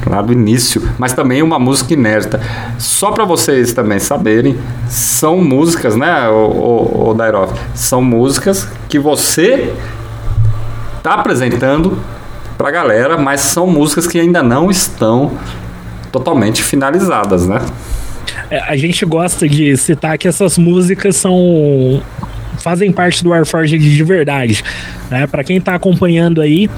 Lá 0.06 0.22
do 0.22 0.32
início, 0.32 0.82
mas 0.98 1.12
também 1.12 1.42
uma 1.42 1.58
música 1.58 1.94
inédita. 1.94 2.40
Só 2.78 3.10
para 3.12 3.24
vocês 3.24 3.72
também 3.72 3.98
saberem, 3.98 4.58
são 4.88 5.38
músicas, 5.42 5.96
né, 5.96 6.28
o, 6.28 7.10
o, 7.10 7.12
o? 7.12 7.54
São 7.74 8.02
músicas 8.02 8.68
que 8.88 8.98
você 8.98 9.72
tá 11.02 11.14
apresentando 11.14 11.98
pra 12.56 12.70
galera, 12.70 13.18
mas 13.18 13.40
são 13.40 13.66
músicas 13.66 14.06
que 14.06 14.18
ainda 14.18 14.42
não 14.42 14.70
estão 14.70 15.32
totalmente 16.10 16.62
finalizadas, 16.62 17.46
né? 17.46 17.60
É, 18.50 18.60
a 18.60 18.76
gente 18.76 19.04
gosta 19.04 19.48
de 19.48 19.76
citar 19.76 20.16
que 20.16 20.28
essas 20.28 20.56
músicas 20.56 21.16
são 21.16 22.02
fazem 22.58 22.92
parte 22.92 23.22
do 23.22 23.30
Warforged 23.30 23.78
de 23.78 24.04
verdade. 24.04 24.64
Né? 25.10 25.26
Para 25.26 25.44
quem 25.44 25.58
está 25.58 25.74
acompanhando 25.74 26.40
aí, 26.40 26.68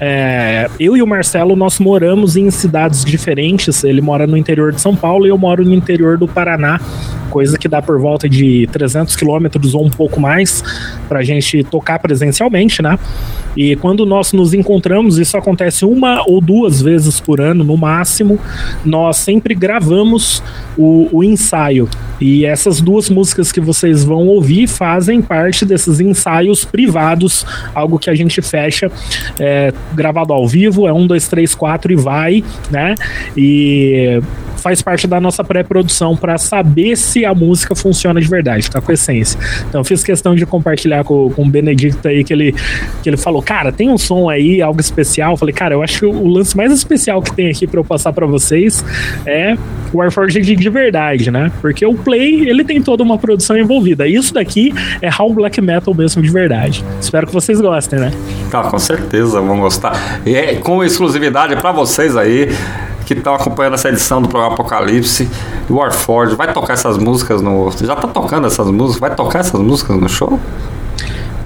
é, 0.00 0.68
eu 0.78 0.96
e 0.96 1.02
o 1.02 1.06
Marcelo 1.06 1.54
nós 1.54 1.78
moramos 1.78 2.36
em 2.36 2.50
cidades 2.50 3.04
diferentes. 3.04 3.84
Ele 3.84 4.00
mora 4.00 4.26
no 4.26 4.36
interior 4.36 4.72
de 4.72 4.80
São 4.80 4.94
Paulo 4.94 5.26
e 5.26 5.28
eu 5.28 5.38
moro 5.38 5.64
no 5.64 5.74
interior 5.74 6.18
do 6.18 6.26
Paraná, 6.26 6.80
coisa 7.30 7.58
que 7.58 7.68
dá 7.68 7.82
por 7.82 8.00
volta 8.00 8.28
de 8.28 8.68
300 8.72 9.14
quilômetros 9.14 9.74
ou 9.74 9.84
um 9.84 9.90
pouco 9.90 10.20
mais 10.20 10.62
para 11.08 11.20
a 11.20 11.22
gente 11.22 11.62
tocar 11.64 11.98
presencialmente, 11.98 12.82
né? 12.82 12.98
E 13.56 13.74
quando 13.76 14.04
nós 14.04 14.32
nos 14.32 14.52
encontramos, 14.52 15.18
isso 15.18 15.36
acontece 15.36 15.84
uma 15.84 16.22
ou 16.26 16.40
duas 16.40 16.82
vezes 16.82 17.20
por 17.20 17.40
ano, 17.40 17.64
no 17.64 17.76
máximo. 17.76 18.38
Nós 18.84 19.16
sempre 19.16 19.54
gravamos 19.54 20.42
o, 20.76 21.08
o 21.10 21.24
ensaio. 21.24 21.88
E 22.20 22.44
essas 22.44 22.80
duas 22.80 23.08
músicas 23.08 23.52
que 23.52 23.60
vocês 23.60 24.04
vão 24.04 24.26
ouvir 24.26 24.66
fazem 24.66 25.22
parte 25.22 25.64
desses 25.64 26.00
ensaios 26.00 26.64
privados, 26.64 27.46
algo 27.76 27.98
que 27.98 28.08
a 28.08 28.14
gente 28.14 28.40
fecha 28.40 28.90
é, 29.38 29.72
gravado 29.92 30.32
ao 30.32 30.48
vivo, 30.48 30.88
é 30.88 30.92
um, 30.92 31.06
dois, 31.06 31.28
três, 31.28 31.54
quatro 31.54 31.92
e 31.92 31.96
vai, 31.96 32.42
né? 32.70 32.94
E 33.36 34.20
faz 34.56 34.82
parte 34.82 35.06
da 35.06 35.20
nossa 35.20 35.44
pré-produção 35.44 36.16
para 36.16 36.38
saber 36.38 36.96
se 36.96 37.24
a 37.24 37.34
música 37.34 37.74
funciona 37.74 38.20
de 38.20 38.28
verdade, 38.28 38.70
tá 38.70 38.80
com 38.80 38.92
essência. 38.92 39.38
Então 39.68 39.84
fiz 39.84 40.02
questão 40.02 40.34
de 40.34 40.44
compartilhar 40.46 41.04
com, 41.04 41.30
com 41.30 41.42
o 41.42 41.48
Benedicto 41.48 42.06
aí 42.08 42.24
que 42.24 42.32
ele, 42.32 42.54
que 43.02 43.08
ele 43.08 43.16
falou, 43.16 43.42
cara, 43.42 43.72
tem 43.72 43.90
um 43.90 43.98
som 43.98 44.28
aí, 44.28 44.62
algo 44.62 44.80
especial. 44.80 45.32
Eu 45.32 45.36
falei, 45.36 45.54
cara, 45.54 45.74
eu 45.74 45.82
acho 45.82 46.00
que 46.00 46.06
o 46.06 46.26
lance 46.26 46.56
mais 46.56 46.72
especial 46.72 47.22
que 47.22 47.34
tem 47.34 47.50
aqui 47.50 47.66
para 47.66 47.80
eu 47.80 47.84
passar 47.84 48.12
para 48.12 48.26
vocês 48.26 48.84
é 49.24 49.56
o 49.92 49.98
Warforged 49.98 50.44
de, 50.44 50.56
de 50.56 50.70
verdade, 50.70 51.30
né? 51.30 51.50
Porque 51.60 51.84
o 51.86 51.94
Play, 51.94 52.48
ele 52.48 52.64
tem 52.64 52.82
toda 52.82 53.02
uma 53.02 53.18
produção 53.18 53.56
envolvida. 53.56 54.06
Isso 54.06 54.34
daqui 54.34 54.72
é 55.00 55.08
How 55.10 55.32
Black 55.32 55.60
Metal 55.60 55.94
mesmo 55.94 56.22
de 56.22 56.30
verdade. 56.30 56.84
Espero 57.00 57.26
que 57.26 57.32
vocês 57.32 57.60
gostem, 57.60 57.98
né? 57.98 58.12
Tá, 58.50 58.64
com 58.64 58.78
certeza 58.78 59.40
vão 59.40 59.60
gostar. 59.60 60.20
E 60.24 60.34
é 60.34 60.54
com 60.56 60.82
exclusividade 60.84 61.56
para 61.56 61.72
vocês 61.72 62.16
aí 62.16 62.48
que 63.06 63.14
estão 63.14 63.34
acompanhando 63.34 63.74
essa 63.74 63.88
edição 63.88 64.20
do 64.20 64.28
programa 64.28 64.54
Apocalipse. 64.54 65.30
O 65.70 65.74
Warforged 65.74 66.36
vai 66.36 66.52
tocar 66.52 66.74
essas 66.74 66.98
músicas 66.98 67.40
no. 67.40 67.70
Já 67.70 67.94
tá 67.94 68.08
tocando 68.08 68.46
essas 68.46 68.66
músicas? 68.66 69.00
Vai 69.00 69.14
tocar 69.14 69.38
essas 69.38 69.60
músicas 69.60 69.96
no 69.96 70.08
show? 70.08 70.38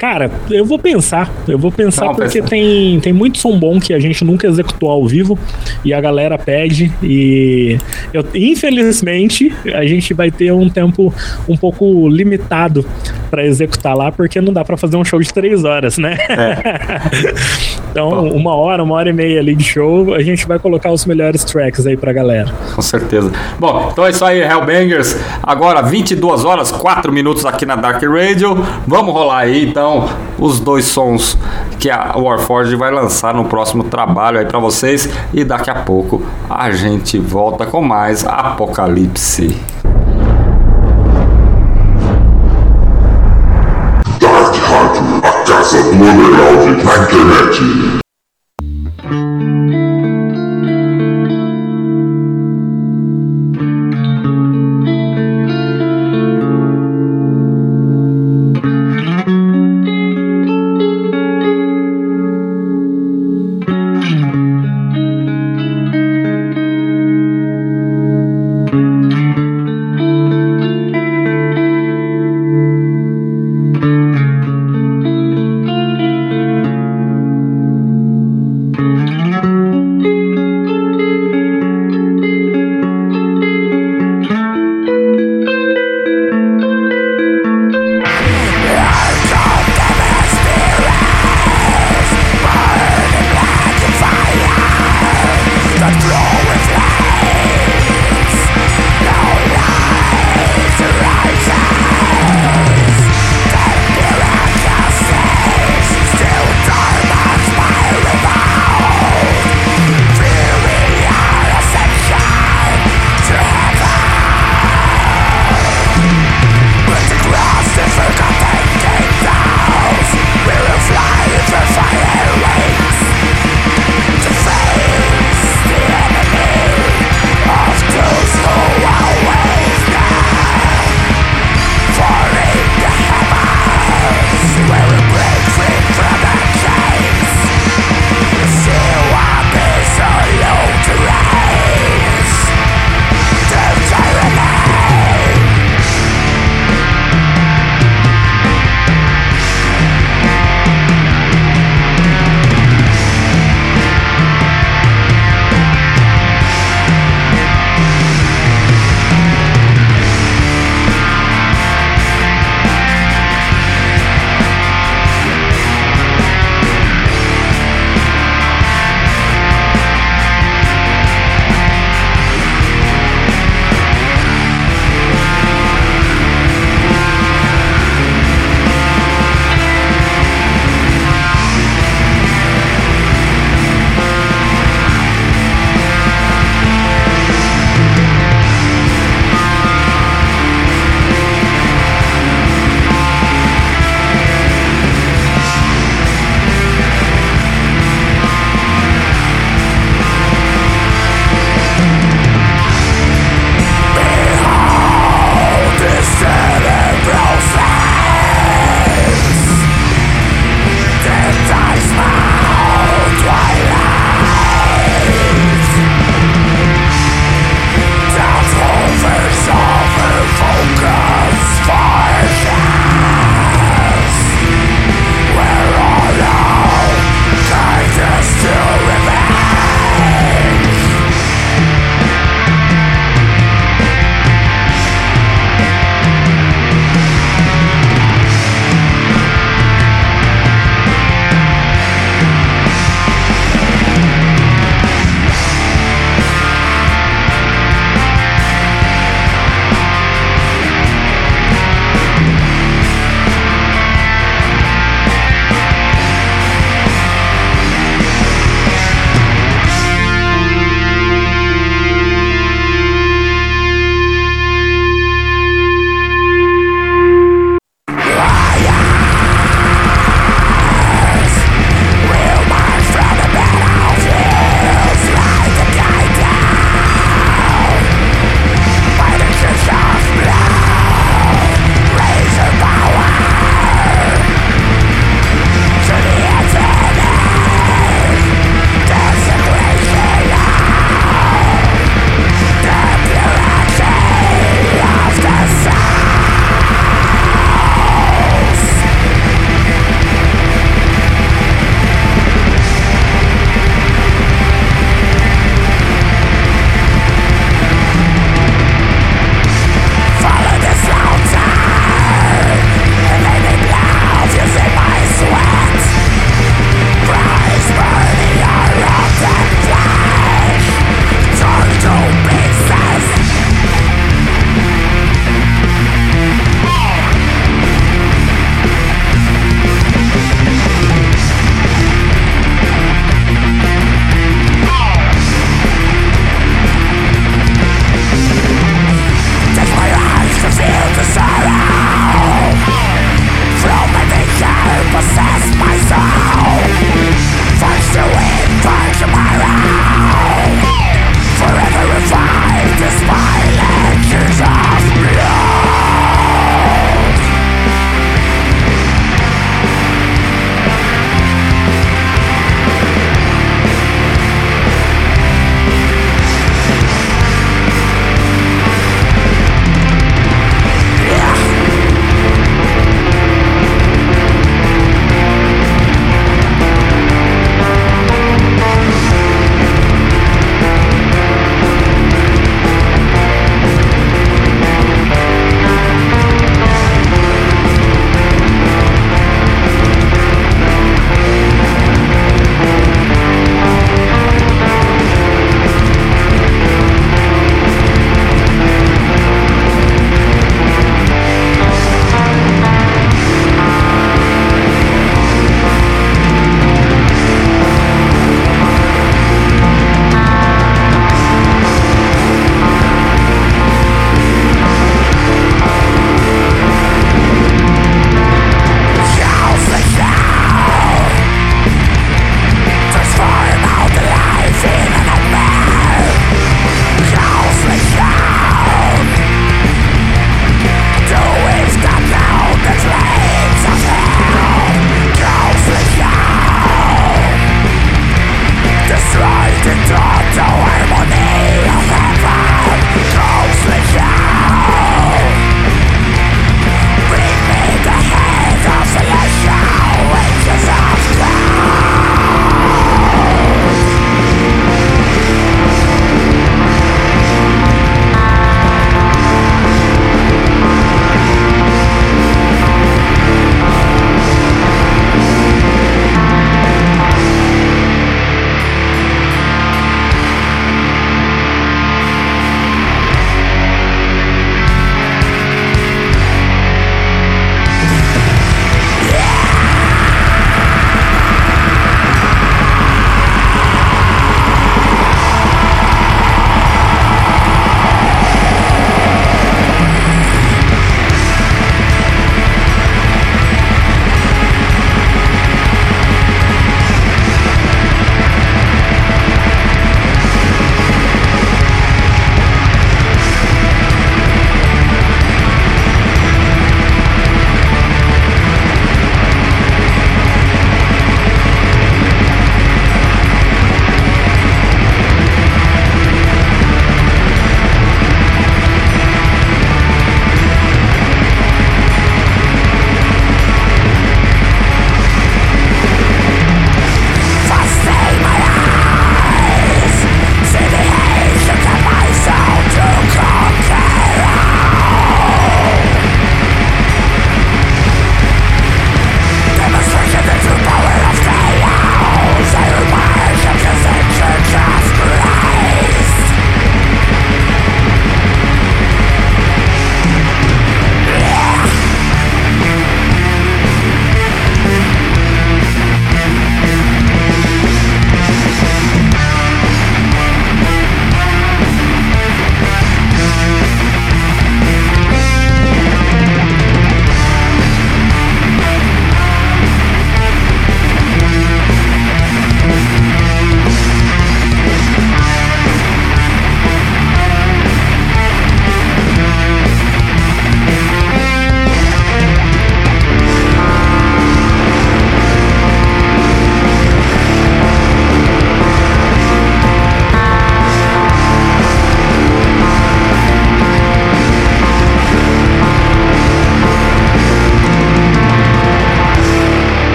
Cara, 0.00 0.30
eu 0.50 0.64
vou 0.64 0.78
pensar. 0.78 1.30
Eu 1.46 1.58
vou 1.58 1.70
pensar 1.70 2.06
Não, 2.06 2.14
porque 2.14 2.38
pensa. 2.38 2.48
tem, 2.48 2.98
tem 3.00 3.12
muito 3.12 3.36
som 3.36 3.58
bom 3.58 3.78
que 3.78 3.92
a 3.92 3.98
gente 3.98 4.24
nunca 4.24 4.46
executou 4.46 4.90
ao 4.90 5.06
vivo 5.06 5.38
e 5.84 5.92
a 5.92 6.00
galera 6.00 6.38
pede. 6.38 6.90
E 7.02 7.76
eu, 8.10 8.24
infelizmente 8.34 9.54
a 9.74 9.84
gente 9.84 10.14
vai 10.14 10.30
ter 10.30 10.54
um 10.54 10.70
tempo 10.70 11.12
um 11.46 11.54
pouco 11.54 12.08
limitado 12.08 12.82
para 13.30 13.44
executar 13.44 13.94
lá, 13.94 14.10
porque 14.10 14.40
não 14.40 14.54
dá 14.54 14.64
para 14.64 14.78
fazer 14.78 14.96
um 14.96 15.04
show 15.04 15.20
de 15.20 15.30
três 15.34 15.64
horas, 15.64 15.98
né? 15.98 16.16
então, 17.92 18.26
uma 18.30 18.54
hora, 18.54 18.82
uma 18.82 18.94
hora 18.94 19.10
e 19.10 19.12
meia 19.12 19.38
ali 19.38 19.54
de 19.54 19.64
show, 19.64 20.14
a 20.14 20.22
gente 20.22 20.46
vai 20.46 20.58
colocar 20.58 20.90
os 20.90 21.04
melhores 21.04 21.44
tracks 21.44 21.86
aí 21.86 21.98
pra 21.98 22.10
galera. 22.10 22.50
Com 22.74 22.80
certeza. 22.80 23.30
Bom, 23.58 23.90
então 23.92 24.06
é 24.06 24.10
isso 24.10 24.24
aí, 24.24 24.40
Hellbangers. 24.40 25.14
Agora 25.42 25.82
22 25.82 26.42
horas, 26.46 26.72
4 26.72 27.12
minutos 27.12 27.44
aqui 27.44 27.66
na 27.66 27.76
Dark 27.76 28.02
Radio. 28.02 28.66
Vamos 28.86 29.12
rolar 29.12 29.40
aí 29.40 29.66
então 29.66 29.89
os 30.38 30.60
dois 30.60 30.84
sons 30.84 31.36
que 31.78 31.90
a 31.90 32.14
Warforged 32.16 32.76
vai 32.76 32.90
lançar 32.90 33.34
no 33.34 33.44
próximo 33.44 33.84
trabalho 33.84 34.38
aí 34.38 34.46
pra 34.46 34.58
vocês 34.58 35.08
e 35.32 35.44
daqui 35.44 35.70
a 35.70 35.76
pouco 35.76 36.22
a 36.48 36.70
gente 36.70 37.18
volta 37.18 37.66
com 37.66 37.80
mais 37.82 38.26
Apocalipse. 38.26 39.56
Dark 44.20 44.54
Rádio, 44.56 45.20
a 45.22 45.32
casa 45.44 45.82
do 45.82 45.94
na 46.84 46.96
internet. 47.04 48.00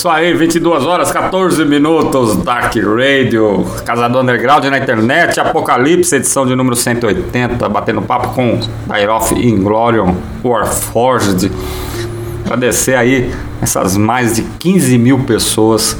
Isso 0.00 0.08
aí, 0.08 0.32
22 0.32 0.86
horas, 0.86 1.12
14 1.12 1.62
minutos, 1.66 2.34
Dark 2.36 2.74
Radio, 2.74 3.66
Casador 3.84 4.22
Underground 4.22 4.64
na 4.64 4.78
internet, 4.78 5.38
Apocalipse, 5.38 6.16
edição 6.16 6.46
de 6.46 6.56
número 6.56 6.74
180, 6.74 7.68
batendo 7.68 8.00
papo 8.00 8.30
com 8.30 8.58
Irof 8.98 9.34
Inglorion, 9.34 10.14
Warforged. 10.42 11.52
Agradecer 12.46 12.94
aí 12.94 13.30
essas 13.60 13.94
mais 13.94 14.36
de 14.36 14.42
15 14.42 14.96
mil 14.96 15.18
pessoas 15.24 15.94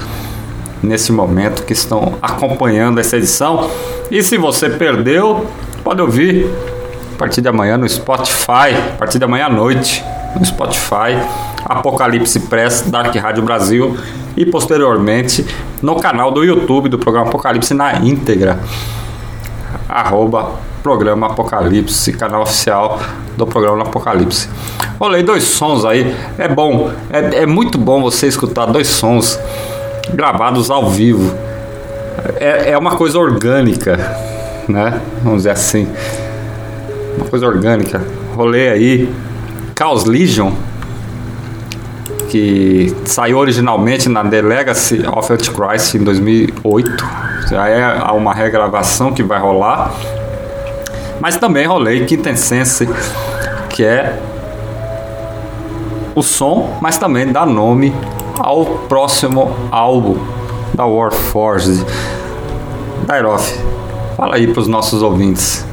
nesse 0.83 1.13
momento 1.13 1.67
que 1.67 1.75
estão 1.75 2.15
acompanhando 2.23 3.01
essa 3.01 3.19
edição. 3.19 3.71
E 4.11 4.23
se 4.23 4.39
você 4.39 4.71
perdeu, 4.71 5.45
pode 5.85 6.01
ouvir 6.01 6.51
a 7.15 7.19
partir 7.19 7.43
de 7.43 7.49
amanhã 7.49 7.77
no 7.77 7.87
Spotify, 7.87 8.73
a 8.95 8.97
partir 8.97 9.19
de 9.19 9.27
amanhã 9.27 9.45
à 9.45 9.51
noite 9.51 10.03
no 10.39 10.43
Spotify, 10.43 11.21
Apocalipse 11.71 12.41
Press, 12.41 12.83
Dark 12.83 13.15
Rádio 13.15 13.45
Brasil 13.45 13.97
e 14.37 14.45
posteriormente 14.45 15.47
no 15.81 15.95
canal 16.01 16.33
do 16.33 16.43
YouTube 16.43 16.89
do 16.89 16.99
programa 16.99 17.29
Apocalipse 17.29 17.73
na 17.73 17.95
íntegra. 18.01 18.59
Arroba 19.89 20.51
programa 20.83 21.29
Apocalipse, 21.29 22.13
canal 22.15 22.43
oficial 22.43 22.99
do 23.37 23.47
programa 23.47 23.83
Apocalipse. 23.83 24.49
Olhei 24.99 25.23
dois 25.23 25.45
sons 25.45 25.85
aí, 25.85 26.13
é 26.37 26.49
bom, 26.49 26.91
é, 27.09 27.43
é 27.43 27.47
muito 27.47 27.79
bom 27.79 28.03
você 28.03 28.27
escutar 28.27 28.67
dois 28.67 28.89
sons 28.89 29.39
gravados 30.13 30.73
ao 30.73 30.91
vivo. 30.91 31.33
É, 32.41 32.73
é 32.73 32.79
uma 32.79 32.97
coisa 32.97 33.17
orgânica, 33.17 33.97
né? 34.69 35.01
Vamos 35.23 35.39
dizer 35.39 35.51
assim. 35.51 35.89
Uma 37.17 37.27
coisa 37.27 37.47
orgânica. 37.47 38.03
Rolei 38.35 38.69
aí 38.69 39.15
Chaos 39.79 40.05
Legion, 40.05 40.53
que 42.31 42.95
saiu 43.07 43.39
originalmente 43.39 44.09
na 44.09 44.25
The 44.25 44.41
Legacy 44.41 45.03
of 45.05 45.33
Antichrist 45.33 45.97
em 45.97 46.05
2008. 46.05 47.05
Já 47.51 47.69
é 47.69 48.13
uma 48.13 48.33
regravação 48.33 49.13
que 49.13 49.23
vai 49.23 49.41
rolar. 49.41 49.93
Mas 51.21 51.37
também 51.37 51.67
rolei 51.67 52.07
Quintessence, 52.07 52.89
que 53.69 53.85
é 53.85 54.17
o 56.15 56.23
som, 56.23 56.79
mas 56.81 56.97
também 56.99 57.33
dá 57.33 57.45
nome 57.45 57.93
ao 58.39 58.65
próximo 58.89 59.55
álbum 59.73 60.17
da 60.73 60.87
Warforged. 60.87 61.85
Dairoff, 63.07 63.59
fala 64.17 64.37
aí 64.37 64.47
para 64.47 64.61
os 64.61 64.69
nossos 64.69 65.03
ouvintes. 65.03 65.67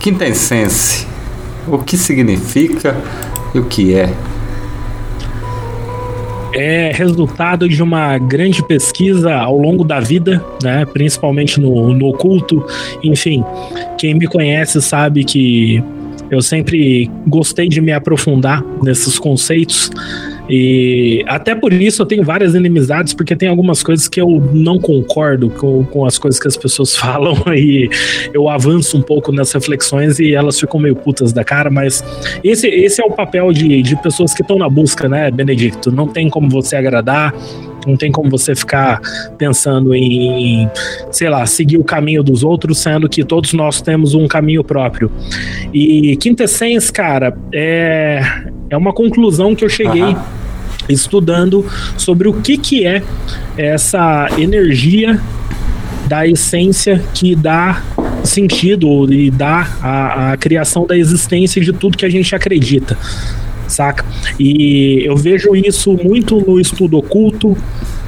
Quintessence, 0.00 1.06
o 1.68 1.78
que 1.78 1.98
significa 1.98 2.96
e 3.54 3.58
o 3.58 3.64
que 3.64 3.94
é? 3.94 4.12
É 6.54 6.92
resultado 6.92 7.68
de 7.68 7.82
uma 7.82 8.16
grande 8.18 8.62
pesquisa 8.62 9.34
ao 9.34 9.58
longo 9.58 9.84
da 9.84 10.00
vida, 10.00 10.44
né, 10.62 10.84
principalmente 10.86 11.60
no, 11.60 11.92
no 11.92 12.06
oculto. 12.06 12.64
Enfim, 13.02 13.44
quem 13.98 14.14
me 14.14 14.26
conhece 14.26 14.80
sabe 14.80 15.24
que 15.24 15.82
eu 16.34 16.42
sempre 16.42 17.10
gostei 17.26 17.68
de 17.68 17.80
me 17.80 17.92
aprofundar 17.92 18.64
nesses 18.82 19.18
conceitos. 19.18 19.90
E 20.48 21.24
até 21.26 21.54
por 21.54 21.72
isso 21.72 22.02
eu 22.02 22.06
tenho 22.06 22.22
várias 22.22 22.54
inimizades, 22.54 23.14
porque 23.14 23.34
tem 23.34 23.48
algumas 23.48 23.82
coisas 23.82 24.08
que 24.08 24.20
eu 24.20 24.28
não 24.52 24.78
concordo 24.78 25.48
com, 25.48 25.84
com 25.84 26.04
as 26.04 26.18
coisas 26.18 26.38
que 26.38 26.46
as 26.46 26.56
pessoas 26.56 26.94
falam 26.96 27.34
e 27.54 27.88
eu 28.32 28.48
avanço 28.48 28.96
um 28.98 29.02
pouco 29.02 29.32
nas 29.32 29.52
reflexões 29.52 30.18
e 30.18 30.34
elas 30.34 30.60
ficam 30.60 30.78
meio 30.78 30.96
putas 30.96 31.32
da 31.32 31.42
cara, 31.42 31.70
mas 31.70 32.04
esse, 32.42 32.66
esse 32.68 33.00
é 33.00 33.04
o 33.04 33.10
papel 33.10 33.52
de, 33.52 33.82
de 33.82 33.96
pessoas 34.02 34.34
que 34.34 34.42
estão 34.42 34.58
na 34.58 34.68
busca, 34.68 35.08
né, 35.08 35.30
Benedicto? 35.30 35.90
Não 35.90 36.06
tem 36.06 36.28
como 36.28 36.48
você 36.50 36.76
agradar, 36.76 37.34
não 37.86 37.96
tem 37.96 38.10
como 38.10 38.30
você 38.30 38.54
ficar 38.54 39.00
pensando 39.36 39.94
em, 39.94 40.68
sei 41.10 41.28
lá, 41.28 41.44
seguir 41.46 41.78
o 41.78 41.84
caminho 41.84 42.22
dos 42.22 42.42
outros, 42.42 42.78
sendo 42.78 43.08
que 43.08 43.24
todos 43.24 43.52
nós 43.52 43.80
temos 43.80 44.14
um 44.14 44.26
caminho 44.26 44.64
próprio. 44.64 45.10
E 45.72 46.16
Quintessence, 46.16 46.92
cara, 46.92 47.36
é, 47.52 48.22
é 48.70 48.76
uma 48.76 48.92
conclusão 48.92 49.54
que 49.54 49.64
eu 49.64 49.68
cheguei. 49.68 50.02
Uhum. 50.02 50.16
Estudando 50.86 51.64
sobre 51.96 52.28
o 52.28 52.34
que, 52.34 52.58
que 52.58 52.86
é 52.86 53.02
essa 53.56 54.28
energia 54.36 55.18
da 56.06 56.26
essência 56.26 57.02
que 57.14 57.34
dá 57.34 57.82
sentido 58.22 59.10
e 59.10 59.30
dá 59.30 59.66
a, 59.80 60.32
a 60.32 60.36
criação 60.36 60.86
da 60.86 60.94
existência 60.94 61.62
de 61.62 61.72
tudo 61.72 61.96
que 61.96 62.04
a 62.04 62.10
gente 62.10 62.34
acredita 62.34 62.98
saca? 63.68 64.04
E 64.38 65.02
eu 65.04 65.16
vejo 65.16 65.54
isso 65.54 65.92
muito 65.92 66.40
no 66.40 66.60
estudo 66.60 66.98
oculto, 66.98 67.56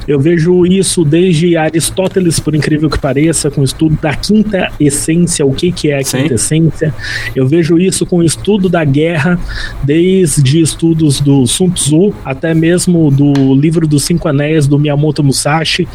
eu 0.07 0.19
vejo 0.19 0.65
isso 0.65 1.03
desde 1.03 1.57
Aristóteles, 1.57 2.39
por 2.39 2.55
incrível 2.55 2.89
que 2.89 2.97
pareça, 2.97 3.51
com 3.51 3.59
o 3.59 3.63
estudo 3.63 3.97
da 4.01 4.15
quinta 4.15 4.71
essência, 4.79 5.45
o 5.45 5.53
que, 5.53 5.69
que 5.69 5.91
é 5.91 5.97
a 5.97 6.03
Sim. 6.03 6.19
quinta 6.19 6.35
essência. 6.35 6.93
Eu 7.35 7.45
vejo 7.45 7.77
isso 7.77 8.05
com 8.05 8.19
o 8.19 8.23
estudo 8.23 8.69
da 8.69 8.85
guerra, 8.85 9.37
desde 9.83 10.61
estudos 10.61 11.19
do 11.19 11.45
Sun 11.45 11.71
Tzu, 11.71 12.13
até 12.23 12.53
mesmo 12.53 13.11
do 13.11 13.53
livro 13.53 13.85
dos 13.85 14.05
Cinco 14.05 14.29
Anéis, 14.29 14.65
do 14.65 14.79
Miyamoto 14.79 15.21
Musashi, 15.21 15.85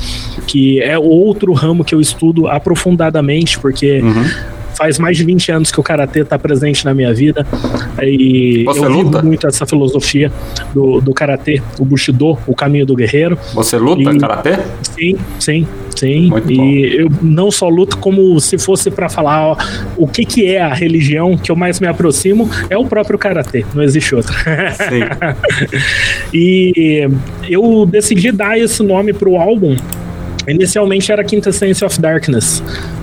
que 0.46 0.78
é 0.80 0.98
outro 0.98 1.54
ramo 1.54 1.82
que 1.82 1.94
eu 1.94 2.00
estudo 2.00 2.48
aprofundadamente, 2.48 3.58
porque. 3.58 4.00
Uhum 4.00 4.51
faz 4.76 4.98
mais 4.98 5.16
de 5.16 5.24
20 5.24 5.52
anos 5.52 5.70
que 5.70 5.80
o 5.80 5.82
karatê 5.82 6.20
está 6.20 6.38
presente 6.38 6.84
na 6.84 6.94
minha 6.94 7.12
vida 7.12 7.46
e 8.02 8.64
Você 8.64 8.80
eu 8.80 8.88
luta? 8.88 9.18
vivo 9.18 9.26
muito 9.26 9.46
essa 9.46 9.66
filosofia 9.66 10.32
do, 10.74 11.00
do 11.00 11.12
karatê, 11.12 11.62
o 11.78 11.84
bushido, 11.84 12.38
o 12.46 12.54
caminho 12.54 12.86
do 12.86 12.94
guerreiro. 12.94 13.38
Você 13.54 13.76
luta 13.76 14.12
e, 14.12 14.18
karatê? 14.18 14.58
Sim, 14.82 15.16
sim, 15.38 15.66
sim. 15.96 16.28
Muito 16.28 16.50
e 16.50 16.56
bom. 16.56 16.64
eu 16.64 17.08
não 17.22 17.50
só 17.50 17.68
luto 17.68 17.98
como 17.98 18.38
se 18.40 18.58
fosse 18.58 18.90
para 18.90 19.08
falar 19.08 19.48
ó, 19.48 19.56
o 19.96 20.06
que 20.06 20.24
que 20.24 20.46
é 20.46 20.60
a 20.60 20.72
religião 20.72 21.36
que 21.36 21.50
eu 21.50 21.56
mais 21.56 21.80
me 21.80 21.86
aproximo 21.86 22.48
é 22.70 22.76
o 22.76 22.84
próprio 22.84 23.18
karatê, 23.18 23.64
não 23.74 23.82
existe 23.82 24.14
outra. 24.14 24.34
Sim. 24.72 25.02
e 26.32 27.08
eu 27.48 27.86
decidi 27.86 28.32
dar 28.32 28.58
esse 28.58 28.82
nome 28.82 29.12
pro 29.12 29.36
álbum 29.36 29.76
Inicialmente 30.46 31.12
era 31.12 31.22
Quintessence 31.22 31.84
of 31.84 32.00
Darkness, 32.00 32.62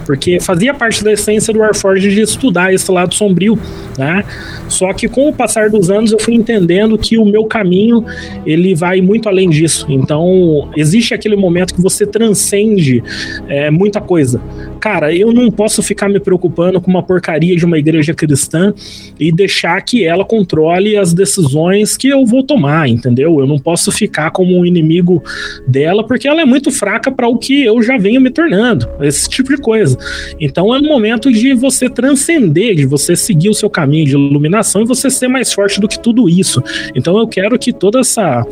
porque 0.10 0.40
fazia 0.40 0.74
parte 0.74 1.04
da 1.04 1.14
essência 1.14 1.54
do 1.54 1.60
Warforged 1.60 2.16
de 2.16 2.22
estudar 2.22 2.74
esse 2.74 2.92
lado 2.92 3.14
sombrio, 3.14 3.60
né? 3.96 4.26
Só 4.68 4.92
que 4.92 5.08
com 5.08 5.30
o 5.30 5.34
passar 5.34 5.70
dos 5.70 5.92
anos 5.92 6.12
eu 6.12 6.18
fui 6.18 6.34
entendendo 6.34 6.98
que 6.98 7.16
o 7.16 7.24
meu 7.24 7.46
caminho 7.46 8.04
ele 8.44 8.74
vai 8.74 9.02
muito 9.02 9.30
além 9.30 9.48
disso. 9.52 9.86
Então 9.88 10.68
existe 10.76 11.14
aquele 11.14 11.36
momento 11.36 11.76
que 11.76 11.82
você 11.82 12.08
transcende 12.08 13.04
é, 13.48 13.70
muita 13.70 14.02
coisa. 14.02 14.42
Cara, 14.80 15.14
eu 15.14 15.32
não 15.32 15.52
posso 15.52 15.84
ficar 15.84 16.10
me 16.10 16.20
preocupando 16.20 16.82
com 16.82 16.90
uma 16.90 17.04
porcaria 17.04 17.56
de 17.56 17.64
uma 17.64 17.78
igreja 17.78 18.12
cristã 18.12 18.74
e 19.20 19.32
deixar 19.32 19.80
que 19.84 20.04
ela 20.04 20.26
controle 20.26 20.98
as 20.98 21.14
decisões 21.14 21.96
que 21.96 22.10
eu 22.10 22.26
vou 22.26 22.42
tomar, 22.42 22.90
entendeu? 22.90 23.40
Eu 23.40 23.46
não 23.46 23.60
posso 23.60 23.92
ficar 23.92 24.32
como 24.32 24.58
um 24.58 24.66
inimigo 24.66 25.24
dela 25.68 26.04
porque 26.04 26.28
ela 26.28 26.42
é 26.42 26.46
muito 26.46 26.72
fraca 26.72 27.12
para 27.12 27.28
o 27.28 27.38
que 27.38 27.64
eu 27.64 27.80
já 27.84 27.96
venho 27.96 28.20
me 28.20 28.32
tornando, 28.32 28.90
esse 29.02 29.30
tipo 29.30 29.56
de 29.56 29.62
coisa. 29.62 29.99
Então 30.40 30.74
é 30.74 30.80
um 30.80 30.84
momento 30.84 31.32
de 31.32 31.54
você 31.54 31.90
transcender, 31.90 32.76
de 32.76 32.86
você 32.86 33.16
seguir 33.16 33.50
o 33.50 33.54
seu 33.54 33.70
caminho 33.70 34.06
de 34.06 34.12
iluminação 34.12 34.82
e 34.82 34.86
você 34.86 35.10
ser 35.10 35.28
mais 35.28 35.52
forte 35.54 35.80
do 35.80 35.88
que 35.88 36.00
tudo 36.00 36.30
isso. 36.30 36.64
Então 36.96 37.18
eu 37.18 37.28
quero 37.28 37.58
que 37.58 37.72
toda 37.74 38.00
essa 38.00 38.46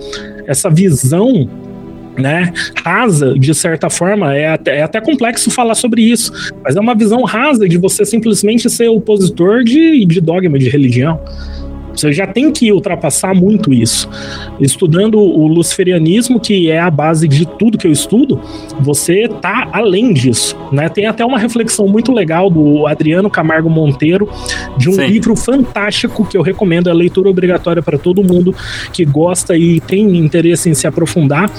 essa 0.47 0.69
visão 0.69 1.49
né, 2.17 2.51
rasa, 2.83 3.37
de 3.37 3.53
certa 3.53 3.89
forma, 3.89 4.35
é 4.35 4.49
até, 4.49 4.79
é 4.79 4.81
até 4.81 4.99
complexo 4.99 5.51
falar 5.51 5.75
sobre 5.75 6.01
isso, 6.01 6.31
mas 6.63 6.75
é 6.75 6.79
uma 6.79 6.95
visão 6.95 7.23
rasa 7.23 7.69
de 7.69 7.77
você 7.77 8.03
simplesmente 8.03 8.69
ser 8.69 8.87
opositor 8.89 9.63
de, 9.63 10.03
de 10.05 10.19
dogma 10.19 10.57
de 10.57 10.67
religião. 10.67 11.21
Você 11.97 12.13
já 12.13 12.25
tem 12.25 12.51
que 12.51 12.71
ultrapassar 12.71 13.33
muito 13.33 13.73
isso. 13.73 14.09
Estudando 14.59 15.19
o 15.19 15.47
luciferianismo, 15.47 16.39
que 16.39 16.69
é 16.69 16.79
a 16.79 16.89
base 16.89 17.27
de 17.27 17.45
tudo 17.45 17.77
que 17.77 17.87
eu 17.87 17.91
estudo, 17.91 18.39
você 18.79 19.27
tá 19.27 19.69
além 19.73 20.13
disso, 20.13 20.55
né? 20.71 20.87
Tem 20.89 21.05
até 21.05 21.25
uma 21.25 21.39
reflexão 21.39 21.87
muito 21.87 22.11
legal 22.11 22.49
do 22.49 22.87
Adriano 22.87 23.29
Camargo 23.29 23.69
Monteiro, 23.69 24.29
de 24.77 24.89
um 24.89 24.93
Sim. 24.93 25.07
livro 25.07 25.35
fantástico 25.35 26.25
que 26.25 26.37
eu 26.37 26.41
recomendo, 26.41 26.89
é 26.89 26.93
leitura 26.93 27.29
obrigatória 27.29 27.81
para 27.81 27.97
todo 27.97 28.23
mundo 28.23 28.55
que 28.93 29.03
gosta 29.03 29.57
e 29.57 29.79
tem 29.81 30.17
interesse 30.17 30.69
em 30.69 30.73
se 30.73 30.87
aprofundar. 30.87 31.51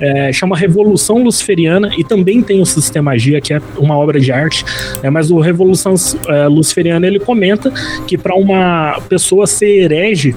É, 0.00 0.32
chama 0.32 0.56
Revolução 0.56 1.22
Luciferiana 1.22 1.92
e 1.96 2.02
também 2.02 2.42
tem 2.42 2.60
o 2.60 2.66
Sistema 2.66 3.12
Magia, 3.12 3.40
que 3.40 3.52
é 3.52 3.60
uma 3.76 3.96
obra 3.96 4.18
de 4.18 4.32
arte, 4.32 4.64
né? 5.02 5.10
mas 5.10 5.30
o 5.30 5.38
Revolução 5.38 5.94
é, 6.28 6.48
Luciferiana 6.48 7.06
ele 7.06 7.20
comenta 7.20 7.70
que 8.06 8.16
para 8.16 8.34
uma 8.34 8.98
pessoa 9.08 9.46
ser 9.46 9.81
herege, 9.82 10.34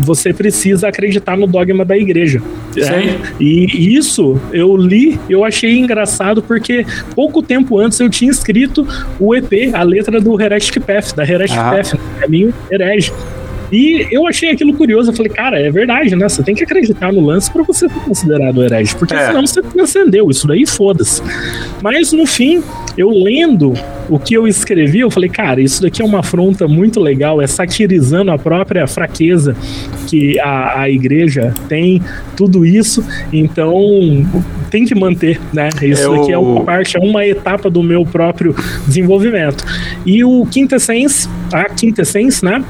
você 0.00 0.32
precisa 0.32 0.88
acreditar 0.88 1.36
no 1.36 1.46
dogma 1.46 1.84
da 1.84 1.96
igreja. 1.96 2.42
É, 2.76 3.18
e 3.38 3.96
isso 3.96 4.40
eu 4.52 4.76
li, 4.76 5.18
eu 5.28 5.44
achei 5.44 5.78
engraçado 5.78 6.42
porque 6.42 6.86
pouco 7.14 7.42
tempo 7.42 7.78
antes 7.78 8.00
eu 8.00 8.08
tinha 8.08 8.30
escrito 8.30 8.86
o 9.20 9.34
EP, 9.34 9.74
a 9.74 9.82
letra 9.82 10.20
do 10.20 10.40
Heretic 10.40 10.80
Path, 10.80 11.14
da 11.14 11.22
Heretic 11.22 11.58
ah. 11.58 11.70
Path, 11.70 11.94
Caminho 12.20 12.52
Herege. 12.70 13.12
E 13.72 14.06
eu 14.10 14.26
achei 14.26 14.50
aquilo 14.50 14.74
curioso. 14.74 15.10
Eu 15.10 15.16
falei, 15.16 15.32
cara, 15.32 15.58
é 15.58 15.70
verdade, 15.70 16.14
né? 16.14 16.28
Você 16.28 16.42
tem 16.42 16.54
que 16.54 16.62
acreditar 16.62 17.10
no 17.10 17.20
lance 17.24 17.50
para 17.50 17.62
você 17.62 17.88
ser 17.88 18.00
considerado 18.00 18.62
herege, 18.62 18.94
porque 18.96 19.14
É. 19.14 19.28
senão 19.28 19.46
você 19.46 19.62
transcendeu 19.62 20.28
isso 20.30 20.46
daí, 20.46 20.66
foda-se. 20.66 21.22
Mas 21.82 22.12
no 22.12 22.26
fim, 22.26 22.62
eu 22.98 23.08
lendo 23.10 23.72
o 24.10 24.18
que 24.18 24.34
eu 24.34 24.46
escrevi, 24.46 25.00
eu 25.00 25.10
falei, 25.10 25.30
cara, 25.30 25.60
isso 25.60 25.80
daqui 25.80 26.02
é 26.02 26.04
uma 26.04 26.18
afronta 26.20 26.68
muito 26.68 27.00
legal, 27.00 27.40
é 27.40 27.46
satirizando 27.46 28.30
a 28.30 28.38
própria 28.38 28.86
fraqueza 28.86 29.56
que 30.06 30.38
a, 30.38 30.82
a 30.82 30.90
igreja 30.90 31.54
tem, 31.68 32.02
tudo 32.36 32.66
isso. 32.66 33.02
Então, 33.32 33.72
tem 34.70 34.84
que 34.84 34.94
manter, 34.94 35.40
né? 35.52 35.70
Isso 35.82 36.02
Eu- 36.02 36.16
daqui 36.20 36.32
é 36.32 36.38
uma 36.38 36.62
parte, 36.62 36.96
é 36.96 37.00
uma 37.00 37.24
etapa 37.26 37.70
do 37.70 37.82
meu 37.82 38.04
próprio 38.04 38.54
desenvolvimento. 38.86 39.64
E 40.04 40.22
o 40.24 40.44
Quintessence, 40.46 41.28
a 41.52 41.64
Quintessence, 41.64 42.44
né? 42.44 42.62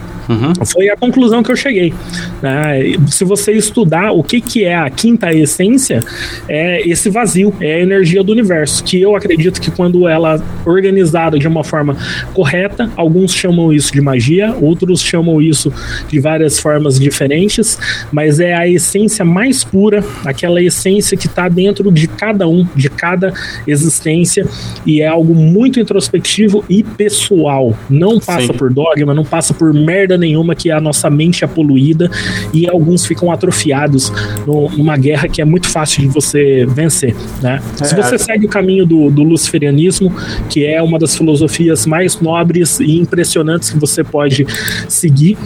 Foi 0.67 0.89
a 0.89 0.97
conclusão 0.97 1.43
que 1.43 1.51
eu 1.51 1.57
cheguei. 1.57 1.93
né? 2.41 2.81
Se 3.09 3.25
você 3.25 3.53
estudar 3.53 4.13
o 4.13 4.23
que, 4.23 4.41
que 4.41 4.65
é 4.65 4.77
a 4.77 4.89
quinta 4.91 5.33
essência, 5.33 6.01
é 6.49 6.87
esse 6.89 7.11
vazio, 7.11 7.55
é 7.61 7.75
a 7.75 7.81
energia 7.81 8.23
do 8.23 8.33
universo, 8.33 8.83
que 8.85 9.01
eu 9.01 9.17
acredito 9.17 9.61
que 9.61 9.71
quando 9.71 10.09
ela 10.09 10.37
é 10.37 10.69
organizada 10.69 11.39
de 11.39 11.47
uma 11.49 11.65
forma 11.65 11.97
correta, 12.33 12.91
alguns 12.97 13.35
chamam 13.35 13.73
isso 13.73 13.93
de 13.93 14.01
magia, 14.01 14.55
outros 14.61 15.01
chamam 15.01 15.41
isso 15.41 15.73
de 16.09 16.21
várias 16.21 16.59
formas 16.59 16.99
diferentes, 16.99 17.79
mas 18.11 18.41
é 18.41 18.55
a 18.55 18.69
essência 18.69 19.25
mais 19.25 19.65
pura, 19.65 20.05
aquela 20.25 20.63
essência 20.63 21.17
que 21.17 21.27
está 21.27 21.49
dentro 21.49 21.91
de 21.91 22.07
cada 22.07 22.49
um, 22.49 22.67
de 22.75 22.89
cada 22.89 23.33
existência, 23.67 24.47
e 24.87 25.01
é 25.01 25.07
algo 25.07 25.35
muito 25.35 25.81
introspectivo 25.81 26.65
e 26.69 26.83
pessoal. 26.83 27.77
Não 27.89 28.19
passa 28.19 28.53
Sim. 28.53 28.59
por 28.59 28.73
dogma, 28.73 29.15
não 29.15 29.25
passa 29.25 29.53
por 29.55 29.73
merda 29.73 30.12
nenhuma 30.19 30.55
que 30.55 30.71
a 30.71 30.81
nossa 30.81 31.09
mente 31.11 31.45
é 31.45 31.47
poluída 31.47 32.11
e 32.53 32.69
alguns 32.69 33.05
ficam 33.07 33.31
atrofiados 33.31 34.13
no- 34.47 34.69
numa 34.71 34.97
guerra 34.97 35.29
que 35.29 35.41
é 35.41 35.45
muito 35.45 35.69
fácil 35.69 36.03
de 36.03 36.09
você 36.09 36.67
vencer, 36.67 37.15
né? 37.43 37.61
Se 37.77 37.95
É, 37.95 38.03
você 38.03 38.15
a- 38.15 38.19
segue 38.19 38.47
o 38.47 38.49
caminho 38.49 38.85
do, 38.87 39.11
do 39.11 39.23
luciferianismo, 39.23 40.13
que 40.49 40.65
é 40.65 40.81
uma 40.83 40.99
das 40.99 41.17
filosofias 41.17 41.87
mais 41.87 42.21
nobres 42.21 42.81
e 42.81 42.99
impressionantes 42.99 43.71
que 43.71 43.79
você 43.79 44.03
pode 44.05 44.47
seguir, 44.89 45.37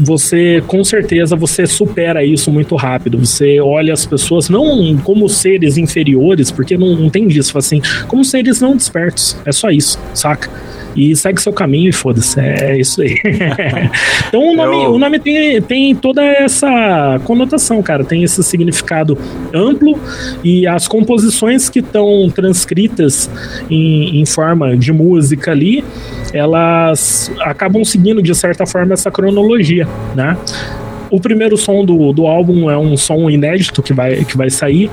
você 0.00 0.62
com 0.66 0.82
certeza 0.82 1.36
você 1.36 1.66
supera 1.66 2.24
isso 2.24 2.50
muito 2.50 2.74
rápido. 2.76 3.18
Você 3.18 3.60
olha 3.60 3.92
as 3.92 4.04
pessoas 4.06 4.48
não 4.48 4.96
como 4.98 5.28
seres 5.28 5.76
inferiores, 5.76 6.50
porque 6.50 6.76
não, 6.76 6.96
não 6.96 7.10
tem 7.10 7.28
disso, 7.28 7.56
assim, 7.58 7.80
como 8.08 8.24
seres 8.24 8.60
não 8.60 8.76
despertos. 8.76 9.36
É 9.44 9.52
só 9.52 9.70
isso, 9.70 9.98
saca? 10.14 10.48
E 10.94 11.14
segue 11.16 11.40
seu 11.40 11.52
caminho 11.52 11.88
e 11.88 11.92
foda-se. 11.92 12.38
É 12.40 12.78
isso 12.78 13.00
aí. 13.02 13.16
então 14.28 14.52
o 14.52 14.54
nome, 14.56 14.84
Eu- 14.84 14.92
o 14.92 14.98
nome 14.98 15.18
tem, 15.18 15.60
tem 15.62 15.94
toda 15.94 16.22
essa 16.22 17.20
conotação, 17.24 17.82
cara. 17.82 18.04
Tem 18.04 18.22
esse 18.22 18.42
significado 18.42 19.16
amplo 19.54 19.98
e 20.44 20.66
as 20.66 20.86
composições 20.88 21.68
que 21.68 21.78
estão 21.80 22.30
transcritas 22.34 23.30
em, 23.70 24.20
em 24.20 24.26
forma 24.26 24.76
de 24.76 24.92
música 24.92 25.50
ali, 25.50 25.84
elas 26.32 27.30
acabam 27.40 27.84
seguindo 27.84 28.22
de 28.22 28.34
certa 28.34 28.66
forma 28.66 28.92
essa 28.94 29.10
cronologia, 29.10 29.86
né? 30.14 30.36
O 31.10 31.20
primeiro 31.20 31.56
som 31.58 31.84
do, 31.84 32.12
do 32.12 32.26
álbum 32.26 32.70
é 32.70 32.78
um 32.78 32.96
som 32.96 33.28
inédito 33.28 33.82
que 33.82 33.92
vai, 33.92 34.24
que 34.24 34.36
vai 34.36 34.48
sair. 34.48 34.90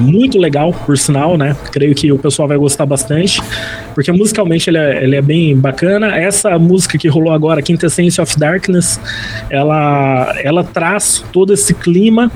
Muito 0.00 0.38
legal, 0.38 0.72
por 0.72 0.96
sinal, 0.96 1.36
né? 1.36 1.56
Creio 1.70 1.94
que 1.94 2.10
o 2.10 2.18
pessoal 2.18 2.48
vai 2.48 2.56
gostar 2.56 2.86
bastante, 2.86 3.40
porque 3.94 4.10
musicalmente 4.10 4.70
ele 4.70 4.78
é, 4.78 5.04
ele 5.04 5.16
é 5.16 5.22
bem 5.22 5.56
bacana. 5.56 6.16
Essa 6.16 6.58
música 6.58 6.98
que 6.98 7.08
rolou 7.08 7.32
agora, 7.32 7.62
Quintessence 7.62 8.20
of 8.20 8.38
Darkness, 8.38 9.00
ela, 9.50 10.34
ela 10.42 10.64
traz 10.64 11.24
todo 11.32 11.52
esse 11.52 11.74
clima 11.74 12.30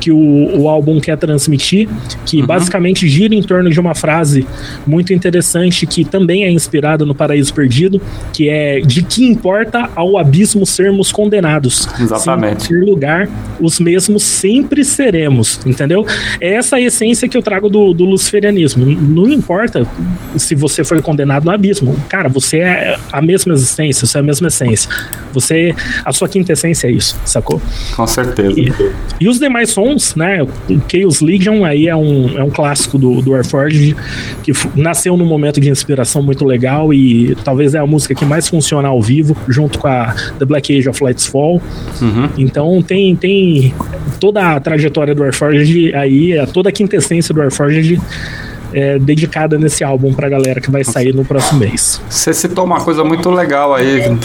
que 0.00 0.10
o, 0.10 0.60
o 0.60 0.68
álbum 0.68 0.98
quer 0.98 1.16
transmitir, 1.16 1.88
que 2.24 2.42
basicamente 2.42 3.08
gira 3.08 3.34
em 3.34 3.42
torno 3.42 3.70
de 3.70 3.78
uma 3.78 3.94
frase 3.94 4.46
muito 4.86 5.12
interessante 5.12 5.86
que 5.86 6.04
também 6.04 6.44
é 6.44 6.50
inspirada 6.50 7.04
no 7.04 7.14
Paraíso 7.14 7.52
Perdido, 7.52 8.00
que 8.32 8.48
é 8.48 8.80
de 8.80 9.02
que 9.02 9.24
importa 9.24 9.90
ao 9.94 10.16
abismo 10.16 10.64
sermos 10.64 11.12
condenados. 11.12 11.88
Exatamente. 11.98 12.64
Se 12.64 12.74
em 12.74 12.80
ter 12.80 12.84
lugar, 12.84 13.28
os 13.60 13.78
mesmos 13.78 14.22
sempre 14.22 14.84
seremos, 14.84 15.60
entendeu? 15.66 16.06
É 16.40 16.54
essa 16.54 16.76
a 16.76 16.80
essência 16.80 17.28
que 17.28 17.36
eu 17.36 17.42
trago 17.42 17.68
do, 17.68 17.92
do 17.92 18.04
luciferianismo. 18.04 18.86
Não 18.86 19.28
importa 19.28 19.86
se 20.36 20.54
você 20.54 20.82
foi 20.84 21.02
condenado 21.02 21.44
no 21.44 21.50
abismo. 21.50 21.96
Cara, 22.08 22.28
você 22.28 22.58
é 22.58 22.96
a 23.12 23.20
mesma 23.20 23.52
existência, 23.52 24.06
você 24.06 24.18
é 24.18 24.20
a 24.20 24.24
mesma 24.24 24.48
essência. 24.48 24.90
Você, 25.32 25.74
a 26.04 26.12
sua 26.12 26.28
quinta 26.28 26.52
essência 26.52 26.88
é 26.88 26.90
isso, 26.90 27.16
sacou? 27.24 27.60
Com 27.94 28.06
certeza. 28.06 28.58
E, 28.58 28.72
e 29.20 29.28
os 29.28 29.38
demais 29.38 29.70
sons, 29.70 29.89
né? 30.16 30.42
O 30.42 30.80
Chaos 30.88 31.20
Legion 31.20 31.64
aí 31.64 31.88
é 31.88 31.96
um, 31.96 32.38
é 32.38 32.42
um 32.42 32.50
clássico 32.50 32.98
do, 32.98 33.20
do 33.20 33.32
Warforged 33.32 33.96
que 34.42 34.52
nasceu 34.74 35.16
num 35.16 35.26
momento 35.26 35.60
de 35.60 35.68
inspiração 35.68 36.22
muito 36.22 36.44
legal 36.44 36.92
e 36.92 37.34
talvez 37.44 37.74
é 37.74 37.78
a 37.78 37.86
música 37.86 38.14
que 38.14 38.24
mais 38.24 38.48
funciona 38.48 38.88
ao 38.88 39.00
vivo, 39.00 39.36
junto 39.48 39.78
com 39.78 39.88
a 39.88 40.14
The 40.38 40.44
Black 40.44 40.76
Age 40.76 40.88
of 40.88 41.02
Lights 41.02 41.26
Fall. 41.26 41.60
Então 42.38 42.82
tem, 42.82 43.14
tem 43.16 43.74
toda 44.18 44.54
a 44.56 44.60
trajetória 44.60 45.14
do 45.14 45.22
Warforged 45.22 45.94
aí, 45.94 46.32
é 46.32 46.46
toda 46.46 46.68
a 46.68 46.72
quintessência 46.72 47.34
do 47.34 47.40
Warforged 47.40 48.00
é, 48.72 48.98
dedicada 48.98 49.58
nesse 49.58 49.82
álbum 49.82 50.12
pra 50.12 50.28
galera 50.28 50.60
que 50.60 50.70
vai 50.70 50.84
sair 50.84 51.14
no 51.14 51.24
próximo 51.24 51.60
mês. 51.60 52.00
Você 52.08 52.32
citou 52.32 52.64
uma 52.64 52.80
coisa 52.80 53.04
muito 53.04 53.30
legal 53.30 53.74
aí. 53.74 54.16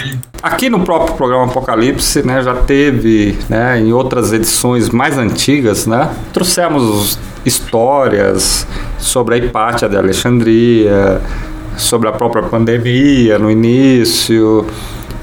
Aqui 0.42 0.70
no 0.70 0.82
próprio 0.82 1.16
programa 1.16 1.46
Apocalipse, 1.46 2.26
né, 2.26 2.42
já 2.44 2.54
teve, 2.54 3.38
né, 3.50 3.80
em 3.80 3.92
outras 3.92 4.32
edições 4.32 4.90
mais 4.90 5.18
antigas, 5.18 5.88
né, 5.88 6.10
trouxemos 6.32 7.18
histórias 7.46 8.68
sobre 8.98 9.36
a 9.36 9.38
Hipátia 9.38 9.90
de 9.90 9.98
Alexandria, 9.98 11.22
sobre 11.78 12.08
a 12.08 12.12
própria 12.12 12.44
pandemia 12.44 13.38
no 13.38 13.50
início, 13.50 14.66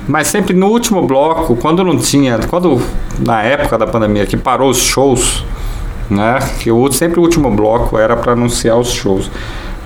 mas 0.07 0.27
sempre 0.27 0.55
no 0.55 0.67
último 0.67 1.07
bloco, 1.07 1.57
quando 1.57 1.85
não 1.85 1.97
tinha, 1.97 2.39
quando 2.49 2.83
na 3.19 3.43
época 3.43 3.79
da 3.79 3.87
pandemia 3.87 4.27
que 4.27 4.37
parou 4.37 4.71
os 4.71 4.79
shows, 4.79 5.45
né? 6.13 6.39
Que 6.61 6.71
o, 6.71 6.91
sempre 6.93 7.19
o 7.19 7.23
último 7.23 7.51
bloco 7.51 7.99
era 7.99 8.17
para 8.17 8.33
anunciar 8.33 8.79
os 8.79 8.93
shows, 8.93 9.31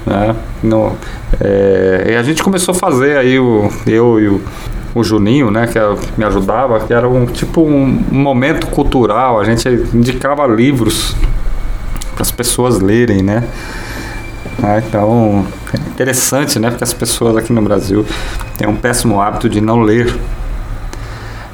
né? 0.04 0.34
No, 0.62 0.92
é, 1.40 2.08
e 2.10 2.16
a 2.16 2.22
gente 2.22 2.42
começou 2.42 2.72
a 2.74 2.78
fazer 2.78 3.16
aí 3.16 3.38
o 3.38 3.70
eu 3.86 4.20
e 4.20 4.28
o, 4.28 4.40
o 4.94 5.04
Juninho, 5.04 5.50
né? 5.50 5.66
Que 5.66 5.78
é- 5.78 5.94
me 6.16 6.24
ajudava, 6.24 6.80
que 6.80 6.92
era 6.92 7.08
um 7.08 7.26
tipo 7.26 7.62
um 7.62 7.86
momento 8.10 8.66
cultural. 8.68 9.40
A 9.40 9.44
gente 9.44 9.68
indicava 9.94 10.46
livros 10.46 11.14
para 12.14 12.22
as 12.22 12.30
pessoas 12.30 12.80
lerem, 12.80 13.22
né? 13.22 13.44
Ah, 14.62 14.78
então 14.78 15.46
é 15.72 15.76
interessante, 15.76 16.58
né? 16.58 16.70
Porque 16.70 16.84
as 16.84 16.94
pessoas 16.94 17.36
aqui 17.36 17.52
no 17.52 17.60
Brasil 17.60 18.06
têm 18.56 18.66
um 18.66 18.74
péssimo 18.76 19.20
hábito 19.20 19.48
de 19.48 19.60
não 19.60 19.80
ler. 19.82 20.14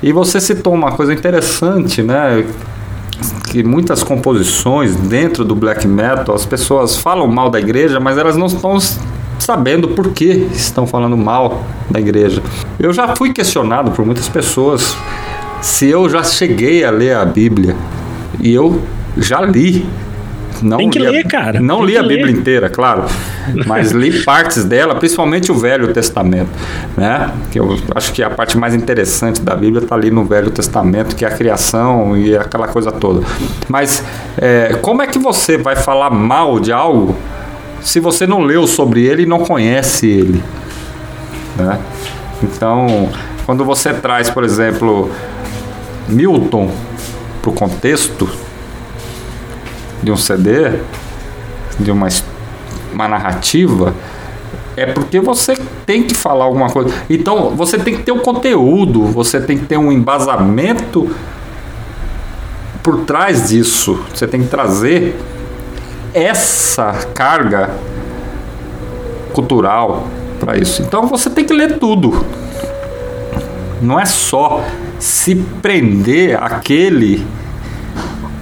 E 0.02 0.12
você 0.12 0.40
citou 0.40 0.72
uma 0.72 0.92
coisa 0.92 1.12
interessante, 1.12 2.02
né? 2.02 2.44
Que 3.50 3.62
muitas 3.62 4.02
composições 4.02 4.96
dentro 4.96 5.44
do 5.44 5.54
black 5.54 5.86
metal 5.86 6.34
as 6.34 6.44
pessoas 6.44 6.96
falam 6.96 7.26
mal 7.26 7.50
da 7.50 7.60
igreja, 7.60 8.00
mas 8.00 8.18
elas 8.18 8.36
não 8.36 8.46
estão 8.46 8.78
sabendo 9.38 9.88
por 9.88 10.12
que 10.12 10.48
estão 10.52 10.86
falando 10.86 11.16
mal 11.16 11.62
da 11.90 12.00
igreja. 12.00 12.42
Eu 12.78 12.92
já 12.92 13.14
fui 13.16 13.32
questionado 13.32 13.90
por 13.90 14.04
muitas 14.04 14.28
pessoas 14.28 14.96
se 15.60 15.88
eu 15.88 16.08
já 16.08 16.22
cheguei 16.24 16.84
a 16.84 16.90
ler 16.90 17.16
a 17.16 17.24
Bíblia 17.24 17.76
e 18.40 18.52
eu 18.52 18.82
já 19.16 19.40
li. 19.40 19.86
Não 20.62 20.76
Tem 20.78 20.88
que 20.90 20.98
li 20.98 21.06
a- 21.06 21.10
ler, 21.10 21.24
cara. 21.26 21.60
Não 21.60 21.78
Tem 21.78 21.86
li 21.86 21.96
a 21.98 22.02
Bíblia 22.02 22.26
ler. 22.26 22.32
inteira, 22.32 22.70
claro, 22.70 23.04
mas 23.66 23.90
li 23.90 24.12
partes 24.24 24.64
dela, 24.64 24.94
principalmente 24.94 25.50
o 25.50 25.54
Velho 25.56 25.92
Testamento, 25.92 26.50
né? 26.96 27.30
Que 27.50 27.58
eu 27.58 27.76
acho 27.94 28.12
que 28.12 28.22
a 28.22 28.30
parte 28.30 28.56
mais 28.56 28.74
interessante 28.74 29.40
da 29.40 29.54
Bíblia 29.56 29.82
está 29.82 29.94
ali 29.96 30.10
no 30.10 30.24
Velho 30.24 30.50
Testamento, 30.50 31.16
que 31.16 31.24
é 31.24 31.28
a 31.28 31.32
criação 31.32 32.16
e 32.16 32.36
aquela 32.36 32.68
coisa 32.68 32.92
toda. 32.92 33.26
Mas 33.68 34.04
é, 34.38 34.78
como 34.80 35.02
é 35.02 35.06
que 35.06 35.18
você 35.18 35.58
vai 35.58 35.74
falar 35.76 36.10
mal 36.10 36.60
de 36.60 36.72
algo 36.72 37.16
se 37.80 37.98
você 37.98 38.26
não 38.26 38.40
leu 38.42 38.66
sobre 38.66 39.04
ele 39.04 39.24
e 39.24 39.26
não 39.26 39.40
conhece 39.40 40.06
ele, 40.06 40.42
né? 41.56 41.78
Então, 42.42 43.08
quando 43.44 43.64
você 43.64 43.92
traz, 43.92 44.30
por 44.30 44.44
exemplo, 44.44 45.10
Milton 46.08 46.70
para 47.40 47.50
o 47.50 47.52
contexto 47.52 48.28
de 50.02 50.10
um 50.10 50.16
CD, 50.16 50.80
de 51.78 51.90
uma, 51.90 52.08
uma 52.92 53.08
narrativa, 53.08 53.94
é 54.76 54.86
porque 54.86 55.20
você 55.20 55.56
tem 55.84 56.02
que 56.02 56.14
falar 56.14 56.44
alguma 56.44 56.70
coisa. 56.70 56.94
Então, 57.08 57.50
você 57.50 57.78
tem 57.78 57.96
que 57.96 58.02
ter 58.02 58.12
um 58.12 58.18
conteúdo, 58.18 59.04
você 59.04 59.40
tem 59.40 59.58
que 59.58 59.66
ter 59.66 59.76
um 59.76 59.92
embasamento 59.92 61.14
por 62.82 63.04
trás 63.04 63.48
disso. 63.48 64.00
Você 64.12 64.26
tem 64.26 64.42
que 64.42 64.48
trazer 64.48 65.16
essa 66.14 66.92
carga 67.14 67.70
cultural 69.32 70.06
para 70.40 70.56
isso. 70.56 70.82
Então, 70.82 71.06
você 71.06 71.30
tem 71.30 71.44
que 71.44 71.52
ler 71.52 71.78
tudo. 71.78 72.24
Não 73.80 73.98
é 74.00 74.06
só 74.06 74.64
se 74.98 75.34
prender 75.34 76.42
aquele 76.42 77.26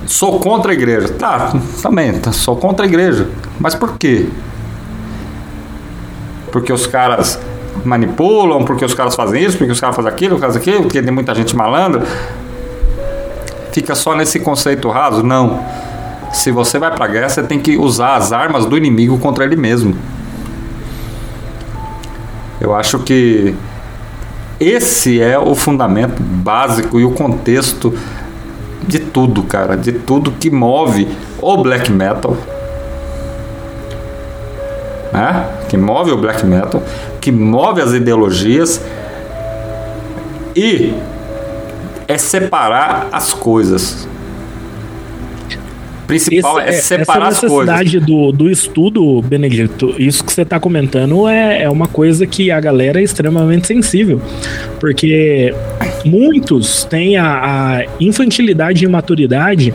sou 0.07 0.41
contra 0.41 0.73
a 0.73 0.75
igreja. 0.75 1.09
Tá, 1.09 1.53
também, 1.83 2.13
tá, 2.19 2.33
sou 2.33 2.57
contra 2.57 2.85
a 2.85 2.89
igreja. 2.89 3.29
Mas 3.59 3.75
por 3.75 3.97
quê? 3.99 4.29
Porque 6.51 6.73
os 6.73 6.87
caras 6.87 7.39
manipulam, 7.85 8.65
porque 8.65 8.85
os 8.85 8.95
caras 8.95 9.15
fazem 9.15 9.43
isso, 9.45 9.57
porque 9.57 9.73
os 9.73 9.81
caras 9.81 9.97
fazem 9.97 10.11
aquilo, 10.11 10.39
fazem 10.39 10.61
aquilo, 10.61 10.83
porque 10.83 11.03
tem 11.03 11.13
muita 11.13 11.35
gente 11.35 11.55
malandra. 11.55 12.05
Fica 13.73 13.95
só 13.95 14.15
nesse 14.15 14.41
conceito 14.41 14.89
raso? 14.89 15.23
Não. 15.23 15.65
Se 16.33 16.51
você 16.51 16.79
vai 16.79 16.93
pra 16.95 17.07
guerra, 17.07 17.29
você 17.29 17.43
tem 17.43 17.59
que 17.59 17.77
usar 17.77 18.17
as 18.17 18.33
armas 18.33 18.67
do 18.67 18.77
inimigo 18.77 19.19
contra 19.19 19.45
ele 19.45 19.57
mesmo. 19.57 19.95
Eu 22.61 22.75
acho 22.75 22.99
que 23.01 23.55
esse 24.59 25.21
é 25.21 25.39
o 25.39 25.55
fundamento 25.55 26.23
básico 26.23 27.01
e 27.01 27.05
o 27.05 27.13
contexto 27.13 27.95
de 28.87 28.99
tudo, 28.99 29.43
cara, 29.43 29.77
de 29.77 29.93
tudo 29.93 30.33
que 30.33 30.51
move 30.51 31.09
o 31.41 31.57
black 31.63 31.91
metal, 31.91 32.37
né? 35.13 35.49
Que 35.69 35.77
move 35.77 36.11
o 36.13 36.17
black 36.17 36.45
metal, 36.45 36.83
que 37.21 37.31
move 37.31 37.81
as 37.81 37.93
ideologias 37.93 38.81
e 40.55 40.95
é 42.09 42.19
separar 42.19 43.09
as 43.13 43.33
coisas 43.33 44.09
principal 46.11 46.61
Esse, 46.61 46.69
é, 46.69 46.75
é 46.75 46.83
separar 46.99 47.29
essa 47.29 47.47
necessidade 47.47 47.99
as 47.99 48.05
coisas. 48.05 48.07
Do, 48.07 48.33
do 48.33 48.51
estudo, 48.51 49.23
Benedito, 49.23 49.95
isso 49.99 50.25
que 50.25 50.33
você 50.33 50.43
está 50.43 50.59
comentando 50.59 51.29
é, 51.29 51.63
é 51.63 51.71
uma 51.71 51.87
coisa 51.87 52.27
que 52.27 52.51
a 52.51 52.61
galera 52.61 53.01
é 53.01 53.03
extremamente 53.03 53.67
sensível. 53.67 54.21
Porque 54.79 55.55
muitos 56.05 56.85
têm 56.85 57.17
a, 57.17 57.79
a 57.79 57.85
infantilidade 58.01 58.85
e 58.85 58.87
imaturidade. 58.87 59.73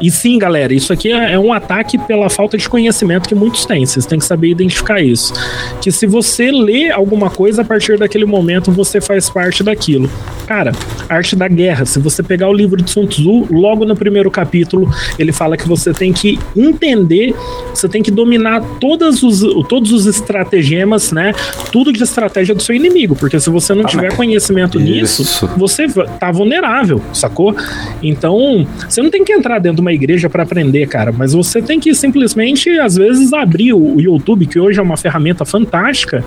E 0.00 0.10
sim, 0.10 0.38
galera, 0.38 0.72
isso 0.72 0.92
aqui 0.92 1.12
é, 1.12 1.34
é 1.34 1.38
um 1.38 1.52
ataque 1.52 1.98
pela 1.98 2.30
falta 2.30 2.56
de 2.56 2.68
conhecimento 2.68 3.28
que 3.28 3.34
muitos 3.34 3.66
têm. 3.66 3.84
Vocês 3.84 4.06
têm 4.06 4.18
que 4.18 4.24
saber 4.24 4.48
identificar 4.48 5.00
isso. 5.00 5.32
Que 5.80 5.92
se 5.92 6.06
você 6.06 6.50
lê 6.50 6.90
alguma 6.90 7.28
coisa, 7.28 7.62
a 7.62 7.64
partir 7.64 7.98
daquele 7.98 8.24
momento 8.24 8.72
você 8.72 9.00
faz 9.00 9.28
parte 9.28 9.62
daquilo. 9.62 10.10
Cara, 10.46 10.72
arte 11.08 11.36
da 11.36 11.46
guerra. 11.48 11.84
Se 11.84 11.98
você 11.98 12.22
pegar 12.22 12.48
o 12.48 12.52
livro 12.52 12.82
de 12.82 12.90
Sun 12.90 13.06
Tzu, 13.06 13.46
logo 13.50 13.84
no 13.84 13.94
primeiro 13.94 14.30
capítulo, 14.30 14.90
ele 15.18 15.32
fala 15.32 15.56
que 15.56 15.68
você 15.68 15.92
tem 15.92 16.12
que 16.12 16.38
entender, 16.56 17.34
você 17.74 17.88
tem 17.88 18.02
que 18.02 18.10
dominar 18.10 18.60
todos 18.80 19.22
os, 19.22 19.40
todos 19.68 19.92
os 19.92 20.06
estratagemas, 20.06 21.12
né? 21.12 21.32
Tudo 21.70 21.92
de 21.92 22.02
estratégia 22.02 22.54
do 22.54 22.62
seu 22.62 22.74
inimigo, 22.74 23.14
porque 23.14 23.38
se 23.38 23.50
você 23.50 23.74
não 23.74 23.84
ah, 23.84 23.88
tiver 23.88 24.14
conhecimento 24.16 24.80
isso. 24.80 25.22
nisso, 25.22 25.50
você 25.56 25.86
tá 26.18 26.30
vulnerável, 26.30 27.00
sacou? 27.12 27.54
Então, 28.02 28.66
você 28.88 29.02
não 29.02 29.10
tem 29.10 29.24
que 29.24 29.32
entrar 29.32 29.58
dentro 29.58 29.76
de 29.76 29.80
uma 29.82 29.89
igreja 29.92 30.28
para 30.28 30.42
aprender, 30.42 30.86
cara, 30.86 31.12
mas 31.12 31.32
você 31.32 31.60
tem 31.60 31.80
que 31.80 31.94
simplesmente, 31.94 32.70
às 32.78 32.96
vezes, 32.96 33.32
abrir 33.32 33.72
o 33.72 34.00
YouTube, 34.00 34.46
que 34.46 34.58
hoje 34.58 34.78
é 34.78 34.82
uma 34.82 34.96
ferramenta 34.96 35.44
fantástica, 35.44 36.24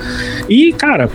e, 0.49 0.73
cara, 0.73 1.09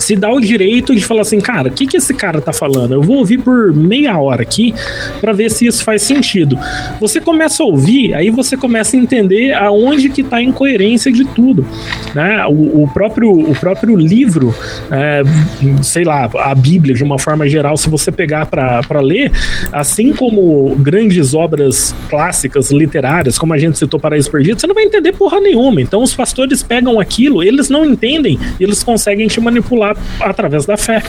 se 0.00 0.16
dá 0.16 0.30
o 0.30 0.40
direito 0.40 0.94
de 0.94 1.04
falar 1.04 1.22
assim, 1.22 1.40
cara, 1.40 1.68
o 1.68 1.72
que, 1.72 1.86
que 1.86 1.96
esse 1.96 2.14
cara 2.14 2.40
tá 2.40 2.52
falando? 2.52 2.94
Eu 2.94 3.02
vou 3.02 3.18
ouvir 3.18 3.38
por 3.38 3.72
meia 3.72 4.18
hora 4.18 4.42
aqui 4.42 4.74
para 5.20 5.32
ver 5.32 5.50
se 5.50 5.66
isso 5.66 5.84
faz 5.84 6.02
sentido. 6.02 6.58
Você 7.00 7.20
começa 7.20 7.62
a 7.62 7.66
ouvir, 7.66 8.14
aí 8.14 8.30
você 8.30 8.56
começa 8.56 8.96
a 8.96 9.00
entender 9.00 9.52
aonde 9.52 10.08
que 10.08 10.22
tá 10.22 10.36
a 10.36 10.42
incoerência 10.42 11.12
de 11.12 11.24
tudo. 11.24 11.66
Né? 12.14 12.44
O, 12.46 12.82
o 12.82 12.90
próprio, 12.92 13.30
o 13.30 13.54
próprio 13.54 13.96
livro, 13.96 14.54
é, 14.90 15.22
sei 15.82 16.04
lá, 16.04 16.30
a 16.34 16.54
Bíblia, 16.54 16.94
de 16.94 17.02
uma 17.02 17.18
forma 17.18 17.48
geral, 17.48 17.76
se 17.76 17.88
você 17.88 18.10
pegar 18.10 18.46
para 18.46 19.00
ler, 19.00 19.30
assim 19.72 20.12
como 20.12 20.74
grandes 20.76 21.34
obras 21.34 21.94
clássicas, 22.08 22.70
literárias, 22.70 23.38
como 23.38 23.52
a 23.52 23.58
gente 23.58 23.78
citou 23.78 24.00
Paraíso 24.00 24.30
Perdido, 24.30 24.60
você 24.60 24.66
não 24.66 24.74
vai 24.74 24.84
entender 24.84 25.12
porra 25.12 25.40
nenhuma. 25.40 25.80
Então 25.80 26.02
os 26.02 26.14
pastores 26.14 26.62
pegam 26.62 26.98
aquilo, 27.00 27.42
eles 27.42 27.68
não 27.68 27.84
entendem, 27.84 28.38
eles 28.58 28.82
conseguem 28.82 29.26
te 29.26 29.40
manipular 29.40 29.83
através 30.20 30.66
da 30.66 30.76
fé. 30.76 31.02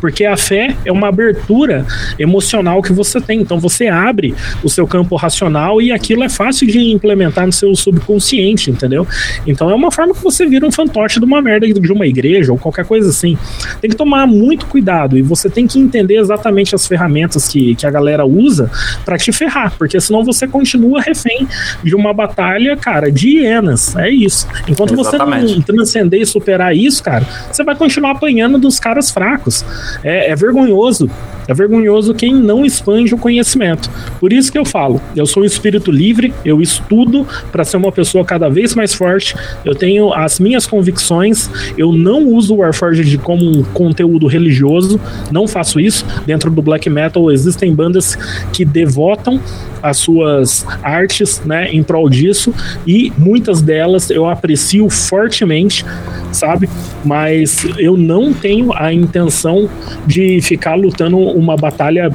Porque 0.00 0.24
a 0.24 0.36
fé 0.36 0.76
é 0.84 0.92
uma 0.92 1.08
abertura 1.08 1.86
emocional 2.18 2.82
que 2.82 2.92
você 2.92 3.20
tem. 3.20 3.40
Então 3.40 3.58
você 3.58 3.88
abre 3.88 4.34
o 4.62 4.68
seu 4.68 4.86
campo 4.86 5.16
racional 5.16 5.80
e 5.80 5.92
aquilo 5.92 6.22
é 6.22 6.28
fácil 6.28 6.66
de 6.66 6.78
implementar 6.92 7.46
no 7.46 7.52
seu 7.52 7.74
subconsciente, 7.74 8.70
entendeu? 8.70 9.06
Então 9.46 9.70
é 9.70 9.74
uma 9.74 9.90
forma 9.90 10.14
que 10.14 10.22
você 10.22 10.46
vira 10.46 10.66
um 10.66 10.72
fantoche 10.72 11.18
de 11.18 11.24
uma 11.24 11.40
merda 11.40 11.66
de 11.66 11.92
uma 11.92 12.06
igreja 12.06 12.52
ou 12.52 12.58
qualquer 12.58 12.84
coisa 12.84 13.08
assim. 13.08 13.36
Tem 13.80 13.90
que 13.90 13.96
tomar 13.96 14.26
muito 14.26 14.66
cuidado 14.66 15.16
e 15.18 15.22
você 15.22 15.48
tem 15.48 15.66
que 15.66 15.78
entender 15.78 16.18
exatamente 16.18 16.74
as 16.74 16.86
ferramentas 16.86 17.48
que, 17.48 17.74
que 17.74 17.86
a 17.86 17.90
galera 17.90 18.24
usa 18.24 18.70
para 19.04 19.16
te 19.16 19.32
ferrar, 19.32 19.72
porque 19.76 20.00
senão 20.00 20.24
você 20.24 20.46
continua 20.46 21.00
refém 21.00 21.46
de 21.82 21.94
uma 21.94 22.12
batalha, 22.12 22.76
cara, 22.76 23.10
de 23.10 23.38
hienas. 23.38 23.96
É 23.96 24.10
isso. 24.10 24.46
Enquanto 24.68 24.98
exatamente. 24.98 25.48
você 25.48 25.54
não 25.54 25.62
transcender 25.62 26.20
e 26.20 26.26
superar 26.26 26.76
isso, 26.76 27.02
cara, 27.02 27.26
você 27.50 27.64
vai 27.64 27.74
continuar 27.74 28.15
apanhando 28.16 28.58
dos 28.58 28.80
caras 28.80 29.10
fracos. 29.10 29.64
É, 30.02 30.30
é 30.30 30.36
vergonhoso. 30.36 31.08
É 31.48 31.54
vergonhoso 31.54 32.12
quem 32.12 32.34
não 32.34 32.64
expande 32.64 33.14
o 33.14 33.18
conhecimento. 33.18 33.88
Por 34.18 34.32
isso 34.32 34.50
que 34.50 34.58
eu 34.58 34.64
falo, 34.64 35.00
eu 35.14 35.24
sou 35.26 35.44
um 35.44 35.46
espírito 35.46 35.92
livre, 35.92 36.34
eu 36.44 36.60
estudo 36.60 37.26
para 37.52 37.64
ser 37.64 37.76
uma 37.76 37.92
pessoa 37.92 38.24
cada 38.24 38.48
vez 38.48 38.74
mais 38.74 38.92
forte, 38.92 39.36
eu 39.64 39.74
tenho 39.74 40.12
as 40.12 40.40
minhas 40.40 40.66
convicções, 40.66 41.48
eu 41.78 41.92
não 41.92 42.26
uso 42.26 42.54
o 42.54 42.58
Warforged 42.58 43.18
como 43.18 43.44
um 43.44 43.62
conteúdo 43.62 44.26
religioso, 44.26 45.00
não 45.30 45.46
faço 45.46 45.78
isso. 45.78 46.04
Dentro 46.26 46.50
do 46.50 46.60
black 46.60 46.90
metal 46.90 47.30
existem 47.30 47.72
bandas 47.72 48.16
que 48.52 48.64
devotam 48.64 49.40
as 49.86 49.98
suas 49.98 50.66
artes, 50.82 51.40
né, 51.44 51.70
em 51.70 51.82
prol 51.82 52.08
disso, 52.08 52.52
e 52.86 53.12
muitas 53.16 53.62
delas 53.62 54.10
eu 54.10 54.26
aprecio 54.26 54.88
fortemente, 54.90 55.84
sabe? 56.32 56.68
Mas 57.04 57.64
eu 57.78 57.96
não 57.96 58.32
tenho 58.32 58.72
a 58.74 58.92
intenção 58.92 59.68
de 60.06 60.40
ficar 60.40 60.74
lutando 60.74 61.16
uma 61.18 61.56
batalha 61.56 62.10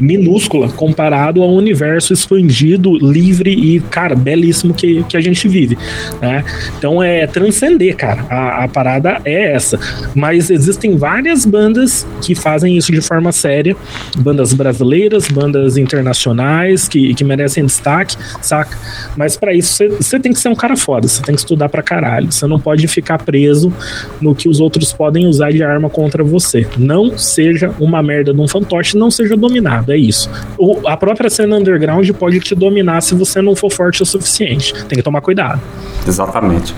minúscula 0.00 0.68
comparado 0.68 1.42
ao 1.42 1.52
universo 1.52 2.12
expandido, 2.12 2.96
livre 2.96 3.50
e, 3.50 3.80
cara, 3.80 4.14
belíssimo 4.14 4.74
que, 4.74 5.02
que 5.04 5.16
a 5.16 5.20
gente 5.20 5.48
vive, 5.48 5.76
né? 6.20 6.44
Então 6.78 7.02
é 7.02 7.26
transcender, 7.26 7.96
cara. 7.96 8.24
A, 8.28 8.64
a 8.64 8.68
parada 8.68 9.20
é 9.24 9.52
essa. 9.52 9.78
Mas 10.14 10.50
existem 10.50 10.96
várias 10.96 11.44
bandas 11.44 12.06
que 12.20 12.34
fazem 12.34 12.76
isso 12.76 12.92
de 12.92 13.00
forma 13.00 13.32
séria, 13.32 13.76
bandas 14.18 14.52
brasileiras, 14.52 15.28
bandas 15.28 15.76
internacionais 15.76 16.88
que, 16.88 17.14
que 17.14 17.24
merecem 17.24 17.64
destaque, 17.64 18.16
saca? 18.40 18.76
Mas 19.16 19.36
para 19.36 19.54
isso 19.54 19.82
você 20.00 20.18
tem 20.18 20.32
que 20.32 20.38
ser 20.38 20.48
um 20.48 20.54
cara 20.54 20.76
foda, 20.76 21.08
você 21.08 21.22
tem 21.22 21.34
que 21.34 21.40
estudar 21.40 21.68
pra 21.68 21.82
caralho. 21.82 22.30
Você 22.30 22.46
não 22.46 22.58
pode 22.58 22.86
ficar 22.88 23.18
preso 23.18 23.72
no 24.20 24.34
que 24.34 24.48
os 24.48 24.60
outros 24.60 24.92
podem 24.92 25.26
usar 25.26 25.50
de 25.50 25.62
arma 25.62 25.88
contra 25.88 26.22
você. 26.22 26.66
Não 26.76 27.16
seja 27.16 27.74
uma 27.78 28.02
merda 28.02 28.32
de 28.32 28.40
um 28.40 28.48
fantoche, 28.48 28.96
não 28.96 29.10
seja 29.10 29.36
dominado 29.36 29.81
é 29.90 29.96
isso. 29.96 30.30
O, 30.58 30.86
a 30.86 30.96
própria 30.96 31.28
cena 31.30 31.56
underground 31.56 32.08
pode 32.12 32.38
te 32.40 32.54
dominar 32.54 33.00
se 33.00 33.14
você 33.14 33.40
não 33.40 33.56
for 33.56 33.70
forte 33.72 34.02
o 34.02 34.06
suficiente. 34.06 34.74
Tem 34.84 34.96
que 34.96 35.02
tomar 35.02 35.20
cuidado. 35.20 35.60
Exatamente. 36.06 36.74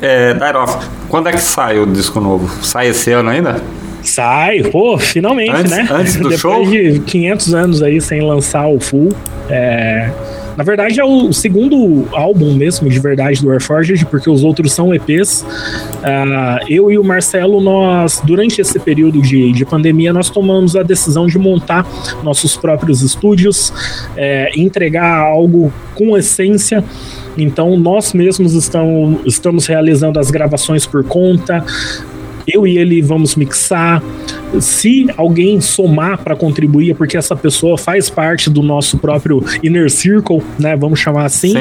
É, 0.00 0.34
Dairoff, 0.34 0.86
quando 1.08 1.28
é 1.28 1.32
que 1.32 1.40
sai 1.40 1.78
o 1.78 1.86
disco 1.86 2.20
novo? 2.20 2.48
Sai 2.62 2.88
esse 2.88 3.10
ano 3.12 3.30
ainda? 3.30 3.62
Sai, 4.02 4.62
pô, 4.64 4.98
finalmente, 4.98 5.50
antes, 5.50 5.70
né? 5.70 5.88
Antes 5.90 6.16
do 6.16 6.28
Depois 6.30 6.38
show? 6.38 6.64
de 6.66 7.00
500 7.00 7.54
anos 7.54 7.82
aí 7.82 8.00
sem 8.00 8.20
lançar 8.20 8.66
o 8.66 8.78
full. 8.78 9.12
É, 9.48 10.10
na 10.56 10.62
verdade, 10.62 11.00
é 11.00 11.04
o 11.04 11.32
segundo 11.32 12.06
álbum 12.12 12.54
mesmo, 12.54 12.88
de 12.88 12.98
verdade, 12.98 13.40
do 13.40 13.48
Warforged, 13.48 14.06
porque 14.06 14.30
os 14.30 14.44
outros 14.44 14.72
são 14.72 14.94
EPs. 14.94 15.42
Uh, 15.42 16.04
ah, 16.04 16.60
eu 16.68 16.92
e 16.92 16.98
o 16.98 17.04
Marcelo, 17.04 17.60
nós, 17.60 18.20
durante 18.24 18.60
esse 18.60 18.78
período 18.78 19.20
de, 19.20 19.52
de 19.52 19.64
pandemia, 19.64 20.12
nós 20.12 20.30
tomamos 20.30 20.76
a 20.76 20.82
decisão 20.82 21.26
de 21.26 21.38
montar 21.38 21.86
nossos 22.22 22.56
próprios 22.56 23.02
estúdios, 23.02 23.72
é, 24.16 24.50
entregar 24.56 25.20
algo 25.20 25.72
com 25.94 26.16
essência. 26.16 26.84
Então, 27.36 27.76
nós 27.76 28.12
mesmos 28.12 28.54
estamos, 28.54 29.20
estamos 29.26 29.66
realizando 29.66 30.18
as 30.20 30.30
gravações 30.30 30.86
por 30.86 31.02
conta. 31.04 31.64
Eu 32.46 32.66
e 32.66 32.78
ele 32.78 33.00
vamos 33.02 33.34
mixar, 33.34 34.02
se 34.60 35.06
alguém 35.16 35.60
somar 35.60 36.18
para 36.18 36.36
contribuir, 36.36 36.92
é 36.92 36.94
porque 36.94 37.16
essa 37.16 37.36
pessoa 37.36 37.76
faz 37.76 38.08
parte 38.10 38.50
do 38.50 38.62
nosso 38.62 38.98
próprio 38.98 39.44
inner 39.62 39.90
circle, 39.90 40.42
né? 40.58 40.76
Vamos 40.76 41.00
chamar 41.00 41.24
assim. 41.24 41.54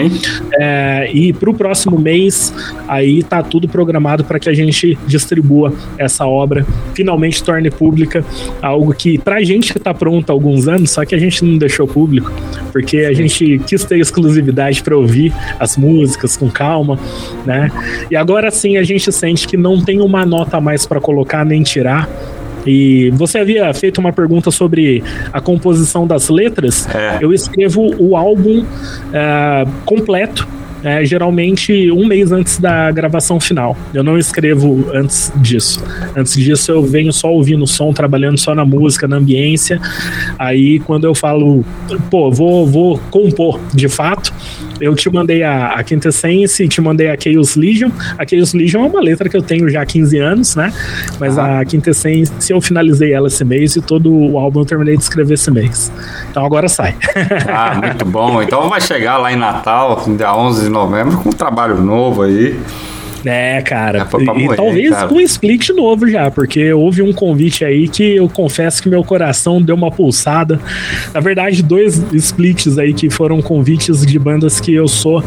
É, 0.59 1.09
e 1.13 1.33
para 1.33 1.49
o 1.49 1.53
próximo 1.53 1.99
mês, 1.99 2.53
aí 2.87 3.23
tá 3.23 3.41
tudo 3.41 3.67
programado 3.67 4.23
para 4.23 4.39
que 4.39 4.49
a 4.49 4.53
gente 4.53 4.97
distribua 5.07 5.73
essa 5.97 6.25
obra, 6.25 6.65
finalmente 6.93 7.43
torne 7.43 7.69
pública, 7.69 8.25
algo 8.61 8.93
que 8.93 9.17
pra 9.17 9.43
gente 9.43 9.73
que 9.73 9.79
tá 9.79 9.93
pronto 9.93 10.29
há 10.29 10.33
alguns 10.33 10.67
anos, 10.67 10.91
só 10.91 11.05
que 11.05 11.15
a 11.15 11.19
gente 11.19 11.43
não 11.43 11.57
deixou 11.57 11.87
público, 11.87 12.31
porque 12.71 12.99
a 12.99 13.13
gente 13.13 13.59
quis 13.65 13.83
ter 13.83 13.99
exclusividade 13.99 14.81
para 14.83 14.95
ouvir 14.95 15.33
as 15.59 15.77
músicas 15.77 16.37
com 16.37 16.49
calma, 16.49 16.99
né? 17.45 17.71
E 18.09 18.15
agora 18.15 18.51
sim 18.51 18.77
a 18.77 18.83
gente 18.83 19.11
sente 19.11 19.47
que 19.47 19.57
não 19.57 19.83
tem 19.83 20.01
uma 20.01 20.25
nota 20.25 20.57
a 20.57 20.61
mais 20.61 20.85
para 20.85 20.99
colocar 20.99 21.45
nem 21.45 21.63
tirar 21.63 22.09
E 22.65 23.09
você 23.11 23.39
havia 23.39 23.73
feito 23.73 23.99
uma 23.99 24.13
pergunta 24.13 24.51
sobre 24.51 25.03
a 25.31 25.41
composição 25.41 26.07
das 26.07 26.29
letras. 26.29 26.87
É. 26.93 27.19
Eu 27.21 27.33
escrevo 27.33 27.93
o 27.99 28.15
álbum 28.15 28.65
é, 29.13 29.65
completo 29.85 30.47
é, 30.83 31.03
geralmente 31.05 31.89
um 31.91 32.05
mês 32.05 32.31
antes 32.31 32.59
da 32.59 32.91
gravação 32.91 33.39
final. 33.39 33.75
Eu 33.93 34.03
não 34.03 34.17
escrevo 34.17 34.89
antes 34.93 35.31
disso. 35.37 35.83
Antes 36.15 36.33
disso, 36.33 36.71
eu 36.71 36.83
venho 36.83 37.13
só 37.13 37.31
ouvindo 37.31 37.63
o 37.63 37.67
som, 37.67 37.93
trabalhando 37.93 38.37
só 38.37 38.53
na 38.53 38.65
música, 38.65 39.07
na 39.07 39.15
ambiência. 39.15 39.79
Aí, 40.37 40.79
quando 40.79 41.05
eu 41.05 41.15
falo, 41.15 41.63
pô, 42.11 42.29
vou, 42.29 42.67
vou 42.67 42.99
compor 43.09 43.59
de 43.73 43.87
fato, 43.87 44.33
eu 44.83 44.95
te 44.95 45.09
mandei 45.09 45.43
a, 45.43 45.67
a 45.69 45.83
Quintessence, 45.83 46.67
te 46.67 46.81
mandei 46.81 47.09
a 47.09 47.15
Chaos 47.19 47.55
Legion. 47.55 47.89
A 48.17 48.27
Chaos 48.27 48.53
Legion 48.53 48.83
é 48.85 48.87
uma 48.87 49.01
letra 49.01 49.29
que 49.29 49.37
eu 49.37 49.41
tenho 49.41 49.69
já 49.69 49.81
há 49.81 49.85
15 49.85 50.17
anos, 50.19 50.55
né? 50.55 50.73
Mas 51.19 51.37
Ah. 51.37 51.59
a 51.59 51.65
Quintessence, 51.65 52.31
eu 52.49 52.59
finalizei 52.61 53.13
ela 53.13 53.27
esse 53.27 53.43
mês 53.45 53.75
e 53.75 53.81
todo 53.81 54.11
o 54.13 54.37
álbum 54.37 54.61
eu 54.61 54.65
terminei 54.65 54.95
de 54.97 55.03
escrever 55.03 55.35
esse 55.35 55.49
mês. 55.51 55.91
Então 56.29 56.45
agora 56.45 56.67
sai. 56.67 56.95
Ah, 57.47 57.75
muito 57.75 58.05
bom. 58.05 58.41
Então 58.41 58.69
vai 58.69 58.81
chegar 58.81 59.17
lá 59.17 59.31
em 59.31 59.35
Natal, 59.35 60.03
dia 60.17 60.35
11 60.35 60.63
de 60.63 60.69
novembro, 60.69 61.17
com 61.17 61.29
um 61.29 61.33
trabalho 61.33 61.81
novo 61.81 62.23
aí. 62.23 62.59
É, 63.25 63.61
cara. 63.61 64.07
É, 64.11 64.21
e 64.21 64.25
morrer, 64.25 64.55
talvez 64.55 64.89
cara. 64.89 65.07
com 65.07 65.15
um 65.15 65.21
split 65.21 65.69
novo 65.69 66.07
já, 66.09 66.29
porque 66.29 66.73
houve 66.73 67.01
um 67.01 67.13
convite 67.13 67.63
aí 67.63 67.87
que 67.87 68.15
eu 68.15 68.27
confesso 68.29 68.81
que 68.81 68.89
meu 68.89 69.03
coração 69.03 69.61
deu 69.61 69.75
uma 69.75 69.91
pulsada. 69.91 70.59
Na 71.13 71.19
verdade, 71.19 71.63
dois 71.63 72.01
splits 72.13 72.77
aí 72.77 72.93
que 72.93 73.09
foram 73.09 73.41
convites 73.41 74.05
de 74.05 74.19
bandas 74.19 74.59
que 74.59 74.73
eu 74.73 74.87
sou 74.87 75.23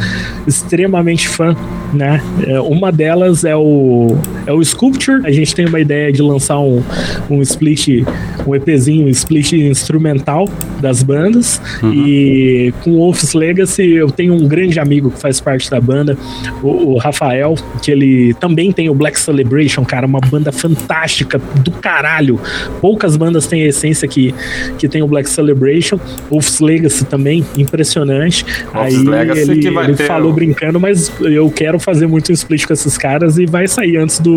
extremamente 0.46 1.28
fã, 1.28 1.56
né? 1.92 2.22
É, 2.46 2.60
uma 2.60 2.92
delas 2.92 3.44
é 3.44 3.56
o, 3.56 4.16
é 4.46 4.52
o 4.52 4.62
Sculpture. 4.62 5.20
A 5.24 5.30
gente 5.30 5.54
tem 5.54 5.66
uma 5.66 5.80
ideia 5.80 6.12
de 6.12 6.22
lançar 6.22 6.58
um, 6.60 6.82
um 7.28 7.42
split, 7.42 8.04
um 8.46 8.54
EPzinho, 8.54 9.06
um 9.06 9.08
split 9.08 9.52
instrumental 9.52 10.48
das 10.80 11.02
bandas. 11.02 11.60
E 11.82 12.72
com 12.82 12.92
o 12.92 12.96
Wolf's 12.98 13.34
Legacy, 13.34 13.82
eu 13.92 14.10
tenho 14.10 14.34
um 14.34 14.46
grande 14.46 14.78
amigo 14.78 15.10
que 15.10 15.20
faz 15.20 15.40
parte 15.40 15.70
da 15.70 15.80
banda, 15.80 16.16
o, 16.62 16.94
o 16.94 16.98
Rafael, 16.98 17.54
que 17.82 17.90
ele 17.90 18.34
também 18.34 18.72
tem 18.72 18.88
o 18.88 18.94
Black 18.94 19.18
Celebration, 19.18 19.84
cara, 19.84 20.06
uma 20.06 20.20
banda 20.20 20.52
fantástica 20.52 21.38
do 21.62 21.70
caralho. 21.70 22.40
Poucas 22.80 23.16
bandas 23.16 23.46
têm 23.46 23.62
a 23.62 23.66
essência 23.66 24.06
que, 24.08 24.34
que 24.78 24.88
tem 24.88 25.02
o 25.02 25.06
Black 25.06 25.28
Celebration. 25.28 25.98
Wolf's 26.30 26.60
Legacy 26.60 27.04
também, 27.04 27.44
impressionante. 27.56 28.44
Wolf's 28.72 28.96
Aí 28.98 29.04
Legacy 29.04 29.40
ele, 29.50 29.66
ele 29.66 29.96
falou 29.96 30.30
o- 30.30 30.34
brincando, 30.34 30.78
mas 30.80 31.12
eu 31.20 31.50
quero 31.50 31.78
fazer 31.78 32.06
muito 32.06 32.30
um 32.30 32.34
split 32.34 32.66
com 32.66 32.72
esses 32.72 32.96
caras 32.98 33.38
e 33.38 33.46
vai 33.46 33.66
sair 33.66 33.96
antes 33.96 34.18
do, 34.20 34.35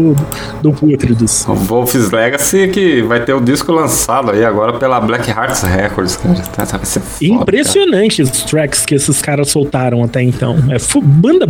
do 0.61 0.71
Pútridos. 0.73 1.45
O 1.47 1.53
Wolf's 1.55 2.11
Legacy 2.11 2.67
que 2.69 3.01
vai 3.01 3.19
ter 3.21 3.33
o 3.33 3.39
disco 3.41 3.71
lançado 3.71 4.31
aí 4.31 4.43
agora 4.43 4.73
pela 4.73 4.99
Black 4.99 5.29
Hearts 5.29 5.61
Records, 5.63 6.17
cara. 6.17 6.35
Tá- 6.35 6.65
tá- 6.65 6.79
Impressionante 7.21 8.21
os 8.21 8.31
tracks 8.43 8.85
que 8.85 8.95
esses 8.95 9.21
caras 9.21 9.49
soltaram 9.49 10.03
até 10.03 10.21
então. 10.21 10.55
É 10.69 10.77
banda, 11.03 11.47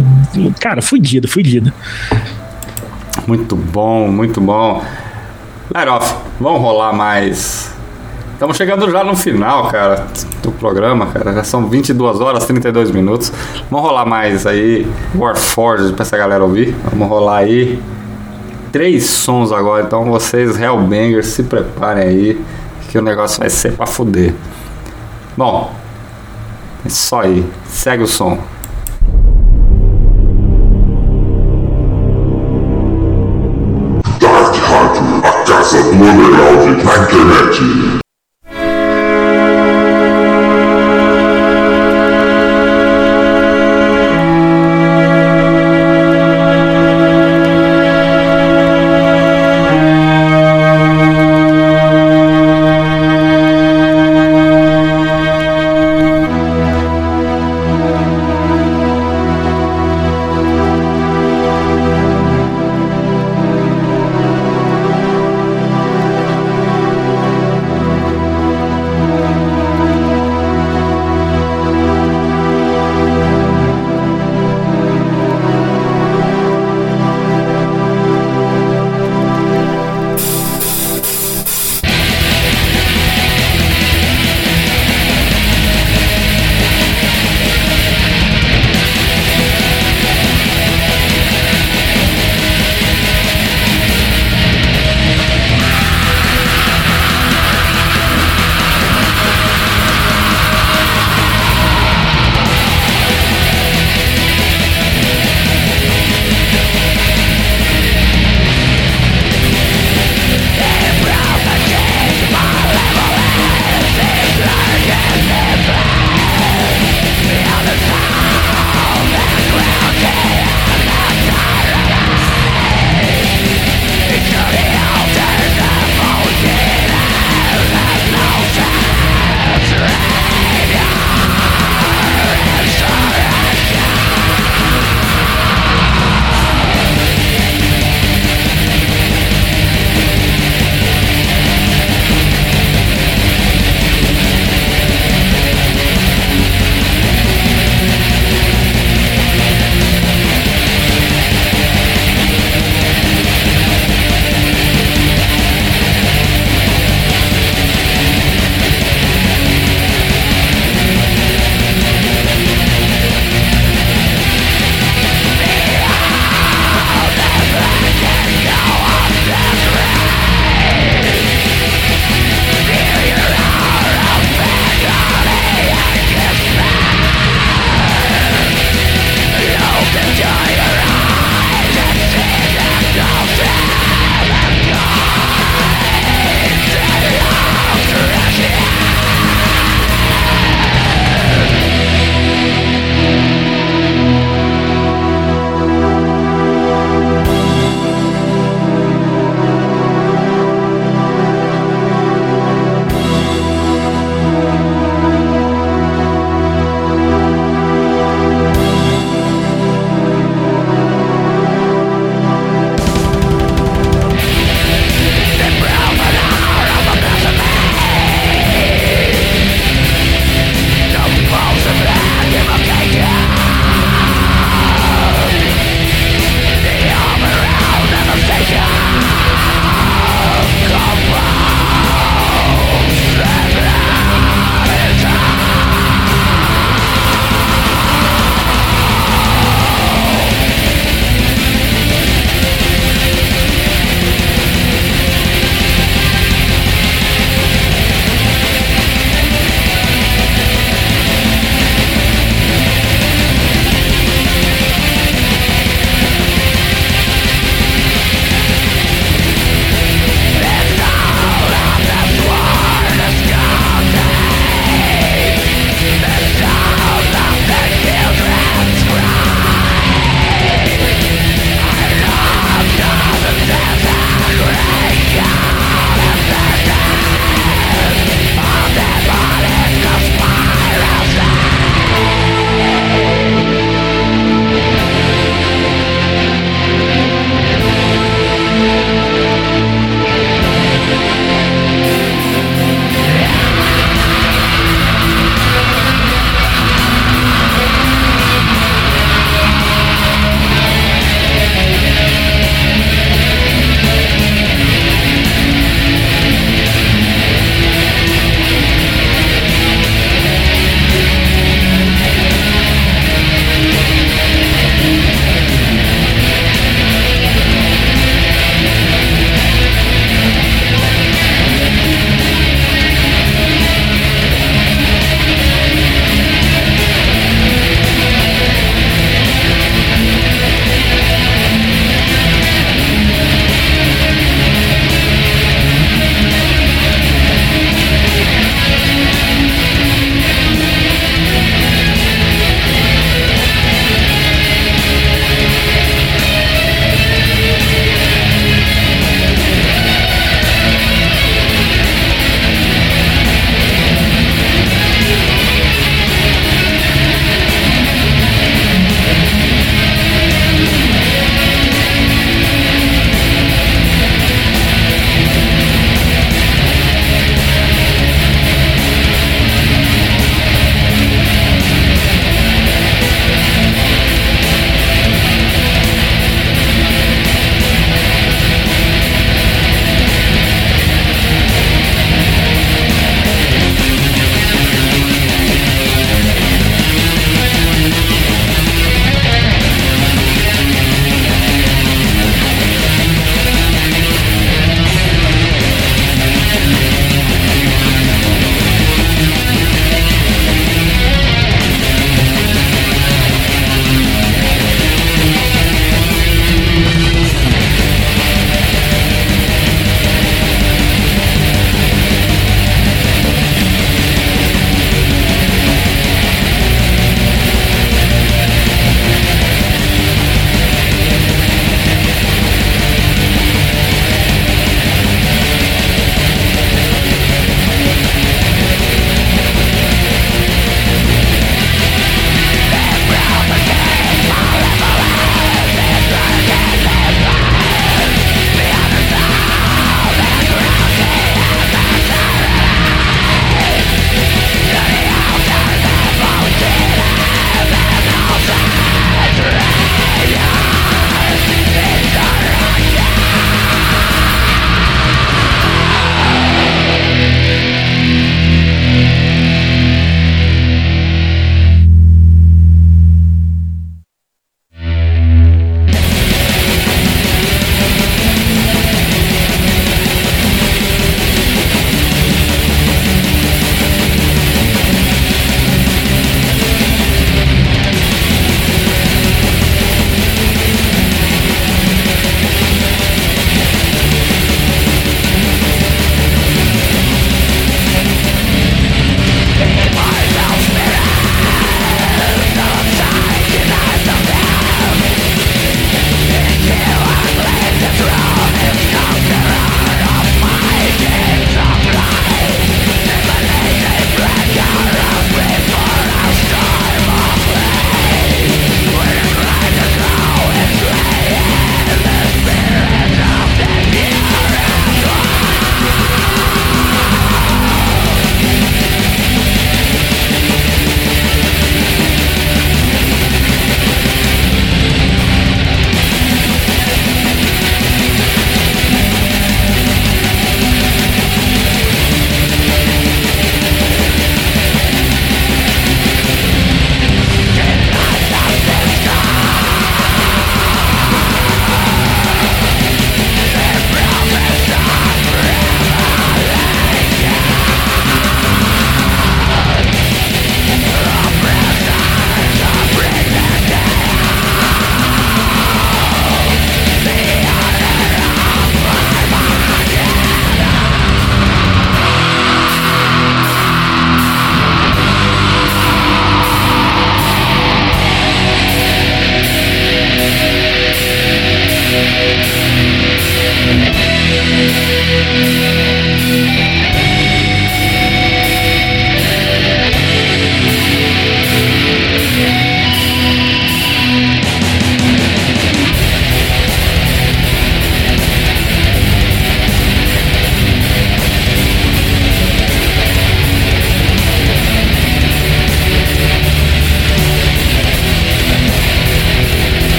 cara, 0.60 0.82
fudida, 0.82 1.28
fudida. 1.28 1.74
Muito 3.28 3.56
bom, 3.56 4.08
muito 4.08 4.40
bom. 4.42 4.84
Leroff, 5.74 6.16
vamos 6.40 6.62
rolar 6.62 6.94
mais. 6.94 7.72
Estamos 8.34 8.56
chegando 8.56 8.90
já 8.90 9.04
no 9.04 9.16
final, 9.18 9.68
cara, 9.68 10.08
do 10.42 10.52
programa, 10.54 11.08
cara. 11.08 11.34
Já 11.34 11.44
são 11.44 11.68
22 11.68 12.22
horas, 12.22 12.46
32 12.46 12.90
minutos. 12.90 13.32
Vamos 13.70 13.86
rolar 13.86 14.06
mais 14.06 14.48
aí 14.48 14.88
Warforged 15.14 15.94
pra 15.94 16.04
essa 16.04 16.18
galera 16.18 16.44
ouvir. 16.44 16.74
Vamos 16.90 17.08
rolar 17.10 17.40
aí 17.40 17.80
três 18.72 19.06
sons 19.06 19.52
agora. 19.52 19.84
Então 19.84 20.06
vocês, 20.06 20.60
Hellbangers, 20.60 21.28
se 21.28 21.44
preparem 21.44 22.04
aí 22.04 22.46
que 22.90 22.98
o 22.98 23.02
negócio 23.02 23.40
vai 23.40 23.50
ser 23.50 23.74
pra 23.74 23.86
fuder. 23.86 24.34
Bom, 25.38 25.74
é 26.84 26.88
isso 26.88 27.16
aí. 27.16 27.46
Segue 27.68 28.04
o 28.04 28.08
som. 28.08 28.38
Dark 34.20 34.56
Rádio, 34.56 35.04
a 35.24 35.32
casa 35.44 35.84
do 35.84 35.90
underground 35.92 36.84
na 36.84 36.98
internet. 37.04 37.89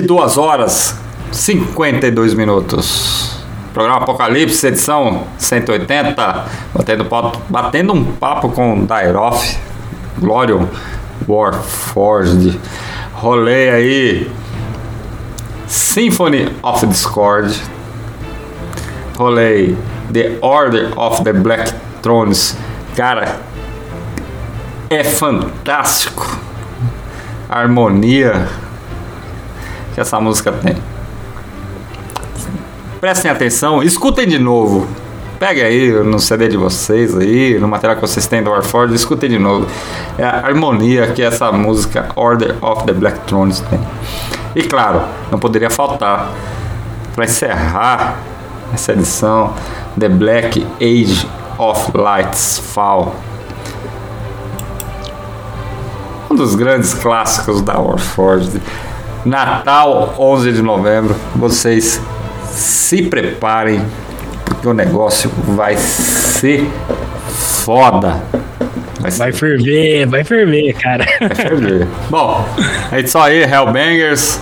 22 0.00 0.36
horas 0.36 0.94
52 1.32 2.34
minutos. 2.34 3.34
Programa 3.72 4.02
Apocalipse, 4.02 4.66
edição 4.66 5.24
180. 5.38 6.44
Batendo, 6.74 7.04
papo- 7.06 7.40
batendo 7.48 7.94
um 7.94 8.04
papo 8.04 8.50
com 8.50 8.84
Dairoff, 8.84 9.56
Glorion, 10.18 10.66
Warforged. 11.26 12.60
Rolei 13.14 13.70
aí 13.70 14.30
Symphony 15.66 16.54
of 16.62 16.86
Discord. 16.86 17.58
Rolei 19.16 19.78
The 20.12 20.36
Order 20.42 20.92
of 20.98 21.22
the 21.24 21.32
Black 21.32 21.72
Thrones. 22.02 22.54
Cara, 22.94 23.40
é 24.90 25.02
fantástico 25.02 26.38
harmonia 27.48 28.46
que 29.96 30.00
essa 30.02 30.20
música 30.20 30.52
tem. 30.52 30.76
Prestem 33.00 33.30
atenção, 33.30 33.82
escutem 33.82 34.28
de 34.28 34.38
novo. 34.38 34.86
Pegue 35.38 35.62
aí 35.62 35.90
no 35.90 36.18
CD 36.18 36.48
de 36.48 36.56
vocês 36.58 37.16
aí, 37.16 37.58
no 37.58 37.66
material 37.66 37.96
que 37.96 38.02
vocês 38.02 38.26
têm 38.26 38.42
do 38.42 38.50
Warford, 38.50 38.94
escutem 38.94 39.30
de 39.30 39.38
novo. 39.38 39.66
É 40.18 40.24
a 40.24 40.46
harmonia 40.46 41.06
que 41.12 41.22
essa 41.22 41.50
música 41.50 42.10
Order 42.14 42.62
of 42.62 42.84
the 42.84 42.92
Black 42.92 43.20
Thrones 43.20 43.60
tem. 43.60 43.80
E 44.54 44.64
claro, 44.64 45.00
não 45.30 45.38
poderia 45.38 45.70
faltar 45.70 46.30
para 47.14 47.24
encerrar 47.24 48.18
essa 48.74 48.92
edição 48.92 49.54
The 49.98 50.10
Black 50.10 50.66
Age 50.78 51.26
of 51.56 51.96
Lights 51.96 52.58
Fall. 52.58 53.14
Um 56.30 56.34
dos 56.34 56.54
grandes 56.54 56.92
clássicos 56.92 57.62
da 57.62 57.78
Warforged. 57.78 58.60
Natal, 59.26 60.14
11 60.16 60.52
de 60.52 60.62
novembro. 60.62 61.16
Vocês 61.34 62.00
se 62.52 63.02
preparem, 63.02 63.84
porque 64.44 64.68
o 64.68 64.72
negócio 64.72 65.28
vai 65.48 65.76
ser 65.76 66.70
foda. 67.28 68.22
Vai, 69.00 69.10
Vai 69.10 69.32
ferver, 69.32 70.06
vai 70.06 70.22
ferver, 70.24 70.72
cara. 70.74 71.04
vai 71.20 71.34
ferver. 71.34 71.88
Bom, 72.08 72.48
é 72.92 73.00
isso 73.00 73.18
aí, 73.18 73.42
Hellbangers. 73.42 74.40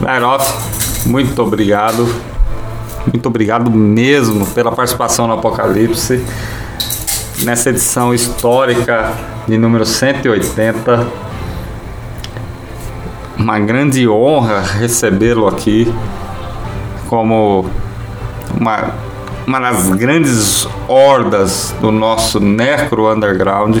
Nairoff, 0.00 0.52
muito 1.08 1.42
obrigado. 1.42 2.08
Muito 3.12 3.26
obrigado 3.26 3.70
mesmo 3.70 4.46
pela 4.46 4.70
participação 4.70 5.26
no 5.26 5.34
Apocalipse. 5.34 6.24
Nessa 7.42 7.70
edição 7.70 8.14
histórica 8.14 9.12
de 9.48 9.58
número 9.58 9.84
180. 9.84 11.25
Uma 13.46 13.60
grande 13.60 14.08
honra 14.08 14.58
recebê-lo 14.58 15.46
aqui 15.46 15.86
como 17.08 17.64
uma, 18.60 18.90
uma 19.46 19.60
das 19.60 19.88
grandes 19.90 20.66
hordas 20.88 21.72
do 21.80 21.92
nosso 21.92 22.40
Necro 22.40 23.08
Underground. 23.08 23.80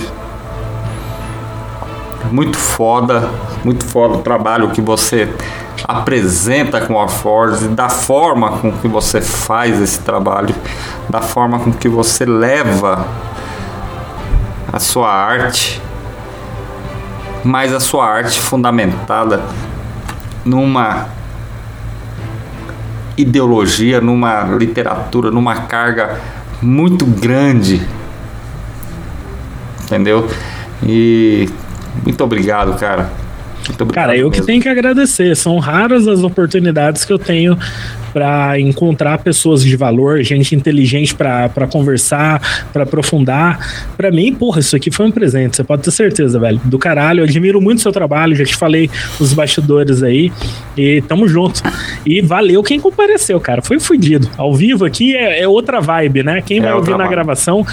Muito 2.30 2.56
foda, 2.56 3.28
muito 3.64 3.84
foda 3.84 4.14
o 4.14 4.22
trabalho 4.22 4.70
que 4.70 4.80
você 4.80 5.34
apresenta 5.82 6.82
com 6.82 7.00
a 7.00 7.08
Forge, 7.08 7.66
da 7.66 7.88
forma 7.88 8.58
com 8.58 8.70
que 8.70 8.86
você 8.86 9.20
faz 9.20 9.80
esse 9.80 9.98
trabalho, 9.98 10.54
da 11.10 11.20
forma 11.20 11.58
com 11.58 11.72
que 11.72 11.88
você 11.88 12.24
leva 12.24 13.04
a 14.72 14.78
sua 14.78 15.10
arte, 15.10 15.82
mas 17.46 17.72
a 17.72 17.78
sua 17.78 18.04
arte 18.04 18.40
fundamentada 18.40 19.40
numa 20.44 21.06
ideologia, 23.16 24.00
numa 24.00 24.42
literatura, 24.42 25.30
numa 25.30 25.54
carga 25.62 26.20
muito 26.60 27.06
grande. 27.06 27.86
Entendeu? 29.84 30.28
E 30.82 31.48
muito 32.04 32.22
obrigado, 32.24 32.76
cara. 32.78 33.10
Cara, 33.92 34.16
eu 34.16 34.30
que 34.30 34.36
mesmo. 34.38 34.46
tenho 34.46 34.62
que 34.62 34.68
agradecer. 34.68 35.34
São 35.36 35.58
raras 35.58 36.06
as 36.06 36.22
oportunidades 36.22 37.04
que 37.04 37.12
eu 37.12 37.18
tenho 37.18 37.56
para 38.12 38.58
encontrar 38.58 39.18
pessoas 39.18 39.62
de 39.62 39.76
valor, 39.76 40.22
gente 40.22 40.54
inteligente 40.54 41.14
para 41.14 41.66
conversar, 41.70 42.40
para 42.72 42.84
aprofundar. 42.84 43.58
Para 43.94 44.10
mim, 44.10 44.34
porra, 44.34 44.60
isso 44.60 44.74
aqui 44.74 44.90
foi 44.90 45.06
um 45.06 45.10
presente. 45.10 45.56
Você 45.56 45.62
pode 45.64 45.82
ter 45.82 45.90
certeza, 45.90 46.38
velho. 46.38 46.58
Do 46.64 46.78
caralho. 46.78 47.20
Eu 47.20 47.24
admiro 47.24 47.60
muito 47.60 47.78
o 47.78 47.82
seu 47.82 47.92
trabalho. 47.92 48.34
Já 48.34 48.44
te 48.44 48.56
falei 48.56 48.88
nos 49.20 49.34
bastidores 49.34 50.02
aí. 50.02 50.32
E 50.76 51.02
tamo 51.02 51.28
junto. 51.28 51.62
E 52.06 52.22
valeu 52.22 52.62
quem 52.62 52.80
compareceu, 52.80 53.38
cara. 53.38 53.60
Foi 53.60 53.78
fudido. 53.78 54.30
Ao 54.38 54.54
vivo 54.54 54.84
aqui 54.86 55.14
é, 55.14 55.42
é 55.42 55.48
outra 55.48 55.80
vibe, 55.80 56.22
né? 56.22 56.40
Quem 56.40 56.58
É 56.58 56.62
vai 56.62 56.72
ouvir 56.72 56.92
na 56.92 56.98
vibe. 56.98 57.10
gravação 57.10 57.66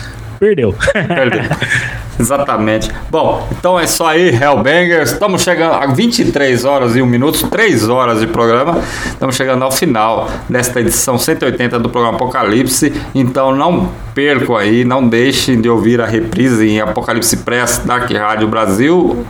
perdeu. 0.43 0.75
Perdeu. 0.91 1.41
Exatamente. 2.19 2.91
Bom, 3.09 3.47
então 3.57 3.79
é 3.79 3.85
isso 3.85 4.03
aí, 4.03 4.29
Hellbangers. 4.29 5.13
Estamos 5.13 5.41
chegando 5.41 5.73
a 5.73 5.87
23 5.87 6.65
horas 6.65 6.95
e 6.95 7.01
1 7.01 7.05
minuto, 7.05 7.47
3 7.47 7.87
horas 7.87 8.19
de 8.19 8.27
programa. 8.27 8.81
Estamos 9.05 9.35
chegando 9.35 9.63
ao 9.63 9.71
final 9.71 10.29
desta 10.49 10.81
edição 10.81 11.17
180 11.17 11.79
do 11.79 11.89
programa 11.89 12.17
Apocalipse. 12.17 12.93
Então 13.15 13.55
não 13.55 13.89
percam 14.13 14.57
aí, 14.57 14.83
não 14.83 15.07
deixem 15.07 15.61
de 15.61 15.69
ouvir 15.69 16.01
a 16.01 16.05
reprise 16.05 16.67
em 16.67 16.81
Apocalipse 16.81 17.37
Press 17.37 17.81
Dark 17.85 18.11
Rádio 18.11 18.47
Brasil 18.47 19.25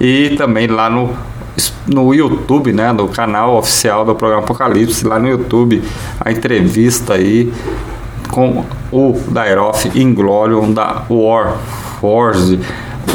e 0.00 0.36
também 0.36 0.68
lá 0.68 0.88
no 0.88 1.14
no 1.88 2.14
YouTube, 2.14 2.72
né, 2.72 2.92
no 2.92 3.08
canal 3.08 3.56
oficial 3.56 4.04
do 4.04 4.14
programa 4.14 4.44
Apocalipse, 4.44 5.04
lá 5.04 5.18
no 5.18 5.26
YouTube, 5.26 5.82
a 6.20 6.30
entrevista 6.30 7.14
aí 7.14 7.52
com 8.38 8.64
o 8.92 9.20
Dairoff 9.32 9.90
Inglorium 10.00 10.72
da 10.72 11.02
Warforged, 11.10 12.60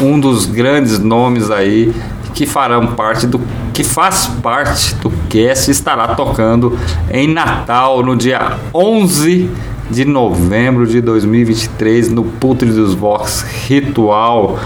um 0.02 0.20
dos 0.20 0.44
grandes 0.44 0.98
nomes 0.98 1.50
aí 1.50 1.94
que 2.34 2.44
farão 2.44 2.88
parte 2.88 3.26
do 3.26 3.40
que 3.72 3.82
faz 3.82 4.26
parte 4.42 4.94
do 4.96 5.10
cast 5.30 5.70
estará 5.70 6.08
tocando 6.08 6.78
em 7.10 7.26
Natal 7.26 8.02
no 8.02 8.14
dia 8.14 8.58
11 8.74 9.48
de 9.90 10.04
novembro 10.04 10.86
de 10.86 11.00
2023 11.00 12.10
no 12.10 12.24
Putre 12.24 12.70
dos 12.70 12.92
Vox 12.92 13.46
Ritual 13.66 14.58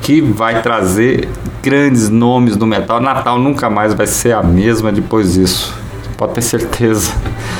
que 0.00 0.22
vai 0.22 0.62
trazer 0.62 1.28
grandes 1.62 2.08
nomes 2.08 2.56
do 2.56 2.66
metal. 2.66 2.98
Natal 2.98 3.38
nunca 3.38 3.68
mais 3.68 3.92
vai 3.92 4.06
ser 4.06 4.32
a 4.32 4.42
mesma 4.42 4.90
depois 4.90 5.34
disso. 5.34 5.74
Pode 6.16 6.32
ter 6.32 6.42
certeza. 6.42 7.12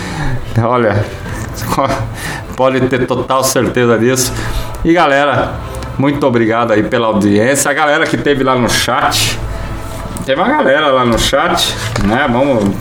Olha, 0.61 1.05
pode 2.57 2.81
ter 2.89 3.07
total 3.07 3.45
certeza 3.45 3.99
disso. 3.99 4.33
E 4.85 4.93
galera, 4.93 5.55
muito 5.99 6.27
obrigado 6.27 6.73
aí 6.73 6.83
pela 6.83 7.09
audiência. 7.09 7.71
A 7.71 7.75
galera 7.75 8.07
que 8.07 8.17
teve 8.17 8.45
lá 8.45 8.55
no 8.55 8.69
chat. 8.69 9.39
Teve 10.25 10.41
uma 10.41 10.49
galera 10.49 10.89
lá 10.89 11.05
no 11.05 11.19
chat, 11.19 11.75
né? 12.05 12.27
Vamos. 12.31 12.75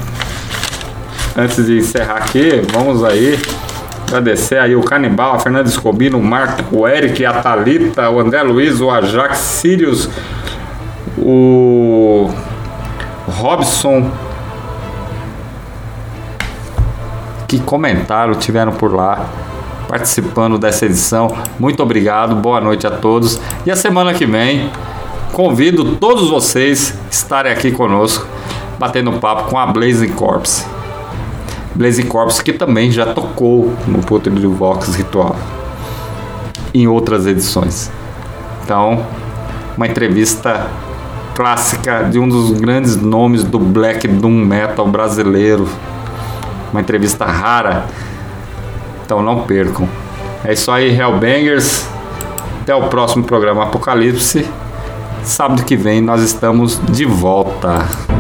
Antes 1.36 1.66
de 1.66 1.78
encerrar 1.78 2.18
aqui, 2.18 2.64
vamos 2.74 3.04
aí 3.04 3.40
agradecer 4.08 4.58
aí 4.58 4.76
o 4.76 4.82
Canibal, 4.82 5.36
a 5.36 5.40
Fernanda 5.40 5.68
Escobino, 5.68 6.18
o 6.18 6.24
Marco, 6.24 6.64
o 6.76 6.88
Eric, 6.88 7.24
a 7.26 7.34
Thalita, 7.42 8.10
o 8.10 8.20
André 8.20 8.42
Luiz, 8.42 8.80
o 8.80 8.90
Ajax, 8.90 9.38
Sirius, 9.38 10.10
o 11.18 12.32
Robson. 13.28 14.10
Que 17.48 17.60
comentaram 17.60 18.34
tiveram 18.36 18.74
por 18.74 18.94
lá 18.94 19.26
participando 19.88 20.58
dessa 20.58 20.86
edição. 20.86 21.36
Muito 21.58 21.82
obrigado, 21.82 22.36
boa 22.36 22.60
noite 22.60 22.86
a 22.86 22.92
todos. 22.92 23.40
E 23.66 23.72
a 23.72 23.76
semana 23.76 24.14
que 24.14 24.26
vem, 24.26 24.70
convido 25.32 25.96
todos 25.96 26.30
vocês 26.30 26.94
a 27.06 27.10
estarem 27.10 27.52
aqui 27.52 27.72
conosco, 27.72 28.28
batendo 28.78 29.14
papo 29.14 29.50
com 29.50 29.58
a 29.58 29.66
Blazing 29.66 30.10
Corpse. 30.10 30.66
Blazing 31.74 32.08
Corpse 32.08 32.44
que 32.44 32.54
também 32.54 32.92
já 32.92 33.14
tocou 33.14 33.74
no 33.88 34.00
Putre 34.00 34.34
do 34.34 34.52
Vox 34.52 34.96
Ritual 34.96 35.36
em 36.74 36.88
outras 36.88 37.26
edições. 37.26 37.92
Então, 38.64 39.06
uma 39.76 39.88
entrevista 39.88 40.68
clássica 41.34 42.04
de 42.04 42.20
um 42.20 42.28
dos 42.28 42.52
grandes 42.60 42.96
nomes 42.98 43.44
do 43.44 43.60
black 43.60 44.08
doom 44.08 44.32
metal 44.32 44.88
brasileiro. 44.88 45.68
Uma 46.72 46.82
entrevista 46.82 47.26
rara. 47.26 47.86
Então 49.06 49.22
não 49.22 49.44
percam. 49.44 49.88
É 50.44 50.54
isso 50.54 50.72
aí, 50.72 50.98
Hellbangers. 50.98 51.88
Até 52.62 52.76
o 52.76 52.90
próximo 52.90 53.24
programa 53.24 53.64
Apocalipse. 53.64 54.48
Sábado 55.24 55.64
que 55.64 55.76
vem 55.76 56.02
nós 56.02 56.22
estamos 56.22 56.80
de 56.90 57.06
volta. 57.06 58.17